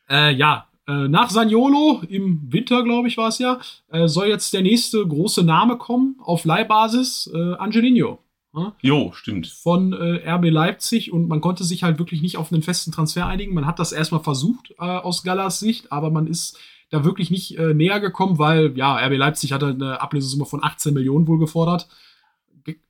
Äh, 0.10 0.34
ja, 0.34 0.68
äh, 0.88 1.10
nach 1.10 1.30
Saniolo 1.30 2.04
im 2.08 2.42
Winter, 2.52 2.84
glaube 2.84 3.10
ich, 3.10 3.18
war 3.18 3.28
es 3.28 3.40
ja, 3.40 3.60
äh, 3.90 4.08
soll 4.08 4.28
jetzt 4.28 4.54
der 4.54 4.62
nächste 4.62 5.06
große 5.06 5.44
Name 5.44 5.78
kommen 5.78 6.16
auf 6.24 6.46
Leihbasis, 6.46 7.30
äh, 7.34 7.56
Angelino. 7.56 8.20
Ja? 8.58 8.74
Jo, 8.82 9.12
stimmt. 9.14 9.48
von 9.48 9.94
äh, 9.94 10.28
RB 10.30 10.46
Leipzig 10.50 11.12
und 11.14 11.28
man 11.28 11.42
konnte 11.42 11.64
sich 11.64 11.84
halt 11.84 12.00
wirklich 12.00 12.22
nicht 12.22 12.38
auf 12.38 12.52
einen 12.52 12.64
festen 12.64 12.92
Transfer 12.92 13.28
einigen. 13.28 13.54
Man 13.54 13.66
hat 13.68 13.80
das 13.80 13.92
erstmal 13.92 14.24
versucht 14.24 14.72
äh, 14.80 14.84
aus 14.84 15.24
Gallas 15.24 15.60
Sicht, 15.60 15.92
aber 15.92 16.10
man 16.10 16.26
ist 16.28 16.58
da 16.90 17.04
wirklich 17.04 17.30
nicht 17.30 17.58
äh, 17.58 17.74
näher 17.74 18.00
gekommen, 18.00 18.40
weil 18.40 18.76
ja, 18.78 18.96
RB 18.98 19.18
Leipzig 19.18 19.52
hatte 19.54 19.68
eine 19.68 20.02
Ablösesumme 20.02 20.46
von 20.46 20.64
18 20.64 20.94
Millionen 20.94 21.28
wohl 21.28 21.38
gefordert. 21.40 21.88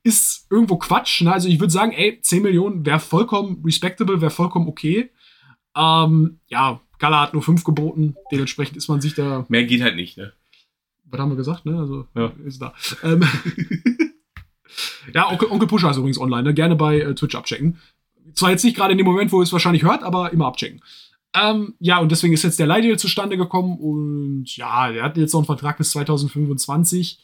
Ist 0.03 0.47
irgendwo 0.49 0.78
Quatsch. 0.78 1.22
Ne? 1.22 1.32
Also 1.32 1.49
ich 1.49 1.59
würde 1.59 1.72
sagen, 1.74 1.91
ey, 1.91 2.20
10 2.22 2.41
Millionen 2.41 2.86
wäre 2.86 2.99
vollkommen 2.99 3.61
respectable, 3.63 4.22
wäre 4.22 4.32
vollkommen 4.32 4.68
okay. 4.68 5.11
Ähm, 5.76 6.39
ja, 6.47 6.80
Gala 6.97 7.22
hat 7.22 7.34
nur 7.34 7.43
5 7.43 7.63
geboten, 7.63 8.15
dementsprechend 8.32 8.78
ist 8.78 8.88
man 8.88 9.01
sich 9.01 9.13
da 9.13 9.45
Mehr 9.49 9.65
geht 9.65 9.82
halt 9.84 9.95
nicht, 9.95 10.18
ne? 10.18 10.34
was 11.09 11.20
haben 11.20 11.30
wir 11.30 11.36
gesagt, 11.38 11.65
ne? 11.65 11.78
Also 11.80 12.05
Ja. 12.15 12.32
ist 12.45 12.61
da. 12.61 12.74
Ähm, 13.03 13.24
ja, 15.14 15.30
Onkel, 15.30 15.49
Onkel 15.49 15.68
Pusher 15.68 15.91
ist 15.91 15.97
übrigens 15.97 16.20
online, 16.20 16.43
ne? 16.43 16.53
Gerne 16.53 16.76
bei 16.76 16.99
äh, 16.99 17.16
Twitch 17.16 17.36
abchecken. 17.36 17.78
Zwar 18.34 18.51
jetzt 18.51 18.64
nicht 18.64 18.76
gerade 18.76 18.91
in 18.91 18.97
dem 18.97 19.08
Moment, 19.08 19.32
wo 19.32 19.39
ihr 19.39 19.43
es 19.43 19.53
wahrscheinlich 19.53 19.84
hört, 19.84 20.03
aber 20.03 20.32
immer 20.32 20.47
abchecken. 20.47 20.82
Ähm, 21.36 21.76
ja, 21.80 21.99
und 21.99 22.12
deswegen 22.12 22.34
ist 22.34 22.43
jetzt 22.43 22.60
der 22.60 22.68
Leihdeal 22.68 22.97
zustande 22.97 23.38
gekommen 23.38 23.78
und 23.78 24.55
ja, 24.55 24.91
der 24.91 25.03
hat 25.03 25.18
jetzt 25.18 25.34
noch 25.34 25.41
einen 25.41 25.45
Vertrag 25.45 25.78
bis 25.78 25.91
2025. 25.91 27.20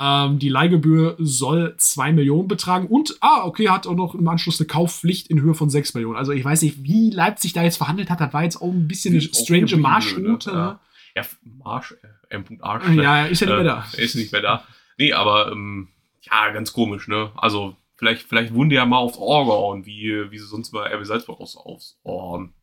Ähm, 0.00 0.38
die 0.38 0.48
Leihgebühr 0.48 1.16
soll 1.18 1.74
2 1.76 2.12
Millionen 2.12 2.48
betragen 2.48 2.88
und, 2.88 3.16
ah, 3.20 3.44
okay, 3.44 3.68
hat 3.68 3.86
auch 3.86 3.94
noch 3.94 4.14
im 4.14 4.26
Anschluss 4.26 4.60
eine 4.60 4.66
Kaufpflicht 4.66 5.28
in 5.28 5.40
Höhe 5.40 5.54
von 5.54 5.70
6 5.70 5.94
Millionen. 5.94 6.16
Also 6.16 6.32
ich 6.32 6.44
weiß 6.44 6.62
nicht, 6.62 6.82
wie 6.82 7.10
Leipzig 7.10 7.52
da 7.52 7.62
jetzt 7.62 7.76
verhandelt 7.76 8.10
hat, 8.10 8.20
das 8.20 8.32
war 8.32 8.42
jetzt 8.42 8.60
auch 8.60 8.72
ein 8.72 8.88
bisschen 8.88 9.14
eine 9.14 9.22
strange 9.22 9.76
Marschroute. 9.76 10.50
ne? 10.50 10.56
ne? 10.56 10.78
Ja, 11.14 11.22
Marsch, 11.42 11.94
äh, 12.28 12.34
M. 12.34 12.44
Arsch. 12.60 12.88
Ja, 12.88 13.02
ja, 13.02 13.26
ist 13.26 13.40
ja 13.40 13.46
nicht 13.46 13.56
mehr 13.56 13.64
da. 13.64 13.84
Ist 13.96 14.16
nicht 14.16 14.32
mehr 14.32 14.42
da. 14.42 14.64
Nee, 14.98 15.12
aber 15.12 15.52
ähm, 15.52 15.88
ja, 16.30 16.50
ganz 16.50 16.72
komisch, 16.72 17.08
ne? 17.08 17.30
Also, 17.36 17.76
vielleicht, 17.96 18.22
vielleicht 18.22 18.52
wurden 18.54 18.70
die 18.70 18.76
ja 18.76 18.86
mal 18.86 18.98
aufs 18.98 19.18
Ohr 19.18 19.44
gehauen, 19.44 19.86
wie, 19.86 20.30
wie 20.30 20.38
sie 20.38 20.46
sonst 20.46 20.70
bei 20.70 20.92
RB 20.94 21.04
Salzburg 21.04 21.40
aufs, 21.40 21.56
aufs 21.56 21.98
Ohr 22.02 22.22
hauen. 22.22 22.54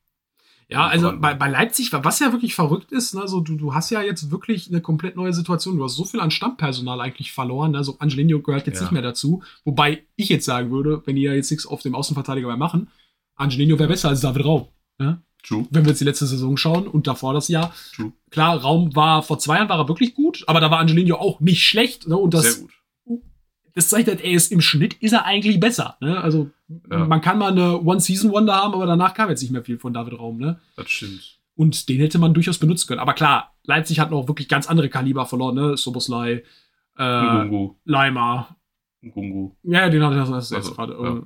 Ja, 0.70 0.88
also 0.88 1.08
Voran- 1.08 1.20
bei, 1.20 1.34
bei 1.34 1.50
Leipzig, 1.50 1.92
was 1.92 2.20
ja 2.20 2.32
wirklich 2.32 2.56
verrückt 2.56 2.94
ist, 2.94 3.14
ne, 3.14 3.28
so, 3.28 3.42
du, 3.42 3.58
du 3.58 3.74
hast 3.74 3.90
ja 3.90 4.02
jetzt 4.02 4.32
wirklich 4.32 4.70
eine 4.70 4.80
komplett 4.80 5.18
neue 5.18 5.34
Situation. 5.34 5.76
Du 5.78 5.84
hast 5.84 5.96
so 5.98 6.06
viel 6.06 6.22
an 6.22 6.32
Stammpersonal 6.32 7.02
eigentlich 7.02 7.34
verloren. 7.34 7.72
Ne? 7.72 7.84
So 7.84 7.98
Angelino 8.00 8.40
gehört 8.40 8.68
jetzt 8.68 8.78
Ja. 8.78 8.84
nicht 8.84 8.94
mehr 8.94 9.02
dazu. 9.02 9.44
Wobei 9.66 10.06
ich 10.16 10.30
jetzt 10.30 10.46
sagen 10.46 10.72
würde, 10.72 11.02
wenn 11.06 11.18
die 11.18 11.24
ja 11.24 11.34
jetzt 11.34 11.52
nichts 11.52 11.66
auf 11.66 11.82
dem 11.82 11.94
Außenverteidiger 11.94 12.48
mehr 12.48 12.56
machen, 12.56 12.88
Angelino 13.36 13.78
wäre 13.80 13.90
besser 13.90 14.08
als 14.10 14.22
David 14.22 14.46
Raum. 14.46 14.70
Ne? 14.98 15.22
True. 15.44 15.68
Wenn 15.72 15.84
wir 15.84 15.90
jetzt 15.90 16.00
die 16.00 16.06
letzte 16.06 16.26
Saison 16.26 16.56
schauen 16.56 16.88
und 16.88 17.06
davor 17.06 17.34
das 17.34 17.50
Jahr. 17.50 17.74
True. 17.94 18.14
Klar, 18.30 18.56
Raum 18.62 18.96
war 18.96 19.24
vor 19.24 19.40
zwei 19.40 19.58
Jahren 19.58 19.68
war 19.68 19.80
er 19.80 19.90
wirklich 19.90 20.14
gut, 20.16 20.44
aber 20.48 20.62
da 20.62 20.72
war 20.72 20.80
Angelino 20.80 21.18
auch 21.18 21.42
nicht 21.42 21.64
schlecht. 21.68 22.08
Ne? 22.08 22.16
Und 22.16 22.34
das, 22.34 22.44
Sehr 22.44 22.62
gut. 22.62 22.72
Das 23.74 23.90
zeigt 23.90 24.08
halt, 24.08 24.22
er 24.22 24.32
ist 24.32 24.52
im 24.52 24.62
Schnitt 24.62 24.96
ist 24.96 25.14
er 25.14 25.26
eigentlich 25.26 25.60
besser. 25.60 25.98
Ne? 26.02 26.20
Also 26.22 26.50
Ja. 26.90 27.06
man 27.06 27.22
kann 27.22 27.38
mal 27.38 27.52
eine 27.52 27.80
One-Season-Wonder 27.82 28.54
haben, 28.56 28.74
aber 28.74 28.86
danach 28.86 29.14
kam 29.14 29.30
jetzt 29.30 29.42
nicht 29.42 29.52
mehr 29.52 29.64
viel 29.64 29.78
von 29.80 29.94
David 29.94 30.18
Raum. 30.20 30.38
Ne? 30.38 30.60
Das 30.76 30.90
stimmt. 30.90 31.40
Und 31.56 31.90
den 31.90 32.00
hätte 32.00 32.18
man 32.20 32.34
durchaus 32.34 32.58
benutzen 32.58 32.88
können. 32.88 33.00
Aber 33.00 33.14
klar, 33.14 33.54
Leipzig 33.64 34.00
hat 34.00 34.10
noch 34.12 34.28
wirklich 34.28 34.48
ganz 34.48 34.68
andere 34.68 34.90
Kaliber 34.90 35.26
verloren, 35.26 35.56
ne? 35.56 35.78
Soboslai, 35.78 36.44
äh. 36.98 37.50
Leimer. 37.86 38.56
Ngungu. 39.04 39.52
Ja, 39.64 39.90
den 39.90 40.04
hatte 40.04 40.16
ich 40.22 40.30
das 40.30 40.50
jetzt 40.50 40.54
Also, 40.58 40.74
gerade. 40.74 40.94
ja. 40.94 41.18
Äh, 41.18 41.22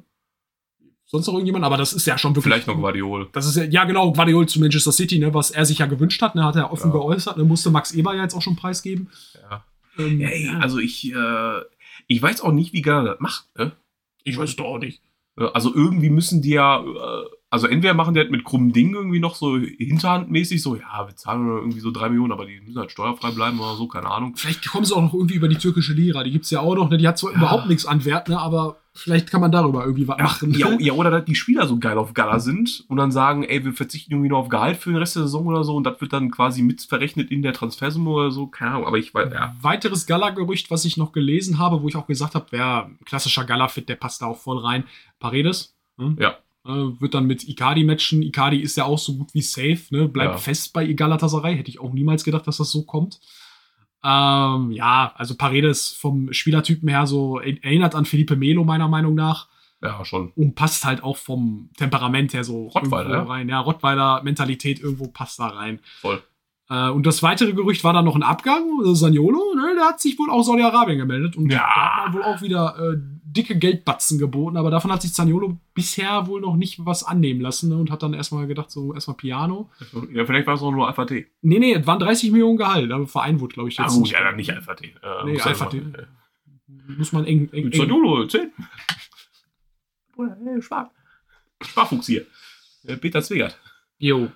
sonst 1.05 1.27
noch 1.27 1.33
irgendjemand, 1.33 1.63
aber 1.65 1.77
das 1.77 1.93
ist 1.93 2.05
ja 2.07 2.17
schon 2.17 2.31
wirklich. 2.35 2.45
Vielleicht 2.53 2.67
noch 2.67 2.75
Guardiol. 2.77 3.29
Das 3.33 3.45
ist 3.45 3.55
ja, 3.55 3.63
ja 3.63 3.83
genau, 3.85 4.11
Guardiol 4.13 4.47
zu 4.47 4.59
Manchester 4.59 4.91
City, 4.91 5.19
ne, 5.19 5.33
was 5.33 5.51
er 5.51 5.65
sich 5.65 5.77
ja 5.79 5.85
gewünscht 5.85 6.21
hat, 6.21 6.35
ne, 6.35 6.43
hat 6.43 6.55
er 6.55 6.71
offen 6.71 6.87
Ja. 6.87 6.93
geäußert, 6.93 7.37
ne, 7.37 7.43
musste 7.43 7.69
Max 7.69 7.91
Eber 7.93 8.15
ja 8.15 8.23
jetzt 8.23 8.33
auch 8.35 8.41
schon 8.41 8.55
preisgeben. 8.55 9.09
Ja. 9.49 9.63
Ähm, 9.97 10.19
Ja, 10.19 10.27
ey, 10.29 10.45
ja, 10.47 10.59
also 10.59 10.79
ich, 10.79 11.11
äh, 11.13 11.59
ich 12.07 12.21
weiß 12.21 12.41
auch 12.41 12.51
nicht, 12.51 12.73
wie 12.73 12.81
Ghana 12.81 13.11
das 13.11 13.19
macht, 13.19 13.47
ne? 13.57 13.71
ich 14.23 14.37
weiß 14.37 14.55
doch 14.55 14.65
auch 14.65 14.79
nicht. 14.79 15.01
Also 15.53 15.73
irgendwie 15.75 16.09
müssen 16.09 16.41
die 16.41 16.51
ja, 16.51 16.79
äh, 16.81 17.25
also 17.49 17.67
entweder 17.67 17.93
machen 17.93 18.13
die 18.13 18.21
halt 18.21 18.31
mit 18.31 18.45
krummen 18.45 18.71
Dingen 18.71 18.93
irgendwie 18.95 19.19
noch 19.19 19.35
so 19.35 19.57
hinterhandmäßig 19.57 20.61
so, 20.61 20.75
ja, 20.75 21.05
wir 21.07 21.15
zahlen 21.17 21.45
irgendwie 21.47 21.81
so 21.81 21.91
drei 21.91 22.07
Millionen, 22.07 22.31
aber 22.31 22.45
die 22.45 22.61
müssen 22.61 22.79
halt 22.79 22.91
steuerfrei 22.91 23.31
bleiben 23.31 23.59
oder 23.59 23.75
so, 23.75 23.87
keine 23.87 24.09
Ahnung. 24.09 24.35
Vielleicht 24.37 24.65
kommen 24.69 24.85
sie 24.85 24.95
auch 24.95 25.01
noch 25.01 25.13
irgendwie 25.13 25.35
über 25.35 25.49
die 25.49 25.57
türkische 25.57 25.91
Lira, 25.93 26.23
die 26.23 26.31
gibt's 26.31 26.51
ja 26.51 26.61
auch 26.61 26.75
noch, 26.75 26.89
ne, 26.89 26.97
die 26.97 27.07
hat 27.07 27.17
zwar 27.17 27.31
Ja. 27.31 27.37
überhaupt 27.37 27.67
nichts 27.67 27.85
an 27.85 28.05
Wert, 28.05 28.29
ne, 28.29 28.39
aber 28.39 28.77
vielleicht 28.95 29.29
kann 29.29 29.41
man 29.41 29.51
darüber 29.51 29.83
irgendwie 29.83 30.07
was 30.07 30.17
machen. 30.17 30.53
Ja, 30.53 30.75
ja, 30.79 30.93
oder 30.93 31.11
dass 31.11 31.25
die 31.25 31.35
Spieler 31.35 31.67
so 31.67 31.77
geil 31.77 31.97
auf 31.97 32.13
Gala 32.13 32.39
sind 32.39 32.83
und 32.87 32.97
dann 32.97 33.11
sagen, 33.11 33.43
ey, 33.43 33.63
wir 33.63 33.73
verzichten 33.73 34.13
irgendwie 34.13 34.29
nur 34.29 34.39
auf 34.39 34.49
Gehalt 34.49 34.77
für 34.77 34.89
den 34.89 34.97
Rest 34.97 35.15
der 35.15 35.23
Saison 35.23 35.45
oder 35.47 35.63
so 35.63 35.75
und 35.75 35.83
das 35.83 35.99
wird 36.01 36.13
dann 36.13 36.31
quasi 36.31 36.61
mit 36.61 36.81
verrechnet 36.81 37.29
in 37.29 37.41
der 37.41 37.53
Transfersumme 37.53 38.09
oder 38.09 38.31
so, 38.31 38.47
keine 38.47 38.71
Ahnung, 38.71 38.87
aber 38.87 38.97
ich 38.97 39.13
weiß, 39.13 39.31
ja. 39.33 39.55
Weiteres 39.61 40.05
Gala-Gerücht, 40.05 40.71
was 40.71 40.85
ich 40.85 40.97
noch 40.97 41.11
gelesen 41.11 41.59
habe, 41.59 41.81
wo 41.81 41.87
ich 41.87 41.95
auch 41.95 42.07
gesagt 42.07 42.35
habe, 42.35 42.45
wer 42.51 42.89
klassischer 43.05 43.43
Gala-Fit, 43.43 43.89
der 43.89 43.95
passt 43.95 44.21
da 44.21 44.27
auch 44.27 44.37
voll 44.37 44.59
rein. 44.59 44.85
Paredes. 45.19 45.75
Ne? 45.97 46.15
Ja. 46.19 46.35
Äh, 46.65 46.99
wird 46.99 47.13
dann 47.13 47.25
mit 47.27 47.47
Icardi 47.47 47.83
matchen. 47.83 48.21
Icardi 48.23 48.59
ist 48.59 48.75
ja 48.75 48.85
auch 48.85 48.97
so 48.97 49.15
gut 49.15 49.33
wie 49.33 49.41
safe, 49.41 49.81
ne? 49.91 50.07
Bleibt 50.07 50.33
Ja. 50.33 50.37
fest 50.37 50.73
bei 50.73 50.91
Galatasaray. 50.91 51.55
Hätte 51.55 51.69
ich 51.69 51.79
auch 51.79 51.93
niemals 51.93 52.23
gedacht, 52.23 52.47
dass 52.47 52.57
das 52.57 52.71
so 52.71 52.83
kommt. 52.83 53.19
Ähm, 54.03 54.71
ja, 54.71 55.13
also 55.15 55.35
Paredes 55.35 55.91
vom 55.91 56.31
Spielertypen 56.31 56.87
her 56.89 57.07
so 57.07 57.39
er- 57.39 57.63
erinnert 57.63 57.95
an 57.95 58.05
Felipe 58.05 58.35
Melo, 58.35 58.63
meiner 58.63 58.87
Meinung 58.87 59.15
nach. 59.15 59.47
Ja, 59.81 60.03
schon. 60.05 60.31
Und 60.35 60.55
passt 60.55 60.85
halt 60.85 61.03
auch 61.03 61.17
vom 61.17 61.69
Temperament 61.77 62.33
her 62.33 62.43
so 62.43 62.67
Rottweiler, 62.67 63.27
rein. 63.27 63.49
Ja, 63.49 63.59
Rottweiler-Mentalität 63.59 64.79
irgendwo 64.79 65.07
passt 65.07 65.39
da 65.39 65.47
rein. 65.47 65.79
Voll. 66.01 66.21
Äh, 66.69 66.89
und 66.89 67.05
das 67.05 67.21
weitere 67.21 67.53
Gerücht 67.53 67.83
war 67.83 67.93
dann 67.93 68.05
noch 68.05 68.15
ein 68.15 68.23
Abgang. 68.23 68.63
Äh, 68.85 68.95
Saniolo, 68.95 69.53
ne, 69.55 69.73
der 69.75 69.85
hat 69.85 69.99
sich 70.01 70.17
wohl 70.17 70.29
auch 70.31 70.43
Saudi-Arabien 70.43 70.97
gemeldet. 70.97 71.35
Und 71.35 71.51
Ja. 71.51 71.59
da 71.59 71.65
hat 71.65 72.05
man 72.05 72.13
wohl 72.15 72.23
auch 72.23 72.41
wieder 72.41 72.75
äh, 72.79 72.97
dicke 73.23 73.55
Geldbatzen 73.57 74.17
geboten. 74.17 74.57
Aber 74.57 74.71
davon 74.71 74.91
hat 74.91 75.01
sich 75.03 75.13
Zaniolo 75.13 75.57
bisher 75.75 76.25
wohl 76.27 76.41
noch 76.41 76.55
nicht 76.55 76.83
was 76.85 77.03
annehmen 77.03 77.41
lassen. 77.41 77.69
Ne, 77.69 77.77
und 77.77 77.91
hat 77.91 78.01
dann 78.01 78.13
erstmal 78.15 78.47
gedacht, 78.47 78.71
so 78.71 78.93
erstmal 78.93 79.17
Piano. 79.17 79.69
Ja, 80.11 80.25
vielleicht 80.25 80.47
war 80.47 80.55
es 80.55 80.61
auch 80.61 80.71
nur 80.71 80.87
Alpha 80.87 81.05
T. 81.05 81.27
Nee, 81.41 81.59
nee, 81.59 81.73
es 81.73 81.85
waren 81.85 81.99
30 81.99 82.31
Millionen 82.31 82.57
Gehalt. 82.57 82.91
Aber 82.91 83.05
Verein 83.05 83.39
wurde, 83.39 83.53
glaube 83.53 83.69
ich, 83.69 83.77
jetzt 83.77 83.93
gut, 83.95 84.09
ja, 84.09 84.23
dann 84.23 84.35
nicht 84.35 84.51
Alpha 84.51 84.73
T. 84.73 84.87
Äh, 84.87 85.25
Nee, 85.25 85.33
muss 85.33 85.45
Alpha 85.45 85.65
T. 85.65 85.81
Muss 86.97 87.11
man 87.11 87.25
eng, 87.25 87.47
eng, 87.51 87.65
eng 87.65 87.73
Zaniolo, 87.73 88.25
10. 88.25 88.51
Bruder, 90.15 90.37
hey, 90.43 90.61
Spar. 90.61 90.91
Sparfuchs 91.61 92.07
hier. 92.07 92.25
Äh, 92.85 92.97
Peter 92.97 93.21
Zwegert. 93.21 93.59
Jo. 93.97 94.29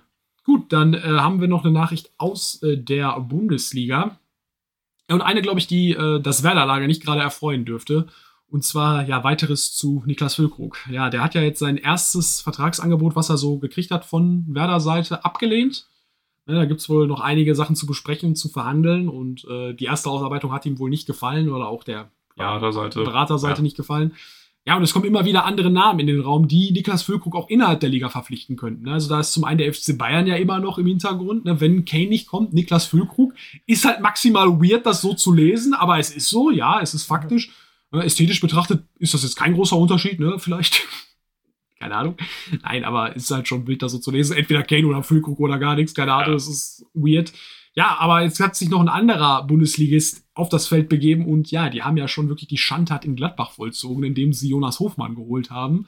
Gut, 0.50 0.72
dann 0.72 0.94
äh, 0.94 0.98
haben 1.00 1.40
wir 1.40 1.46
noch 1.46 1.62
eine 1.64 1.72
Nachricht 1.72 2.10
aus 2.18 2.60
äh, 2.64 2.76
der 2.76 3.20
Bundesliga. 3.20 4.18
Und 5.08 5.20
eine, 5.22 5.42
glaube 5.42 5.60
ich, 5.60 5.68
die 5.68 5.92
äh, 5.92 6.20
das 6.20 6.42
Werder-Lager 6.42 6.88
nicht 6.88 7.04
gerade 7.04 7.20
erfreuen 7.20 7.64
dürfte. 7.64 8.08
Und 8.48 8.64
zwar, 8.64 9.06
ja, 9.06 9.22
weiteres 9.22 9.72
zu 9.72 10.02
Niklas 10.06 10.34
Füllkrug. 10.34 10.76
Ja, 10.90 11.08
der 11.08 11.22
hat 11.22 11.36
ja 11.36 11.40
jetzt 11.40 11.60
sein 11.60 11.76
erstes 11.76 12.40
Vertragsangebot, 12.40 13.14
was 13.14 13.30
er 13.30 13.36
so 13.36 13.58
gekriegt 13.58 13.92
hat 13.92 14.04
von 14.04 14.44
Werder-Seite, 14.48 15.24
abgelehnt. 15.24 15.86
Ne, 16.46 16.56
da 16.56 16.64
gibt 16.64 16.80
es 16.80 16.88
wohl 16.88 17.06
noch 17.06 17.20
einige 17.20 17.54
Sachen 17.54 17.76
zu 17.76 17.86
besprechen, 17.86 18.34
zu 18.34 18.48
verhandeln. 18.48 19.08
Und 19.08 19.44
äh, 19.44 19.72
die 19.74 19.84
erste 19.84 20.10
Ausarbeitung 20.10 20.50
hat 20.50 20.66
ihm 20.66 20.80
wohl 20.80 20.90
nicht 20.90 21.06
gefallen 21.06 21.48
oder 21.48 21.68
auch 21.68 21.84
der 21.84 22.10
Ja, 22.36 22.58
der 22.58 22.72
Seite. 22.72 23.04
Beraterseite 23.04 23.58
Ja. 23.58 23.62
nicht 23.62 23.76
gefallen. 23.76 24.14
Ja, 24.66 24.76
und 24.76 24.82
es 24.82 24.92
kommen 24.92 25.06
immer 25.06 25.24
wieder 25.24 25.46
andere 25.46 25.70
Namen 25.70 26.00
in 26.00 26.06
den 26.06 26.20
Raum, 26.20 26.46
die 26.46 26.70
Niklas 26.70 27.02
Füllkrug 27.02 27.34
auch 27.34 27.48
innerhalb 27.48 27.80
der 27.80 27.88
Liga 27.88 28.10
verpflichten 28.10 28.56
könnten. 28.56 28.84
ne? 28.84 28.92
Also 28.92 29.08
da 29.08 29.18
ist 29.20 29.32
zum 29.32 29.44
einen 29.44 29.58
der 29.58 29.72
FC 29.72 29.96
Bayern 29.96 30.26
ja 30.26 30.36
immer 30.36 30.58
noch 30.60 30.76
im 30.78 30.86
Hintergrund. 30.86 31.46
Ne? 31.46 31.60
Wenn 31.60 31.86
Kane 31.86 32.08
nicht 32.08 32.26
kommt, 32.26 32.52
Niklas 32.52 32.84
Füllkrug 32.84 33.32
ist 33.66 33.84
halt 33.86 34.00
maximal 34.00 34.48
weird, 34.60 34.84
das 34.84 35.00
so 35.00 35.14
zu 35.14 35.32
lesen, 35.32 35.72
aber 35.72 35.98
es 35.98 36.10
ist 36.10 36.28
so, 36.28 36.50
ja, 36.50 36.80
es 36.80 36.92
ist 36.94 37.04
faktisch. 37.04 37.50
Ne? 37.90 38.04
Ästhetisch 38.04 38.40
betrachtet 38.40 38.84
ist 38.98 39.14
das 39.14 39.22
jetzt 39.22 39.36
kein 39.36 39.54
großer 39.54 39.76
Unterschied, 39.76 40.20
ne? 40.20 40.34
Vielleicht. 40.38 40.82
Keine 41.80 41.96
Ahnung. 41.96 42.16
Nein, 42.62 42.84
aber 42.84 43.16
es 43.16 43.24
ist 43.24 43.30
halt 43.30 43.48
schon 43.48 43.66
wild, 43.66 43.80
das 43.80 43.92
so 43.92 43.98
zu 43.98 44.10
lesen. 44.10 44.36
Entweder 44.36 44.62
Kane 44.62 44.86
oder 44.86 45.02
Füllkrug 45.02 45.40
oder 45.40 45.58
gar 45.58 45.74
nichts, 45.76 45.94
keine 45.94 46.12
Ahnung, 46.12 46.32
Ja. 46.32 46.36
es 46.36 46.46
ist 46.46 46.84
weird. 46.92 47.32
Ja, 47.74 47.96
aber 47.98 48.22
jetzt 48.22 48.40
hat 48.40 48.56
sich 48.56 48.68
noch 48.68 48.80
ein 48.80 48.88
anderer 48.88 49.44
Bundesligist 49.46 50.24
auf 50.34 50.48
das 50.48 50.66
Feld 50.66 50.88
begeben 50.88 51.26
und 51.26 51.50
ja, 51.50 51.68
die 51.70 51.82
haben 51.82 51.96
ja 51.96 52.08
schon 52.08 52.28
wirklich 52.28 52.48
die 52.48 52.58
Schandtat 52.58 53.04
in 53.04 53.14
Gladbach 53.14 53.52
vollzogen, 53.52 54.02
indem 54.02 54.32
sie 54.32 54.48
Jonas 54.48 54.80
Hofmann 54.80 55.14
geholt 55.14 55.50
haben. 55.50 55.86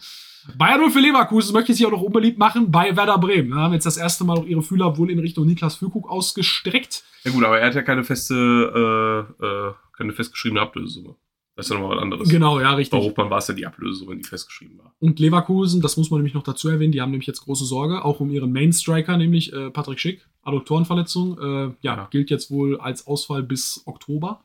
Bayern 0.56 0.80
0 0.80 0.90
für 0.90 1.00
Leverkusen 1.00 1.52
möchte 1.52 1.74
sich 1.74 1.84
auch 1.86 1.90
noch 1.90 2.02
unbeliebt 2.02 2.38
machen 2.38 2.70
bei 2.70 2.96
Werder 2.96 3.18
Bremen. 3.18 3.50
Da 3.50 3.56
haben 3.56 3.72
jetzt 3.72 3.86
das 3.86 3.96
erste 3.96 4.24
Mal 4.24 4.38
auch 4.38 4.46
ihre 4.46 4.62
Fühler 4.62 4.96
wohl 4.96 5.10
in 5.10 5.18
Richtung 5.18 5.46
Niklas 5.46 5.76
Füllkrug 5.76 6.08
ausgestreckt. 6.10 7.04
Ja 7.24 7.32
gut, 7.32 7.44
aber 7.44 7.58
er 7.58 7.66
hat 7.66 7.74
ja 7.74 7.82
keine 7.82 8.04
feste, 8.04 9.26
äh, 9.40 9.44
äh, 9.44 9.72
keine 9.96 10.12
festgeschriebene 10.12 10.60
Ablösesumme. 10.60 11.16
Das 11.62 11.70
ist 11.70 11.74
ja 11.74 11.80
nochmal 11.80 11.96
was 11.96 12.02
anderes. 12.02 12.28
Genau, 12.28 12.60
ja, 12.60 12.70
Bei 12.70 12.76
richtig. 12.76 13.00
Hochmann 13.00 13.30
war 13.30 13.38
es 13.38 13.48
ja 13.48 13.54
die 13.54 13.66
Ablösesumme, 13.66 14.16
die 14.16 14.24
festgeschrieben 14.24 14.78
war. 14.78 14.94
Und 14.98 15.18
Leverkusen, 15.20 15.80
das 15.80 15.96
muss 15.96 16.10
man 16.10 16.18
nämlich 16.20 16.34
noch 16.34 16.42
dazu 16.42 16.68
erwähnen, 16.68 16.92
die 16.92 17.00
haben 17.00 17.10
nämlich 17.10 17.26
jetzt 17.26 17.40
große 17.44 17.64
Sorge, 17.64 18.04
auch 18.04 18.20
um 18.20 18.30
ihren 18.30 18.52
Main-Striker, 18.52 19.16
nämlich 19.16 19.52
äh, 19.52 19.70
Patrick 19.70 20.00
Schick, 20.00 20.26
Adduktorenverletzung. 20.42 21.38
Äh, 21.38 21.64
ja, 21.82 21.96
Ja. 21.96 22.08
gilt 22.10 22.30
jetzt 22.30 22.50
wohl 22.50 22.80
als 22.80 23.06
Ausfall 23.06 23.42
bis 23.42 23.82
Oktober. 23.86 24.42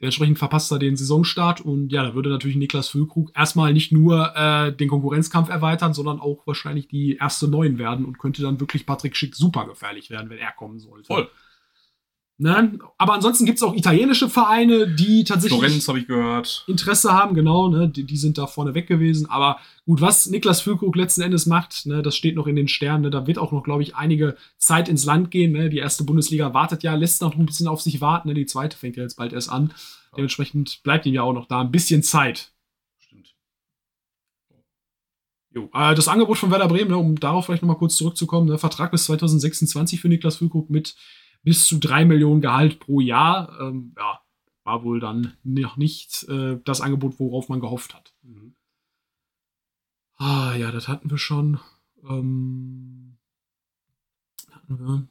Dementsprechend 0.00 0.38
verpasst 0.38 0.72
er 0.72 0.78
den 0.78 0.96
Saisonstart 0.96 1.60
und 1.60 1.90
ja, 1.92 2.02
da 2.02 2.14
würde 2.14 2.30
natürlich 2.30 2.56
Niklas 2.56 2.88
Füllkrug 2.88 3.32
erstmal 3.36 3.74
nicht 3.74 3.92
nur 3.92 4.34
äh, 4.34 4.72
den 4.74 4.88
Konkurrenzkampf 4.88 5.50
erweitern, 5.50 5.92
sondern 5.92 6.20
auch 6.20 6.46
wahrscheinlich 6.46 6.88
die 6.88 7.16
erste 7.16 7.48
Neun 7.48 7.76
werden 7.76 8.06
und 8.06 8.18
könnte 8.18 8.40
dann 8.40 8.58
wirklich 8.60 8.86
Patrick 8.86 9.14
Schick 9.14 9.36
super 9.36 9.66
gefährlich 9.66 10.08
werden, 10.08 10.30
wenn 10.30 10.38
er 10.38 10.52
kommen 10.52 10.78
sollte. 10.78 11.06
Voll. 11.06 11.28
Ne? 12.40 12.78
Aber 12.96 13.12
ansonsten 13.12 13.44
gibt 13.44 13.58
es 13.58 13.62
auch 13.62 13.74
italienische 13.74 14.30
Vereine, 14.30 14.88
die 14.88 15.24
tatsächlich 15.24 15.60
Florenz 15.60 15.86
habe 15.88 15.98
ich 15.98 16.06
gehört. 16.06 16.64
Interesse 16.68 17.12
haben, 17.12 17.34
genau, 17.34 17.68
ne, 17.68 17.86
die, 17.86 18.04
die 18.04 18.16
sind 18.16 18.38
da 18.38 18.46
vorne 18.46 18.72
weg 18.72 18.86
gewesen. 18.86 19.28
Aber 19.28 19.58
gut, 19.84 20.00
was 20.00 20.24
Niklas 20.24 20.62
Füllkrug 20.62 20.96
letzten 20.96 21.20
Endes 21.20 21.44
macht, 21.44 21.84
ne, 21.84 22.00
das 22.00 22.16
steht 22.16 22.36
noch 22.36 22.46
in 22.46 22.56
den 22.56 22.66
Sternen. 22.66 23.02
Ne, 23.02 23.10
da 23.10 23.26
wird 23.26 23.36
auch 23.36 23.52
noch, 23.52 23.62
glaube 23.62 23.82
ich, 23.82 23.94
einige 23.94 24.38
Zeit 24.56 24.88
ins 24.88 25.04
Land 25.04 25.30
gehen. 25.30 25.52
Ne. 25.52 25.68
Die 25.68 25.76
erste 25.76 26.02
Bundesliga 26.02 26.54
wartet 26.54 26.82
ja, 26.82 26.94
lässt 26.94 27.20
noch 27.20 27.36
ein 27.36 27.44
bisschen 27.44 27.68
auf 27.68 27.82
sich 27.82 28.00
warten. 28.00 28.28
Ne. 28.28 28.34
Die 28.34 28.46
zweite 28.46 28.74
fängt 28.74 28.96
ja 28.96 29.02
jetzt 29.02 29.18
bald 29.18 29.34
erst 29.34 29.52
an. 29.52 29.74
Dementsprechend 30.16 30.82
bleibt 30.82 31.04
ihm 31.04 31.12
ja 31.12 31.22
auch 31.22 31.34
noch 31.34 31.46
da 31.46 31.60
ein 31.60 31.70
bisschen 31.70 32.02
Zeit. 32.02 32.52
Stimmt. 33.00 33.34
Jo. 35.50 35.68
Äh, 35.74 35.94
das 35.94 36.08
Angebot 36.08 36.38
von 36.38 36.50
Werder 36.50 36.68
Bremen, 36.68 36.90
ne, 36.90 36.96
um 36.96 37.20
darauf 37.20 37.44
vielleicht 37.44 37.62
nochmal 37.62 37.76
kurz 37.76 37.96
zurückzukommen, 37.96 38.48
ne, 38.48 38.56
Vertrag 38.56 38.92
bis 38.92 39.04
2026 39.04 40.00
für 40.00 40.08
Niklas 40.08 40.36
Füllkrug 40.36 40.70
mit 40.70 40.96
bis 41.42 41.66
zu 41.66 41.78
drei 41.78 42.04
Millionen 42.04 42.40
Gehalt 42.40 42.80
pro 42.80 43.00
Jahr. 43.00 43.58
Ähm, 43.60 43.94
ja, 43.96 44.20
war 44.64 44.84
wohl 44.84 45.00
dann 45.00 45.36
noch 45.42 45.76
nicht 45.76 46.24
äh, 46.28 46.58
das 46.64 46.80
Angebot, 46.80 47.18
worauf 47.18 47.48
man 47.48 47.60
gehofft 47.60 47.94
hat. 47.94 48.14
Ah, 50.16 50.54
ja, 50.54 50.70
das 50.70 50.88
hatten 50.88 51.10
wir 51.10 51.18
schon. 51.18 51.60
Ähm, 52.04 53.18
hatten 54.50 54.78
wir. 54.78 55.08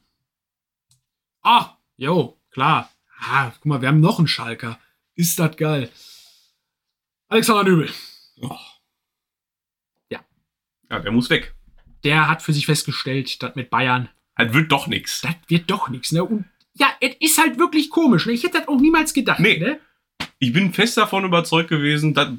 Ah, 1.42 1.76
jo, 1.96 2.40
klar. 2.50 2.90
Ah, 3.18 3.50
guck 3.50 3.66
mal, 3.66 3.80
wir 3.80 3.88
haben 3.88 4.00
noch 4.00 4.18
einen 4.18 4.28
Schalker. 4.28 4.78
Ist 5.14 5.38
das 5.38 5.56
geil. 5.56 5.90
Alexander 7.28 7.64
Nübel. 7.64 7.90
Oh. 8.40 8.56
Ja, 10.90 10.98
der 10.98 11.12
muss 11.12 11.30
weg. 11.30 11.54
Der 12.02 12.28
hat 12.28 12.42
für 12.42 12.52
sich 12.52 12.66
festgestellt, 12.66 13.42
das 13.42 13.54
mit 13.54 13.70
Bayern, 13.70 14.08
Das 14.46 14.54
wird 14.54 14.72
doch 14.72 14.86
nix. 14.86 15.20
das 15.22 15.34
wird 15.48 15.70
doch 15.70 15.88
nichts, 15.88 16.12
ne? 16.12 16.24
Und 16.24 16.44
ja, 16.74 16.88
es 17.00 17.14
ist 17.20 17.38
halt 17.40 17.58
wirklich 17.58 17.90
komisch. 17.90 18.26
Ne? 18.26 18.32
Ich 18.32 18.42
hätte 18.44 18.58
das 18.58 18.68
auch 18.68 18.80
niemals 18.80 19.12
gedacht, 19.12 19.40
Nee. 19.40 19.58
ne? 19.58 19.78
Ich 20.38 20.52
bin 20.52 20.72
fest 20.72 20.96
davon 20.96 21.24
überzeugt 21.24 21.68
gewesen, 21.68 22.14
dass, 22.14 22.30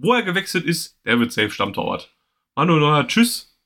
wo 0.00 0.12
er 0.14 0.22
gewechselt 0.22 0.64
ist, 0.64 0.98
der 1.04 1.18
wird 1.20 1.32
safe 1.32 1.50
Stammtorwart. 1.50 2.10
Manuel 2.56 2.80
Neuer, 2.80 3.06
tschüss. 3.06 3.56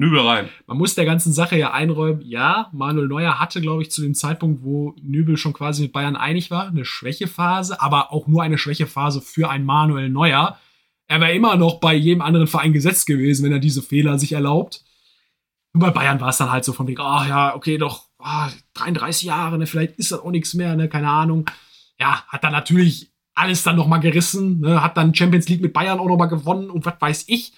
Nübel 0.00 0.20
rein. 0.20 0.48
Man 0.66 0.78
muss 0.78 0.94
der 0.94 1.04
ganzen 1.04 1.32
Sache 1.32 1.58
ja 1.58 1.72
einräumen, 1.72 2.22
ja, 2.22 2.70
Manuel 2.72 3.08
Neuer 3.08 3.40
hatte, 3.40 3.60
glaube 3.60 3.82
ich, 3.82 3.90
zu 3.90 4.00
dem 4.00 4.14
Zeitpunkt, 4.14 4.62
wo 4.62 4.94
Nübel 5.02 5.36
schon 5.36 5.52
quasi 5.52 5.82
mit 5.82 5.92
Bayern 5.92 6.14
einig 6.14 6.52
war, 6.52 6.68
eine 6.68 6.84
Schwächephase, 6.84 7.80
aber 7.82 8.12
auch 8.12 8.28
nur 8.28 8.42
eine 8.44 8.58
Schwächephase 8.58 9.20
für 9.20 9.50
einen 9.50 9.64
Manuel 9.64 10.08
Neuer. 10.08 10.56
Er 11.08 11.20
wäre 11.20 11.32
immer 11.34 11.56
noch 11.56 11.80
bei 11.80 11.94
jedem 11.94 12.22
anderen 12.22 12.46
Verein 12.46 12.72
gesetzt 12.72 13.06
gewesen, 13.06 13.44
wenn 13.44 13.52
er 13.52 13.58
diese 13.58 13.82
Fehler 13.82 14.18
sich 14.20 14.32
erlaubt. 14.32 14.84
Nur 15.72 15.88
bei 15.88 15.90
Bayern 15.90 16.20
war 16.20 16.30
es 16.30 16.38
dann 16.38 16.50
halt 16.50 16.64
so 16.64 16.72
von 16.72 16.86
wegen, 16.86 17.00
ah 17.00 17.26
ja, 17.28 17.54
okay, 17.54 17.78
doch, 17.78 18.06
ah, 18.18 18.48
33 18.74 19.22
Jahre, 19.22 19.58
ne, 19.58 19.66
vielleicht 19.66 19.98
ist 19.98 20.12
das 20.12 20.20
auch 20.20 20.30
nichts 20.30 20.54
mehr, 20.54 20.74
ne, 20.76 20.88
keine 20.88 21.08
Ahnung. 21.08 21.44
Ja, 21.98 22.22
hat 22.28 22.44
dann 22.44 22.52
natürlich 22.52 23.12
alles 23.34 23.62
dann 23.62 23.76
nochmal 23.76 24.00
gerissen, 24.00 24.60
ne, 24.60 24.82
hat 24.82 24.96
dann 24.96 25.14
Champions 25.14 25.48
League 25.48 25.60
mit 25.60 25.72
Bayern 25.72 26.00
auch 26.00 26.08
nochmal 26.08 26.28
gewonnen 26.28 26.70
und 26.70 26.86
was 26.86 26.94
weiß 27.00 27.24
ich. 27.28 27.52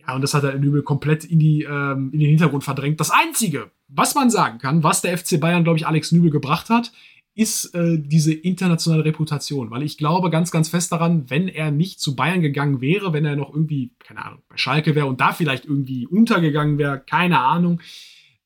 Ja, 0.00 0.14
und 0.14 0.22
das 0.22 0.34
hat 0.34 0.42
er 0.42 0.58
Nübel 0.58 0.82
komplett 0.82 1.24
in, 1.24 1.38
die, 1.38 1.62
ähm, 1.62 2.10
in 2.12 2.18
den 2.18 2.30
Hintergrund 2.30 2.64
verdrängt. 2.64 2.98
Das 2.98 3.10
Einzige, 3.10 3.70
was 3.86 4.14
man 4.14 4.30
sagen 4.30 4.58
kann, 4.58 4.82
was 4.82 5.00
der 5.00 5.16
FC 5.16 5.38
Bayern, 5.38 5.62
glaube 5.62 5.78
ich, 5.78 5.86
Alex 5.86 6.10
Nübel 6.10 6.30
gebracht 6.30 6.70
hat, 6.70 6.92
ist 7.34 7.74
äh, 7.74 7.98
diese 7.98 8.32
internationale 8.34 9.04
Reputation. 9.04 9.70
Weil 9.70 9.82
ich 9.82 9.96
glaube 9.96 10.30
ganz, 10.30 10.50
ganz 10.50 10.68
fest 10.68 10.92
daran, 10.92 11.30
wenn 11.30 11.48
er 11.48 11.70
nicht 11.70 12.00
zu 12.00 12.14
Bayern 12.14 12.42
gegangen 12.42 12.80
wäre, 12.80 13.12
wenn 13.12 13.24
er 13.24 13.36
noch 13.36 13.52
irgendwie, 13.52 13.92
keine 13.98 14.24
Ahnung, 14.24 14.42
bei 14.48 14.56
Schalke 14.56 14.94
wäre 14.94 15.06
und 15.06 15.20
da 15.20 15.32
vielleicht 15.32 15.64
irgendwie 15.64 16.06
untergegangen 16.06 16.78
wäre, 16.78 17.00
keine 17.00 17.40
Ahnung, 17.40 17.80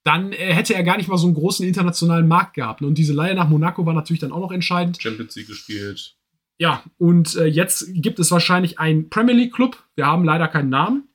dann 0.05 0.33
äh, 0.33 0.55
hätte 0.55 0.75
er 0.75 0.85
gar 0.85 0.97
nicht 0.97 1.09
mal 1.09 1.19
so 1.19 1.27
einen 1.27 1.35
großen 1.35 1.67
internationalen 1.67 2.29
Markt 2.29 2.55
gehabt. 2.55 2.83
Und 2.83 2.97
diese 2.97 3.13
Leihe 3.13 3.35
nach 3.35 3.49
Monaco 3.49 3.85
war 3.87 3.95
natürlich 3.95 4.21
dann 4.21 4.33
auch 4.33 4.41
noch 4.41 4.53
entscheidend. 4.53 5.03
Champions 5.03 5.35
League 5.35 5.49
gespielt. 5.49 6.17
Ja, 6.59 6.85
und 6.97 7.37
äh, 7.37 7.47
jetzt 7.47 7.93
gibt 7.93 8.19
es 8.19 8.31
wahrscheinlich 8.31 8.79
einen 8.79 9.11
Premier 9.11 9.35
League 9.35 9.53
Club. 9.53 9.83
Wir 9.97 10.07
haben 10.07 10.25
leider 10.25 10.49
keinen 10.49 10.71
Namen, 10.71 11.09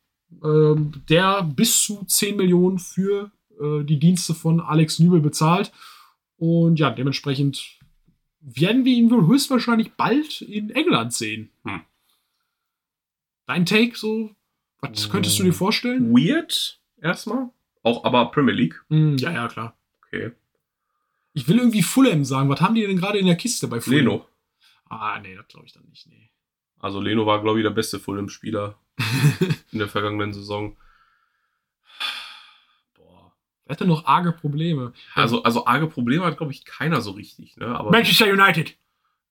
ähm, 0.43 0.91
der 1.09 1.41
bis 1.43 1.83
zu 1.83 2.03
10 2.05 2.35
Millionen 2.35 2.79
für 2.79 3.31
äh, 3.59 3.83
die 3.83 3.97
Dienste 3.97 4.33
von 4.33 4.59
Alex 4.59 4.99
Nübel 4.99 5.21
bezahlt. 5.21 5.71
Und 6.41 6.79
ja, 6.79 6.89
dementsprechend 6.89 7.77
werden 8.39 8.83
wir 8.83 8.95
ihn 8.95 9.11
wohl 9.11 9.27
höchstwahrscheinlich 9.27 9.93
bald 9.93 10.41
in 10.41 10.71
England 10.71 11.13
sehen. 11.13 11.51
Hm. 11.65 11.81
Dein 13.45 13.67
Take 13.67 13.95
so? 13.95 14.35
Was 14.79 15.11
könntest 15.11 15.37
du 15.37 15.43
dir 15.43 15.53
vorstellen? 15.53 16.11
Weird, 16.11 16.81
erstmal. 16.99 17.51
Auch 17.83 18.03
aber 18.05 18.31
Premier 18.31 18.55
League. 18.55 18.83
Hm, 18.89 19.17
ja, 19.17 19.31
ja, 19.31 19.47
klar. 19.49 19.77
Okay. 20.07 20.31
Ich 21.33 21.47
will 21.47 21.59
irgendwie 21.59 21.83
Fulham 21.83 22.25
sagen. 22.25 22.49
Was 22.49 22.59
haben 22.59 22.73
die 22.73 22.87
denn 22.87 22.97
gerade 22.97 23.19
in 23.19 23.27
der 23.27 23.35
Kiste 23.35 23.67
bei 23.67 23.79
Fulham? 23.79 23.99
Leno. 23.99 24.27
Ah, 24.89 25.19
nee, 25.19 25.35
das 25.35 25.47
glaube 25.47 25.67
ich 25.67 25.73
dann 25.73 25.85
nicht. 25.89 26.07
Nee. 26.07 26.31
Also 26.79 26.99
Leno 26.99 27.27
war, 27.27 27.43
glaube 27.43 27.59
ich, 27.59 27.63
der 27.63 27.69
beste 27.69 27.99
Fulham-Spieler 27.99 28.79
in 29.71 29.77
der 29.77 29.87
vergangenen 29.87 30.33
Saison. 30.33 30.75
Er 33.71 33.75
hatte 33.75 33.85
noch 33.87 34.03
arge 34.05 34.33
Probleme. 34.33 34.91
Also, 35.15 35.43
also 35.43 35.65
arge 35.65 35.87
Probleme 35.87 36.25
hat, 36.25 36.35
glaube 36.35 36.51
ich, 36.51 36.65
keiner 36.65 36.99
so 36.99 37.11
richtig. 37.11 37.55
Ne? 37.55 37.67
Aber 37.67 37.89
Manchester 37.89 38.25
United. 38.25 38.75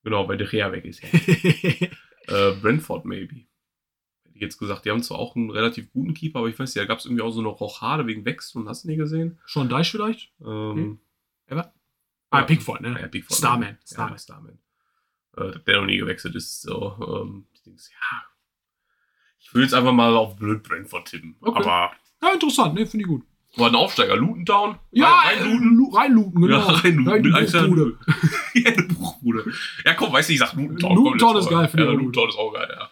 genau, 0.02 0.26
weil 0.28 0.38
der 0.38 0.50
Rea 0.50 0.72
weg 0.72 0.86
ist. 0.86 1.02
Ja. 1.02 1.08
äh, 2.50 2.56
Brentford, 2.56 3.04
maybe. 3.04 3.34
Hätte 4.24 4.36
ich 4.36 4.40
jetzt 4.40 4.56
gesagt, 4.56 4.86
die 4.86 4.90
haben 4.90 5.02
zwar 5.02 5.18
auch 5.18 5.36
einen 5.36 5.50
relativ 5.50 5.92
guten 5.92 6.14
Keeper, 6.14 6.38
aber 6.38 6.48
ich 6.48 6.58
weiß 6.58 6.74
nicht, 6.74 6.82
da 6.82 6.86
gab 6.86 7.00
es 7.00 7.04
irgendwie 7.04 7.20
auch 7.22 7.32
so 7.32 7.40
eine 7.40 7.48
Rochade 7.50 8.06
wegen 8.06 8.24
Wechsel 8.24 8.62
und 8.62 8.68
hast 8.70 8.84
du 8.84 8.88
nie 8.88 8.96
gesehen. 8.96 9.38
Schon 9.44 9.68
Deich 9.68 9.90
vielleicht? 9.90 10.32
Ähm, 10.40 11.00
Ah, 12.32 12.38
Ja. 12.38 12.42
Pickford, 12.46 12.80
ne? 12.80 12.96
Ja, 12.98 13.08
Pickford. 13.08 13.36
Starman. 13.36 13.76
Starman. 13.84 14.18
Starman. 14.18 14.58
Ja, 15.36 15.42
Starman. 15.42 15.54
Äh, 15.56 15.58
der 15.66 15.80
noch 15.80 15.86
nie 15.86 15.98
gewechselt 15.98 16.34
ist. 16.34 16.62
So, 16.62 17.22
ähm, 17.24 17.46
ich 17.52 17.60
denke, 17.62 17.82
ja. 17.90 18.22
Ich 19.40 19.52
will 19.52 19.62
jetzt 19.64 19.74
einfach 19.74 19.92
mal 19.92 20.16
auf 20.16 20.36
blöd 20.36 20.62
Brentford 20.62 21.08
tippen. 21.08 21.36
Okay. 21.42 21.58
Aber 21.58 21.92
Ja, 22.22 22.32
interessant, 22.32 22.74
ne? 22.74 22.86
Finde 22.86 23.02
ich 23.04 23.08
gut. 23.08 23.24
War 23.56 23.68
ein 23.68 23.74
Aufsteiger. 23.74 24.16
Luton 24.16 24.46
Town. 24.46 24.76
Ja, 24.92 25.06
rein, 25.08 25.38
rein 25.38 25.50
Luton. 25.52 25.74
Lu- 25.76 25.90
reinluten, 25.94 26.42
genau. 26.42 26.58
Ja, 26.58 26.64
rein 26.72 27.08
Rein 27.08 27.34
Alter, 27.34 27.62
Bruchbude. 27.68 27.98
ja, 28.54 28.70
eine 28.70 28.82
Bruchbude. 28.84 29.44
Ja, 29.84 29.94
komm, 29.94 30.12
weißt 30.12 30.28
du, 30.28 30.32
ich 30.32 30.38
sag 30.38 30.52
Luton 30.54 30.78
Town. 30.78 30.94
Luton 30.96 31.10
komm, 31.12 31.18
Town 31.18 31.34
let's 31.34 31.46
ist 31.46 31.50
geil, 31.52 31.68
finde 31.68 31.82
ich 31.84 31.88
Ja, 31.88 31.94
auch 31.94 31.98
Luton 31.98 32.06
gut. 32.06 32.14
Town 32.14 32.28
ist 32.28 32.38
auch 32.38 32.52
geil, 32.52 32.68
ja. 32.78 32.89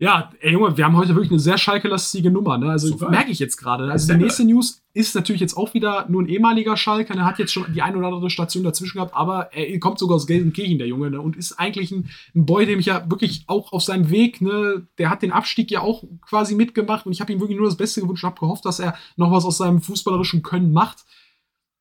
Ja, 0.00 0.32
ey 0.40 0.52
Junge, 0.52 0.76
wir 0.76 0.84
haben 0.84 0.96
heute 0.96 1.14
wirklich 1.14 1.30
eine 1.30 1.38
sehr 1.38 1.56
schalke-lastige 1.56 2.28
Nummer, 2.28 2.58
ne? 2.58 2.68
Also 2.68 2.88
Super. 2.88 3.10
merke 3.10 3.30
ich 3.30 3.38
jetzt 3.38 3.56
gerade. 3.56 3.92
Also 3.92 4.12
die 4.12 4.18
nächste 4.18 4.44
News 4.44 4.82
ist 4.92 5.14
natürlich 5.14 5.40
jetzt 5.40 5.56
auch 5.56 5.72
wieder 5.72 6.06
nur 6.08 6.22
ein 6.22 6.28
ehemaliger 6.28 6.76
Schalke. 6.76 7.14
Er 7.14 7.24
hat 7.24 7.38
jetzt 7.38 7.52
schon 7.52 7.72
die 7.72 7.80
ein 7.80 7.94
oder 7.94 8.08
andere 8.08 8.28
Station 8.28 8.64
dazwischen 8.64 8.98
gehabt, 8.98 9.14
aber 9.14 9.52
er 9.52 9.78
kommt 9.78 10.00
sogar 10.00 10.16
aus 10.16 10.26
Gelsenkirchen, 10.26 10.78
der 10.78 10.88
Junge, 10.88 11.10
ne? 11.10 11.20
Und 11.20 11.36
ist 11.36 11.52
eigentlich 11.60 11.92
ein, 11.92 12.10
ein 12.34 12.44
Boy, 12.44 12.66
dem 12.66 12.80
ich 12.80 12.86
ja 12.86 13.08
wirklich 13.08 13.44
auch 13.46 13.72
auf 13.72 13.82
seinem 13.82 14.10
Weg, 14.10 14.40
ne? 14.40 14.88
Der 14.98 15.10
hat 15.10 15.22
den 15.22 15.30
Abstieg 15.30 15.70
ja 15.70 15.80
auch 15.80 16.02
quasi 16.22 16.56
mitgemacht 16.56 17.06
und 17.06 17.12
ich 17.12 17.20
habe 17.20 17.32
ihm 17.32 17.38
wirklich 17.38 17.56
nur 17.56 17.68
das 17.68 17.76
Beste 17.76 18.00
gewünscht 18.00 18.24
und 18.24 18.30
habe 18.30 18.40
gehofft, 18.40 18.64
dass 18.64 18.80
er 18.80 18.96
noch 19.14 19.30
was 19.30 19.44
aus 19.44 19.58
seinem 19.58 19.80
fußballerischen 19.80 20.42
Können 20.42 20.72
macht. 20.72 21.04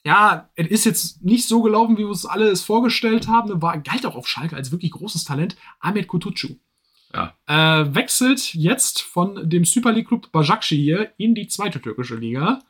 Ja, 0.06 0.52
es 0.54 0.68
ist 0.68 0.86
jetzt 0.86 1.24
nicht 1.24 1.48
so 1.48 1.64
gelaufen, 1.64 1.98
wie 1.98 2.02
wir 2.02 2.10
uns 2.10 2.28
alle 2.28 2.50
es 2.50 2.62
vorgestellt 2.62 3.28
haben. 3.28 3.50
Ne? 3.50 3.62
War 3.62 3.80
galt 3.80 4.06
auch 4.06 4.16
auf 4.16 4.28
Schalke 4.28 4.56
als 4.56 4.72
wirklich 4.72 4.92
großes 4.92 5.24
Talent. 5.24 5.56
Ahmed 5.80 6.08
Kutucu. 6.08 6.58
Ja. 7.16 7.34
Äh, 7.48 7.94
wechselt 7.96 8.54
jetzt 8.54 9.02
von 9.02 9.48
dem 9.50 9.66
Super 9.66 9.92
League 9.92 10.08
Club 10.08 10.32
Başakşehir 10.32 10.84
hier 10.98 11.12
in 11.18 11.36
die 11.36 11.48
zweite 11.48 11.80
türkische 11.82 12.16
Liga. 12.16 12.62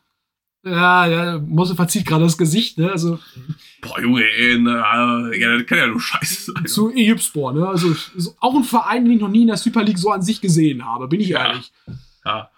Ja, 0.66 1.06
ja, 1.08 1.40
Mose 1.40 1.76
verzieht 1.76 2.06
gerade 2.06 2.24
das 2.24 2.38
Gesicht, 2.38 2.78
ne? 2.78 2.90
Also 2.92 3.20
Boah, 3.82 4.00
Junge, 4.02 4.24
ey, 4.24 4.58
na, 4.60 5.34
ja, 5.34 5.58
das 5.58 5.66
kann 5.66 5.78
ja 5.78 5.88
nur 5.88 6.00
scheiße 6.00 6.54
sein. 6.54 6.66
zu 6.68 6.90
Eyüpspor, 6.94 7.52
ne? 7.54 7.68
Also 7.68 7.92
ist 8.16 8.36
auch 8.40 8.56
ein 8.56 8.64
Verein, 8.64 9.04
den 9.04 9.16
ich 9.16 9.20
noch 9.22 9.28
nie 9.30 9.42
in 9.42 9.48
der 9.48 9.58
Super 9.58 9.84
League 9.84 9.98
so 10.00 10.12
an 10.12 10.22
sich 10.22 10.40
gesehen 10.40 10.86
habe, 10.86 11.08
bin 11.10 11.20
ich 11.20 11.30
Ja. 11.30 11.48
ehrlich. 11.48 11.72
Ja. 12.26 12.50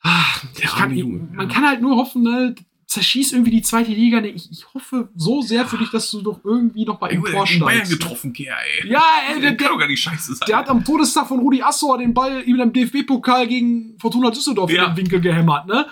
Ah, 0.00 0.24
arme 0.42 0.64
kann, 0.66 0.96
Junge, 0.96 1.28
man 1.34 1.48
ja. 1.48 1.54
kann 1.54 1.66
halt 1.68 1.80
nur 1.82 1.96
hoffen, 1.96 2.22
ne? 2.22 2.54
Zerschieß 2.94 3.32
irgendwie 3.32 3.50
die 3.50 3.62
zweite 3.62 3.90
Liga. 3.90 4.20
Ne? 4.20 4.28
Ich, 4.28 4.48
ich 4.50 4.64
hoffe 4.72 5.08
so 5.16 5.42
sehr 5.42 5.66
für 5.66 5.76
dich, 5.78 5.90
dass 5.90 6.10
du 6.12 6.22
doch 6.22 6.40
irgendwie 6.44 6.84
noch 6.84 7.00
mal 7.00 7.12
Junge, 7.12 7.30
der 7.30 7.40
hat 7.40 7.50
emporsteigst. 7.50 7.64
Bayern 7.66 7.82
ne? 7.88 7.96
getroffen, 7.96 8.32
Kerl, 8.32 8.56
ey. 8.82 8.90
Ja, 8.90 9.02
ey, 9.28 9.40
der, 9.40 9.50
Der 9.50 9.56
kann 9.56 9.68
doch 9.74 9.78
gar 9.80 9.88
nicht 9.88 10.00
scheiße 10.00 10.34
sein. 10.34 10.46
der 10.48 10.56
hat 10.58 10.68
am 10.68 10.84
Todestag 10.84 11.26
von 11.26 11.40
Rudi 11.40 11.60
Assauer 11.62 11.98
den 11.98 12.14
Ball 12.14 12.42
ihm 12.46 12.60
im 12.60 12.72
DFB-Pokal 12.72 13.46
gegen 13.48 13.96
Fortuna 13.98 14.30
Düsseldorf 14.30 14.70
Ja. 14.70 14.84
in 14.84 14.90
den 14.92 14.96
Winkel 14.98 15.20
gehämmert, 15.20 15.66
ne? 15.66 15.86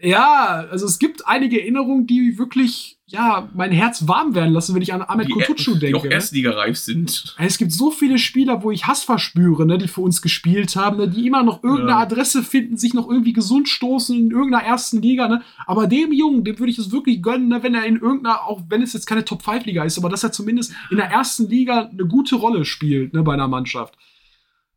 Ja, 0.00 0.64
also 0.70 0.86
es 0.86 0.98
gibt 0.98 1.26
einige 1.26 1.60
Erinnerungen, 1.60 2.06
die 2.06 2.38
wirklich, 2.38 2.93
ja, 3.06 3.50
mein 3.54 3.70
Herz 3.70 4.08
warm 4.08 4.34
werden 4.34 4.54
lassen, 4.54 4.74
wenn 4.74 4.80
ich 4.80 4.94
an 4.94 5.02
Ahmed 5.02 5.28
die, 5.28 5.32
Kutucu 5.32 5.74
die 5.74 5.78
denke. 5.78 5.98
auch 5.98 6.04
ne? 6.04 6.10
Erstligareif 6.10 6.78
sind. 6.78 7.34
Es 7.38 7.58
gibt 7.58 7.70
so 7.72 7.90
viele 7.90 8.16
Spieler, 8.16 8.62
wo 8.62 8.70
ich 8.70 8.86
Hass 8.86 9.04
verspüre, 9.04 9.66
ne, 9.66 9.76
die 9.76 9.88
für 9.88 10.00
uns 10.00 10.22
gespielt 10.22 10.74
haben, 10.74 10.96
ne, 10.96 11.06
die 11.08 11.26
immer 11.26 11.42
noch 11.42 11.62
irgendeine 11.62 11.90
Ja. 11.90 11.98
Adresse 11.98 12.42
finden, 12.42 12.78
sich 12.78 12.94
noch 12.94 13.08
irgendwie 13.08 13.34
gesund 13.34 13.68
stoßen 13.68 14.16
in 14.16 14.30
irgendeiner 14.30 14.64
ersten 14.64 15.02
Liga, 15.02 15.28
ne. 15.28 15.42
Aber 15.66 15.86
dem 15.86 16.12
Jungen, 16.12 16.44
dem 16.44 16.58
würde 16.58 16.72
ich 16.72 16.78
es 16.78 16.92
wirklich 16.92 17.22
gönnen, 17.22 17.48
ne, 17.48 17.62
wenn 17.62 17.74
er 17.74 17.84
in 17.84 17.96
irgendeiner, 17.96 18.44
auch 18.48 18.62
wenn 18.68 18.80
es 18.80 18.94
jetzt 18.94 19.06
keine 19.06 19.24
Top-5-Liga 19.24 19.84
ist, 19.84 19.98
aber 19.98 20.08
dass 20.08 20.24
er 20.24 20.32
zumindest 20.32 20.72
in 20.90 20.96
der 20.96 21.10
ersten 21.10 21.46
Liga 21.48 21.90
eine 21.92 22.06
gute 22.06 22.36
Rolle 22.36 22.64
spielt, 22.64 23.12
ne, 23.12 23.22
bei 23.22 23.34
einer 23.34 23.48
Mannschaft. 23.48 23.94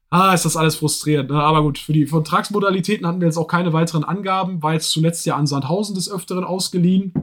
Ah, 0.10 0.34
ist 0.34 0.44
das 0.46 0.56
alles 0.58 0.76
frustrierend, 0.76 1.30
ne? 1.30 1.42
Aber 1.42 1.62
gut, 1.64 1.78
für 1.78 1.92
die 1.94 2.06
Vertragsmodalitäten 2.08 3.06
hatten 3.08 3.20
wir 3.22 3.28
jetzt 3.28 3.38
auch 3.38 3.48
keine 3.48 3.74
weiteren 3.74 4.04
Angaben, 4.04 4.62
war 4.64 4.74
jetzt 4.74 4.92
zuletzt 4.92 5.26
ja 5.26 5.36
an 5.36 5.48
Sandhausen 5.48 5.96
des 5.96 6.10
Öfteren 6.12 6.44
ausgeliehen. 6.46 7.14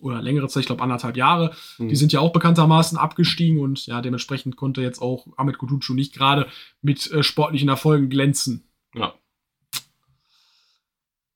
Oder 0.00 0.22
längere 0.22 0.48
Zeit, 0.48 0.62
ich 0.62 0.66
glaube 0.66 0.82
anderthalb 0.82 1.16
Jahre. 1.16 1.54
Hm. 1.76 1.88
Die 1.88 1.96
sind 1.96 2.12
ja 2.12 2.20
auch 2.20 2.32
bekanntermaßen 2.32 2.98
abgestiegen 2.98 3.60
und 3.60 3.86
ja, 3.86 4.00
dementsprechend 4.00 4.56
konnte 4.56 4.82
jetzt 4.82 5.00
auch 5.00 5.26
Ahmed 5.36 5.58
Kutucu 5.58 5.94
nicht 5.94 6.14
gerade 6.14 6.46
mit 6.82 7.10
äh, 7.10 7.22
sportlichen 7.22 7.68
Erfolgen 7.68 8.08
glänzen. 8.08 8.64
Ja. 8.94 9.14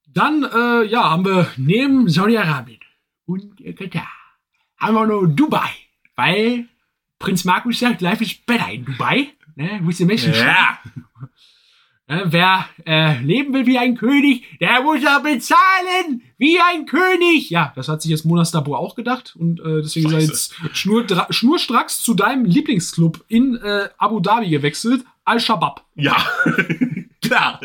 Dann, 0.07 0.45
äh, 0.45 0.85
ja, 0.87 1.11
haben 1.11 1.25
wir 1.25 1.49
neben 1.57 2.09
Saudi-Arabien 2.09 2.81
und 3.27 3.61
äh, 3.61 3.73
Katar 3.73 4.09
haben 4.77 4.95
wir 4.95 5.07
noch 5.07 5.27
Dubai, 5.27 5.71
weil 6.15 6.67
Prinz 7.19 7.45
Markus 7.45 7.79
sagt, 7.79 8.01
life 8.01 8.23
is 8.23 8.35
better 8.35 8.71
in 8.71 8.85
Dubai. 8.85 9.33
Ne, 9.57 9.81
muss 9.83 9.99
die 9.99 10.05
Menschen 10.05 10.33
Ja. 10.33 10.79
Wer 12.07 12.66
äh, 12.86 13.18
leben 13.22 13.55
will 13.55 13.66
wie 13.66 13.78
ein 13.78 13.96
König, 13.96 14.44
der 14.61 14.82
muss 14.82 15.05
auch 15.07 15.22
bezahlen 15.22 16.22
wie 16.38 16.59
ein 16.61 16.86
König. 16.86 17.50
Ja, 17.50 17.72
das 17.76 17.88
hat 17.88 18.02
sich 18.02 18.11
jetzt 18.11 18.24
Monas 18.26 18.50
Dabo 18.50 18.76
auch 18.76 18.94
gedacht 18.94 19.34
und 19.38 19.61
äh, 19.61 19.82
deswegen 19.82 20.07
ist 20.09 20.12
er 20.12 20.20
Scheiße. 20.20 20.30
jetzt 20.32 20.55
schnurdra- 20.76 21.32
schnurstracks 21.32 22.02
zu 22.02 22.14
deinem 22.14 22.44
Lieblingsclub 22.44 23.24
in 23.28 23.57
äh, 23.57 23.88
Abu 23.98 24.20
Dhabi 24.20 24.48
gewechselt, 24.50 25.05
Al-Shabaab. 25.24 25.84
Ja. 25.94 26.16
Klar. 27.22 27.61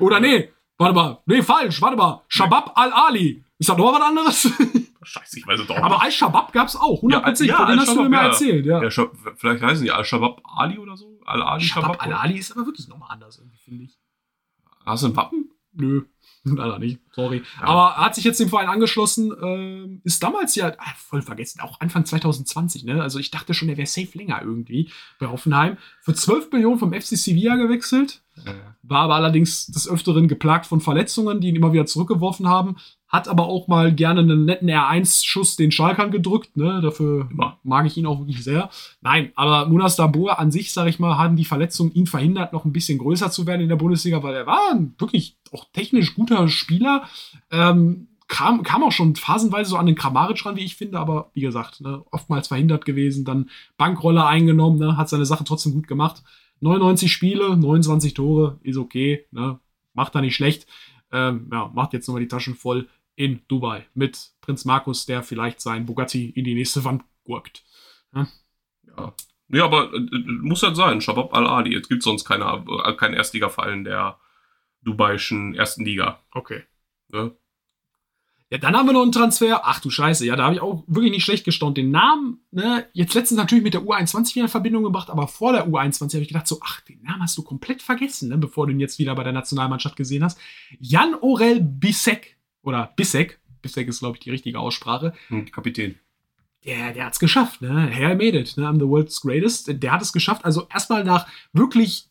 Oder 0.00 0.20
nee, 0.20 0.48
warte 0.78 0.94
mal, 0.94 1.18
nee, 1.26 1.42
falsch, 1.42 1.82
warte 1.82 1.96
mal. 1.98 2.22
Shabab 2.28 2.72
Al-Ali. 2.78 3.42
Ist 3.58 3.68
das 3.68 3.76
noch 3.76 3.92
was 3.92 4.00
anderes? 4.02 4.48
Scheiße, 5.08 5.38
ich 5.38 5.46
weiß 5.46 5.60
es 5.60 5.66
doch. 5.66 5.76
Aber 5.76 6.02
Al-Shabab 6.02 6.52
gab's 6.52 6.76
auch, 6.76 7.02
100%. 7.02 7.44
Ja, 7.44 7.60
ja, 7.60 7.66
denen 7.66 7.80
hast 7.80 7.88
du 7.88 8.02
mir 8.02 8.08
mal 8.10 8.24
ja. 8.24 8.28
erzählt, 8.28 8.66
ja. 8.66 8.82
ja, 8.82 8.90
vielleicht 9.36 9.62
heißen 9.62 9.82
die 9.82 9.90
Al-Shabaab 9.90 10.42
Ali 10.44 10.78
oder 10.78 10.96
so? 10.96 11.18
Al-Ali 11.24 11.64
Shabab 11.64 11.94
Shabab? 11.94 12.06
Al-Ali 12.06 12.38
ist 12.38 12.52
aber 12.52 12.66
wirklich 12.66 12.88
nochmal 12.88 13.08
anders, 13.12 13.38
irgendwie, 13.38 13.56
finde 13.56 13.84
ich. 13.84 13.98
Hast 14.84 15.02
du 15.02 15.08
ein 15.08 15.16
Wappen? 15.16 15.50
Nö, 15.72 16.02
leider 16.44 16.78
nicht. 16.78 17.00
Sorry. 17.12 17.42
Ja. 17.60 17.66
Aber 17.66 17.96
hat 17.96 18.14
sich 18.16 18.24
jetzt 18.24 18.38
dem 18.38 18.50
Verein 18.50 18.68
angeschlossen, 18.68 19.32
ähm, 19.42 20.00
ist 20.04 20.22
damals 20.22 20.54
ja 20.56 20.74
ah, 20.76 20.94
voll 20.96 21.22
vergessen, 21.22 21.60
auch 21.60 21.80
Anfang 21.80 22.04
2020, 22.04 22.84
ne? 22.84 23.02
Also 23.02 23.18
ich 23.18 23.30
dachte 23.30 23.54
schon, 23.54 23.68
der 23.68 23.78
wäre 23.78 23.86
safe 23.86 24.16
länger 24.16 24.42
irgendwie 24.42 24.90
bei 25.18 25.28
Hoffenheim. 25.28 25.78
Für 26.02 26.12
12 26.12 26.52
Millionen 26.52 26.78
vom 26.78 26.92
FC 26.92 27.16
Sevilla 27.16 27.56
gewechselt, 27.56 28.22
war 28.82 29.02
aber 29.02 29.14
allerdings 29.14 29.66
des 29.66 29.88
Öfteren 29.88 30.28
geplagt 30.28 30.66
von 30.66 30.80
Verletzungen, 30.80 31.40
die 31.40 31.48
ihn 31.48 31.56
immer 31.56 31.72
wieder 31.72 31.86
zurückgeworfen 31.86 32.48
haben. 32.48 32.76
Hat 33.08 33.26
aber 33.26 33.46
auch 33.46 33.68
mal 33.68 33.94
gerne 33.94 34.20
einen 34.20 34.44
netten 34.44 34.68
R1-Schuss 34.68 35.56
den 35.56 35.72
Schalkern 35.72 36.10
gedrückt, 36.10 36.56
ne? 36.56 36.80
Dafür 36.82 37.28
Immer. 37.30 37.58
mag 37.62 37.86
ich 37.86 37.96
ihn 37.96 38.06
auch 38.06 38.18
wirklich 38.20 38.44
sehr. 38.44 38.68
Nein, 39.00 39.32
aber 39.34 39.66
Munas 39.66 39.96
Dabur 39.96 40.38
an 40.38 40.50
sich, 40.50 40.72
sag 40.72 40.88
ich 40.88 40.98
mal, 40.98 41.16
haben 41.16 41.36
die 41.36 41.46
Verletzungen 41.46 41.92
ihn 41.92 42.06
verhindert, 42.06 42.52
noch 42.52 42.66
ein 42.66 42.72
bisschen 42.72 42.98
größer 42.98 43.30
zu 43.30 43.46
werden 43.46 43.62
in 43.62 43.70
der 43.70 43.76
Bundesliga, 43.76 44.22
weil 44.22 44.34
er 44.34 44.46
war 44.46 44.60
ein 44.72 44.94
wirklich 44.98 45.38
auch 45.52 45.64
technisch 45.72 46.14
guter 46.14 46.48
Spieler. 46.48 47.04
Ähm, 47.50 48.08
kam, 48.28 48.62
kam 48.62 48.84
auch 48.84 48.92
schon 48.92 49.16
phasenweise 49.16 49.70
so 49.70 49.76
an 49.78 49.86
den 49.86 49.94
Kramaric 49.94 50.44
ran, 50.44 50.56
wie 50.56 50.64
ich 50.64 50.76
finde, 50.76 50.98
aber 50.98 51.30
wie 51.32 51.40
gesagt, 51.40 51.80
ne, 51.80 52.04
oftmals 52.10 52.48
verhindert 52.48 52.84
gewesen, 52.84 53.24
dann 53.24 53.48
Bankrolle 53.78 54.26
eingenommen, 54.26 54.78
ne, 54.78 54.96
hat 54.98 55.08
seine 55.08 55.24
Sache 55.24 55.44
trotzdem 55.44 55.72
gut 55.72 55.88
gemacht. 55.88 56.22
99 56.60 57.10
Spiele, 57.10 57.56
29 57.56 58.14
Tore, 58.14 58.58
ist 58.62 58.76
okay, 58.76 59.24
ne, 59.30 59.58
macht 59.94 60.14
er 60.14 60.20
nicht 60.20 60.36
schlecht. 60.36 60.66
Ähm, 61.10 61.48
ja, 61.50 61.70
macht 61.74 61.94
jetzt 61.94 62.06
nochmal 62.06 62.22
die 62.22 62.28
Taschen 62.28 62.54
voll 62.54 62.86
in 63.18 63.40
Dubai 63.48 63.84
mit 63.94 64.30
Prinz 64.40 64.64
Markus, 64.64 65.04
der 65.04 65.24
vielleicht 65.24 65.60
sein 65.60 65.86
Bugatti 65.86 66.30
in 66.30 66.44
die 66.44 66.54
nächste 66.54 66.84
Wand 66.84 67.02
gurkt. 67.24 67.64
Ja. 68.14 68.28
Ja, 69.48 69.64
aber 69.64 69.92
äh, 69.92 70.00
muss 70.24 70.62
halt 70.62 70.76
sein. 70.76 71.00
Shabab 71.00 71.34
Al-Ali. 71.34 71.72
Jetzt 71.72 71.88
gibt 71.88 72.02
sonst 72.02 72.24
keine, 72.24 72.64
äh, 72.84 72.92
keinen 72.94 73.14
Erstligaverein 73.14 73.84
der 73.84 74.18
dubaischen 74.82 75.54
ersten 75.54 75.84
Liga. 75.84 76.22
Okay. 76.32 76.62
Ne? 77.08 77.34
Ja, 78.50 78.58
dann 78.58 78.76
haben 78.76 78.86
wir 78.86 78.92
noch 78.92 79.02
einen 79.02 79.12
Transfer. 79.12 79.62
Ach 79.64 79.80
du 79.80 79.90
Scheiße, 79.90 80.24
ja, 80.24 80.36
da 80.36 80.44
habe 80.44 80.54
ich 80.54 80.60
auch 80.60 80.84
wirklich 80.86 81.10
nicht 81.10 81.24
schlecht 81.24 81.44
gestaunt. 81.44 81.76
Den 81.76 81.90
Namen, 81.90 82.40
ne, 82.50 82.86
jetzt 82.92 83.14
letztens 83.14 83.38
natürlich 83.38 83.64
mit 83.64 83.74
der 83.74 83.82
U21 83.82 84.34
wieder 84.36 84.44
in 84.44 84.50
Verbindung 84.50 84.84
gebracht, 84.84 85.10
aber 85.10 85.28
vor 85.28 85.52
der 85.52 85.68
U21 85.68 86.14
habe 86.14 86.22
ich 86.22 86.28
gedacht, 86.28 86.46
so, 86.46 86.58
ach, 86.62 86.80
den 86.82 87.02
Namen 87.02 87.22
hast 87.22 87.36
du 87.36 87.42
komplett 87.42 87.82
vergessen, 87.82 88.30
ne, 88.30 88.38
bevor 88.38 88.66
du 88.66 88.72
ihn 88.72 88.80
jetzt 88.80 88.98
wieder 88.98 89.14
bei 89.14 89.24
der 89.24 89.34
Nationalmannschaft 89.34 89.96
gesehen 89.96 90.24
hast. 90.24 90.38
Jan 90.78 91.14
Orel 91.20 91.60
Bissek, 91.60 92.37
oder 92.62 92.92
Bissek, 92.96 93.40
Bissek 93.62 93.88
ist, 93.88 94.00
glaube 94.00 94.16
ich, 94.16 94.20
die 94.20 94.30
richtige 94.30 94.58
Aussprache. 94.58 95.12
Hm, 95.28 95.50
Kapitän. 95.50 95.98
Der, 96.64 96.92
der 96.92 97.06
hat 97.06 97.12
es 97.12 97.18
geschafft, 97.18 97.62
ne? 97.62 97.86
Hell 97.86 98.16
made 98.16 98.38
it, 98.38 98.56
ne? 98.56 98.66
I'm 98.68 98.78
the 98.78 98.88
world's 98.88 99.20
greatest. 99.20 99.82
Der 99.82 99.92
hat 99.92 100.02
es 100.02 100.12
geschafft. 100.12 100.44
Also 100.44 100.66
erstmal 100.72 101.04
nach 101.04 101.26
wirklich, 101.52 102.08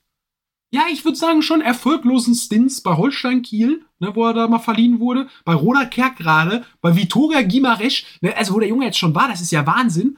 ja, 0.72 0.84
ich 0.92 1.04
würde 1.04 1.18
sagen, 1.18 1.42
schon 1.42 1.62
erfolglosen 1.62 2.34
Stints 2.34 2.82
bei 2.82 2.96
Holstein 2.96 3.42
Kiel, 3.42 3.86
ne, 4.00 4.16
wo 4.16 4.26
er 4.26 4.34
da 4.34 4.48
mal 4.48 4.60
verliehen 4.60 5.00
wurde, 5.00 5.30
bei 5.46 5.54
Roda 5.54 5.86
Kerkrade, 5.86 6.66
bei 6.82 6.96
Vitoria 6.96 7.42
Gimaresch, 7.42 8.06
ne, 8.22 8.36
also 8.36 8.54
wo 8.54 8.60
der 8.60 8.70
Junge 8.70 8.86
jetzt 8.86 8.98
schon 8.98 9.16
war, 9.16 9.28
das 9.28 9.42
ist 9.42 9.52
ja 9.52 9.66
Wahnsinn, 9.66 10.18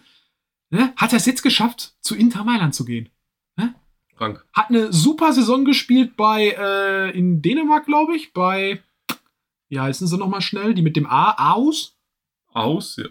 ne, 0.70 0.94
hat 0.96 1.14
er 1.14 1.18
es 1.18 1.26
jetzt 1.26 1.44
geschafft, 1.44 1.96
zu 2.02 2.16
Inter 2.16 2.44
Mailand 2.44 2.76
zu 2.76 2.86
gehen. 2.86 3.10
Krank. 4.20 4.46
Hat 4.54 4.70
eine 4.70 4.92
super 4.94 5.34
Saison 5.34 5.66
gespielt 5.66 6.16
bei, 6.18 6.50
äh, 6.50 7.18
in 7.18 7.42
Dänemark, 7.42 7.86
glaube 7.86 8.16
ich, 8.16 8.34
bei, 8.34 8.84
wie 9.70 9.80
heißen 9.80 10.08
sie 10.08 10.18
nochmal 10.18 10.42
schnell, 10.42 10.74
die 10.74 10.82
mit 10.82 10.96
dem 10.96 11.06
A, 11.08 11.32
Aarhus? 11.32 11.96
Aus. 12.54 12.98
ja. 12.98 13.06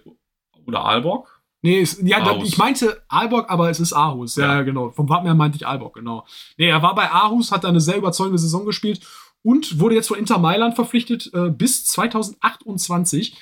Oder 0.66 0.84
Aalborg. 0.84 1.40
Nee, 1.62 1.80
es, 1.80 1.98
ja, 2.02 2.20
da, 2.22 2.36
ich 2.36 2.56
meinte 2.58 3.02
Aalborg, 3.08 3.50
aber 3.50 3.68
es 3.70 3.80
ist 3.80 3.92
Aarhus. 3.92 4.36
Ja, 4.36 4.56
Ja. 4.56 4.62
genau. 4.62 4.90
Vom 4.90 5.08
Wappen 5.08 5.26
her 5.26 5.34
meinte 5.34 5.56
ich 5.56 5.66
Aalborg, 5.66 5.94
genau. 5.94 6.24
Nee, 6.56 6.68
er 6.68 6.82
war 6.82 6.94
bei 6.94 7.10
Aarhus, 7.10 7.50
hat 7.50 7.64
da 7.64 7.68
eine 7.68 7.80
sehr 7.80 7.96
überzeugende 7.96 8.38
Saison 8.38 8.64
gespielt 8.64 9.00
und 9.42 9.80
wurde 9.80 9.94
jetzt 9.96 10.08
von 10.08 10.18
Inter 10.18 10.38
Mailand 10.38 10.74
verpflichtet 10.76 11.30
äh, 11.34 11.50
bis 11.50 11.84
2028. 11.86 13.36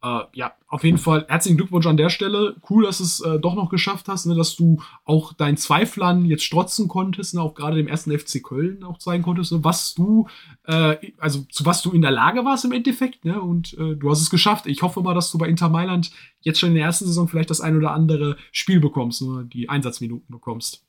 Äh, 0.00 0.20
ja, 0.32 0.52
auf 0.68 0.84
jeden 0.84 0.98
Fall 0.98 1.26
herzlichen 1.28 1.56
Glückwunsch 1.56 1.86
an 1.86 1.96
der 1.96 2.08
Stelle. 2.08 2.54
Cool, 2.70 2.84
dass 2.84 2.98
du 2.98 3.04
es 3.04 3.20
äh, 3.20 3.40
doch 3.40 3.56
noch 3.56 3.68
geschafft 3.68 4.06
hast, 4.08 4.26
ne, 4.26 4.36
dass 4.36 4.54
du 4.54 4.80
auch 5.04 5.32
deinen 5.32 5.56
Zweiflern 5.56 6.24
jetzt 6.24 6.44
strotzen 6.44 6.86
konntest, 6.86 7.34
ne, 7.34 7.42
auch 7.42 7.54
gerade 7.54 7.76
dem 7.76 7.88
ersten 7.88 8.16
FC 8.16 8.42
Köln 8.42 8.84
auch 8.84 8.98
zeigen 8.98 9.24
konntest, 9.24 9.50
ne, 9.50 9.64
was 9.64 9.94
du, 9.94 10.28
äh, 10.64 10.96
also 11.18 11.44
zu 11.50 11.66
was 11.66 11.82
du 11.82 11.90
in 11.90 12.02
der 12.02 12.12
Lage 12.12 12.44
warst 12.44 12.64
im 12.64 12.72
Endeffekt, 12.72 13.24
ne, 13.24 13.40
und 13.40 13.74
äh, 13.74 13.96
du 13.96 14.08
hast 14.08 14.20
es 14.20 14.30
geschafft. 14.30 14.66
Ich 14.66 14.82
hoffe 14.82 15.00
mal, 15.00 15.14
dass 15.14 15.32
du 15.32 15.38
bei 15.38 15.48
Inter 15.48 15.68
Mailand 15.68 16.12
jetzt 16.40 16.60
schon 16.60 16.70
in 16.70 16.76
der 16.76 16.84
ersten 16.84 17.06
Saison 17.06 17.26
vielleicht 17.26 17.50
das 17.50 17.60
ein 17.60 17.76
oder 17.76 17.90
andere 17.90 18.36
Spiel 18.52 18.78
bekommst, 18.78 19.22
ne, 19.22 19.46
die 19.52 19.68
Einsatzminuten 19.68 20.30
bekommst. 20.30 20.86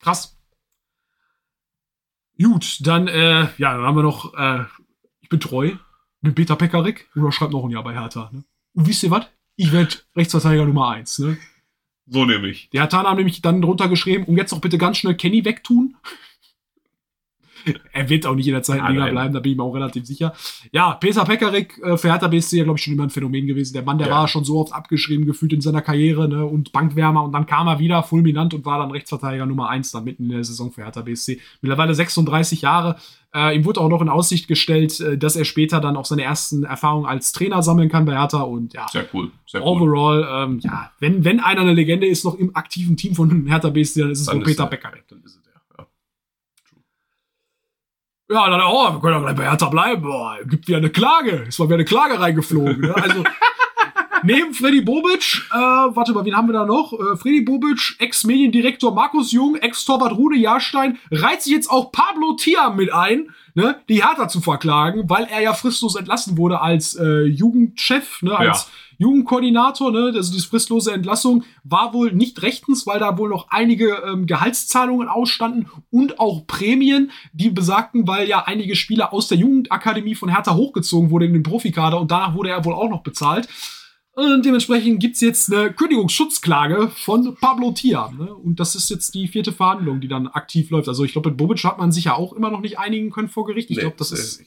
Krass. 0.00 0.38
Gut, 2.40 2.78
dann, 2.86 3.08
äh, 3.08 3.48
ja, 3.58 3.76
dann 3.76 3.82
haben 3.82 3.96
wir 3.96 4.02
noch, 4.04 4.32
äh, 4.34 4.64
ich 5.20 5.28
bin 5.28 5.40
treu, 5.40 5.72
bin 6.20 6.34
Peter 6.34 6.56
Pekarik 6.56 7.08
oder 7.16 7.32
schreibt 7.32 7.52
noch 7.52 7.64
ein 7.64 7.70
Jahr 7.70 7.84
bei 7.84 7.94
Hertha. 7.94 8.30
Ne? 8.32 8.44
Und 8.74 8.86
wisst 8.86 9.02
ihr 9.02 9.10
was? 9.10 9.26
Ich 9.56 9.72
werde 9.72 9.94
Rechtsverteidiger 10.16 10.66
Nummer 10.66 10.90
eins. 10.90 11.18
Ne? 11.18 11.36
So 12.06 12.24
nämlich. 12.24 12.70
Die 12.70 12.80
Hertha 12.80 13.02
haben 13.02 13.16
nämlich 13.16 13.42
dann 13.42 13.60
drunter 13.60 13.88
geschrieben, 13.88 14.24
und 14.24 14.36
jetzt 14.36 14.52
doch 14.52 14.60
bitte 14.60 14.78
ganz 14.78 14.98
schnell 14.98 15.14
Kenny 15.14 15.44
wegtun. 15.44 15.96
er 17.92 18.08
wird 18.08 18.26
auch 18.26 18.34
nicht 18.34 18.46
in 18.46 18.54
der 18.54 18.62
zweiten 18.62 18.86
Liga 18.86 19.08
bleiben, 19.08 19.34
da 19.34 19.40
bin 19.40 19.52
ich 19.52 19.58
mir 19.58 19.64
auch 19.64 19.74
relativ 19.74 20.06
sicher. 20.06 20.32
Ja, 20.72 20.92
Peter 20.94 21.24
Pekarik 21.24 21.78
äh, 21.82 21.96
für 21.96 22.10
Hertha 22.10 22.28
BSC 22.28 22.58
ja, 22.58 22.64
glaube 22.64 22.78
ich, 22.78 22.84
schon 22.84 22.94
immer 22.94 23.04
ein 23.04 23.10
Phänomen 23.10 23.46
gewesen. 23.46 23.74
Der 23.74 23.82
Mann, 23.82 23.98
der 23.98 24.08
Ja. 24.08 24.14
war 24.14 24.28
schon 24.28 24.44
so 24.44 24.58
oft 24.58 24.72
abgeschrieben 24.72 25.26
gefühlt 25.26 25.52
in 25.52 25.60
seiner 25.60 25.82
Karriere 25.82 26.28
ne? 26.28 26.44
und 26.44 26.72
Bankwärmer 26.72 27.22
und 27.24 27.32
dann 27.32 27.46
kam 27.46 27.66
er 27.66 27.78
wieder 27.78 28.02
fulminant 28.02 28.54
und 28.54 28.64
war 28.64 28.78
dann 28.78 28.90
Rechtsverteidiger 28.90 29.46
Nummer 29.46 29.68
eins 29.68 29.90
dann 29.90 30.04
mitten 30.04 30.24
in 30.24 30.30
der 30.30 30.44
Saison 30.44 30.72
für 30.72 30.82
Hertha 30.82 31.02
BSC. 31.02 31.40
Mittlerweile 31.60 31.94
36 31.94 32.62
Jahre. 32.62 32.96
Äh, 33.34 33.56
ihm 33.56 33.64
wurde 33.66 33.80
auch 33.80 33.90
noch 33.90 34.00
in 34.00 34.08
Aussicht 34.08 34.48
gestellt, 34.48 34.98
äh, 35.00 35.18
dass 35.18 35.36
er 35.36 35.44
später 35.44 35.80
dann 35.80 35.96
auch 35.98 36.06
seine 36.06 36.22
ersten 36.22 36.64
Erfahrungen 36.64 37.04
als 37.06 37.32
Trainer 37.32 37.62
sammeln 37.62 37.90
kann 37.90 38.06
bei 38.06 38.12
Hertha 38.18 38.40
und 38.40 38.72
ja, 38.72 38.86
Sehr 38.88 39.06
cool. 39.12 39.30
Sehr 39.46 39.60
cool. 39.60 39.66
overall, 39.82 40.44
ähm, 40.44 40.60
ja, 40.60 40.90
wenn, 40.98 41.24
wenn 41.24 41.38
einer 41.40 41.60
eine 41.60 41.74
Legende 41.74 42.06
ist, 42.06 42.24
noch 42.24 42.36
im 42.36 42.56
aktiven 42.56 42.96
Team 42.96 43.14
von 43.14 43.46
Hertha 43.48 43.68
BSC, 43.68 44.00
dann 44.00 44.10
ist 44.12 44.20
es 44.20 44.26
Dann 44.26 44.38
wohl 44.38 44.44
Peter 44.44 44.64
er- 44.64 44.70
Becker. 44.70 44.92
Dann 45.08 45.22
ist 45.22 45.36
es 45.36 45.42
der. 45.42 45.52
Ja. 45.78 45.86
Ja, 48.30 48.50
dann, 48.50 48.60
oh, 48.62 48.92
wir 48.94 49.00
können 49.00 49.14
doch 49.14 49.22
gleich 49.26 49.36
bei 49.36 49.44
Hertha 49.44 49.68
bleiben. 49.68 50.02
Boah, 50.02 50.36
gibt 50.46 50.66
wieder 50.68 50.78
eine 50.78 50.90
Klage. 50.90 51.44
Es 51.48 51.58
war 51.58 51.66
wieder 51.66 51.76
eine 51.76 51.84
Klage 51.84 52.18
reingeflogen. 52.18 52.80
Ne? 52.80 52.94
Also, 52.94 53.24
neben 54.22 54.54
Freddy 54.54 54.80
Bobic, 54.80 55.42
äh, 55.50 55.56
warte 55.56 56.12
mal, 56.12 56.24
wen 56.24 56.36
haben 56.36 56.48
wir 56.48 56.52
da 56.52 56.66
noch? 56.66 56.92
Äh, 56.92 57.16
Freddy 57.16 57.42
Bobic, 57.42 57.96
Ex-Mediendirektor 57.98 58.94
Markus 58.94 59.32
Jung, 59.32 59.56
Ex-Torwart 59.56 60.16
Rune 60.16 60.36
Jahrstein, 60.36 60.98
reiht 61.10 61.42
sich 61.42 61.52
jetzt 61.52 61.70
auch 61.70 61.92
Pablo 61.92 62.34
Tiam 62.34 62.76
mit 62.76 62.92
ein, 62.92 63.30
ne, 63.54 63.76
die 63.88 64.04
Hertha 64.04 64.28
zu 64.28 64.40
verklagen, 64.40 65.08
weil 65.08 65.24
er 65.24 65.42
ja 65.42 65.52
fristlos 65.52 65.96
entlassen 65.96 66.38
wurde 66.38 66.60
als 66.60 66.94
äh, 66.94 67.22
Jugendchef, 67.24 68.22
ne, 68.22 68.36
als 68.36 68.70
Jugendkoordinator, 68.98 69.92
ne, 69.92 70.12
also 70.14 70.32
diese 70.32 70.48
fristlose 70.48 70.92
Entlassung 70.92 71.44
war 71.62 71.94
wohl 71.94 72.12
nicht 72.12 72.42
rechtens, 72.42 72.86
weil 72.86 72.98
da 72.98 73.16
wohl 73.16 73.28
noch 73.28 73.46
einige 73.48 74.02
ähm, 74.06 74.26
Gehaltszahlungen 74.26 75.08
ausstanden 75.08 75.68
und 75.90 76.18
auch 76.18 76.46
Prämien, 76.46 77.12
die 77.32 77.50
besagten, 77.50 78.08
weil 78.08 78.28
ja 78.28 78.44
einige 78.44 78.74
Spieler 78.74 79.12
aus 79.12 79.28
der 79.28 79.38
Jugendakademie 79.38 80.16
von 80.16 80.28
Hertha 80.28 80.54
hochgezogen 80.54 81.10
wurden 81.10 81.26
in 81.26 81.32
den 81.34 81.42
Profikader 81.44 82.00
und 82.00 82.10
danach 82.10 82.34
wurde 82.34 82.50
er 82.50 82.64
wohl 82.64 82.74
auch 82.74 82.90
noch 82.90 83.02
bezahlt. 83.02 83.48
Und 84.18 84.44
dementsprechend 84.44 84.98
gibt's 84.98 85.20
jetzt 85.20 85.52
eine 85.52 85.72
Kündigungsschutzklage 85.72 86.88
von 86.88 87.36
Pablo 87.36 87.70
Tiam. 87.70 88.18
Ne? 88.18 88.34
Und 88.34 88.58
das 88.58 88.74
ist 88.74 88.90
jetzt 88.90 89.14
die 89.14 89.28
vierte 89.28 89.52
Verhandlung, 89.52 90.00
die 90.00 90.08
dann 90.08 90.26
aktiv 90.26 90.70
läuft. 90.70 90.88
Also 90.88 91.04
ich 91.04 91.12
glaube, 91.12 91.28
mit 91.30 91.38
Bobic 91.38 91.62
hat 91.62 91.78
man 91.78 91.92
sich 91.92 92.06
ja 92.06 92.14
auch 92.14 92.32
immer 92.32 92.50
noch 92.50 92.60
nicht 92.60 92.80
einigen 92.80 93.10
können 93.12 93.28
vor 93.28 93.46
Gericht. 93.46 93.70
Ich 93.70 93.76
Nee, 93.76 93.82
glaube, 93.82 93.94
das 93.96 94.10
ist 94.10 94.42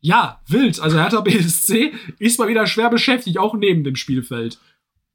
ja, 0.00 0.40
wild. 0.46 0.78
Also 0.78 0.98
Hertha 0.98 1.20
BSC 1.20 1.92
ist 2.20 2.38
mal 2.38 2.46
wieder 2.46 2.68
schwer 2.68 2.90
beschäftigt, 2.90 3.38
auch 3.38 3.56
neben 3.56 3.82
dem 3.82 3.96
Spielfeld. 3.96 4.60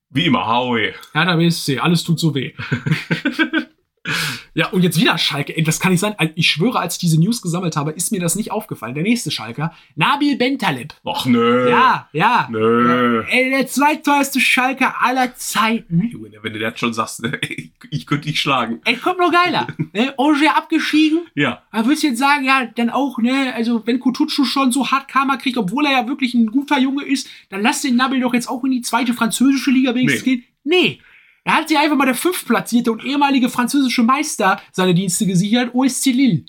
Wie 0.10 0.26
immer, 0.26 0.48
Howie. 0.48 0.92
Hertha 1.14 1.38
BSC, 1.38 1.80
alles 1.80 2.04
tut 2.04 2.20
so 2.20 2.36
weh. 2.36 2.52
ja, 4.56 4.68
und 4.70 4.84
jetzt 4.84 5.00
wieder 5.00 5.18
Schalke. 5.18 5.56
Ey, 5.58 5.64
das 5.64 5.80
kann 5.80 5.92
nicht 5.92 6.02
sein. 6.02 6.16
Ich 6.36 6.48
schwöre, 6.48 6.80
als 6.80 6.96
ich 6.96 7.00
diese 7.00 7.20
News 7.20 7.42
gesammelt 7.42 7.76
habe, 7.76 7.92
ist 7.92 8.12
mir 8.12 8.20
das 8.20 8.36
nicht 8.36 8.52
aufgefallen. 8.52 8.94
Der 8.94 9.04
nächste 9.04 9.32
Schalker, 9.32 9.74
Nabil 9.96 10.38
Bentaleb. 10.38 10.94
Ach 11.06 11.26
nö. 11.26 11.70
Ja, 11.70 12.08
ja. 12.14 12.48
Nö. 12.52 13.24
Ey, 13.30 13.50
der 13.50 13.68
zweiteuerste 13.68 14.40
Schalker 14.40 15.02
aller 15.02 15.36
Zeiten. 15.36 16.08
Junge, 16.12 16.32
wenn 16.42 16.54
du 16.54 16.60
das 16.60 16.80
schon 16.80 16.94
sagst, 16.94 17.24
ich, 17.90 18.06
könnte 18.06 18.28
dich 18.28 18.40
schlagen. 18.40 18.80
Ey, 18.86 18.96
kommt 18.98 19.20
noch 19.20 19.32
geiler. 19.32 19.68
ne? 19.94 20.14
Ogier 20.18 20.56
abgestiegen. 20.56 21.22
Ja. 21.36 21.64
Da 21.72 21.86
würdest 21.86 22.04
du 22.04 22.08
jetzt 22.08 22.20
sagen, 22.20 22.46
ja, 22.46 22.66
dann 22.76 22.90
auch, 22.90 23.18
ne, 23.18 23.54
also 23.56 23.82
wenn 23.88 24.00
Kutucu 24.00 24.46
schon 24.46 24.72
so 24.72 24.92
hart 24.92 25.08
Karma 25.08 25.38
kriegt, 25.38 25.58
obwohl 25.58 25.86
er 25.86 25.94
ja 25.94 26.08
wirklich 26.08 26.34
ein 26.34 26.48
guter 26.48 26.80
Junge 26.80 27.04
ist, 27.04 27.28
dann 27.50 27.62
lass 27.62 27.82
den 27.82 27.96
Nabil 27.96 28.22
doch 28.22 28.34
jetzt 28.34 28.48
auch 28.50 28.64
in 28.64 28.72
die 28.72 28.82
zweite 28.82 29.14
französische 29.14 29.72
Liga 29.72 29.96
wenigstens 29.96 30.26
Nee. 30.26 30.36
gehen. 30.36 30.44
Nee. 30.64 31.00
Er 31.46 31.56
hat 31.56 31.68
sich 31.68 31.78
einfach 31.78 31.98
mal 31.98 32.06
der 32.06 32.16
fünftplatzierte 32.16 32.92
und 32.92 33.04
ehemalige 33.04 33.50
französische 33.50 34.04
Meister 34.04 34.62
seine 34.72 34.94
Dienste 34.94 35.26
gesichert, 35.26 35.74
OSC 35.74 36.08
Lille. 36.08 36.46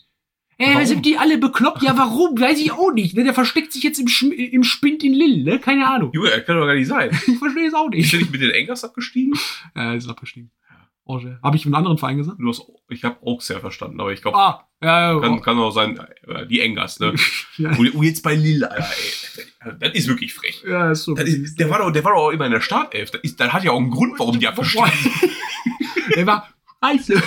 Ey, 0.57 0.73
Warum? 0.75 0.87
sind 0.87 1.05
die 1.05 1.19
alle 1.19 1.37
bekloppt? 1.39 1.83
Ja, 1.83 1.99
warum? 1.99 2.39
Weiß 2.39 2.61
ich 2.61 2.71
auch 2.71 2.93
nicht. 2.93 3.17
Ne? 3.17 3.25
Der 3.25 3.35
versteckt 3.35 3.73
sich 3.73 3.83
jetzt 3.83 3.99
im, 3.99 4.07
Schm 4.07 4.31
im 4.31 4.63
Spind 4.63 5.03
in 5.03 5.13
Lill, 5.13 5.43
ne? 5.43 5.59
Keine 5.59 5.85
Ahnung. 5.89 6.13
Junge, 6.15 6.31
er 6.31 6.43
kann 6.43 6.57
doch 6.57 6.67
gar 6.67 6.77
nicht 6.77 6.87
sein. 6.87 7.11
Ich 7.27 7.39
verstehe 7.39 7.67
es 7.67 7.75
auch 7.75 7.87
Ist 7.91 7.97
nicht. 7.97 8.13
er 8.15 8.19
nicht 8.21 8.31
mit 8.31 8.41
den 8.41 8.51
Engers 8.53 8.85
abgestiegen? 8.85 9.35
Ja, 9.75 9.95
ist 9.95 10.09
abgestiegen. 10.09 10.53
Orange. 11.07 11.39
Habe 11.43 11.57
ich 11.57 11.65
einen 11.67 11.75
anderen 11.75 11.99
Verein 11.99 12.17
gesagt? 12.17 12.39
Du 12.41 12.49
hast, 12.49 12.63
ich 12.89 13.05
habe 13.05 13.17
Auxerre 13.27 13.61
verstanden, 13.61 14.01
aber 14.01 14.13
ich 14.13 14.23
glaube, 14.23 14.39
Ah, 14.39 14.67
ja, 14.83 15.13
ja. 15.13 15.21
kann, 15.21 15.41
kann 15.43 15.59
auch 15.59 15.71
sein, 15.71 15.99
äh, 16.27 16.47
die 16.47 16.61
Engers, 16.61 16.99
ne? 17.01 17.15
ja, 17.59 17.71
Und, 17.77 17.95
und 17.95 18.03
jetzt 18.05 18.23
bei 18.23 18.35
Lille, 18.35 18.71
Alter, 18.71 18.85
ey. 18.87 19.75
Das 19.81 19.93
ist 19.95 20.09
wirklich 20.09 20.33
frech. 20.35 20.63
ja, 20.67 20.91
ist 20.93 21.05
so. 21.05 21.15
Ist, 21.17 21.59
der, 21.61 21.69
war 21.71 21.79
doch, 21.79 21.91
der 21.91 22.05
war 22.05 22.15
doch 22.15 22.31
immer 22.31 22.47
in 22.47 22.53
der 22.53 22.61
Startelf. 22.61 23.11
Das, 23.11 23.21
ist, 23.23 23.39
das 23.41 23.53
hat 23.53 23.65
ja 23.65 23.73
auch 23.73 23.79
einen 23.79 23.91
Grund, 23.91 24.19
warum 24.19 24.39
die 24.39 24.47
abgestiegen 24.49 24.87
sind. 25.03 26.17
Der 26.17 26.27
war 26.27 26.49
scheiße. 26.83 27.15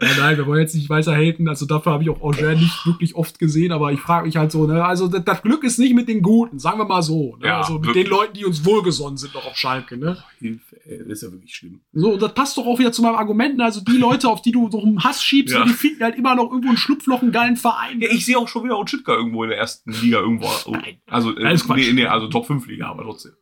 ja, 0.00 0.08
nein, 0.18 0.36
wir 0.36 0.46
wollen 0.46 0.60
jetzt 0.60 0.74
nicht 0.74 0.88
weiter 0.90 1.14
haten. 1.16 1.48
Also 1.48 1.66
dafür 1.66 1.92
habe 1.92 2.02
ich 2.02 2.10
auch 2.10 2.20
Auger 2.20 2.54
nicht 2.54 2.86
wirklich 2.86 3.14
oft 3.14 3.38
gesehen, 3.38 3.72
aber 3.72 3.92
ich 3.92 4.00
frage 4.00 4.26
mich 4.26 4.36
halt 4.36 4.52
so, 4.52 4.66
ne, 4.66 4.84
also 4.84 5.08
das, 5.08 5.24
das 5.24 5.42
Glück 5.42 5.64
ist 5.64 5.78
nicht 5.78 5.94
mit 5.94 6.08
den 6.08 6.22
Guten, 6.22 6.58
sagen 6.58 6.78
wir 6.78 6.84
mal 6.84 7.02
so. 7.02 7.36
Ne? 7.36 7.46
Ja, 7.46 7.58
also 7.58 7.74
mit 7.74 7.86
wirklich. 7.86 8.04
den 8.04 8.10
Leuten, 8.10 8.34
die 8.34 8.44
uns 8.44 8.64
wohlgesonnen 8.64 9.16
sind 9.16 9.34
noch 9.34 9.46
auf 9.46 9.56
Schalke, 9.56 9.96
ne? 9.96 10.16
Hilfe, 10.38 10.76
ey, 10.84 10.98
das 10.98 11.08
ist 11.08 11.22
ja 11.22 11.32
wirklich 11.32 11.54
schlimm. 11.54 11.80
So, 11.92 12.12
und 12.14 12.22
das 12.22 12.34
passt 12.34 12.56
doch 12.58 12.66
auch 12.66 12.78
wieder 12.78 12.92
zu 12.92 13.02
meinem 13.02 13.16
Argument. 13.16 13.56
ne? 13.56 13.64
Also 13.64 13.80
die 13.80 13.96
Leute, 13.96 14.28
auf 14.28 14.42
die 14.42 14.52
du 14.52 14.70
so 14.70 14.82
einen 14.82 15.02
Hass 15.04 15.22
schiebst, 15.22 15.54
Ja. 15.54 15.64
die 15.64 15.70
finden 15.72 16.02
halt 16.02 16.16
immer 16.16 16.34
noch 16.34 16.50
irgendwo 16.50 16.70
ein 16.70 16.76
Schlupfloch, 16.76 17.22
einen 17.22 17.32
geilen 17.32 17.56
Verein. 17.56 18.00
Ja, 18.00 18.08
ich 18.10 18.24
sehe 18.24 18.36
auch 18.38 18.48
schon 18.48 18.64
wieder 18.64 18.78
Otschipka 18.78 19.12
irgendwo 19.14 19.42
in 19.44 19.50
der 19.50 19.58
ersten 19.58 19.92
Liga 19.92 20.18
irgendwo. 20.20 20.48
Nein. 20.70 20.98
Also, 21.06 21.36
äh, 21.36 21.56
nee, 21.74 21.92
nee, 21.92 22.06
also 22.06 22.28
Top 22.28 22.46
5 22.46 22.66
Liga, 22.66 22.88
aber 22.88 23.02
trotzdem. 23.04 23.32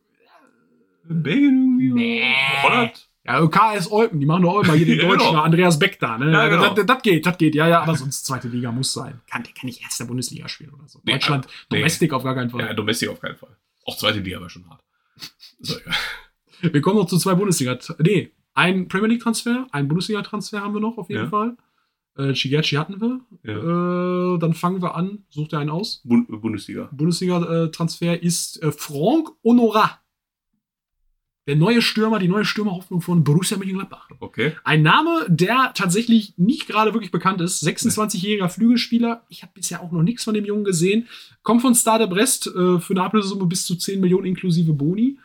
In 1.07 1.21
Belgien 1.21 1.79
irgendwie? 1.79 1.89
Nee. 1.93 2.33
Holland? 2.63 3.04
Ja, 3.25 3.45
KS 3.47 3.91
Eupen, 3.91 4.19
die 4.19 4.25
machen 4.25 4.43
doch 4.43 4.63
immer 4.63 4.73
hier 4.73 4.85
den 4.85 4.99
Deutschen, 5.07 5.29
genau. 5.29 5.41
Andreas 5.41 5.79
Beck 5.79 5.99
da, 5.99 6.17
ne? 6.17 6.31
Ja, 6.31 6.47
genau. 6.47 6.73
das, 6.73 6.85
das 6.85 7.01
geht, 7.01 7.25
das 7.25 7.37
geht, 7.37 7.55
ja, 7.55 7.67
ja, 7.67 7.81
aber 7.81 7.95
sonst 7.95 8.25
zweite 8.25 8.47
Liga 8.47 8.71
muss 8.71 8.93
sein. 8.93 9.19
Kann, 9.29 9.43
der 9.43 9.53
kann 9.53 9.65
nicht 9.65 9.81
erste 9.81 10.05
Bundesliga 10.05 10.47
spielen 10.47 10.71
oder 10.73 10.87
so. 10.87 10.99
Nee, 11.03 11.13
Deutschland, 11.13 11.47
nee. 11.71 11.77
Domestik 11.77 12.13
auf 12.13 12.23
gar 12.23 12.35
keinen 12.35 12.49
Fall. 12.51 12.61
Ja, 12.61 12.73
Domestik 12.73 13.09
auf 13.09 13.19
keinen 13.19 13.35
Fall. 13.35 13.55
Auch 13.85 13.97
zweite 13.97 14.19
Liga 14.19 14.39
war 14.39 14.49
schon 14.49 14.69
hart. 14.69 14.81
So, 15.59 15.75
ja. 15.77 15.91
Wir 16.71 16.81
kommen 16.81 16.97
noch 16.97 17.07
zu 17.07 17.17
zwei 17.17 17.33
Bundesliga. 17.35 17.77
Nee, 17.99 18.31
ein 18.53 18.87
Premier 18.87 19.09
League 19.09 19.21
Transfer, 19.21 19.67
ein 19.71 19.87
Bundesliga 19.87 20.21
Transfer 20.21 20.61
haben 20.61 20.73
wir 20.73 20.79
noch 20.81 20.97
auf 20.97 21.09
jeden 21.09 21.23
Ja. 21.25 21.29
Fall. 21.29 21.57
Äh, 22.17 22.33
Chigachi 22.33 22.75
hatten 22.77 23.01
wir. 23.01 23.19
Ja. 23.43 24.35
Äh, 24.35 24.39
dann 24.39 24.53
fangen 24.53 24.81
wir 24.81 24.95
an. 24.95 25.25
Sucht 25.29 25.53
ihr 25.53 25.59
einen 25.59 25.69
aus? 25.69 26.01
Bund 26.05 26.27
Bundesliga. 26.29 26.87
Bundesliga 26.93 27.65
äh, 27.65 27.71
Transfer 27.71 28.21
ist 28.23 28.63
äh, 28.63 28.71
Franck 28.71 29.29
Honorat. 29.43 29.99
Der 31.47 31.55
neue 31.55 31.81
Stürmer, 31.81 32.17
die 32.17 32.27
neue 32.27 32.43
Stürmerhoffnung 32.43 33.01
von 33.01 33.23
Borussia 33.23 33.57
Mönchengladbach. 33.57 34.09
Okay. 34.19 34.53
Ein 34.63 34.81
Name, 34.81 35.25
der 35.27 35.73
tatsächlich 35.75 36.33
nicht 36.37 36.67
gerade 36.67 36.93
wirklich 36.93 37.11
bekannt 37.11 37.39
ist. 37.39 37.63
26-jähriger 37.63 38.49
Flügelspieler. 38.49 39.23
Ich 39.29 39.43
habe 39.43 39.51
bisher 39.53 39.81
auch 39.81 39.91
noch 39.91 40.01
nichts 40.01 40.23
von 40.23 40.33
dem 40.33 40.45
Jungen 40.45 40.63
gesehen. 40.63 41.07
Kommt 41.43 41.61
von 41.61 41.75
Stade 41.75 42.07
Brest 42.07 42.47
äh, 42.47 42.79
für 42.79 42.93
eine 42.93 43.03
Ablösesumme 43.03 43.45
bis 43.45 43.65
zu 43.65 43.75
10 43.75 44.01
Millionen 44.01 44.25
inklusive 44.25 44.73
Boni. 44.73 45.19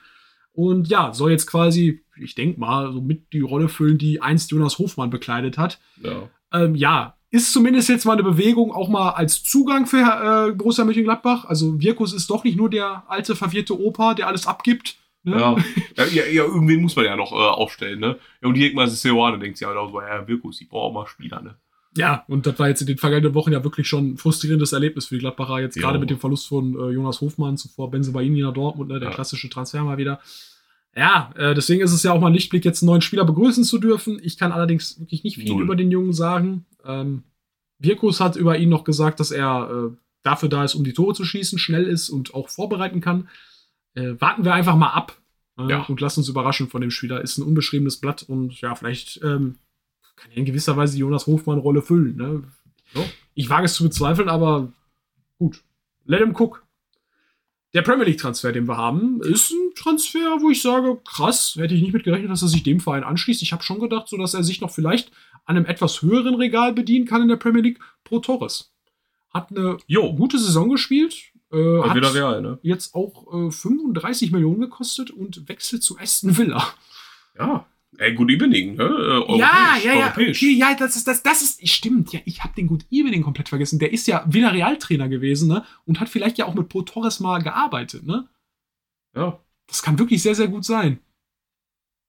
Und 0.52 0.88
ja, 0.88 1.14
soll 1.14 1.30
jetzt 1.30 1.46
quasi, 1.46 2.02
ich 2.18 2.34
denke 2.34 2.60
mal, 2.60 2.92
so 2.92 3.00
mit 3.00 3.32
die 3.32 3.40
Rolle 3.40 3.70
füllen, 3.70 3.96
die 3.96 4.20
einst 4.20 4.50
Jonas 4.50 4.78
Hofmann 4.78 5.08
bekleidet 5.08 5.56
hat. 5.56 5.80
Ja. 6.02 6.28
Ähm, 6.52 6.74
ja, 6.74 7.16
ist 7.30 7.52
zumindest 7.52 7.88
jetzt 7.88 8.04
mal 8.04 8.14
eine 8.14 8.24
Bewegung 8.24 8.72
auch 8.72 8.88
mal 8.88 9.10
als 9.10 9.42
Zugang 9.42 9.86
für 9.86 10.50
äh, 10.50 10.52
Borussia 10.52 10.84
Mönchengladbach. 10.84 11.44
Also 11.46 11.80
Wirkus 11.80 12.12
ist 12.12 12.28
doch 12.28 12.44
nicht 12.44 12.56
nur 12.56 12.68
der 12.68 13.04
alte, 13.08 13.36
verwirrte 13.36 13.80
Opa, 13.80 14.14
der 14.14 14.26
alles 14.26 14.46
abgibt. 14.46 14.96
Ne? 15.22 15.38
Ja. 15.38 15.56
ja, 15.96 16.04
ja, 16.06 16.24
ja, 16.26 16.44
irgendwen 16.44 16.80
muss 16.82 16.96
man 16.96 17.04
ja 17.04 17.14
noch 17.16 17.32
äh, 17.32 17.34
aufstellen, 17.36 18.00
ne? 18.00 18.16
Ja, 18.42 18.48
und 18.48 18.54
die 18.54 18.72
mal 18.72 18.88
Seoane 18.88 19.38
denkt 19.38 19.58
sich 19.58 19.66
halt 19.66 19.76
auch 19.76 19.90
so, 19.92 20.00
ja, 20.00 20.26
Wirkus, 20.26 20.60
ich 20.60 20.68
brauche 20.68 20.84
auch 20.88 20.92
mal 20.92 21.06
Spieler, 21.06 21.42
ne? 21.42 21.56
Ja, 21.96 22.24
und 22.28 22.46
das 22.46 22.58
war 22.58 22.68
jetzt 22.68 22.80
in 22.82 22.86
den 22.86 22.98
vergangenen 22.98 23.34
Wochen 23.34 23.52
ja 23.52 23.62
wirklich 23.64 23.88
schon 23.88 24.12
ein 24.12 24.16
frustrierendes 24.16 24.72
Erlebnis 24.72 25.06
für 25.06 25.16
die 25.16 25.20
Gladbacher. 25.20 25.58
Jetzt 25.60 25.76
Ja. 25.76 25.82
gerade 25.82 25.98
mit 25.98 26.08
dem 26.08 26.18
Verlust 26.20 26.46
von 26.48 26.74
äh, 26.74 26.90
Jonas 26.92 27.20
Hofmann, 27.20 27.56
zuvor 27.56 27.90
Benzebaini 27.90 28.40
nach 28.42 28.54
Dortmund, 28.54 28.90
ne, 28.90 29.00
der 29.00 29.08
Ja. 29.10 29.14
klassische 29.14 29.50
Transfer 29.50 29.82
mal 29.82 29.98
wieder. 29.98 30.20
Ja, 30.96 31.32
äh, 31.36 31.54
deswegen 31.54 31.82
ist 31.82 31.92
es 31.92 32.02
ja 32.02 32.12
auch 32.12 32.20
mal 32.20 32.28
ein 32.28 32.32
Lichtblick, 32.34 32.64
jetzt 32.64 32.82
einen 32.82 32.88
neuen 32.90 33.02
Spieler 33.02 33.24
begrüßen 33.24 33.64
zu 33.64 33.78
dürfen. 33.78 34.20
Ich 34.22 34.38
kann 34.38 34.52
allerdings 34.52 34.98
wirklich 35.00 35.22
nicht 35.24 35.36
viel 35.36 35.52
Null. 35.52 35.62
über 35.64 35.76
den 35.76 35.90
Jungen 35.90 36.12
sagen. 36.12 36.64
Ähm, 36.84 37.24
Wirkus 37.78 38.20
hat 38.20 38.36
über 38.36 38.56
ihn 38.58 38.68
noch 38.68 38.84
gesagt, 38.84 39.20
dass 39.20 39.30
er 39.32 39.70
äh, 39.92 39.96
dafür 40.22 40.48
da 40.48 40.64
ist, 40.64 40.74
um 40.76 40.84
die 40.84 40.92
Tore 40.92 41.14
zu 41.14 41.24
schießen, 41.24 41.58
schnell 41.58 41.84
ist 41.86 42.08
und 42.10 42.34
auch 42.34 42.48
vorbereiten 42.48 43.00
kann. 43.00 43.28
Äh, 43.94 44.20
warten 44.20 44.44
wir 44.44 44.54
einfach 44.54 44.76
mal 44.76 44.90
ab 44.92 45.20
äh, 45.58 45.68
Ja. 45.68 45.82
und 45.82 46.00
lassen 46.00 46.20
uns 46.20 46.28
überraschen 46.28 46.68
von 46.68 46.80
dem 46.80 46.90
Spieler. 46.90 47.20
Ist 47.20 47.38
ein 47.38 47.42
unbeschriebenes 47.44 47.98
Blatt 47.98 48.22
und 48.22 48.60
ja, 48.60 48.74
vielleicht 48.74 49.20
ähm, 49.22 49.56
kann 50.16 50.30
er 50.30 50.36
in 50.38 50.44
gewisser 50.44 50.76
Weise 50.76 50.94
die 50.94 51.00
Jonas 51.00 51.26
Hofmann-Rolle 51.26 51.82
füllen. 51.82 52.16
Ne? 52.16 52.44
Ja. 52.94 53.02
Ich 53.34 53.48
wage 53.48 53.64
es 53.66 53.74
zu 53.74 53.84
bezweifeln, 53.84 54.28
aber 54.28 54.72
gut. 55.38 55.62
Let 56.04 56.20
him 56.20 56.34
cook. 56.38 56.64
Der 57.72 57.82
Premier 57.82 58.04
League-Transfer, 58.04 58.50
den 58.50 58.66
wir 58.66 58.76
haben, 58.76 59.20
ist 59.22 59.52
ein 59.52 59.74
Transfer, 59.76 60.38
wo 60.40 60.50
ich 60.50 60.60
sage, 60.60 60.98
krass, 61.04 61.54
hätte 61.56 61.72
ich 61.74 61.82
nicht 61.82 61.92
mit 61.92 62.02
gerechnet, 62.02 62.28
dass 62.30 62.42
er 62.42 62.48
sich 62.48 62.64
dem 62.64 62.80
Verein 62.80 63.04
anschließt. 63.04 63.42
Ich 63.42 63.52
habe 63.52 63.62
schon 63.62 63.78
gedacht, 63.78 64.08
so 64.08 64.16
dass 64.16 64.34
er 64.34 64.42
sich 64.42 64.60
noch 64.60 64.72
vielleicht 64.72 65.12
an 65.44 65.56
einem 65.56 65.66
etwas 65.66 66.02
höheren 66.02 66.34
Regal 66.34 66.72
bedienen 66.72 67.06
kann 67.06 67.22
in 67.22 67.28
der 67.28 67.36
Premier 67.36 67.62
League. 67.62 67.78
Pro 68.02 68.18
Torres. 68.18 68.72
Hat 69.32 69.50
eine 69.50 69.78
Jo, 69.86 70.12
gute 70.14 70.38
Saison 70.40 70.68
gespielt. 70.68 71.29
Äh, 71.52 71.82
hat 71.82 71.96
wieder 71.96 72.14
real, 72.14 72.40
ne? 72.42 72.58
jetzt 72.62 72.94
auch 72.94 73.48
äh, 73.48 73.50
35 73.50 74.30
Millionen 74.30 74.60
gekostet 74.60 75.10
und 75.10 75.48
wechselt 75.48 75.82
zu 75.82 75.98
Aston 75.98 76.36
Villa. 76.36 76.62
Ja. 77.38 77.66
Ey, 77.98 78.14
gut 78.14 78.30
Evening, 78.30 78.76
ne? 78.76 78.84
Äh, 78.84 78.86
europäisch, 78.86 79.40
ja, 79.40 79.76
ja, 79.82 79.94
ja. 79.94 80.04
europäisch. 80.06 80.38
Okay, 80.38 80.52
ja, 80.52 80.74
das 80.74 80.94
ist, 80.94 81.08
das, 81.08 81.22
das 81.24 81.42
ist, 81.42 81.68
stimmt. 81.68 82.12
Ja, 82.12 82.20
ich 82.24 82.44
habe 82.44 82.54
den 82.54 82.68
Good 82.68 82.86
Evening 82.90 83.22
komplett 83.22 83.48
vergessen. 83.48 83.80
Der 83.80 83.92
ist 83.92 84.06
ja 84.06 84.24
Villarreal-Trainer 84.28 85.08
gewesen, 85.08 85.48
ne? 85.48 85.64
Und 85.86 85.98
hat 85.98 86.08
vielleicht 86.08 86.38
ja 86.38 86.46
auch 86.46 86.54
mit 86.54 86.68
Pro 86.68 86.82
Torres 86.82 87.18
mal 87.18 87.42
gearbeitet, 87.42 88.06
ne? 88.06 88.28
Ja. 89.14 89.40
Das 89.66 89.82
kann 89.82 89.98
wirklich 89.98 90.22
sehr, 90.22 90.36
sehr 90.36 90.48
gut 90.48 90.64
sein. 90.64 91.00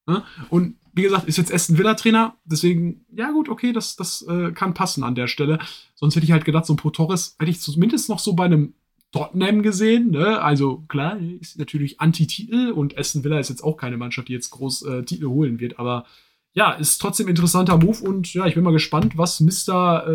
Ne? 0.08 0.24
Und 0.50 0.78
wie 0.94 1.04
gesagt, 1.04 1.28
ist 1.28 1.38
jetzt 1.38 1.54
Aston 1.54 1.78
Villa-Trainer, 1.78 2.38
deswegen, 2.44 3.06
ja 3.12 3.32
gut, 3.32 3.50
okay, 3.50 3.72
das, 3.72 3.96
das 3.96 4.24
äh, 4.24 4.52
kann 4.52 4.74
passen 4.74 5.04
an 5.04 5.16
der 5.16 5.28
Stelle. 5.28 5.60
Sonst 5.96 6.16
hätte 6.16 6.26
ich 6.26 6.32
halt 6.32 6.46
gedacht, 6.46 6.66
so 6.66 6.74
ein 6.74 6.78
Pro 6.78 6.90
Torres 6.90 7.36
hätte 7.40 7.52
ich 7.52 7.62
zumindest 7.62 8.10
noch 8.10 8.20
so 8.20 8.34
bei 8.34 8.46
einem 8.46 8.74
Tottenham 9.12 9.62
gesehen, 9.62 10.12
ne? 10.12 10.42
Also 10.42 10.84
klar, 10.88 11.18
ist 11.40 11.60
natürlich 11.60 12.00
Anti-Titel 12.00 12.72
und 12.72 12.98
Aston 12.98 13.24
Villa 13.24 13.40
ist 13.40 13.50
jetzt 13.50 13.64
auch 13.64 13.76
keine 13.78 13.98
Mannschaft, 13.98 14.28
die 14.30 14.34
jetzt 14.34 14.50
groß 14.52 14.84
äh, 14.84 15.04
Titel 15.04 15.28
holen 15.28 15.60
wird, 15.60 15.80
aber 15.80 16.06
ja, 16.54 16.72
ist 16.74 16.98
trotzdem 17.00 17.28
interessanter 17.28 17.78
Move 17.78 18.02
und 18.04 18.34
ja, 18.34 18.46
ich 18.46 18.56
bin 18.56 18.64
mal 18.64 18.72
gespannt, 18.74 19.18
was 19.18 19.40
Mr. 19.40 20.06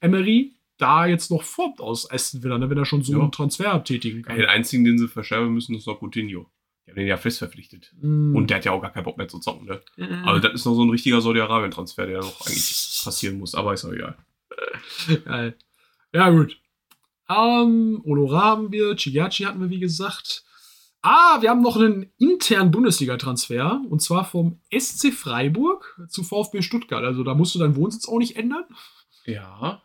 Äh, 0.00 0.06
Emery 0.06 0.54
da 0.78 1.06
jetzt 1.06 1.30
noch 1.30 1.42
formt 1.44 1.80
aus 1.80 2.10
Aston 2.10 2.42
Villa, 2.42 2.58
ne? 2.58 2.68
wenn 2.70 2.78
er 2.78 2.84
schon 2.84 3.02
so 3.02 3.12
Ja. 3.12 3.20
einen 3.20 3.30
Transfer 3.32 3.84
tätigen 3.84 4.22
kann. 4.22 4.36
Den 4.36 4.46
einzigen, 4.46 4.84
den 4.84 4.98
sie 4.98 5.06
verschärfen 5.06 5.52
müssen, 5.52 5.74
ist 5.76 5.86
noch 5.86 6.00
Coutinho. 6.00 6.46
Die 6.86 6.90
haben 6.90 6.96
den 6.96 7.06
ja 7.06 7.16
fest 7.16 7.38
verpflichtet. 7.38 7.92
Mm. 8.00 8.34
Und 8.34 8.50
der 8.50 8.56
hat 8.56 8.64
ja 8.64 8.72
auch 8.72 8.82
gar 8.82 8.90
keinen 8.90 9.04
Bock 9.04 9.16
mehr 9.16 9.28
zu 9.28 9.38
zocken, 9.38 9.66
ne? 9.68 9.80
Äh, 9.96 10.08
Also 10.24 10.40
das 10.40 10.54
ist 10.54 10.64
noch 10.64 10.74
so 10.74 10.82
ein 10.84 10.90
richtiger 10.90 11.20
Saudi-Arabien-Transfer, 11.20 12.06
der 12.06 12.18
noch 12.22 12.40
eigentlich 12.44 13.00
passieren 13.04 13.38
muss. 13.38 13.54
Aber 13.54 13.72
ist 13.72 13.84
auch 13.84 13.92
egal. 13.92 14.16
Geil. 15.24 15.54
Ja, 16.12 16.30
gut. 16.30 16.58
Ähm, 17.32 18.02
Honorar 18.04 18.44
haben 18.44 18.72
wir, 18.72 18.96
Chigachi 18.96 19.44
hatten 19.44 19.60
wir, 19.60 19.70
wie 19.70 19.80
gesagt. 19.80 20.44
Ah, 21.02 21.38
wir 21.40 21.50
haben 21.50 21.62
noch 21.62 21.76
einen 21.76 22.12
internen 22.18 22.70
Bundesliga-Transfer. 22.70 23.82
Und 23.90 24.00
zwar 24.00 24.24
vom 24.24 24.60
SC 24.76 25.12
Freiburg 25.12 26.00
zu 26.08 26.22
VfB 26.22 26.62
Stuttgart. 26.62 27.04
Also 27.04 27.24
da 27.24 27.34
musst 27.34 27.54
du 27.54 27.58
deinen 27.58 27.76
Wohnsitz 27.76 28.08
auch 28.08 28.18
nicht 28.18 28.36
ändern. 28.36 28.64
Ja. 29.24 29.82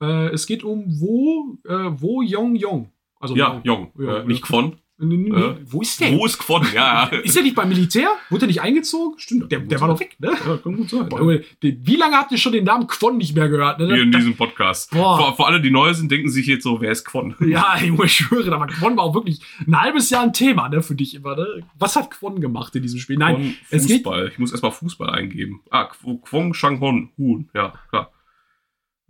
Äh, 0.00 0.28
es 0.28 0.46
geht 0.46 0.64
um 0.64 1.00
Wo, 1.00 1.58
äh, 1.64 2.00
Wo 2.00 2.22
Yong 2.22 2.54
Yong. 2.54 2.92
Also 3.18 3.34
Ja, 3.34 3.60
Jong. 3.64 3.92
Ja, 3.98 4.18
äh, 4.18 4.24
nicht 4.26 4.48
ja. 4.48 4.72
Quon. 4.98 5.08
Nee, 5.08 5.16
nee. 5.16 5.36
Äh, 5.40 5.56
Wo 5.64 5.80
ist 5.80 6.00
der? 6.00 6.12
Wo 6.12 6.26
ist 6.26 6.38
Quon? 6.38 6.66
Ja, 6.74 7.08
ja. 7.12 7.18
Ist 7.22 7.36
er 7.36 7.42
nicht 7.42 7.54
beim 7.54 7.68
Militär? 7.68 8.08
Wurde 8.30 8.44
er 8.44 8.48
nicht 8.48 8.60
eingezogen? 8.60 9.18
Stimmt, 9.18 9.50
der, 9.52 9.60
der 9.60 9.80
war 9.80 9.88
doch 9.88 10.00
weg, 10.00 10.16
ne? 10.18 10.30
ja 10.44 10.56
kann 10.56 10.76
gut 10.76 10.90
sein. 10.90 11.08
Boah, 11.08 11.38
Wie 11.60 11.96
lange 11.96 12.16
habt 12.16 12.32
ihr 12.32 12.38
schon 12.38 12.52
den 12.52 12.64
Namen 12.64 12.86
Quon 12.88 13.16
nicht 13.16 13.34
mehr 13.36 13.48
gehört? 13.48 13.78
Ne? 13.78 13.86
Hier 13.86 14.02
in 14.02 14.10
diesem 14.12 14.36
Podcast. 14.36 14.90
Boah. 14.90 15.16
Vor, 15.18 15.36
vor 15.36 15.46
alle, 15.46 15.60
die 15.60 15.70
neu 15.70 15.94
sind, 15.94 16.10
denken 16.10 16.28
sich 16.28 16.46
jetzt 16.46 16.64
so, 16.64 16.80
wer 16.80 16.90
ist 16.92 17.04
Quon? 17.04 17.34
Ja, 17.46 17.78
Junge, 17.78 18.04
ich 18.06 18.12
schwöre, 18.14 18.52
aber 18.54 18.66
Quon 18.66 18.96
war 18.96 19.04
auch 19.04 19.14
wirklich 19.14 19.40
ein 19.66 19.80
halbes 19.80 20.10
Jahr 20.10 20.22
ein 20.24 20.32
Thema, 20.32 20.68
ne, 20.68 20.82
für 20.82 20.94
dich 20.94 21.14
immer, 21.14 21.36
ne? 21.36 21.46
Was 21.78 21.94
hat 21.96 22.10
Quon 22.10 22.40
gemacht 22.40 22.74
in 22.76 22.82
diesem 22.82 22.98
Spiel? 22.98 23.16
Nein, 23.18 23.36
Quon, 23.36 23.56
es 23.70 23.86
geht- 23.86 23.98
Fußball. 24.04 24.28
Ich 24.28 24.38
muss 24.38 24.50
erstmal 24.50 24.72
Fußball 24.72 25.10
eingeben. 25.10 25.62
Ah, 25.70 25.84
Qu- 25.84 26.20
Kwon 26.20 26.54
Shanghon 26.54 27.10
Hun. 27.16 27.50
Ja, 27.54 27.74
klar. 27.90 28.12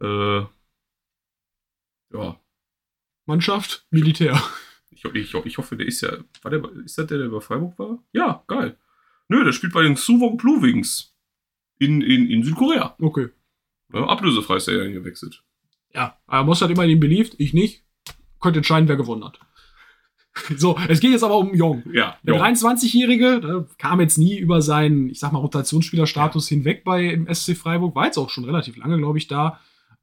Äh, 0.00 0.40
ja. 2.14 2.36
Mannschaft, 3.26 3.86
Militär. 3.90 4.40
Ich, 5.04 5.14
ich, 5.14 5.34
ich 5.34 5.58
hoffe, 5.58 5.76
der 5.76 5.86
ist 5.86 6.00
ja. 6.00 6.10
War 6.42 6.50
der, 6.50 6.62
ist 6.84 6.98
das 6.98 7.06
der, 7.06 7.18
der 7.18 7.28
bei 7.28 7.40
Freiburg 7.40 7.78
war? 7.78 7.98
Ja, 8.12 8.42
geil. 8.46 8.76
Nö, 9.28 9.44
der 9.44 9.52
spielt 9.52 9.72
bei 9.72 9.82
den 9.82 9.96
Suwon 9.96 10.36
Blue 10.36 10.62
Wings 10.62 11.14
in, 11.78 12.00
in, 12.00 12.28
in 12.28 12.42
Südkorea. 12.42 12.96
Okay. 13.00 13.28
Ja, 13.92 14.06
ablösefrei 14.06 14.56
ist 14.56 14.68
er 14.68 14.84
ja 14.84 14.90
gewechselt. 14.90 15.42
Ja, 15.94 16.18
aber 16.26 16.44
Moss 16.44 16.60
hat 16.60 16.70
immer 16.70 16.84
in 16.84 16.90
ihn 16.90 17.00
beliebt, 17.00 17.34
ich 17.38 17.54
nicht. 17.54 17.84
Konnte 18.38 18.58
entscheiden, 18.58 18.88
wer 18.88 18.96
gewonnen 18.96 19.24
hat. 19.24 19.38
So, 20.56 20.78
es 20.88 21.00
geht 21.00 21.10
jetzt 21.10 21.24
aber 21.24 21.36
um 21.36 21.54
Jong. 21.54 21.82
Ja, 21.92 22.16
Der 22.22 22.36
jo. 22.36 22.42
23-Jährige 22.42 23.40
der 23.40 23.66
kam 23.76 24.00
jetzt 24.00 24.18
nie 24.18 24.38
über 24.38 24.62
seinen, 24.62 25.10
ich 25.10 25.18
sag 25.18 25.32
mal, 25.32 25.40
Rotationsspielerstatus 25.40 26.48
hinweg 26.48 26.84
bei 26.84 27.06
im 27.06 27.32
SC 27.32 27.56
Freiburg, 27.56 27.94
war 27.94 28.06
jetzt 28.06 28.18
auch 28.18 28.30
schon 28.30 28.44
relativ 28.44 28.76
lange, 28.76 28.98
glaube 28.98 29.18
ich, 29.18 29.26
da. 29.26 29.60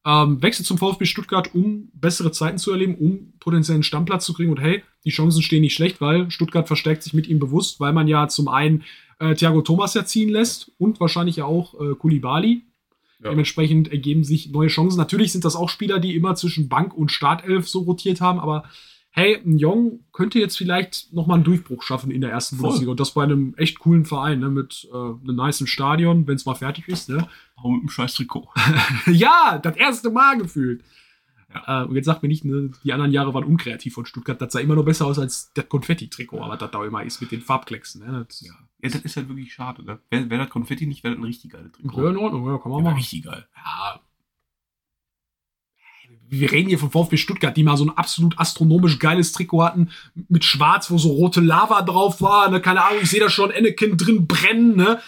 Ähm, 0.08 0.42
wechselt 0.44 0.68
zum 0.68 0.78
VfB 0.78 1.06
Stuttgart, 1.06 1.56
um 1.56 1.90
bessere 1.94 2.32
Zeiten 2.32 2.60
zu 2.60 2.72
erleben, 2.72 2.96
um 2.96 3.34
potenziellen 3.40 3.82
Stammplatz 3.82 4.24
zu 4.26 4.34
kriegen. 4.34 4.52
Und 4.52 4.62
hey, 4.62 4.84
die 5.04 5.10
Chancen 5.10 5.42
stehen 5.42 5.62
nicht 5.62 5.74
schlecht, 5.74 6.00
weil 6.00 6.30
Stuttgart 6.30 6.68
verstärkt 6.68 7.02
sich 7.02 7.14
mit 7.14 7.28
ihm 7.28 7.40
bewusst, 7.40 7.80
weil 7.80 7.92
man 7.92 8.08
ja 8.08 8.28
zum 8.28 8.48
einen 8.48 8.84
äh, 9.20 9.34
Thiago 9.34 9.62
Thomas 9.62 9.96
ja 9.96 10.06
ziehen 10.06 10.30
lässt 10.30 10.72
und 10.78 11.00
wahrscheinlich 11.00 11.38
ja 11.38 11.46
auch 11.46 11.74
äh, 11.80 11.96
Kulibali. 11.96 12.64
Ja. 13.24 13.32
Dementsprechend 13.32 13.92
ergeben 13.92 14.24
sich 14.24 14.52
neue 14.52 14.68
Chancen. 14.68 14.98
Natürlich 14.98 15.32
sind 15.32 15.44
das 15.44 15.56
auch 15.56 15.70
Spieler, 15.70 16.00
die 16.00 16.16
immer 16.16 16.36
zwischen 16.36 16.70
Bank 16.70 16.94
und 16.94 17.12
Startelf 17.12 17.68
so 17.68 17.80
rotiert 17.80 18.22
haben, 18.22 18.40
aber 18.40 18.66
hey, 19.18 19.38
ein 19.46 19.58
Jong 19.58 20.02
könnte 20.12 20.40
jetzt 20.40 20.58
vielleicht 20.58 21.14
nochmal 21.14 21.36
einen 21.36 21.46
Durchbruch 21.46 21.82
schaffen 21.84 22.12
in 22.12 22.20
der 22.20 22.32
ersten 22.32 22.58
Voll. 22.58 22.64
Bundesliga. 22.64 22.92
Und 22.92 23.00
das 23.00 23.14
bei 23.14 23.24
einem 23.24 23.54
echt 23.56 23.80
coolen 23.80 24.04
Verein, 24.04 24.40
ne, 24.40 24.50
mit 24.50 24.88
äh, 24.92 24.96
einem 24.96 25.36
niceen 25.38 25.68
Stadion, 25.68 26.28
wenn 26.28 26.36
es 26.36 26.46
mal 26.46 26.56
fertig 26.56 26.90
ist. 26.90 27.08
Ne? 27.08 27.26
Auch 27.56 27.70
mit 27.72 27.82
dem 27.84 27.90
scheiß 27.90 28.14
Trikot. 28.16 28.50
ja, 29.08 29.58
das 29.58 29.78
erste 29.78 30.10
Mal 30.10 30.38
gefühlt. 30.38 30.84
Ja. 31.54 31.84
Äh, 31.84 31.88
und 31.88 31.96
jetzt 31.96 32.08
sagt 32.08 32.24
mir 32.24 32.28
nicht, 32.28 32.44
ne, 32.44 32.72
die 32.84 32.92
anderen 32.92 33.14
Jahre 33.14 33.34
waren 33.34 33.46
unkreativ 33.46 33.94
von 33.94 34.06
Stuttgart. 34.06 34.42
Das 34.42 34.52
sah 34.52 34.60
immer 34.60 34.76
noch 34.76 34.84
besser 34.84 35.06
aus 35.06 35.18
als 35.18 35.50
das 35.54 35.70
Konfetti-Trikot, 35.70 36.42
aber 36.42 36.58
das 36.58 36.72
da 36.72 36.84
immer 36.86 37.02
ist 37.04 37.22
mit 37.22 37.32
den 37.32 37.42
Farbklecksen. 37.42 38.06
Ne? 38.06 38.26
Das 38.28 38.42
Ja. 38.42 38.52
ja, 38.84 38.90
das 38.90 38.96
ist 39.02 39.16
halt 39.16 39.30
wirklich 39.30 39.54
schade, 39.54 39.82
ne? 39.86 40.00
Wäre 40.10 40.30
wär 40.30 40.38
das 40.40 40.50
Konfetti 40.50 40.86
nicht, 40.88 41.06
wäre 41.06 41.14
das 41.16 41.22
ein 41.22 41.26
richtig 41.26 41.52
geiles 41.54 41.72
Trikot. 41.72 42.04
ja, 42.04 42.10
in 42.10 42.18
Ordnung, 42.18 42.46
ja, 42.48 42.58
kann 42.58 42.70
man 42.70 42.80
Ja, 42.80 42.90
machen. 42.90 42.98
richtig 42.98 43.24
geil. 43.24 43.48
Ja. 43.56 44.00
Wir 46.40 46.52
reden 46.52 46.70
hier 46.70 46.80
von 46.80 46.92
VfB 46.92 47.18
Stuttgart, 47.18 47.56
die 47.56 47.64
mal 47.64 47.78
so 47.78 47.86
ein 47.86 47.90
absolut 47.98 48.38
astronomisch 48.40 49.00
geiles 49.00 49.32
Trikot 49.32 49.64
hatten, 49.64 49.90
mit 50.30 50.44
Schwarz, 50.44 50.90
wo 50.92 50.98
so 50.98 51.10
rote 51.10 51.42
Lava 51.42 51.82
drauf 51.82 52.22
war. 52.22 52.50
Ne? 52.50 52.62
Keine 52.62 52.84
Ahnung, 52.84 53.00
ich 53.04 53.10
sehe 53.10 53.20
da 53.20 53.30
schon 53.30 53.52
Anakin 53.52 53.98
drin 53.98 54.28
brennen. 54.28 54.76
Ne? 54.76 55.00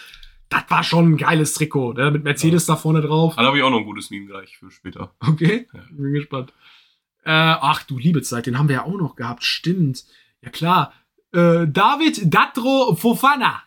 Das 0.48 0.64
war 0.68 0.82
schon 0.82 1.12
ein 1.12 1.16
geiles 1.16 1.54
Trikot, 1.54 1.92
ne? 1.94 2.10
mit 2.10 2.24
Mercedes 2.24 2.66
da 2.66 2.76
vorne 2.76 3.00
drauf. 3.02 3.34
Da 3.36 3.42
habe 3.44 3.58
ich 3.58 3.62
auch 3.64 3.70
noch 3.70 3.78
ein 3.78 3.84
gutes 3.84 4.10
Meme 4.10 4.26
gleich 4.26 4.56
für 4.56 4.70
später. 4.70 5.14
Okay, 5.20 5.66
Ja. 5.74 5.80
bin 5.90 6.12
gespannt. 6.12 6.52
Äh, 7.24 7.30
ach 7.32 7.82
du 7.82 7.98
liebe 7.98 8.22
Zeit, 8.22 8.46
den 8.46 8.58
haben 8.58 8.68
wir 8.68 8.76
ja 8.76 8.84
auch 8.84 8.96
noch 8.96 9.14
gehabt, 9.16 9.44
stimmt. 9.44 10.04
Ja 10.40 10.50
klar. 10.50 10.92
Äh, 11.32 11.66
David 11.68 12.32
Datro 12.32 12.94
Fofana 12.96 13.62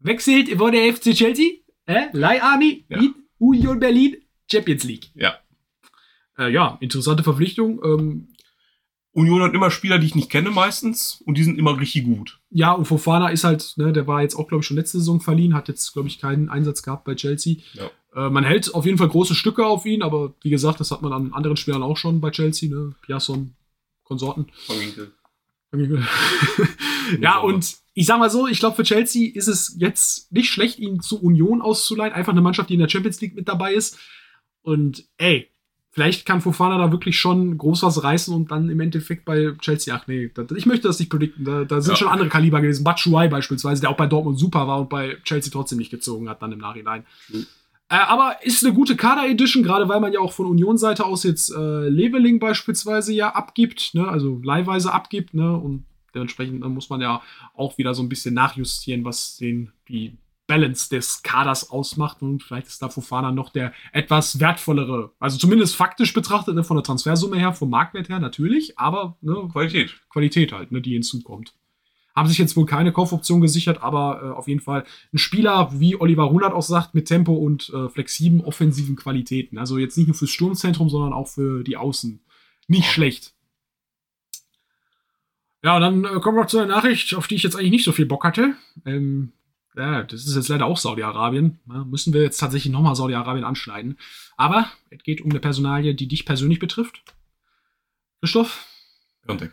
wechselt 0.00 0.48
von 0.56 0.72
der 0.72 0.92
FC 0.92 1.12
Chelsea, 1.14 1.58
äh, 1.86 2.06
Leiharmy 2.12 2.84
Ja. 2.88 3.00
mit 3.00 3.12
Union 3.38 3.78
Berlin 3.78 4.16
Champions 4.50 4.84
League. 4.84 5.10
Ja. 5.14 5.34
Äh, 6.46 6.52
ja, 6.52 6.78
interessante 6.80 7.22
Verpflichtung. 7.22 7.80
Ähm, 7.84 8.28
Union 9.12 9.42
hat 9.42 9.54
immer 9.54 9.70
Spieler, 9.70 9.98
die 9.98 10.06
ich 10.06 10.14
nicht 10.14 10.30
kenne 10.30 10.50
meistens 10.50 11.22
und 11.26 11.36
die 11.36 11.44
sind 11.44 11.58
immer 11.58 11.78
richtig 11.78 12.04
gut. 12.04 12.40
ja, 12.50 12.72
und 12.72 12.86
Fofana 12.86 13.28
ist 13.28 13.44
halt, 13.44 13.74
ne, 13.76 13.92
der 13.92 14.06
war 14.06 14.22
jetzt 14.22 14.34
auch, 14.34 14.48
glaube 14.48 14.62
ich, 14.62 14.66
schon 14.66 14.76
letzte 14.76 14.98
Saison 14.98 15.20
verliehen, 15.20 15.54
hat 15.54 15.68
jetzt, 15.68 15.92
glaube 15.92 16.08
ich, 16.08 16.18
keinen 16.18 16.48
Einsatz 16.48 16.82
gehabt 16.82 17.04
bei 17.04 17.14
Chelsea. 17.14 17.56
Ja. 17.74 17.90
Äh, 18.14 18.30
man 18.30 18.44
hält 18.44 18.74
auf 18.74 18.86
jeden 18.86 18.96
Fall 18.96 19.08
große 19.08 19.34
Stücke 19.34 19.66
auf 19.66 19.84
ihn, 19.84 20.02
aber 20.02 20.34
wie 20.42 20.50
gesagt, 20.50 20.80
das 20.80 20.90
hat 20.90 21.02
man 21.02 21.12
an 21.12 21.32
anderen 21.34 21.58
Spielern 21.58 21.82
auch 21.82 21.98
schon 21.98 22.20
bei 22.20 22.30
Chelsea, 22.30 22.70
ne? 22.70 22.94
Piasson, 23.02 23.54
Konsorten. 24.02 24.46
Von 25.70 25.80
Winkel. 25.80 26.06
ja, 27.20 27.38
und 27.38 27.76
ich 27.94 28.06
sag 28.06 28.18
mal 28.18 28.30
so, 28.30 28.46
ich 28.46 28.60
glaube, 28.60 28.76
für 28.76 28.82
Chelsea 28.82 29.30
ist 29.34 29.48
es 29.48 29.74
jetzt 29.78 30.32
nicht 30.32 30.50
schlecht, 30.50 30.78
ihn 30.78 31.00
zu 31.00 31.22
Union 31.22 31.62
auszuleihen. 31.62 32.12
Einfach 32.12 32.32
eine 32.32 32.42
Mannschaft, 32.42 32.70
die 32.70 32.74
in 32.74 32.80
der 32.80 32.88
Champions 32.88 33.20
League 33.20 33.34
mit 33.34 33.48
dabei 33.48 33.72
ist. 33.72 33.98
Und 34.62 35.04
ey, 35.16 35.50
vielleicht 35.92 36.26
kann 36.26 36.40
Fofana 36.40 36.78
da 36.78 36.90
wirklich 36.90 37.18
schon 37.18 37.56
groß 37.58 37.82
was 37.84 38.02
reißen 38.02 38.34
und 38.34 38.50
dann 38.50 38.68
im 38.68 38.80
Endeffekt 38.80 39.24
bei 39.24 39.52
Chelsea, 39.60 39.94
ach 39.94 40.06
nee, 40.06 40.30
da, 40.34 40.44
ich 40.56 40.66
möchte 40.66 40.88
das 40.88 40.98
nicht 40.98 41.10
predikten. 41.10 41.44
Da, 41.44 41.64
da 41.64 41.80
sind 41.80 41.92
Ja. 41.92 41.96
schon 41.96 42.08
andere 42.08 42.28
Kaliber 42.28 42.60
gewesen. 42.60 42.82
Batshuayi 42.82 43.28
beispielsweise, 43.28 43.82
der 43.82 43.90
auch 43.90 43.96
bei 43.96 44.06
Dortmund 44.06 44.38
super 44.38 44.66
war 44.66 44.80
und 44.80 44.88
bei 44.88 45.18
Chelsea 45.24 45.52
trotzdem 45.52 45.78
nicht 45.78 45.90
gezogen 45.90 46.28
hat, 46.28 46.42
dann 46.42 46.50
im 46.52 46.58
Nachhinein. 46.58 47.04
Mhm. 47.28 47.46
Äh, 47.90 47.96
aber 47.96 48.36
ist 48.42 48.64
eine 48.64 48.72
gute 48.74 48.96
Kader-Edition, 48.96 49.62
gerade 49.62 49.86
weil 49.86 50.00
man 50.00 50.14
ja 50.14 50.20
auch 50.20 50.32
von 50.32 50.46
Union-Seite 50.46 51.04
aus 51.04 51.24
jetzt 51.24 51.50
äh, 51.54 51.88
Leveling 51.88 52.38
beispielsweise 52.38 53.12
ja 53.12 53.28
abgibt, 53.34 53.90
ne? 53.92 54.08
also 54.08 54.40
leihweise 54.42 54.92
abgibt, 54.94 55.34
ne? 55.34 55.54
Und 55.54 55.84
dementsprechend 56.14 56.64
äh, 56.64 56.68
muss 56.68 56.88
man 56.88 57.02
ja 57.02 57.20
auch 57.54 57.76
wieder 57.76 57.92
so 57.92 58.02
ein 58.02 58.08
bisschen 58.08 58.32
nachjustieren, 58.32 59.04
was 59.04 59.36
den, 59.36 59.72
die 59.88 60.16
Balance 60.52 60.90
des 60.90 61.22
Kaders 61.22 61.70
ausmacht. 61.70 62.20
Und 62.20 62.42
vielleicht 62.42 62.66
ist 62.66 62.82
da 62.82 62.90
Fofana 62.90 63.32
noch 63.32 63.48
der 63.48 63.72
etwas 63.92 64.38
wertvollere, 64.38 65.12
also 65.18 65.38
zumindest 65.38 65.74
faktisch 65.74 66.12
betrachtet, 66.12 66.54
ne? 66.54 66.62
von 66.62 66.76
der 66.76 66.84
Transfersumme 66.84 67.38
her, 67.38 67.54
vom 67.54 67.70
Marktwert 67.70 68.10
her 68.10 68.18
natürlich, 68.18 68.78
aber 68.78 69.16
ne? 69.22 69.48
Qualität. 69.50 69.94
Qualität 70.10 70.52
halt, 70.52 70.70
ne? 70.70 70.82
die 70.82 70.92
hinzukommt. 70.92 71.54
Haben 72.14 72.28
sich 72.28 72.36
jetzt 72.36 72.54
wohl 72.54 72.66
keine 72.66 72.92
Kaufoption 72.92 73.40
gesichert, 73.40 73.82
aber 73.82 74.20
äh, 74.22 74.36
auf 74.36 74.46
jeden 74.46 74.60
Fall 74.60 74.84
ein 75.14 75.18
Spieler, 75.18 75.70
wie 75.72 75.98
Oliver 75.98 76.24
Runert 76.24 76.52
auch 76.52 76.62
sagt, 76.62 76.94
mit 76.94 77.08
Tempo 77.08 77.32
und 77.32 77.70
äh, 77.70 77.88
flexiblen 77.88 78.44
offensiven 78.44 78.96
Qualitäten. 78.96 79.56
Also 79.56 79.78
jetzt 79.78 79.96
nicht 79.96 80.08
nur 80.08 80.14
fürs 80.14 80.30
Sturmzentrum, 80.30 80.90
sondern 80.90 81.14
auch 81.14 81.28
für 81.28 81.64
die 81.64 81.78
Außen. 81.78 82.20
Nicht 82.68 82.90
schlecht. 82.90 83.32
Ja, 85.64 85.76
und 85.76 85.80
dann 85.80 86.04
äh, 86.04 86.20
kommen 86.20 86.36
wir 86.36 86.46
zu 86.46 86.58
der 86.58 86.66
Nachricht, 86.66 87.14
auf 87.14 87.26
die 87.26 87.36
ich 87.36 87.42
jetzt 87.42 87.56
eigentlich 87.56 87.70
nicht 87.70 87.84
so 87.84 87.92
viel 87.92 88.04
Bock 88.04 88.24
hatte. 88.24 88.54
Ähm, 88.84 89.32
ja, 89.76 90.02
das 90.02 90.26
ist 90.26 90.34
jetzt 90.36 90.48
leider 90.48 90.66
auch 90.66 90.76
Saudi-Arabien. 90.76 91.60
Ja, 91.68 91.84
müssen 91.84 92.12
wir 92.12 92.22
jetzt 92.22 92.38
tatsächlich 92.38 92.72
nochmal 92.72 92.94
Saudi-Arabien 92.94 93.44
anschneiden. 93.44 93.98
Aber 94.36 94.70
es 94.90 95.02
geht 95.02 95.20
um 95.20 95.30
eine 95.30 95.40
Personalie, 95.40 95.94
die 95.94 96.08
dich 96.08 96.26
persönlich 96.26 96.58
betrifft. 96.58 97.02
Christoph? 98.20 98.66
Piontek. 99.24 99.52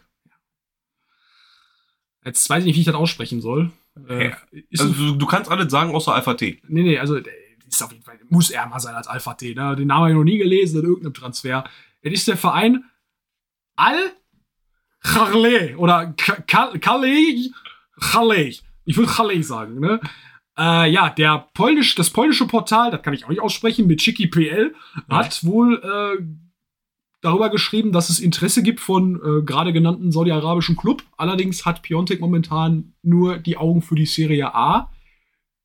Jetzt 2.26 2.50
weiß 2.50 2.60
ich 2.64 2.66
nicht, 2.68 2.76
wie 2.76 2.82
ich 2.82 2.86
das 2.86 2.96
aussprechen 2.96 3.42
soll. 3.42 3.72
Äh, 4.08 4.32
Also 4.78 4.94
du, 4.94 5.16
du 5.16 5.26
kannst 5.26 5.50
alles 5.50 5.72
sagen, 5.72 5.94
außer 5.96 6.14
Alpha 6.14 6.34
T. 6.34 6.62
nee, 6.68 6.84
nee, 6.84 7.00
also 7.00 7.16
ist 7.68 7.84
auf 7.84 7.92
jeden 7.92 8.04
Fall, 8.04 8.20
muss 8.30 8.50
er 8.50 8.66
mal 8.68 8.80
sein 8.80 8.96
als 8.96 9.08
Alpha 9.08 9.34
T. 9.36 9.54
Ne? 9.54 9.76
Den 9.76 9.88
Namen 9.88 10.02
habe 10.02 10.10
ich 10.10 10.16
noch 10.16 10.24
nie 10.24 10.38
gelesen 10.38 10.80
in 10.80 10.86
irgendeinem 10.86 11.14
Transfer. 11.14 11.64
Es 12.02 12.14
ist 12.14 12.28
der 12.28 12.38
Verein 12.38 12.84
Al 13.76 14.14
Khaleh 15.02 15.76
oder 15.76 16.14
Khaleh 16.14 17.52
Khaleh. 18.00 18.60
Ich 18.90 18.98
würde 18.98 19.12
Khaleh 19.12 19.44
sagen, 19.44 19.80
ne? 19.80 20.02
Äh, 20.58 20.92
ja, 20.92 21.12
der 21.12 21.48
polnisch, 21.54 21.94
das 21.94 22.10
polnische 22.10 22.48
Portal, 22.48 22.90
das 22.90 23.04
kann 23.04 23.14
ich 23.14 23.24
auch 23.24 23.30
nicht 23.30 23.40
aussprechen, 23.40 23.86
mit 23.86 24.00
Chiki 24.00 24.26
PL, 24.26 24.74
hat 25.08 25.46
wohl 25.46 25.76
äh, 25.76 26.24
darüber 27.22 27.52
geschrieben, 27.52 27.92
dass 27.92 28.10
es 28.10 28.20
Interesse 28.20 28.64
gibt 28.64 28.80
von 28.80 29.18
äh, 29.18 29.44
gerade 29.44 29.74
genannten 29.74 30.12
saudi-arabischen 30.12 30.76
Club. 30.76 31.04
Allerdings 31.18 31.68
hat 31.68 31.84
Piontek 31.84 32.20
momentan 32.20 32.96
nur 33.04 33.38
die 33.38 33.58
Augen 33.58 33.84
für 33.84 33.94
die 33.94 34.08
Serie 34.08 34.56
A. 34.56 34.92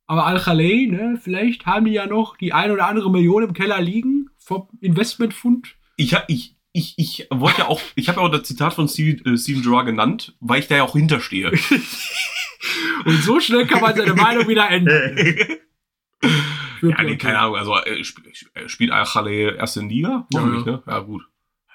Aber 0.07 0.27
Al-Khalei, 0.27 0.87
ne, 0.91 1.19
vielleicht 1.19 1.65
haben 1.65 1.87
die 1.87 1.93
ja 1.93 2.07
noch 2.07 2.37
die 2.37 2.53
ein 2.53 2.73
oder 2.73 2.89
andere 2.89 3.11
Million 3.11 3.43
im 3.43 3.55
Keller 3.55 3.81
liegen 3.81 4.29
vom 4.37 4.69
Investmentfund. 4.83 5.77
Ich, 5.97 6.15
ich, 6.29 6.54
ich, 6.77 6.95
ich 6.97 7.29
wollte 7.31 7.61
ja 7.61 7.69
auch, 7.69 7.81
ich 7.95 8.09
habe 8.09 8.21
ja 8.21 8.27
auch 8.27 8.31
das 8.31 8.43
Zitat 8.43 8.75
von 8.75 8.89
Steve, 8.89 9.25
äh, 9.31 9.39
Steven 9.39 9.63
Gerrard 9.63 9.87
genannt, 9.87 10.35
weil 10.41 10.59
ich 10.59 10.67
da 10.67 10.77
ja 10.77 10.83
auch 10.83 10.95
hinterstehe. 10.95 11.53
Und 13.05 13.23
so 13.23 13.39
schnell 13.39 13.67
kann 13.67 13.81
man 13.81 13.95
seine 13.95 14.15
Meinung 14.15 14.47
wieder 14.49 14.69
ändern. 14.69 15.17
Ja, 16.83 17.03
nee, 17.03 17.17
keine 17.17 17.39
Ahnung, 17.39 17.57
also 17.57 17.77
äh, 17.77 18.01
sp 18.05 18.21
äh, 18.29 18.69
spielt 18.69 18.91
Al-Khaleh 18.91 19.57
erst 19.57 19.79
in 19.79 19.89
Liga? 19.89 20.27
Ja, 20.35 20.41
ja. 20.41 20.47
ne? 20.47 20.83
Ja, 20.87 20.99
gut. 20.99 21.23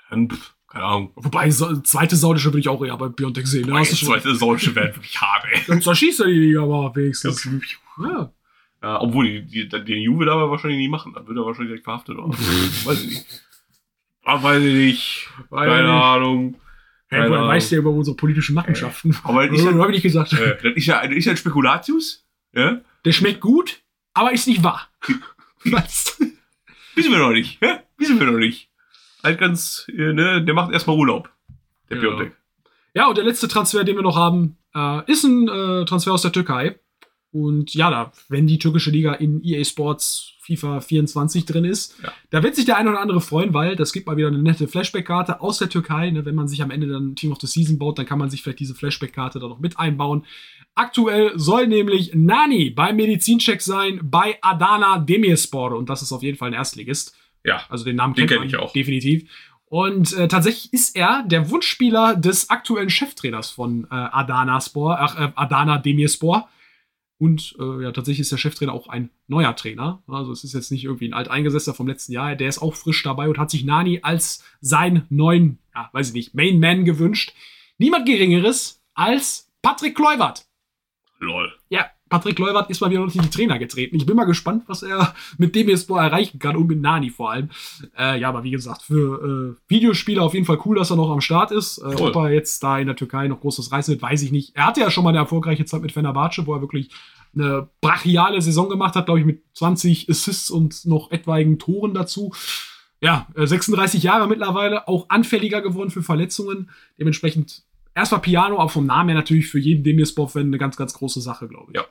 Dann, 0.10 0.30
pff, 0.30 0.54
keine 0.68 0.86
Ahnung. 0.86 1.12
Wobei, 1.16 1.50
so, 1.50 1.78
zweite 1.82 2.16
saudische 2.16 2.50
würde 2.50 2.60
ich 2.60 2.70
auch 2.70 2.84
eher 2.84 2.96
bei 2.96 3.10
Piontek 3.10 3.48
sehen. 3.48 3.68
Ne? 3.68 3.80
Hast 3.80 3.96
zweite 3.96 4.36
Saudische 4.36 4.76
Welt 4.76 4.96
wirklich 4.96 5.20
hart, 5.20 5.46
ey. 5.52 5.62
Dann 5.66 5.82
zerschießt 5.82 6.20
er 6.20 6.28
die 6.28 6.34
Liga 6.34 6.62
aber 6.62 6.96
wenigstens. 6.96 7.48
Ja. 8.00 8.32
Ja, 8.84 9.02
obwohl, 9.02 9.42
die, 9.42 9.68
die, 9.68 9.68
den 9.68 10.02
Juve 10.02 10.26
da 10.26 10.34
aber 10.34 10.52
wahrscheinlich 10.52 10.80
nicht 10.80 10.92
machen. 10.92 11.14
Dann 11.14 11.28
wird 11.28 11.38
er 11.38 11.46
wahrscheinlich 11.46 11.70
direkt 11.70 11.86
verhaftet. 11.86 12.18
Oder? 12.18 12.30
weiß 12.86 13.04
ich 13.04 13.10
nicht. 13.10 13.49
Ah, 14.32 14.44
weiß 14.44 14.64
ich 14.64 14.74
nicht. 14.74 15.30
Weiß 15.50 15.68
ich 15.68 15.74
Keine. 15.74 15.90
Ahnung. 15.92 16.56
Hey, 17.08 17.20
Keine 17.20 17.30
woher 17.30 17.40
Ahnung. 17.40 17.50
weißt 17.52 17.72
du 17.72 17.76
ja 17.76 17.80
über 17.82 17.90
unsere 17.90 18.16
politischen 18.16 18.54
Machenschaften? 18.54 19.18
Aber 19.24 19.48
das 19.48 19.64
ja, 19.64 19.72
habe 19.74 19.86
ich 19.88 19.96
nicht 19.96 20.04
gesagt. 20.04 20.34
äh, 20.34 20.58
das 20.62 20.74
ist 20.76 20.86
ja, 20.86 21.02
das 21.06 21.16
ist 21.16 21.26
ja 21.26 21.32
ein 21.32 21.38
Spekulatius. 21.38 22.26
Ja? 22.54 22.82
Der 23.06 23.12
schmeckt 23.12 23.42
gut, 23.42 23.82
aber 24.14 24.32
ist 24.32 24.48
nicht 24.48 24.64
wahr. 24.64 24.88
Was? 25.66 26.20
Wissen 26.96 27.12
wir 27.12 27.18
noch 27.20 27.32
nicht. 27.32 27.62
Ja? 27.62 27.80
Wissen 27.98 28.20
wir 28.20 28.28
noch 28.28 28.38
nicht. 28.38 28.70
Halt 29.24 29.40
ganz, 29.40 29.88
äh, 29.90 30.14
ne, 30.14 30.44
der 30.44 30.54
macht 30.54 30.72
erstmal 30.72 30.96
Urlaub. 30.98 31.32
Der 31.90 31.98
Ja. 31.98 32.04
Piontek. 32.04 32.36
Ja, 32.94 33.08
und 33.08 33.18
der 33.18 33.26
letzte 33.26 33.48
Transfer, 33.48 33.84
den 33.84 33.96
wir 33.96 34.04
noch 34.04 34.16
haben, 34.16 34.58
äh, 34.76 35.12
ist 35.12 35.24
ein 35.24 35.48
äh, 35.48 35.86
Transfer 35.86 36.14
aus 36.14 36.22
der 36.22 36.32
Türkei. 36.32 36.80
Und 37.32 37.74
ja, 37.76 37.90
da, 37.92 38.12
wenn 38.28 38.48
die 38.48 38.58
türkische 38.58 38.90
Liga 38.90 39.14
in 39.14 39.44
EA 39.44 39.64
Sports 39.64 40.34
FIFA 40.42 40.82
24 40.82 41.46
drin 41.46 41.64
ist, 41.64 41.96
Ja. 42.04 42.12
da 42.32 42.42
wird 42.42 42.56
sich 42.56 42.66
der 42.66 42.78
eine 42.78 42.90
oder 42.90 43.02
andere 43.02 43.22
freuen, 43.22 43.54
weil 43.54 43.76
das 43.76 43.94
gibt 43.94 44.08
mal 44.08 44.18
wieder 44.18 44.30
eine 44.30 44.40
nette 44.42 44.68
Flashback-Karte 44.68 45.40
aus 45.42 45.60
der 45.60 45.70
Türkei. 45.70 46.10
Ne? 46.10 46.26
Wenn 46.26 46.34
man 46.34 46.48
sich 46.48 46.62
am 46.64 46.72
Ende 46.72 46.88
dann 46.88 47.16
Team 47.16 47.32
of 47.32 47.38
the 47.40 47.46
Season 47.46 47.78
baut, 47.78 48.00
dann 48.00 48.08
kann 48.08 48.18
man 48.18 48.32
sich 48.32 48.42
vielleicht 48.42 48.60
diese 48.60 48.74
Flashback-Karte 48.74 49.40
da 49.40 49.48
noch 49.48 49.60
mit 49.60 49.78
einbauen. 49.78 50.26
Aktuell 50.74 51.34
soll 51.36 51.68
nämlich 51.68 52.12
Nani 52.16 52.72
beim 52.72 52.96
Medizincheck 52.96 53.62
sein 53.62 54.00
bei 54.04 54.38
Adana 54.42 54.98
Demirspor. 55.00 55.74
Und 55.74 55.90
das 55.90 56.02
ist 56.02 56.12
auf 56.12 56.24
jeden 56.24 56.38
Fall 56.38 56.48
ein 56.50 56.54
Erstligist. 56.54 57.16
Ja. 57.44 57.62
Also 57.70 57.86
den 57.86 57.96
Namen 57.98 58.16
Den 58.16 58.28
kennt 58.28 58.40
kenn 58.42 58.50
ich 58.50 58.56
auch. 58.58 58.74
definitiv. 58.74 59.30
Und 59.66 60.14
äh, 60.18 60.28
tatsächlich 60.28 60.74
ist 60.74 60.96
er 60.96 61.24
der 61.28 61.52
Wunschspieler 61.52 62.16
des 62.16 62.50
aktuellen 62.50 62.90
Cheftrainers 62.90 63.52
von 63.52 63.84
äh, 63.84 63.88
Adana 63.94 64.60
Spor, 64.62 64.98
ach, 65.00 65.20
äh, 65.20 65.32
Adana 65.36 65.78
Demirspor. 65.78 66.50
Und 67.20 67.56
äh, 67.60 67.84
ja, 67.84 67.92
tatsächlich 67.92 68.22
ist 68.22 68.32
der 68.32 68.38
Cheftrainer 68.38 68.74
auch 68.74 68.88
ein 68.88 69.10
neuer 69.28 69.54
Trainer. 69.56 70.02
Also 70.08 70.32
es 70.32 70.46
ist 70.46 70.54
jetzt 70.54 70.72
nicht 70.72 70.86
irgendwie 70.86 71.10
ein 71.10 71.14
Alteingesessener 71.14 71.76
vom 71.76 71.88
letzten 71.88 72.14
Jahr. 72.14 72.36
Der 72.36 72.48
ist 72.48 72.62
auch 72.62 72.76
frisch 72.76 73.04
dabei 73.04 73.28
und 73.28 73.38
hat 73.38 73.52
sich 73.52 73.66
Nani 73.66 74.00
als 74.02 74.42
seinen 74.62 75.06
neuen, 75.10 75.60
ja, 75.76 75.90
weiß 75.92 76.08
ich 76.08 76.14
nicht, 76.14 76.34
Main 76.34 76.60
Man 76.60 76.86
gewünscht. 76.86 77.34
Niemand 77.78 78.06
Geringeres 78.06 78.82
als 78.94 79.52
Patrick 79.62 79.96
Kluivert. 79.96 80.46
Lol. 81.20 81.59
Patrick 82.10 82.36
Kluivert 82.36 82.70
ist 82.70 82.82
mal 82.82 82.90
wieder 82.90 83.02
unter 83.02 83.22
die 83.22 83.30
Trainer 83.30 83.60
getreten. 83.60 83.96
Ich 83.96 84.06
bin 84.06 84.16
mal 84.16 84.26
gespannt, 84.26 84.64
was 84.68 84.84
er 84.84 85.14
mit 85.38 85.56
dem 85.56 85.70
jetzt 85.70 85.90
erreichen 85.90 86.40
kann 86.40 86.56
und 86.56 86.68
mit 86.68 86.82
Nani 86.82 87.10
vor 87.10 87.32
allem. 87.32 87.50
Äh, 87.98 88.20
ja, 88.20 88.30
aber 88.30 88.44
wie 88.44 88.52
gesagt, 88.52 88.82
für 88.82 89.56
äh, 89.56 89.72
Videospieler 89.72 90.24
auf 90.24 90.34
jeden 90.34 90.46
Fall 90.46 90.60
cool, 90.66 90.78
dass 90.78 90.90
er 90.90 90.98
noch 90.98 91.12
am 91.12 91.22
Start 91.22 91.52
ist. 91.52 91.78
Äh, 91.78 91.98
Voll. 91.98 92.10
ob 92.10 92.16
er 92.16 92.32
jetzt 92.32 92.64
da 92.64 92.80
in 92.80 92.88
der 92.88 92.96
Türkei 92.96 93.28
noch 93.28 93.42
großes 93.42 93.72
reißen 93.72 93.94
wird, 93.94 94.02
weiß 94.02 94.24
ich 94.24 94.32
nicht. 94.32 94.56
Er 94.56 94.66
hatte 94.66 94.82
ja 94.82 94.92
schon 94.92 95.04
mal 95.04 95.12
eine 95.12 95.20
erfolgreiche 95.20 95.66
Zeit 95.66 95.82
mit 95.82 95.92
Fenerbahce, 95.92 96.46
wo 96.46 96.54
er 96.54 96.62
wirklich 96.62 96.90
eine 97.36 97.70
brachiale 97.82 98.42
Saison 98.42 98.70
gemacht 98.70 98.96
hat, 98.96 99.06
glaube 99.06 99.20
ich, 99.20 99.26
mit 99.26 99.44
20 99.54 100.10
Assists 100.10 100.50
und 100.50 100.86
noch 100.86 101.12
etwaigen 101.12 101.60
Toren 101.60 101.94
dazu. 101.94 102.34
Ja, 103.02 103.28
äh, 103.36 103.46
36 103.46 104.04
Jahre 104.04 104.28
mittlerweile, 104.28 104.88
auch 104.88 105.06
anfälliger 105.10 105.62
geworden 105.62 105.90
für 105.90 106.04
Verletzungen. 106.04 106.70
Dementsprechend 106.98 107.64
erstmal 107.96 108.22
Piano, 108.22 108.60
aber 108.60 108.70
vom 108.70 108.86
Namen 108.86 109.10
her 109.10 109.18
natürlich 109.18 109.48
für 109.48 109.60
jeden 109.60 109.84
Demirspor-Fan 109.84 110.48
eine 110.48 110.58
ganz, 110.58 110.76
ganz 110.76 110.94
große 110.94 111.22
Sache, 111.22 111.48
glaube 111.48 111.72
ich. 111.72 111.78
Ja. 111.78 111.86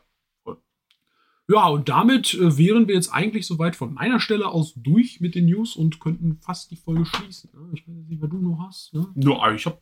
Ja, 1.50 1.66
und 1.68 1.88
damit 1.88 2.34
äh, 2.34 2.58
wären 2.58 2.88
wir 2.88 2.94
jetzt 2.94 3.08
eigentlich 3.12 3.46
soweit 3.46 3.74
von 3.74 3.94
meiner 3.94 4.20
Stelle 4.20 4.48
aus 4.48 4.74
durch 4.76 5.20
mit 5.20 5.34
den 5.34 5.46
News 5.46 5.76
und 5.76 5.98
könnten 5.98 6.38
fast 6.42 6.70
die 6.70 6.76
Folge 6.76 7.06
schließen. 7.06 7.50
Ne? 7.54 7.70
Ich 7.74 7.88
weiß 7.88 7.94
nicht, 8.08 8.20
was 8.20 8.28
du 8.30 8.38
noch 8.38 8.58
hast. 8.66 8.92
Ne? 8.94 9.06
Ja, 9.16 9.52
ich 9.52 9.64
hab. 9.64 9.80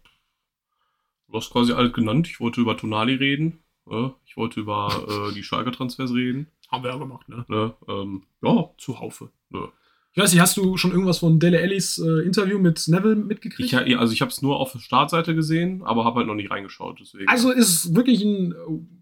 Du 1.29 1.37
hast 1.37 1.51
quasi 1.51 1.73
alles 1.73 1.93
genannt. 1.93 2.29
Ich 2.29 2.39
wollte 2.39 2.61
über 2.61 2.77
Tonali 2.77 3.15
reden. 3.15 3.59
äh, 3.91 4.11
Ich 4.27 4.37
wollte 4.37 4.61
über 4.61 5.29
äh, 5.31 5.35
die 5.35 5.43
Schalke-Transfers 5.43 6.13
reden. 6.15 6.47
Haben 6.69 6.85
wir 6.85 6.91
ja 6.91 6.99
gemacht, 6.99 7.29
ne? 7.29 7.45
Ne? 7.49 7.75
Ähm, 7.89 8.23
ja, 8.43 8.71
Zuhaufe. 8.79 9.31
Ja. 9.51 9.69
Ich 10.17 10.23
weiß 10.23 10.33
nicht, 10.33 10.41
hast 10.41 10.57
du 10.57 10.79
schon 10.79 10.93
irgendwas 10.93 11.19
von 11.19 11.39
Dele 11.39 11.61
Ellis 11.61 11.99
äh, 11.99 12.25
Interview 12.25 12.59
mit 12.59 12.83
Neville 12.89 13.17
mitgekriegt? 13.17 13.71
ich, 13.71 13.99
also 13.99 14.15
ich 14.15 14.23
habe 14.23 14.31
es 14.31 14.41
nur 14.41 14.59
auf 14.59 14.73
der 14.73 14.79
Startseite 14.79 15.35
gesehen, 15.35 15.83
aber 15.85 16.07
habe 16.07 16.17
halt 16.17 16.27
noch 16.27 16.35
nicht 16.35 16.51
reingeschaut. 16.51 16.97
Deswegen. 17.03 17.29
Also 17.29 17.51
ist 17.51 17.95
wirklich 17.95 18.25
ein, 18.25 18.55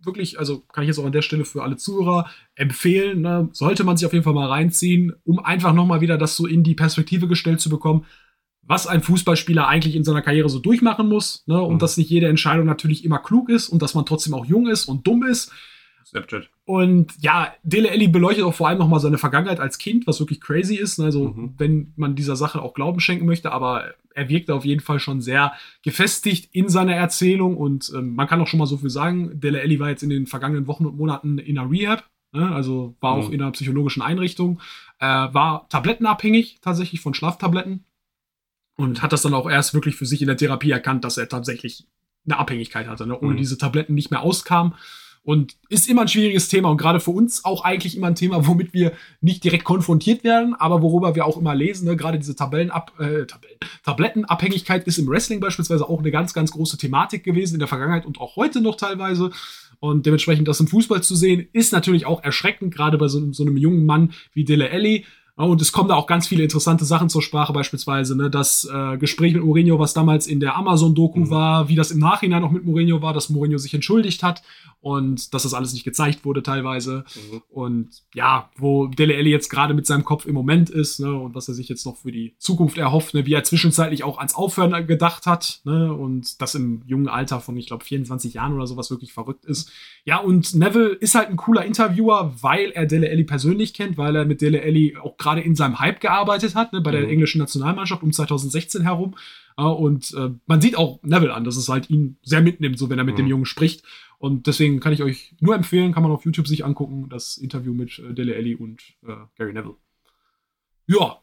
wirklich, 0.03 0.41
also 0.41 0.65
kann 0.73 0.83
ich 0.83 0.89
jetzt 0.89 0.99
auch 0.99 1.07
an 1.07 1.13
der 1.13 1.23
Stelle 1.23 1.45
für 1.45 1.63
alle 1.63 1.77
Zuhörer 1.77 2.29
empfehlen, 2.57 3.21
ne? 3.21 3.49
sollte 3.53 3.85
man 3.85 3.97
sich 3.97 4.07
auf 4.07 4.13
jeden 4.13 4.25
Fall 4.25 4.35
mal 4.35 4.49
reinziehen, 4.49 5.13
um 5.23 5.39
einfach 5.39 5.73
nochmal 5.73 6.01
wieder 6.01 6.19
das 6.19 6.35
so 6.35 6.49
in 6.49 6.65
die 6.65 6.75
Perspektive 6.75 7.29
gestellt 7.29 7.61
zu 7.61 7.71
bekommen, 7.71 8.07
was 8.63 8.89
ein 8.89 9.01
Fußballspieler 9.01 9.69
eigentlich 9.69 9.95
in 9.95 10.03
seiner 10.03 10.23
Karriere 10.23 10.49
so 10.49 10.59
durchmachen 10.59 11.09
muss, 11.09 11.45
ne? 11.47 11.63
und 11.63 11.75
Mhm. 11.75 11.79
dass 11.79 11.97
nicht 11.97 12.11
jede 12.11 12.27
Entscheidung 12.27 12.67
natürlich 12.67 13.05
immer 13.05 13.21
klug 13.21 13.51
ist 13.51 13.69
und 13.69 13.83
dass 13.83 13.95
man 13.95 14.05
trotzdem 14.05 14.35
auch 14.35 14.47
jung 14.47 14.67
ist 14.67 14.87
und 14.87 15.07
dumm 15.07 15.23
ist. 15.23 15.53
Snapchat. 16.05 16.49
Und 16.67 17.13
ja, 17.21 17.55
Dele 17.63 17.91
Alli 17.91 18.09
beleuchtet 18.09 18.45
auch 18.45 18.55
vor 18.55 18.69
allem 18.69 18.79
nochmal 18.79 19.01
seine 19.01 19.19
Vergangenheit 19.19 19.61
als 19.61 19.79
Kind, 19.79 20.07
was 20.07 20.21
wirklich 20.21 20.41
crazy 20.41 20.77
ist. 20.77 20.99
ne? 20.99 21.07
Also, 21.07 21.29
Mhm. 21.29 21.55
wenn 21.59 21.93
man 21.97 22.15
dieser 22.15 22.37
Sache 22.37 22.61
auch 22.63 22.75
Glauben 22.75 23.01
schenken 23.01 23.27
möchte, 23.27 23.53
aber 23.53 23.95
er 24.15 24.29
wirkt 24.29 24.51
auf 24.51 24.65
jeden 24.65 24.81
Fall 24.81 25.01
schon 25.01 25.21
sehr 25.21 25.53
gefestigt 25.83 26.49
in 26.55 26.69
seiner 26.69 26.95
Erzählung 26.95 27.57
und 27.57 27.91
ähm, 27.97 28.15
man 28.15 28.27
kann 28.29 28.41
auch 28.41 28.47
schon 28.47 28.59
mal 28.59 28.67
so 28.67 28.77
viel 28.77 28.91
sagen. 28.91 29.41
Dele 29.41 29.61
Alli 29.61 29.81
war 29.81 29.89
jetzt 29.91 30.03
in 30.03 30.11
den 30.11 30.27
vergangenen 30.27 30.67
Wochen 30.67 30.87
und 30.87 30.97
Monaten 30.97 31.39
in 31.39 31.59
einer 31.59 31.71
Rehab, 31.71 32.09
ne? 32.33 32.51
also 32.55 32.95
war 33.01 33.13
auch 33.13 33.29
Mhm. 33.29 33.35
in 33.35 33.43
einer 33.43 33.51
psychologischen 33.53 34.03
Einrichtung, 34.03 34.61
äh, 35.01 35.07
war 35.07 35.69
tablettenabhängig 35.69 36.59
tatsächlich 36.63 37.01
von 37.01 37.15
Schlaftabletten 37.15 37.85
und 38.77 39.03
hat 39.03 39.13
das 39.13 39.23
dann 39.23 39.35
auch 39.35 39.49
erst 39.51 39.75
wirklich 39.75 39.97
für 39.97 40.07
sich 40.07 40.21
in 40.23 40.29
der 40.29 40.37
Therapie 40.37 40.71
erkannt, 40.71 41.05
dass 41.05 41.17
er 41.17 41.29
tatsächlich 41.29 41.87
eine 42.27 42.39
Abhängigkeit 42.39 42.87
hatte, 42.89 43.07
ne? 43.07 43.19
ohne 43.19 43.35
Mhm. 43.35 43.39
diese 43.39 43.59
Tabletten 43.59 43.95
nicht 43.95 44.11
mehr 44.11 44.23
auskam. 44.23 44.75
Und 45.25 45.57
ist 45.71 45.89
immer 45.89 46.03
ein 46.03 46.09
schwieriges 46.09 46.49
Thema 46.49 46.69
und 46.69 46.77
gerade 46.77 47.01
für 47.01 47.11
uns 47.11 47.47
auch 47.47 47.65
eigentlich 47.65 47.97
immer 47.97 48.09
ein 48.09 48.15
Thema, 48.15 48.47
womit 48.47 48.75
wir 48.75 48.93
nicht 49.23 49.43
direkt 49.43 49.65
konfrontiert 49.65 50.23
werden, 50.23 50.55
aber 50.55 50.83
worüber 50.83 51.15
wir 51.15 51.25
auch 51.25 51.39
immer 51.39 51.55
lesen. 51.55 51.89
Ne? 51.89 51.97
Gerade 51.97 52.19
diese 52.19 52.37
Tabellenab 52.37 52.93
äh, 53.01 53.25
Tabellen 53.25 53.59
Tablettenabhängigkeit 53.85 54.87
ist 54.87 54.99
im 54.99 55.09
Wrestling 55.09 55.41
beispielsweise 55.41 55.89
auch 55.89 56.01
eine 56.01 56.11
ganz, 56.11 56.35
ganz 56.35 56.51
große 56.51 56.77
Thematik 56.77 57.25
gewesen 57.25 57.55
in 57.55 57.59
der 57.59 57.69
Vergangenheit 57.69 58.05
und 58.05 58.21
auch 58.21 58.37
heute 58.37 58.61
noch 58.61 58.77
teilweise. 58.77 59.31
Und 59.81 60.07
dementsprechend 60.07 60.47
das 60.47 60.61
im 60.61 60.69
Fußball 60.69 61.03
zu 61.03 61.15
sehen, 61.17 61.49
ist 61.53 61.73
natürlich 61.73 62.07
auch 62.07 62.23
erschreckend, 62.23 62.75
gerade 62.75 62.99
bei 62.99 63.09
so, 63.09 63.33
so 63.33 63.45
einem 63.45 63.57
jungen 63.57 63.87
Mann 63.87 64.13
wie 64.33 64.45
Dele 64.45 64.71
Alli. 64.71 65.05
Und 65.37 65.61
es 65.61 65.73
kommen 65.73 65.89
da 65.89 65.97
auch 65.97 66.07
ganz 66.07 66.29
viele 66.29 66.45
interessante 66.45 66.85
Sachen 66.85 67.09
zur 67.09 67.21
Sprache, 67.21 67.53
beispielsweise 67.53 68.17
ne, 68.17 68.31
das 68.31 68.69
äh, 68.73 68.97
Gespräch 68.99 69.35
mit 69.35 69.43
Mourinho, 69.43 69.81
was 69.81 69.93
damals 69.93 70.27
in 70.29 70.39
der 70.39 70.57
Amazon-Doku 70.57 71.19
Mhm. 71.21 71.31
war, 71.31 71.69
wie 71.69 71.75
das 71.75 71.91
im 71.91 71.99
Nachhinein 71.99 72.45
auch 72.45 72.53
mit 72.53 72.65
Mourinho 72.65 73.03
war, 73.03 73.13
dass 73.13 73.31
Mourinho 73.31 73.59
sich 73.59 73.75
entschuldigt 73.75 74.23
hat 74.23 74.43
und 74.81 75.33
dass 75.35 75.43
das 75.45 75.55
alles 75.55 75.73
nicht 75.73 75.83
gezeigt 75.85 76.25
wurde 76.25 76.43
teilweise. 76.43 77.05
Mhm. 77.17 77.43
Und 77.49 77.89
ja, 78.15 78.51
wo 78.57 78.87
Dele 78.87 79.17
Alli 79.17 79.31
jetzt 79.31 79.49
gerade 79.49 79.75
mit 79.75 79.87
seinem 79.87 80.05
Kopf 80.05 80.25
im 80.27 80.35
Moment 80.35 80.71
ist 80.71 81.01
ne, 81.01 81.13
und 81.13 81.35
was 81.35 81.49
er 81.49 81.55
sich 81.55 81.69
jetzt 81.69 81.85
noch 81.85 81.97
für 81.97 82.13
die 82.13 82.35
Zukunft 82.39 82.79
erhofft, 82.79 83.15
ne, 83.15 83.27
wie 83.27 83.33
er 83.33 83.43
zwischenzeitlich 83.43 84.05
auch 84.05 84.19
ans 84.19 84.35
Aufhören 84.37 84.87
gedacht 84.87 85.27
hat 85.27 85.63
ne, 85.65 85.93
und 85.93 86.41
das 86.43 86.55
im 86.55 86.83
jungen 86.87 87.09
Alter 87.09 87.41
von, 87.41 87.57
ich 87.57 87.67
glaube, 87.67 87.83
24 87.85 88.35
Jahren 88.35 88.53
oder 88.55 88.67
sowas 88.69 88.91
wirklich 88.91 89.13
verrückt 89.13 89.47
ist. 89.47 89.71
Ja, 90.05 90.19
und 90.19 90.55
Neville 90.55 90.91
ist 90.91 91.15
halt 91.17 91.29
ein 91.31 91.37
cooler 91.37 91.65
Interviewer, 91.65 92.35
weil 92.41 92.71
er 92.71 92.87
Dele 92.87 93.09
Alli 93.11 93.25
persönlich 93.25 93.75
kennt, 93.75 93.97
weil 93.99 94.15
er 94.15 94.27
mit 94.27 94.41
Dele 94.43 94.63
Alli 94.63 94.97
auch 95.03 95.17
gerade 95.25 95.41
in 95.41 95.57
seinem 95.57 95.81
Hype 95.81 96.01
gearbeitet 96.01 96.55
hat, 96.55 96.73
ne, 96.73 96.81
bei 96.81 96.91
der 96.93 97.03
Mhm. 97.03 97.09
englischen 97.11 97.39
Nationalmannschaft 97.39 98.03
um 98.03 98.13
2016 98.13 98.83
herum. 98.83 99.17
Ja, 99.59 99.67
und 99.67 100.13
äh, 100.15 100.31
man 100.47 100.61
sieht 100.61 100.77
auch 100.77 101.01
Neville 101.03 101.33
an, 101.35 101.45
dass 101.45 101.57
es 101.57 101.69
halt 101.69 101.89
ihn 101.91 102.17
sehr 102.23 102.41
mitnimmt, 102.43 102.79
so 102.79 102.89
wenn 102.91 102.99
er 102.99 103.05
mit 103.05 103.15
Mhm. 103.15 103.19
dem 103.23 103.27
Jungen 103.27 103.47
spricht. 103.47 103.85
Und 104.19 104.47
deswegen 104.47 104.81
kann 104.81 104.93
ich 104.93 105.03
euch 105.03 105.35
nur 105.41 105.55
empfehlen, 105.55 105.93
kann 105.93 106.03
man 106.03 106.13
auf 106.13 106.25
YouTube 106.25 106.47
sich 106.49 106.65
angucken, 106.65 107.09
das 107.09 107.37
Interview 107.37 107.75
mit 107.75 107.99
äh, 107.99 108.15
Dele 108.15 108.35
Alli 108.37 108.55
und 108.55 108.81
äh, 109.07 109.15
Gary 109.37 109.53
Neville. 109.53 109.77
Ja. 110.87 111.19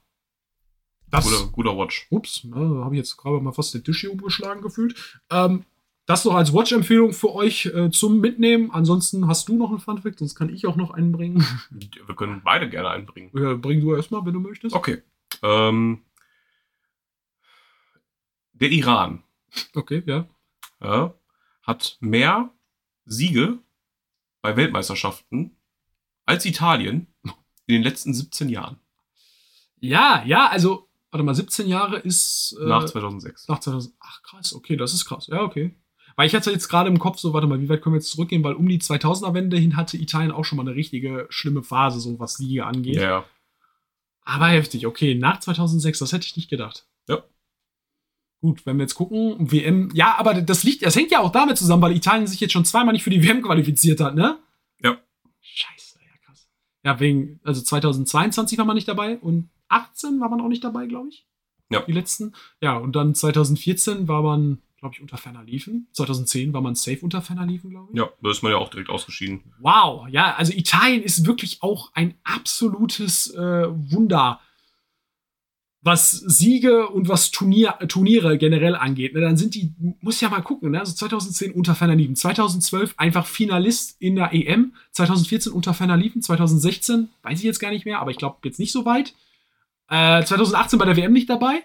Das, 1.10 1.26
Guter, 1.26 1.52
guter 1.52 1.78
Watch. 1.78 2.08
ups, 2.10 2.46
ne, 2.46 2.56
da 2.56 2.86
habe 2.86 2.96
ich 2.96 3.00
jetzt 3.00 3.18
gerade 3.18 3.42
mal 3.42 3.52
fast 3.52 3.74
den 3.74 3.84
Tisch 3.84 4.00
hier 4.02 4.12
umgeschlagen 4.14 4.62
gefühlt. 4.62 4.96
Ähm, 5.30 5.66
das 6.12 6.26
noch 6.26 6.36
als 6.36 6.54
Watch-Empfehlung 6.54 7.14
für 7.14 7.34
euch 7.34 7.68
äh, 7.68 7.90
zum 7.92 8.20
Mitnehmen. 8.20 8.72
Ansonsten 8.72 9.28
hast 9.28 9.48
du 9.50 9.58
noch 9.58 9.70
einen 9.70 9.80
Funfact, 9.80 10.20
sonst 10.20 10.36
kann 10.36 10.54
ich 10.54 10.68
auch 10.68 10.76
noch 10.76 10.92
einen 10.92 11.12
bringen. 11.12 11.46
Wir 11.70 12.16
können 12.16 12.42
beide 12.44 12.70
gerne 12.70 12.90
einbringen. 12.90 13.32
ja, 13.34 13.56
bring 13.56 13.82
du 13.82 13.96
erstmal, 13.96 14.26
wenn 14.26 14.34
du 14.34 14.40
möchtest. 14.40 14.76
Okay. 14.76 15.02
Ähm, 15.42 16.04
der 18.54 18.70
Iran 18.70 19.24
Okay, 19.74 20.04
ja. 20.06 20.28
ja, 20.82 21.14
hat 21.64 21.98
mehr 22.00 22.52
Siege 23.06 23.60
bei 24.42 24.56
Weltmeisterschaften 24.56 25.58
als 26.26 26.46
Italien 26.46 27.08
in 27.66 27.76
den 27.76 27.84
letzten 27.84 28.14
17 28.14 28.50
Jahren. 28.50 28.80
Ja, 29.80 30.24
ja, 30.26 30.48
also, 30.48 30.88
warte 31.10 31.24
mal, 31.24 31.36
17 31.36 31.68
Jahre 31.68 31.98
ist. 32.00 32.58
Äh, 32.62 32.66
Nach 32.66 32.86
2006. 32.86 33.48
Nach 33.48 33.60
2000. 33.60 33.96
Ach, 34.00 34.22
krass, 34.24 34.54
okay, 34.54 34.78
das 34.78 34.94
ist 34.94 35.06
krass. 35.06 35.28
Ja, 35.28 35.42
okay. 35.42 35.76
Weil 36.16 36.28
ich 36.28 36.36
hatte 36.36 36.52
jetzt 36.52 36.68
gerade 36.68 36.90
im 36.90 37.00
Kopf 37.00 37.20
so, 37.20 37.34
warte 37.34 37.48
mal, 37.48 37.62
wie 37.62 37.70
weit 37.70 37.82
können 37.82 37.96
wir 37.96 38.00
jetzt 38.00 38.12
zurückgehen? 38.12 38.44
Weil 38.44 38.54
um 38.54 38.68
die 38.68 38.80
2000er-Wende 38.80 39.58
hin 39.58 39.76
hatte 39.76 39.98
Italien 39.98 40.32
auch 40.32 40.46
schon 40.46 40.58
mal 40.58 40.68
eine 40.68 40.76
richtige 40.76 41.28
schlimme 41.30 41.64
Phase, 41.64 42.00
so 42.00 42.20
was 42.20 42.36
Siege 42.36 42.66
angeht. 42.66 42.96
Ja, 42.96 43.02
ja. 43.02 43.26
Aber 44.24 44.48
heftig, 44.48 44.86
okay, 44.86 45.16
nach 45.16 45.40
2006, 45.40 46.00
das 46.00 46.14
hätte 46.14 46.26
ich 46.26 46.36
nicht 46.36 46.50
gedacht. 46.50 46.88
Ja. 47.08 47.24
Gut, 48.42 48.66
wenn 48.66 48.78
wir 48.78 48.84
jetzt 48.84 48.96
gucken, 48.96 49.52
WM, 49.52 49.90
ja, 49.94 50.16
aber 50.18 50.42
das 50.42 50.64
liegt, 50.64 50.86
das 50.86 50.96
hängt 50.96 51.12
ja 51.12 51.20
auch 51.20 51.32
damit 51.32 51.58
zusammen, 51.58 51.82
weil 51.82 51.96
Italien 51.96 52.28
sich 52.28 52.40
jetzt 52.40 52.54
schon 52.54 52.66
zweimal 52.66 52.94
nicht 52.94 53.04
für 53.04 53.10
die 53.10 53.24
WM 53.24 53.42
qualifiziert 53.42 54.00
hat, 54.00 54.16
ne? 54.16 54.40
Ja. 54.80 54.98
Scheiße, 55.42 56.00
ja, 56.00 56.12
krass. 56.26 56.50
Ja, 56.84 57.00
wegen, 57.00 57.40
also 57.44 57.62
2022 57.62 58.58
war 58.58 58.66
man 58.66 58.76
nicht 58.76 58.88
dabei 58.88 59.18
und 59.20 59.50
18 59.70 60.20
war 60.20 60.30
man 60.30 60.42
auch 60.42 60.48
nicht 60.48 60.64
dabei, 60.64 60.86
glaube 60.86 61.10
ich. 61.10 61.28
Ja. 61.70 61.82
Die 61.82 61.94
letzten. 61.94 62.34
Ja, 62.62 62.78
und 62.78 62.96
dann 62.96 63.16
2014 63.16 64.08
war 64.08 64.22
man, 64.22 64.62
glaube 64.82 64.96
ich, 64.96 65.02
unter 65.02 65.18
ferner 65.18 65.44
Liefen. 65.44 65.88
2010 65.94 66.54
war 66.54 66.62
man 66.62 66.76
safe 66.76 67.00
unter 67.02 67.22
ferner 67.22 67.46
Liefen, 67.46 67.70
glaube 67.70 67.90
ich. 67.92 67.98
Ja, 67.98 68.10
da 68.22 68.32
ist 68.32 68.42
man 68.42 68.52
ja 68.52 68.58
auch 68.58 68.70
direkt 68.70 68.90
ausgeschieden. 68.90 69.42
Wow, 69.60 70.08
ja, 70.10 70.36
also 70.36 70.52
Italien 70.54 71.04
ist 71.04 71.26
wirklich 71.26 71.62
auch 71.62 71.92
ein 71.94 72.16
absolutes 72.24 73.32
äh, 73.34 73.68
Wunder, 73.70 74.42
was 75.84 76.12
Siege 76.12 76.90
und 76.90 77.10
was 77.10 77.32
Turnier, 77.32 77.78
Turniere 77.88 78.40
generell 78.40 78.76
angeht. 78.76 79.14
Ne, 79.14 79.22
dann 79.22 79.38
sind 79.38 79.54
die, 79.54 79.74
muss 80.02 80.20
ja 80.20 80.30
mal 80.30 80.42
gucken, 80.42 80.72
ne? 80.72 80.80
also 80.80 80.94
2010 80.94 81.54
unter 81.54 81.76
ferner 81.76 81.96
Liefen, 81.96 82.16
2012 82.16 82.96
einfach 82.98 83.28
Finalist 83.28 83.98
in 84.00 84.16
der 84.16 84.34
EM, 84.34 84.74
2014 84.92 85.52
unter 85.52 85.76
ferner 85.76 85.98
Liefen, 85.98 86.24
2016, 86.24 87.10
weiß 87.22 87.38
ich 87.38 87.46
jetzt 87.46 87.60
gar 87.60 87.72
nicht 87.72 87.86
mehr, 87.86 88.00
aber 88.00 88.12
ich 88.12 88.18
glaube 88.18 88.38
jetzt 88.44 88.60
nicht 88.60 88.72
so 88.72 88.86
weit. 88.86 89.14
Äh, 89.90 90.24
2018 90.24 90.80
bei 90.80 90.86
der 90.86 90.98
WM 90.98 91.14
nicht 91.14 91.30
dabei. 91.30 91.64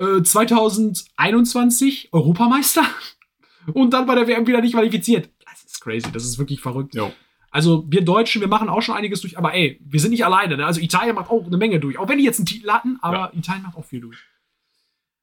Äh, 0.00 0.22
2021 0.22 2.08
Europameister. 2.12 2.82
Und 3.74 3.92
dann 3.92 4.06
bei 4.06 4.14
der 4.14 4.26
WM 4.26 4.46
wieder 4.46 4.60
nicht 4.60 4.72
qualifiziert. 4.74 5.28
Das 5.44 5.62
ist 5.64 5.80
crazy, 5.80 6.10
das 6.12 6.24
ist 6.24 6.38
wirklich 6.38 6.60
verrückt. 6.60 6.94
Jo. 6.94 7.12
Also 7.50 7.84
wir 7.88 8.02
Deutschen, 8.02 8.40
wir 8.40 8.48
machen 8.48 8.68
auch 8.68 8.80
schon 8.80 8.94
einiges 8.96 9.20
durch, 9.20 9.36
aber 9.36 9.54
ey, 9.54 9.80
wir 9.84 10.00
sind 10.00 10.12
nicht 10.12 10.24
alleine. 10.24 10.56
Ne? 10.56 10.64
Also 10.64 10.80
Italien 10.80 11.14
macht 11.16 11.30
auch 11.30 11.44
eine 11.46 11.56
Menge 11.56 11.80
durch. 11.80 11.98
Auch 11.98 12.08
wenn 12.08 12.18
die 12.18 12.24
jetzt 12.24 12.38
einen 12.38 12.46
Titel 12.46 12.70
hatten, 12.70 12.98
aber 13.02 13.32
Italien 13.34 13.62
macht 13.64 13.76
auch 13.76 13.84
viel 13.84 14.00
durch. 14.00 14.18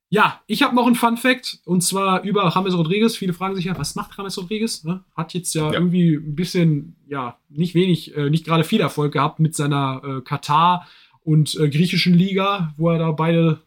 Ja, 0.10 0.42
ich 0.48 0.64
habe 0.64 0.76
noch 0.76 0.86
einen 0.86 0.96
Fun 0.96 1.18
Fact 1.18 1.60
und 1.66 1.82
zwar 1.82 2.24
über 2.24 2.50
James 2.54 2.74
Rodriguez. 2.78 3.16
Viele 3.18 3.34
fragen 3.34 3.56
sich 3.56 3.66
ja, 3.66 3.78
was 3.78 3.96
macht 3.96 4.12
James 4.18 4.38
Rodriguez? 4.38 4.84
Ne? 4.84 5.04
Hat 5.16 5.34
jetzt 5.34 5.54
ja, 5.54 5.68
Ja. 5.68 5.74
irgendwie 5.74 6.16
ein 6.16 6.36
bisschen, 6.36 6.96
ja, 7.08 7.38
nicht 7.50 7.76
wenig, 7.76 8.16
äh, 8.16 8.30
nicht 8.30 8.46
gerade 8.46 8.64
viel 8.64 8.80
Erfolg 8.82 9.14
gehabt 9.14 9.40
mit 9.40 9.56
seiner 9.56 10.02
äh, 10.04 10.22
Katar 10.22 10.88
und 11.24 11.56
äh, 11.60 11.70
griechischen 11.70 12.14
Liga, 12.14 12.74
wo 12.78 12.90
er 12.90 13.00
da 13.00 13.12
beide, 13.12 13.60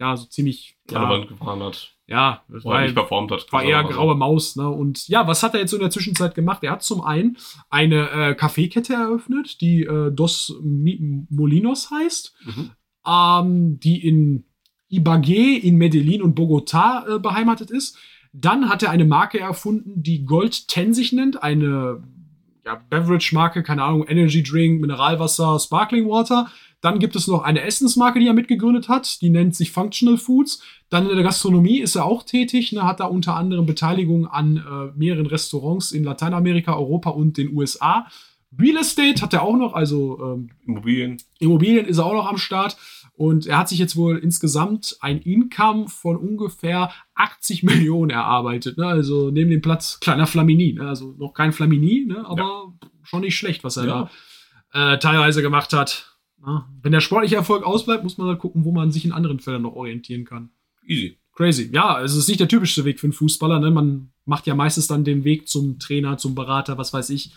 ja, 0.00 0.16
so 0.16 0.26
ziemlich, 0.26 0.76
An 0.92 1.08
der 1.08 1.18
ja, 1.18 1.24
gefahren 1.24 1.62
hat. 1.62 1.94
ja, 2.06 2.42
das 2.48 2.64
er 2.64 2.70
war, 2.70 2.82
nicht 2.82 2.94
performt 2.94 3.30
hat. 3.32 3.52
war 3.52 3.62
eher 3.62 3.82
graue 3.84 4.14
Maus, 4.14 4.56
ne? 4.56 4.68
Und 4.68 5.08
ja, 5.08 5.26
was 5.26 5.42
hat 5.42 5.54
er 5.54 5.60
jetzt 5.60 5.70
so 5.70 5.76
in 5.76 5.82
der 5.82 5.90
Zwischenzeit 5.90 6.34
gemacht? 6.34 6.62
Er 6.62 6.72
hat 6.72 6.82
zum 6.82 7.00
einen 7.02 7.36
eine 7.68 8.10
äh, 8.10 8.34
Kaffeekette 8.34 8.94
eröffnet, 8.94 9.60
die 9.60 9.82
äh, 9.82 10.10
Dos 10.12 10.54
Mi 10.62 11.26
Molinos 11.30 11.90
heißt, 11.90 12.34
Mhm. 12.46 12.70
ähm, 13.06 13.80
die 13.80 14.06
in 14.06 14.44
Ibagué, 14.90 15.58
in 15.58 15.76
Medellin 15.76 16.22
und 16.22 16.38
Bogotá 16.38 17.16
äh, 17.16 17.18
beheimatet 17.18 17.70
ist. 17.70 17.98
Dann 18.32 18.68
hat 18.68 18.82
er 18.82 18.90
eine 18.90 19.04
Marke 19.04 19.40
erfunden, 19.40 20.02
die 20.02 20.24
Gold 20.24 20.54
10 20.54 20.94
sich 20.94 21.12
nennt, 21.12 21.42
eine 21.42 22.02
ja, 22.64 22.74
Beverage-Marke, 22.90 23.62
keine 23.62 23.82
Ahnung, 23.82 24.06
Energy 24.06 24.42
Drink, 24.42 24.80
Mineralwasser, 24.80 25.58
Sparkling 25.58 26.06
Water. 26.08 26.50
Dann 26.80 26.98
gibt 27.00 27.16
es 27.16 27.26
noch 27.26 27.42
eine 27.42 27.62
Essensmarke, 27.62 28.20
die 28.20 28.26
er 28.28 28.34
mitgegründet 28.34 28.88
hat, 28.88 29.20
die 29.20 29.30
nennt 29.30 29.56
sich 29.56 29.72
Functional 29.72 30.16
Foods. 30.16 30.62
Dann 30.90 31.08
in 31.08 31.14
der 31.16 31.24
Gastronomie 31.24 31.80
ist 31.80 31.96
er 31.96 32.04
auch 32.04 32.22
tätig, 32.22 32.72
ne, 32.72 32.84
hat 32.84 33.00
da 33.00 33.06
unter 33.06 33.34
anderem 33.34 33.66
Beteiligung 33.66 34.26
an 34.26 34.56
äh, 34.58 34.96
mehreren 34.98 35.26
Restaurants 35.26 35.90
in 35.92 36.04
Lateinamerika, 36.04 36.76
Europa 36.76 37.10
und 37.10 37.36
den 37.36 37.54
USA. 37.56 38.06
Real 38.58 38.76
Estate 38.78 39.20
hat 39.20 39.34
er 39.34 39.42
auch 39.42 39.56
noch, 39.56 39.74
also 39.74 40.18
ähm, 40.22 40.50
Immobilien. 40.66 41.18
Immobilien 41.38 41.84
ist 41.84 41.98
er 41.98 42.06
auch 42.06 42.14
noch 42.14 42.26
am 42.28 42.38
Start. 42.38 42.76
Und 43.12 43.46
er 43.48 43.58
hat 43.58 43.68
sich 43.68 43.80
jetzt 43.80 43.96
wohl 43.96 44.16
insgesamt 44.18 44.96
ein 45.00 45.18
Income 45.18 45.88
von 45.88 46.16
ungefähr 46.16 46.92
80 47.16 47.64
Millionen 47.64 48.10
erarbeitet. 48.10 48.78
Ne? 48.78 48.86
Also 48.86 49.30
neben 49.32 49.50
dem 49.50 49.60
Platz 49.60 49.98
kleiner 50.00 50.28
Flamini. 50.28 50.74
Ne? 50.74 50.88
Also 50.88 51.16
noch 51.18 51.34
kein 51.34 51.52
Flamini, 51.52 52.04
ne? 52.06 52.24
aber 52.24 52.72
schon 53.02 53.22
nicht 53.22 53.36
schlecht, 53.36 53.64
was 53.64 53.76
er 53.76 53.86
Ja. 53.86 54.10
da 54.72 54.92
äh, 54.94 54.98
teilweise 55.00 55.42
gemacht 55.42 55.72
hat. 55.72 56.17
Ne? 56.44 56.64
Wenn 56.82 56.92
der 56.92 57.00
sportliche 57.00 57.36
Erfolg 57.36 57.64
ausbleibt, 57.64 58.04
muss 58.04 58.18
man 58.18 58.28
halt 58.28 58.38
gucken, 58.38 58.64
wo 58.64 58.72
man 58.72 58.90
sich 58.92 59.04
in 59.04 59.12
anderen 59.12 59.40
Fällen 59.40 59.62
noch 59.62 59.74
orientieren 59.74 60.24
kann. 60.24 60.50
Easy. 60.86 61.18
Crazy. 61.34 61.70
Ja, 61.72 62.00
es 62.02 62.16
ist 62.16 62.26
nicht 62.28 62.40
der 62.40 62.48
typischste 62.48 62.84
Weg 62.84 62.98
für 62.98 63.06
einen 63.06 63.12
Fußballer. 63.12 63.60
Ne? 63.60 63.70
Man 63.70 64.10
macht 64.24 64.46
ja 64.46 64.54
meistens 64.54 64.86
dann 64.88 65.04
den 65.04 65.24
Weg 65.24 65.48
zum 65.48 65.78
Trainer, 65.78 66.18
zum 66.18 66.34
Berater, 66.34 66.78
was 66.78 66.92
weiß 66.92 67.10
ich. 67.10 67.32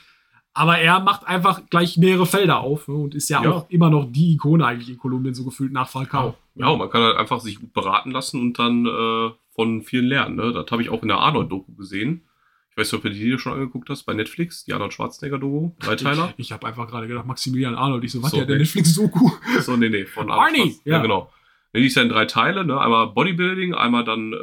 Aber 0.53 0.77
er 0.79 0.99
macht 0.99 1.25
einfach 1.27 1.61
gleich 1.69 1.97
mehrere 1.97 2.25
Felder 2.25 2.59
auf 2.61 2.87
ne? 2.87 2.95
und 2.95 3.15
ist 3.15 3.29
ja, 3.29 3.43
Ja. 3.43 3.51
auch 3.51 3.69
immer 3.69 3.89
noch 3.89 4.11
die 4.11 4.33
Ikone 4.33 4.65
eigentlich 4.65 4.89
in 4.89 4.97
Kolumbien, 4.97 5.33
so 5.35 5.43
gefühlt 5.45 5.71
nach 5.71 5.87
Falcao. 5.87 6.35
Ja, 6.55 6.67
und 6.69 6.79
man 6.79 6.89
kann 6.89 7.03
halt 7.03 7.15
einfach 7.17 7.39
sich 7.39 7.59
gut 7.59 7.73
beraten 7.73 8.11
lassen 8.11 8.41
und 8.41 8.59
dann 8.59 8.85
äh, 8.85 9.29
von 9.51 9.81
vielen 9.83 10.05
lernen. 10.07 10.35
Ne? 10.35 10.51
Das 10.51 10.65
habe 10.71 10.81
ich 10.81 10.89
auch 10.89 11.01
in 11.03 11.07
der 11.07 11.19
Arnold-Doku 11.19 11.73
gesehen. 11.75 12.23
Ich 12.72 12.77
weiß 12.77 12.91
nicht, 12.91 12.98
ob 12.99 13.02
du 13.03 13.10
die 13.10 13.19
dir 13.19 13.38
schon 13.38 13.53
angeguckt 13.53 13.89
hast 13.89 14.03
bei 14.03 14.14
Netflix, 14.14 14.64
die 14.64 14.73
Arnold 14.73 14.93
Schwarzenegger-Doku, 14.93 15.72
Dreiteiler. 15.80 16.34
Ich 16.38 16.52
habe 16.53 16.65
einfach 16.68 16.88
gerade 16.88 17.07
gedacht, 17.07 17.26
Maximilian 17.26 17.76
Arnold. 17.76 18.03
Ich 18.06 18.14
so, 18.14 18.23
was, 18.23 18.31
So, 18.31 18.38
der, 18.38 18.48
nee. 18.48 18.57
Netflix-Doku? 18.60 19.30
So, 19.61 19.76
nee, 19.76 19.89
nee, 19.89 20.06
von 20.06 20.31
Arnie, 20.31 20.57
Schwarz- 20.72 20.81
Ja, 20.85 20.95
ja. 20.98 21.02
genau. 21.02 21.31
Nee, 21.73 21.81
die 21.81 21.88
ist 21.88 21.95
ja 21.95 22.02
in 22.03 22.10
drei 22.10 22.26
Teile, 22.26 22.65
ne? 22.65 22.80
Einmal 22.80 23.07
Bodybuilding, 23.07 23.73
einmal 23.73 24.03
dann 24.06 24.34
äh, 24.34 24.38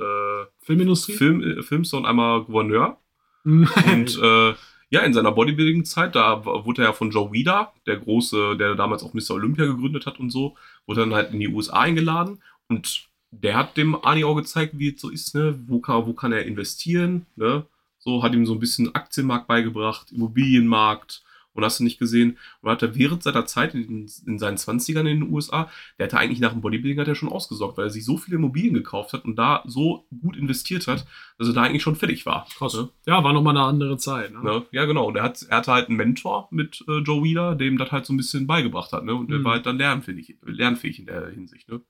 Filmindustrie? 0.60 1.12
Film, 1.14 1.42
äh, 1.42 1.62
Filmstar 1.62 2.00
und 2.00 2.06
einmal 2.06 2.44
Gouverneur. 2.44 2.98
Und, 3.44 3.68
Und 3.86 4.18
äh, 4.22 4.54
ja, 4.90 5.00
in 5.00 5.12
seiner 5.14 5.32
Bodybuilding-Zeit, 5.32 6.14
da 6.14 6.44
wurde 6.44 6.82
er 6.82 6.88
ja 6.88 6.92
von 6.92 7.10
Joe 7.10 7.30
Weider, 7.32 7.72
der 7.86 7.96
große, 7.96 8.56
der 8.56 8.74
damals 8.74 9.02
auch 9.02 9.12
Mr. 9.14 9.32
Olympia 9.32 9.64
gegründet 9.66 10.06
hat 10.06 10.18
und 10.20 10.30
so, 10.30 10.56
wurde 10.86 11.00
dann 11.00 11.14
halt 11.14 11.32
in 11.32 11.40
die 11.40 11.48
USA 11.48 11.80
eingeladen 11.80 12.42
und 12.68 13.08
der 13.30 13.56
hat 13.56 13.76
dem 13.76 13.94
Arnie 14.02 14.24
auch 14.24 14.34
gezeigt, 14.36 14.78
wie 14.78 14.94
es 14.94 15.00
so 15.00 15.10
ist, 15.10 15.34
ne? 15.34 15.58
Wo 15.66 15.80
kann, 15.80 16.06
wo 16.06 16.14
kann 16.14 16.32
er 16.32 16.46
investieren, 16.46 17.26
ne? 17.36 17.64
So 18.08 18.22
hat 18.22 18.32
ihm 18.34 18.46
so 18.46 18.54
ein 18.54 18.60
bisschen 18.60 18.94
Aktienmarkt 18.94 19.46
beigebracht, 19.46 20.10
Immobilienmarkt 20.12 21.22
und 21.52 21.64
hast 21.64 21.80
du 21.80 21.84
nicht 21.84 21.98
gesehen. 21.98 22.38
Und 22.62 22.70
hat 22.70 22.82
er 22.82 22.94
während 22.94 23.22
seiner 23.22 23.44
Zeit 23.44 23.74
in, 23.74 24.08
in 24.26 24.38
seinen 24.38 24.56
20ern 24.56 25.00
in 25.00 25.20
den 25.20 25.32
USA, 25.32 25.68
der 25.98 26.06
hatte 26.06 26.16
eigentlich 26.18 26.38
nach 26.40 26.52
dem 26.52 26.60
Bodybuilding 26.60 27.00
hat 27.00 27.08
er 27.08 27.14
schon 27.16 27.28
ausgesorgt, 27.28 27.76
weil 27.76 27.86
er 27.86 27.90
sich 27.90 28.04
so 28.04 28.16
viele 28.16 28.36
Immobilien 28.36 28.74
gekauft 28.74 29.12
hat 29.12 29.24
und 29.24 29.36
da 29.36 29.62
so 29.66 30.06
gut 30.22 30.36
investiert 30.36 30.86
hat, 30.86 31.04
dass 31.36 31.48
er 31.48 31.54
da 31.54 31.62
eigentlich 31.62 31.82
schon 31.82 31.96
fertig 31.96 32.24
war. 32.26 32.46
Krass. 32.56 32.74
Ne? 32.74 32.88
Ja, 33.06 33.24
war 33.24 33.32
nochmal 33.32 33.56
eine 33.56 33.66
andere 33.66 33.96
Zeit. 33.98 34.32
Ne? 34.32 34.42
Ne? 34.42 34.66
Ja, 34.70 34.84
genau. 34.84 35.06
Und 35.08 35.16
er, 35.16 35.24
hat, 35.24 35.42
er 35.42 35.58
hatte 35.58 35.72
halt 35.72 35.88
einen 35.88 35.96
Mentor 35.96 36.48
mit 36.50 36.84
äh, 36.88 36.98
Joe 37.00 37.22
Weider, 37.22 37.56
dem 37.56 37.76
das 37.76 37.90
halt 37.90 38.06
so 38.06 38.12
ein 38.12 38.18
bisschen 38.18 38.46
beigebracht 38.46 38.92
hat. 38.92 39.04
Ne? 39.04 39.14
Und 39.14 39.28
der 39.30 39.40
Mhm. 39.40 39.44
war 39.44 39.52
halt 39.54 39.66
dann 39.66 39.78
lernfähig, 39.78 40.36
lernfähig 40.46 41.00
in 41.00 41.06
der 41.06 41.28
Hinsicht. 41.28 41.68
Ne? 41.68 41.80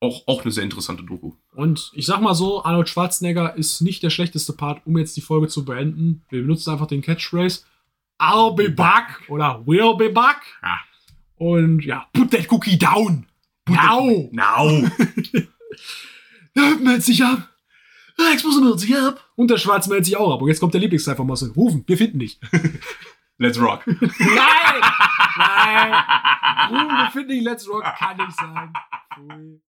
Auch, 0.00 0.22
auch 0.26 0.42
eine 0.42 0.50
sehr 0.50 0.64
interessante 0.64 1.02
Doku. 1.02 1.32
Und 1.54 1.90
ich 1.94 2.06
sag 2.06 2.20
mal 2.20 2.34
so, 2.34 2.64
Arnold 2.64 2.88
Schwarzenegger 2.88 3.54
ist 3.56 3.82
nicht 3.82 4.02
der 4.02 4.10
schlechteste 4.10 4.54
Part, 4.54 4.80
um 4.86 4.96
jetzt 4.96 5.16
die 5.16 5.20
Folge 5.20 5.48
zu 5.48 5.64
beenden. 5.64 6.22
Wir 6.30 6.40
benutzen 6.40 6.70
einfach 6.70 6.86
den 6.86 7.02
Catchphrase 7.02 7.64
I'll 8.20 8.54
be 8.54 8.70
back 8.70 9.22
oder 9.28 9.62
We'll 9.66 9.96
be 9.96 10.10
back. 10.10 10.40
Ja. 10.62 10.78
Und 11.36 11.84
ja, 11.84 12.06
put 12.12 12.30
that 12.30 12.50
cookie 12.50 12.78
down. 12.78 13.26
Now. 13.68 14.28
Now! 14.32 14.90
Ja, 16.56 16.74
meldet 16.80 17.04
sich 17.04 17.24
ab. 17.24 17.48
Rex 18.18 18.42
muss 18.42 18.60
meldet 18.60 18.80
sich 18.80 18.96
ab. 18.96 19.24
Und 19.36 19.50
der 19.50 19.56
Schwarz 19.56 19.86
meldet 19.86 20.06
sich 20.06 20.16
auch 20.16 20.34
ab. 20.34 20.42
Und 20.42 20.48
jetzt 20.48 20.60
kommt 20.60 20.74
der 20.74 20.80
Lieblingsteil 20.80 21.14
von 21.14 21.26
Marcel. 21.26 21.52
Rufen, 21.52 21.84
wir 21.86 21.96
finden 21.96 22.18
dich. 22.18 22.40
Let's 23.38 23.60
rock! 23.60 23.86
Nein! 23.86 24.82
Nein! 25.36 26.04
Rufen, 26.70 26.96
wir 26.96 27.10
finden 27.12 27.28
dich. 27.28 27.42
Let's 27.42 27.68
rock 27.68 27.84
kann 27.84 28.16
nicht 28.16 28.36
sein. 28.36 28.72
Pfui. 29.14 29.58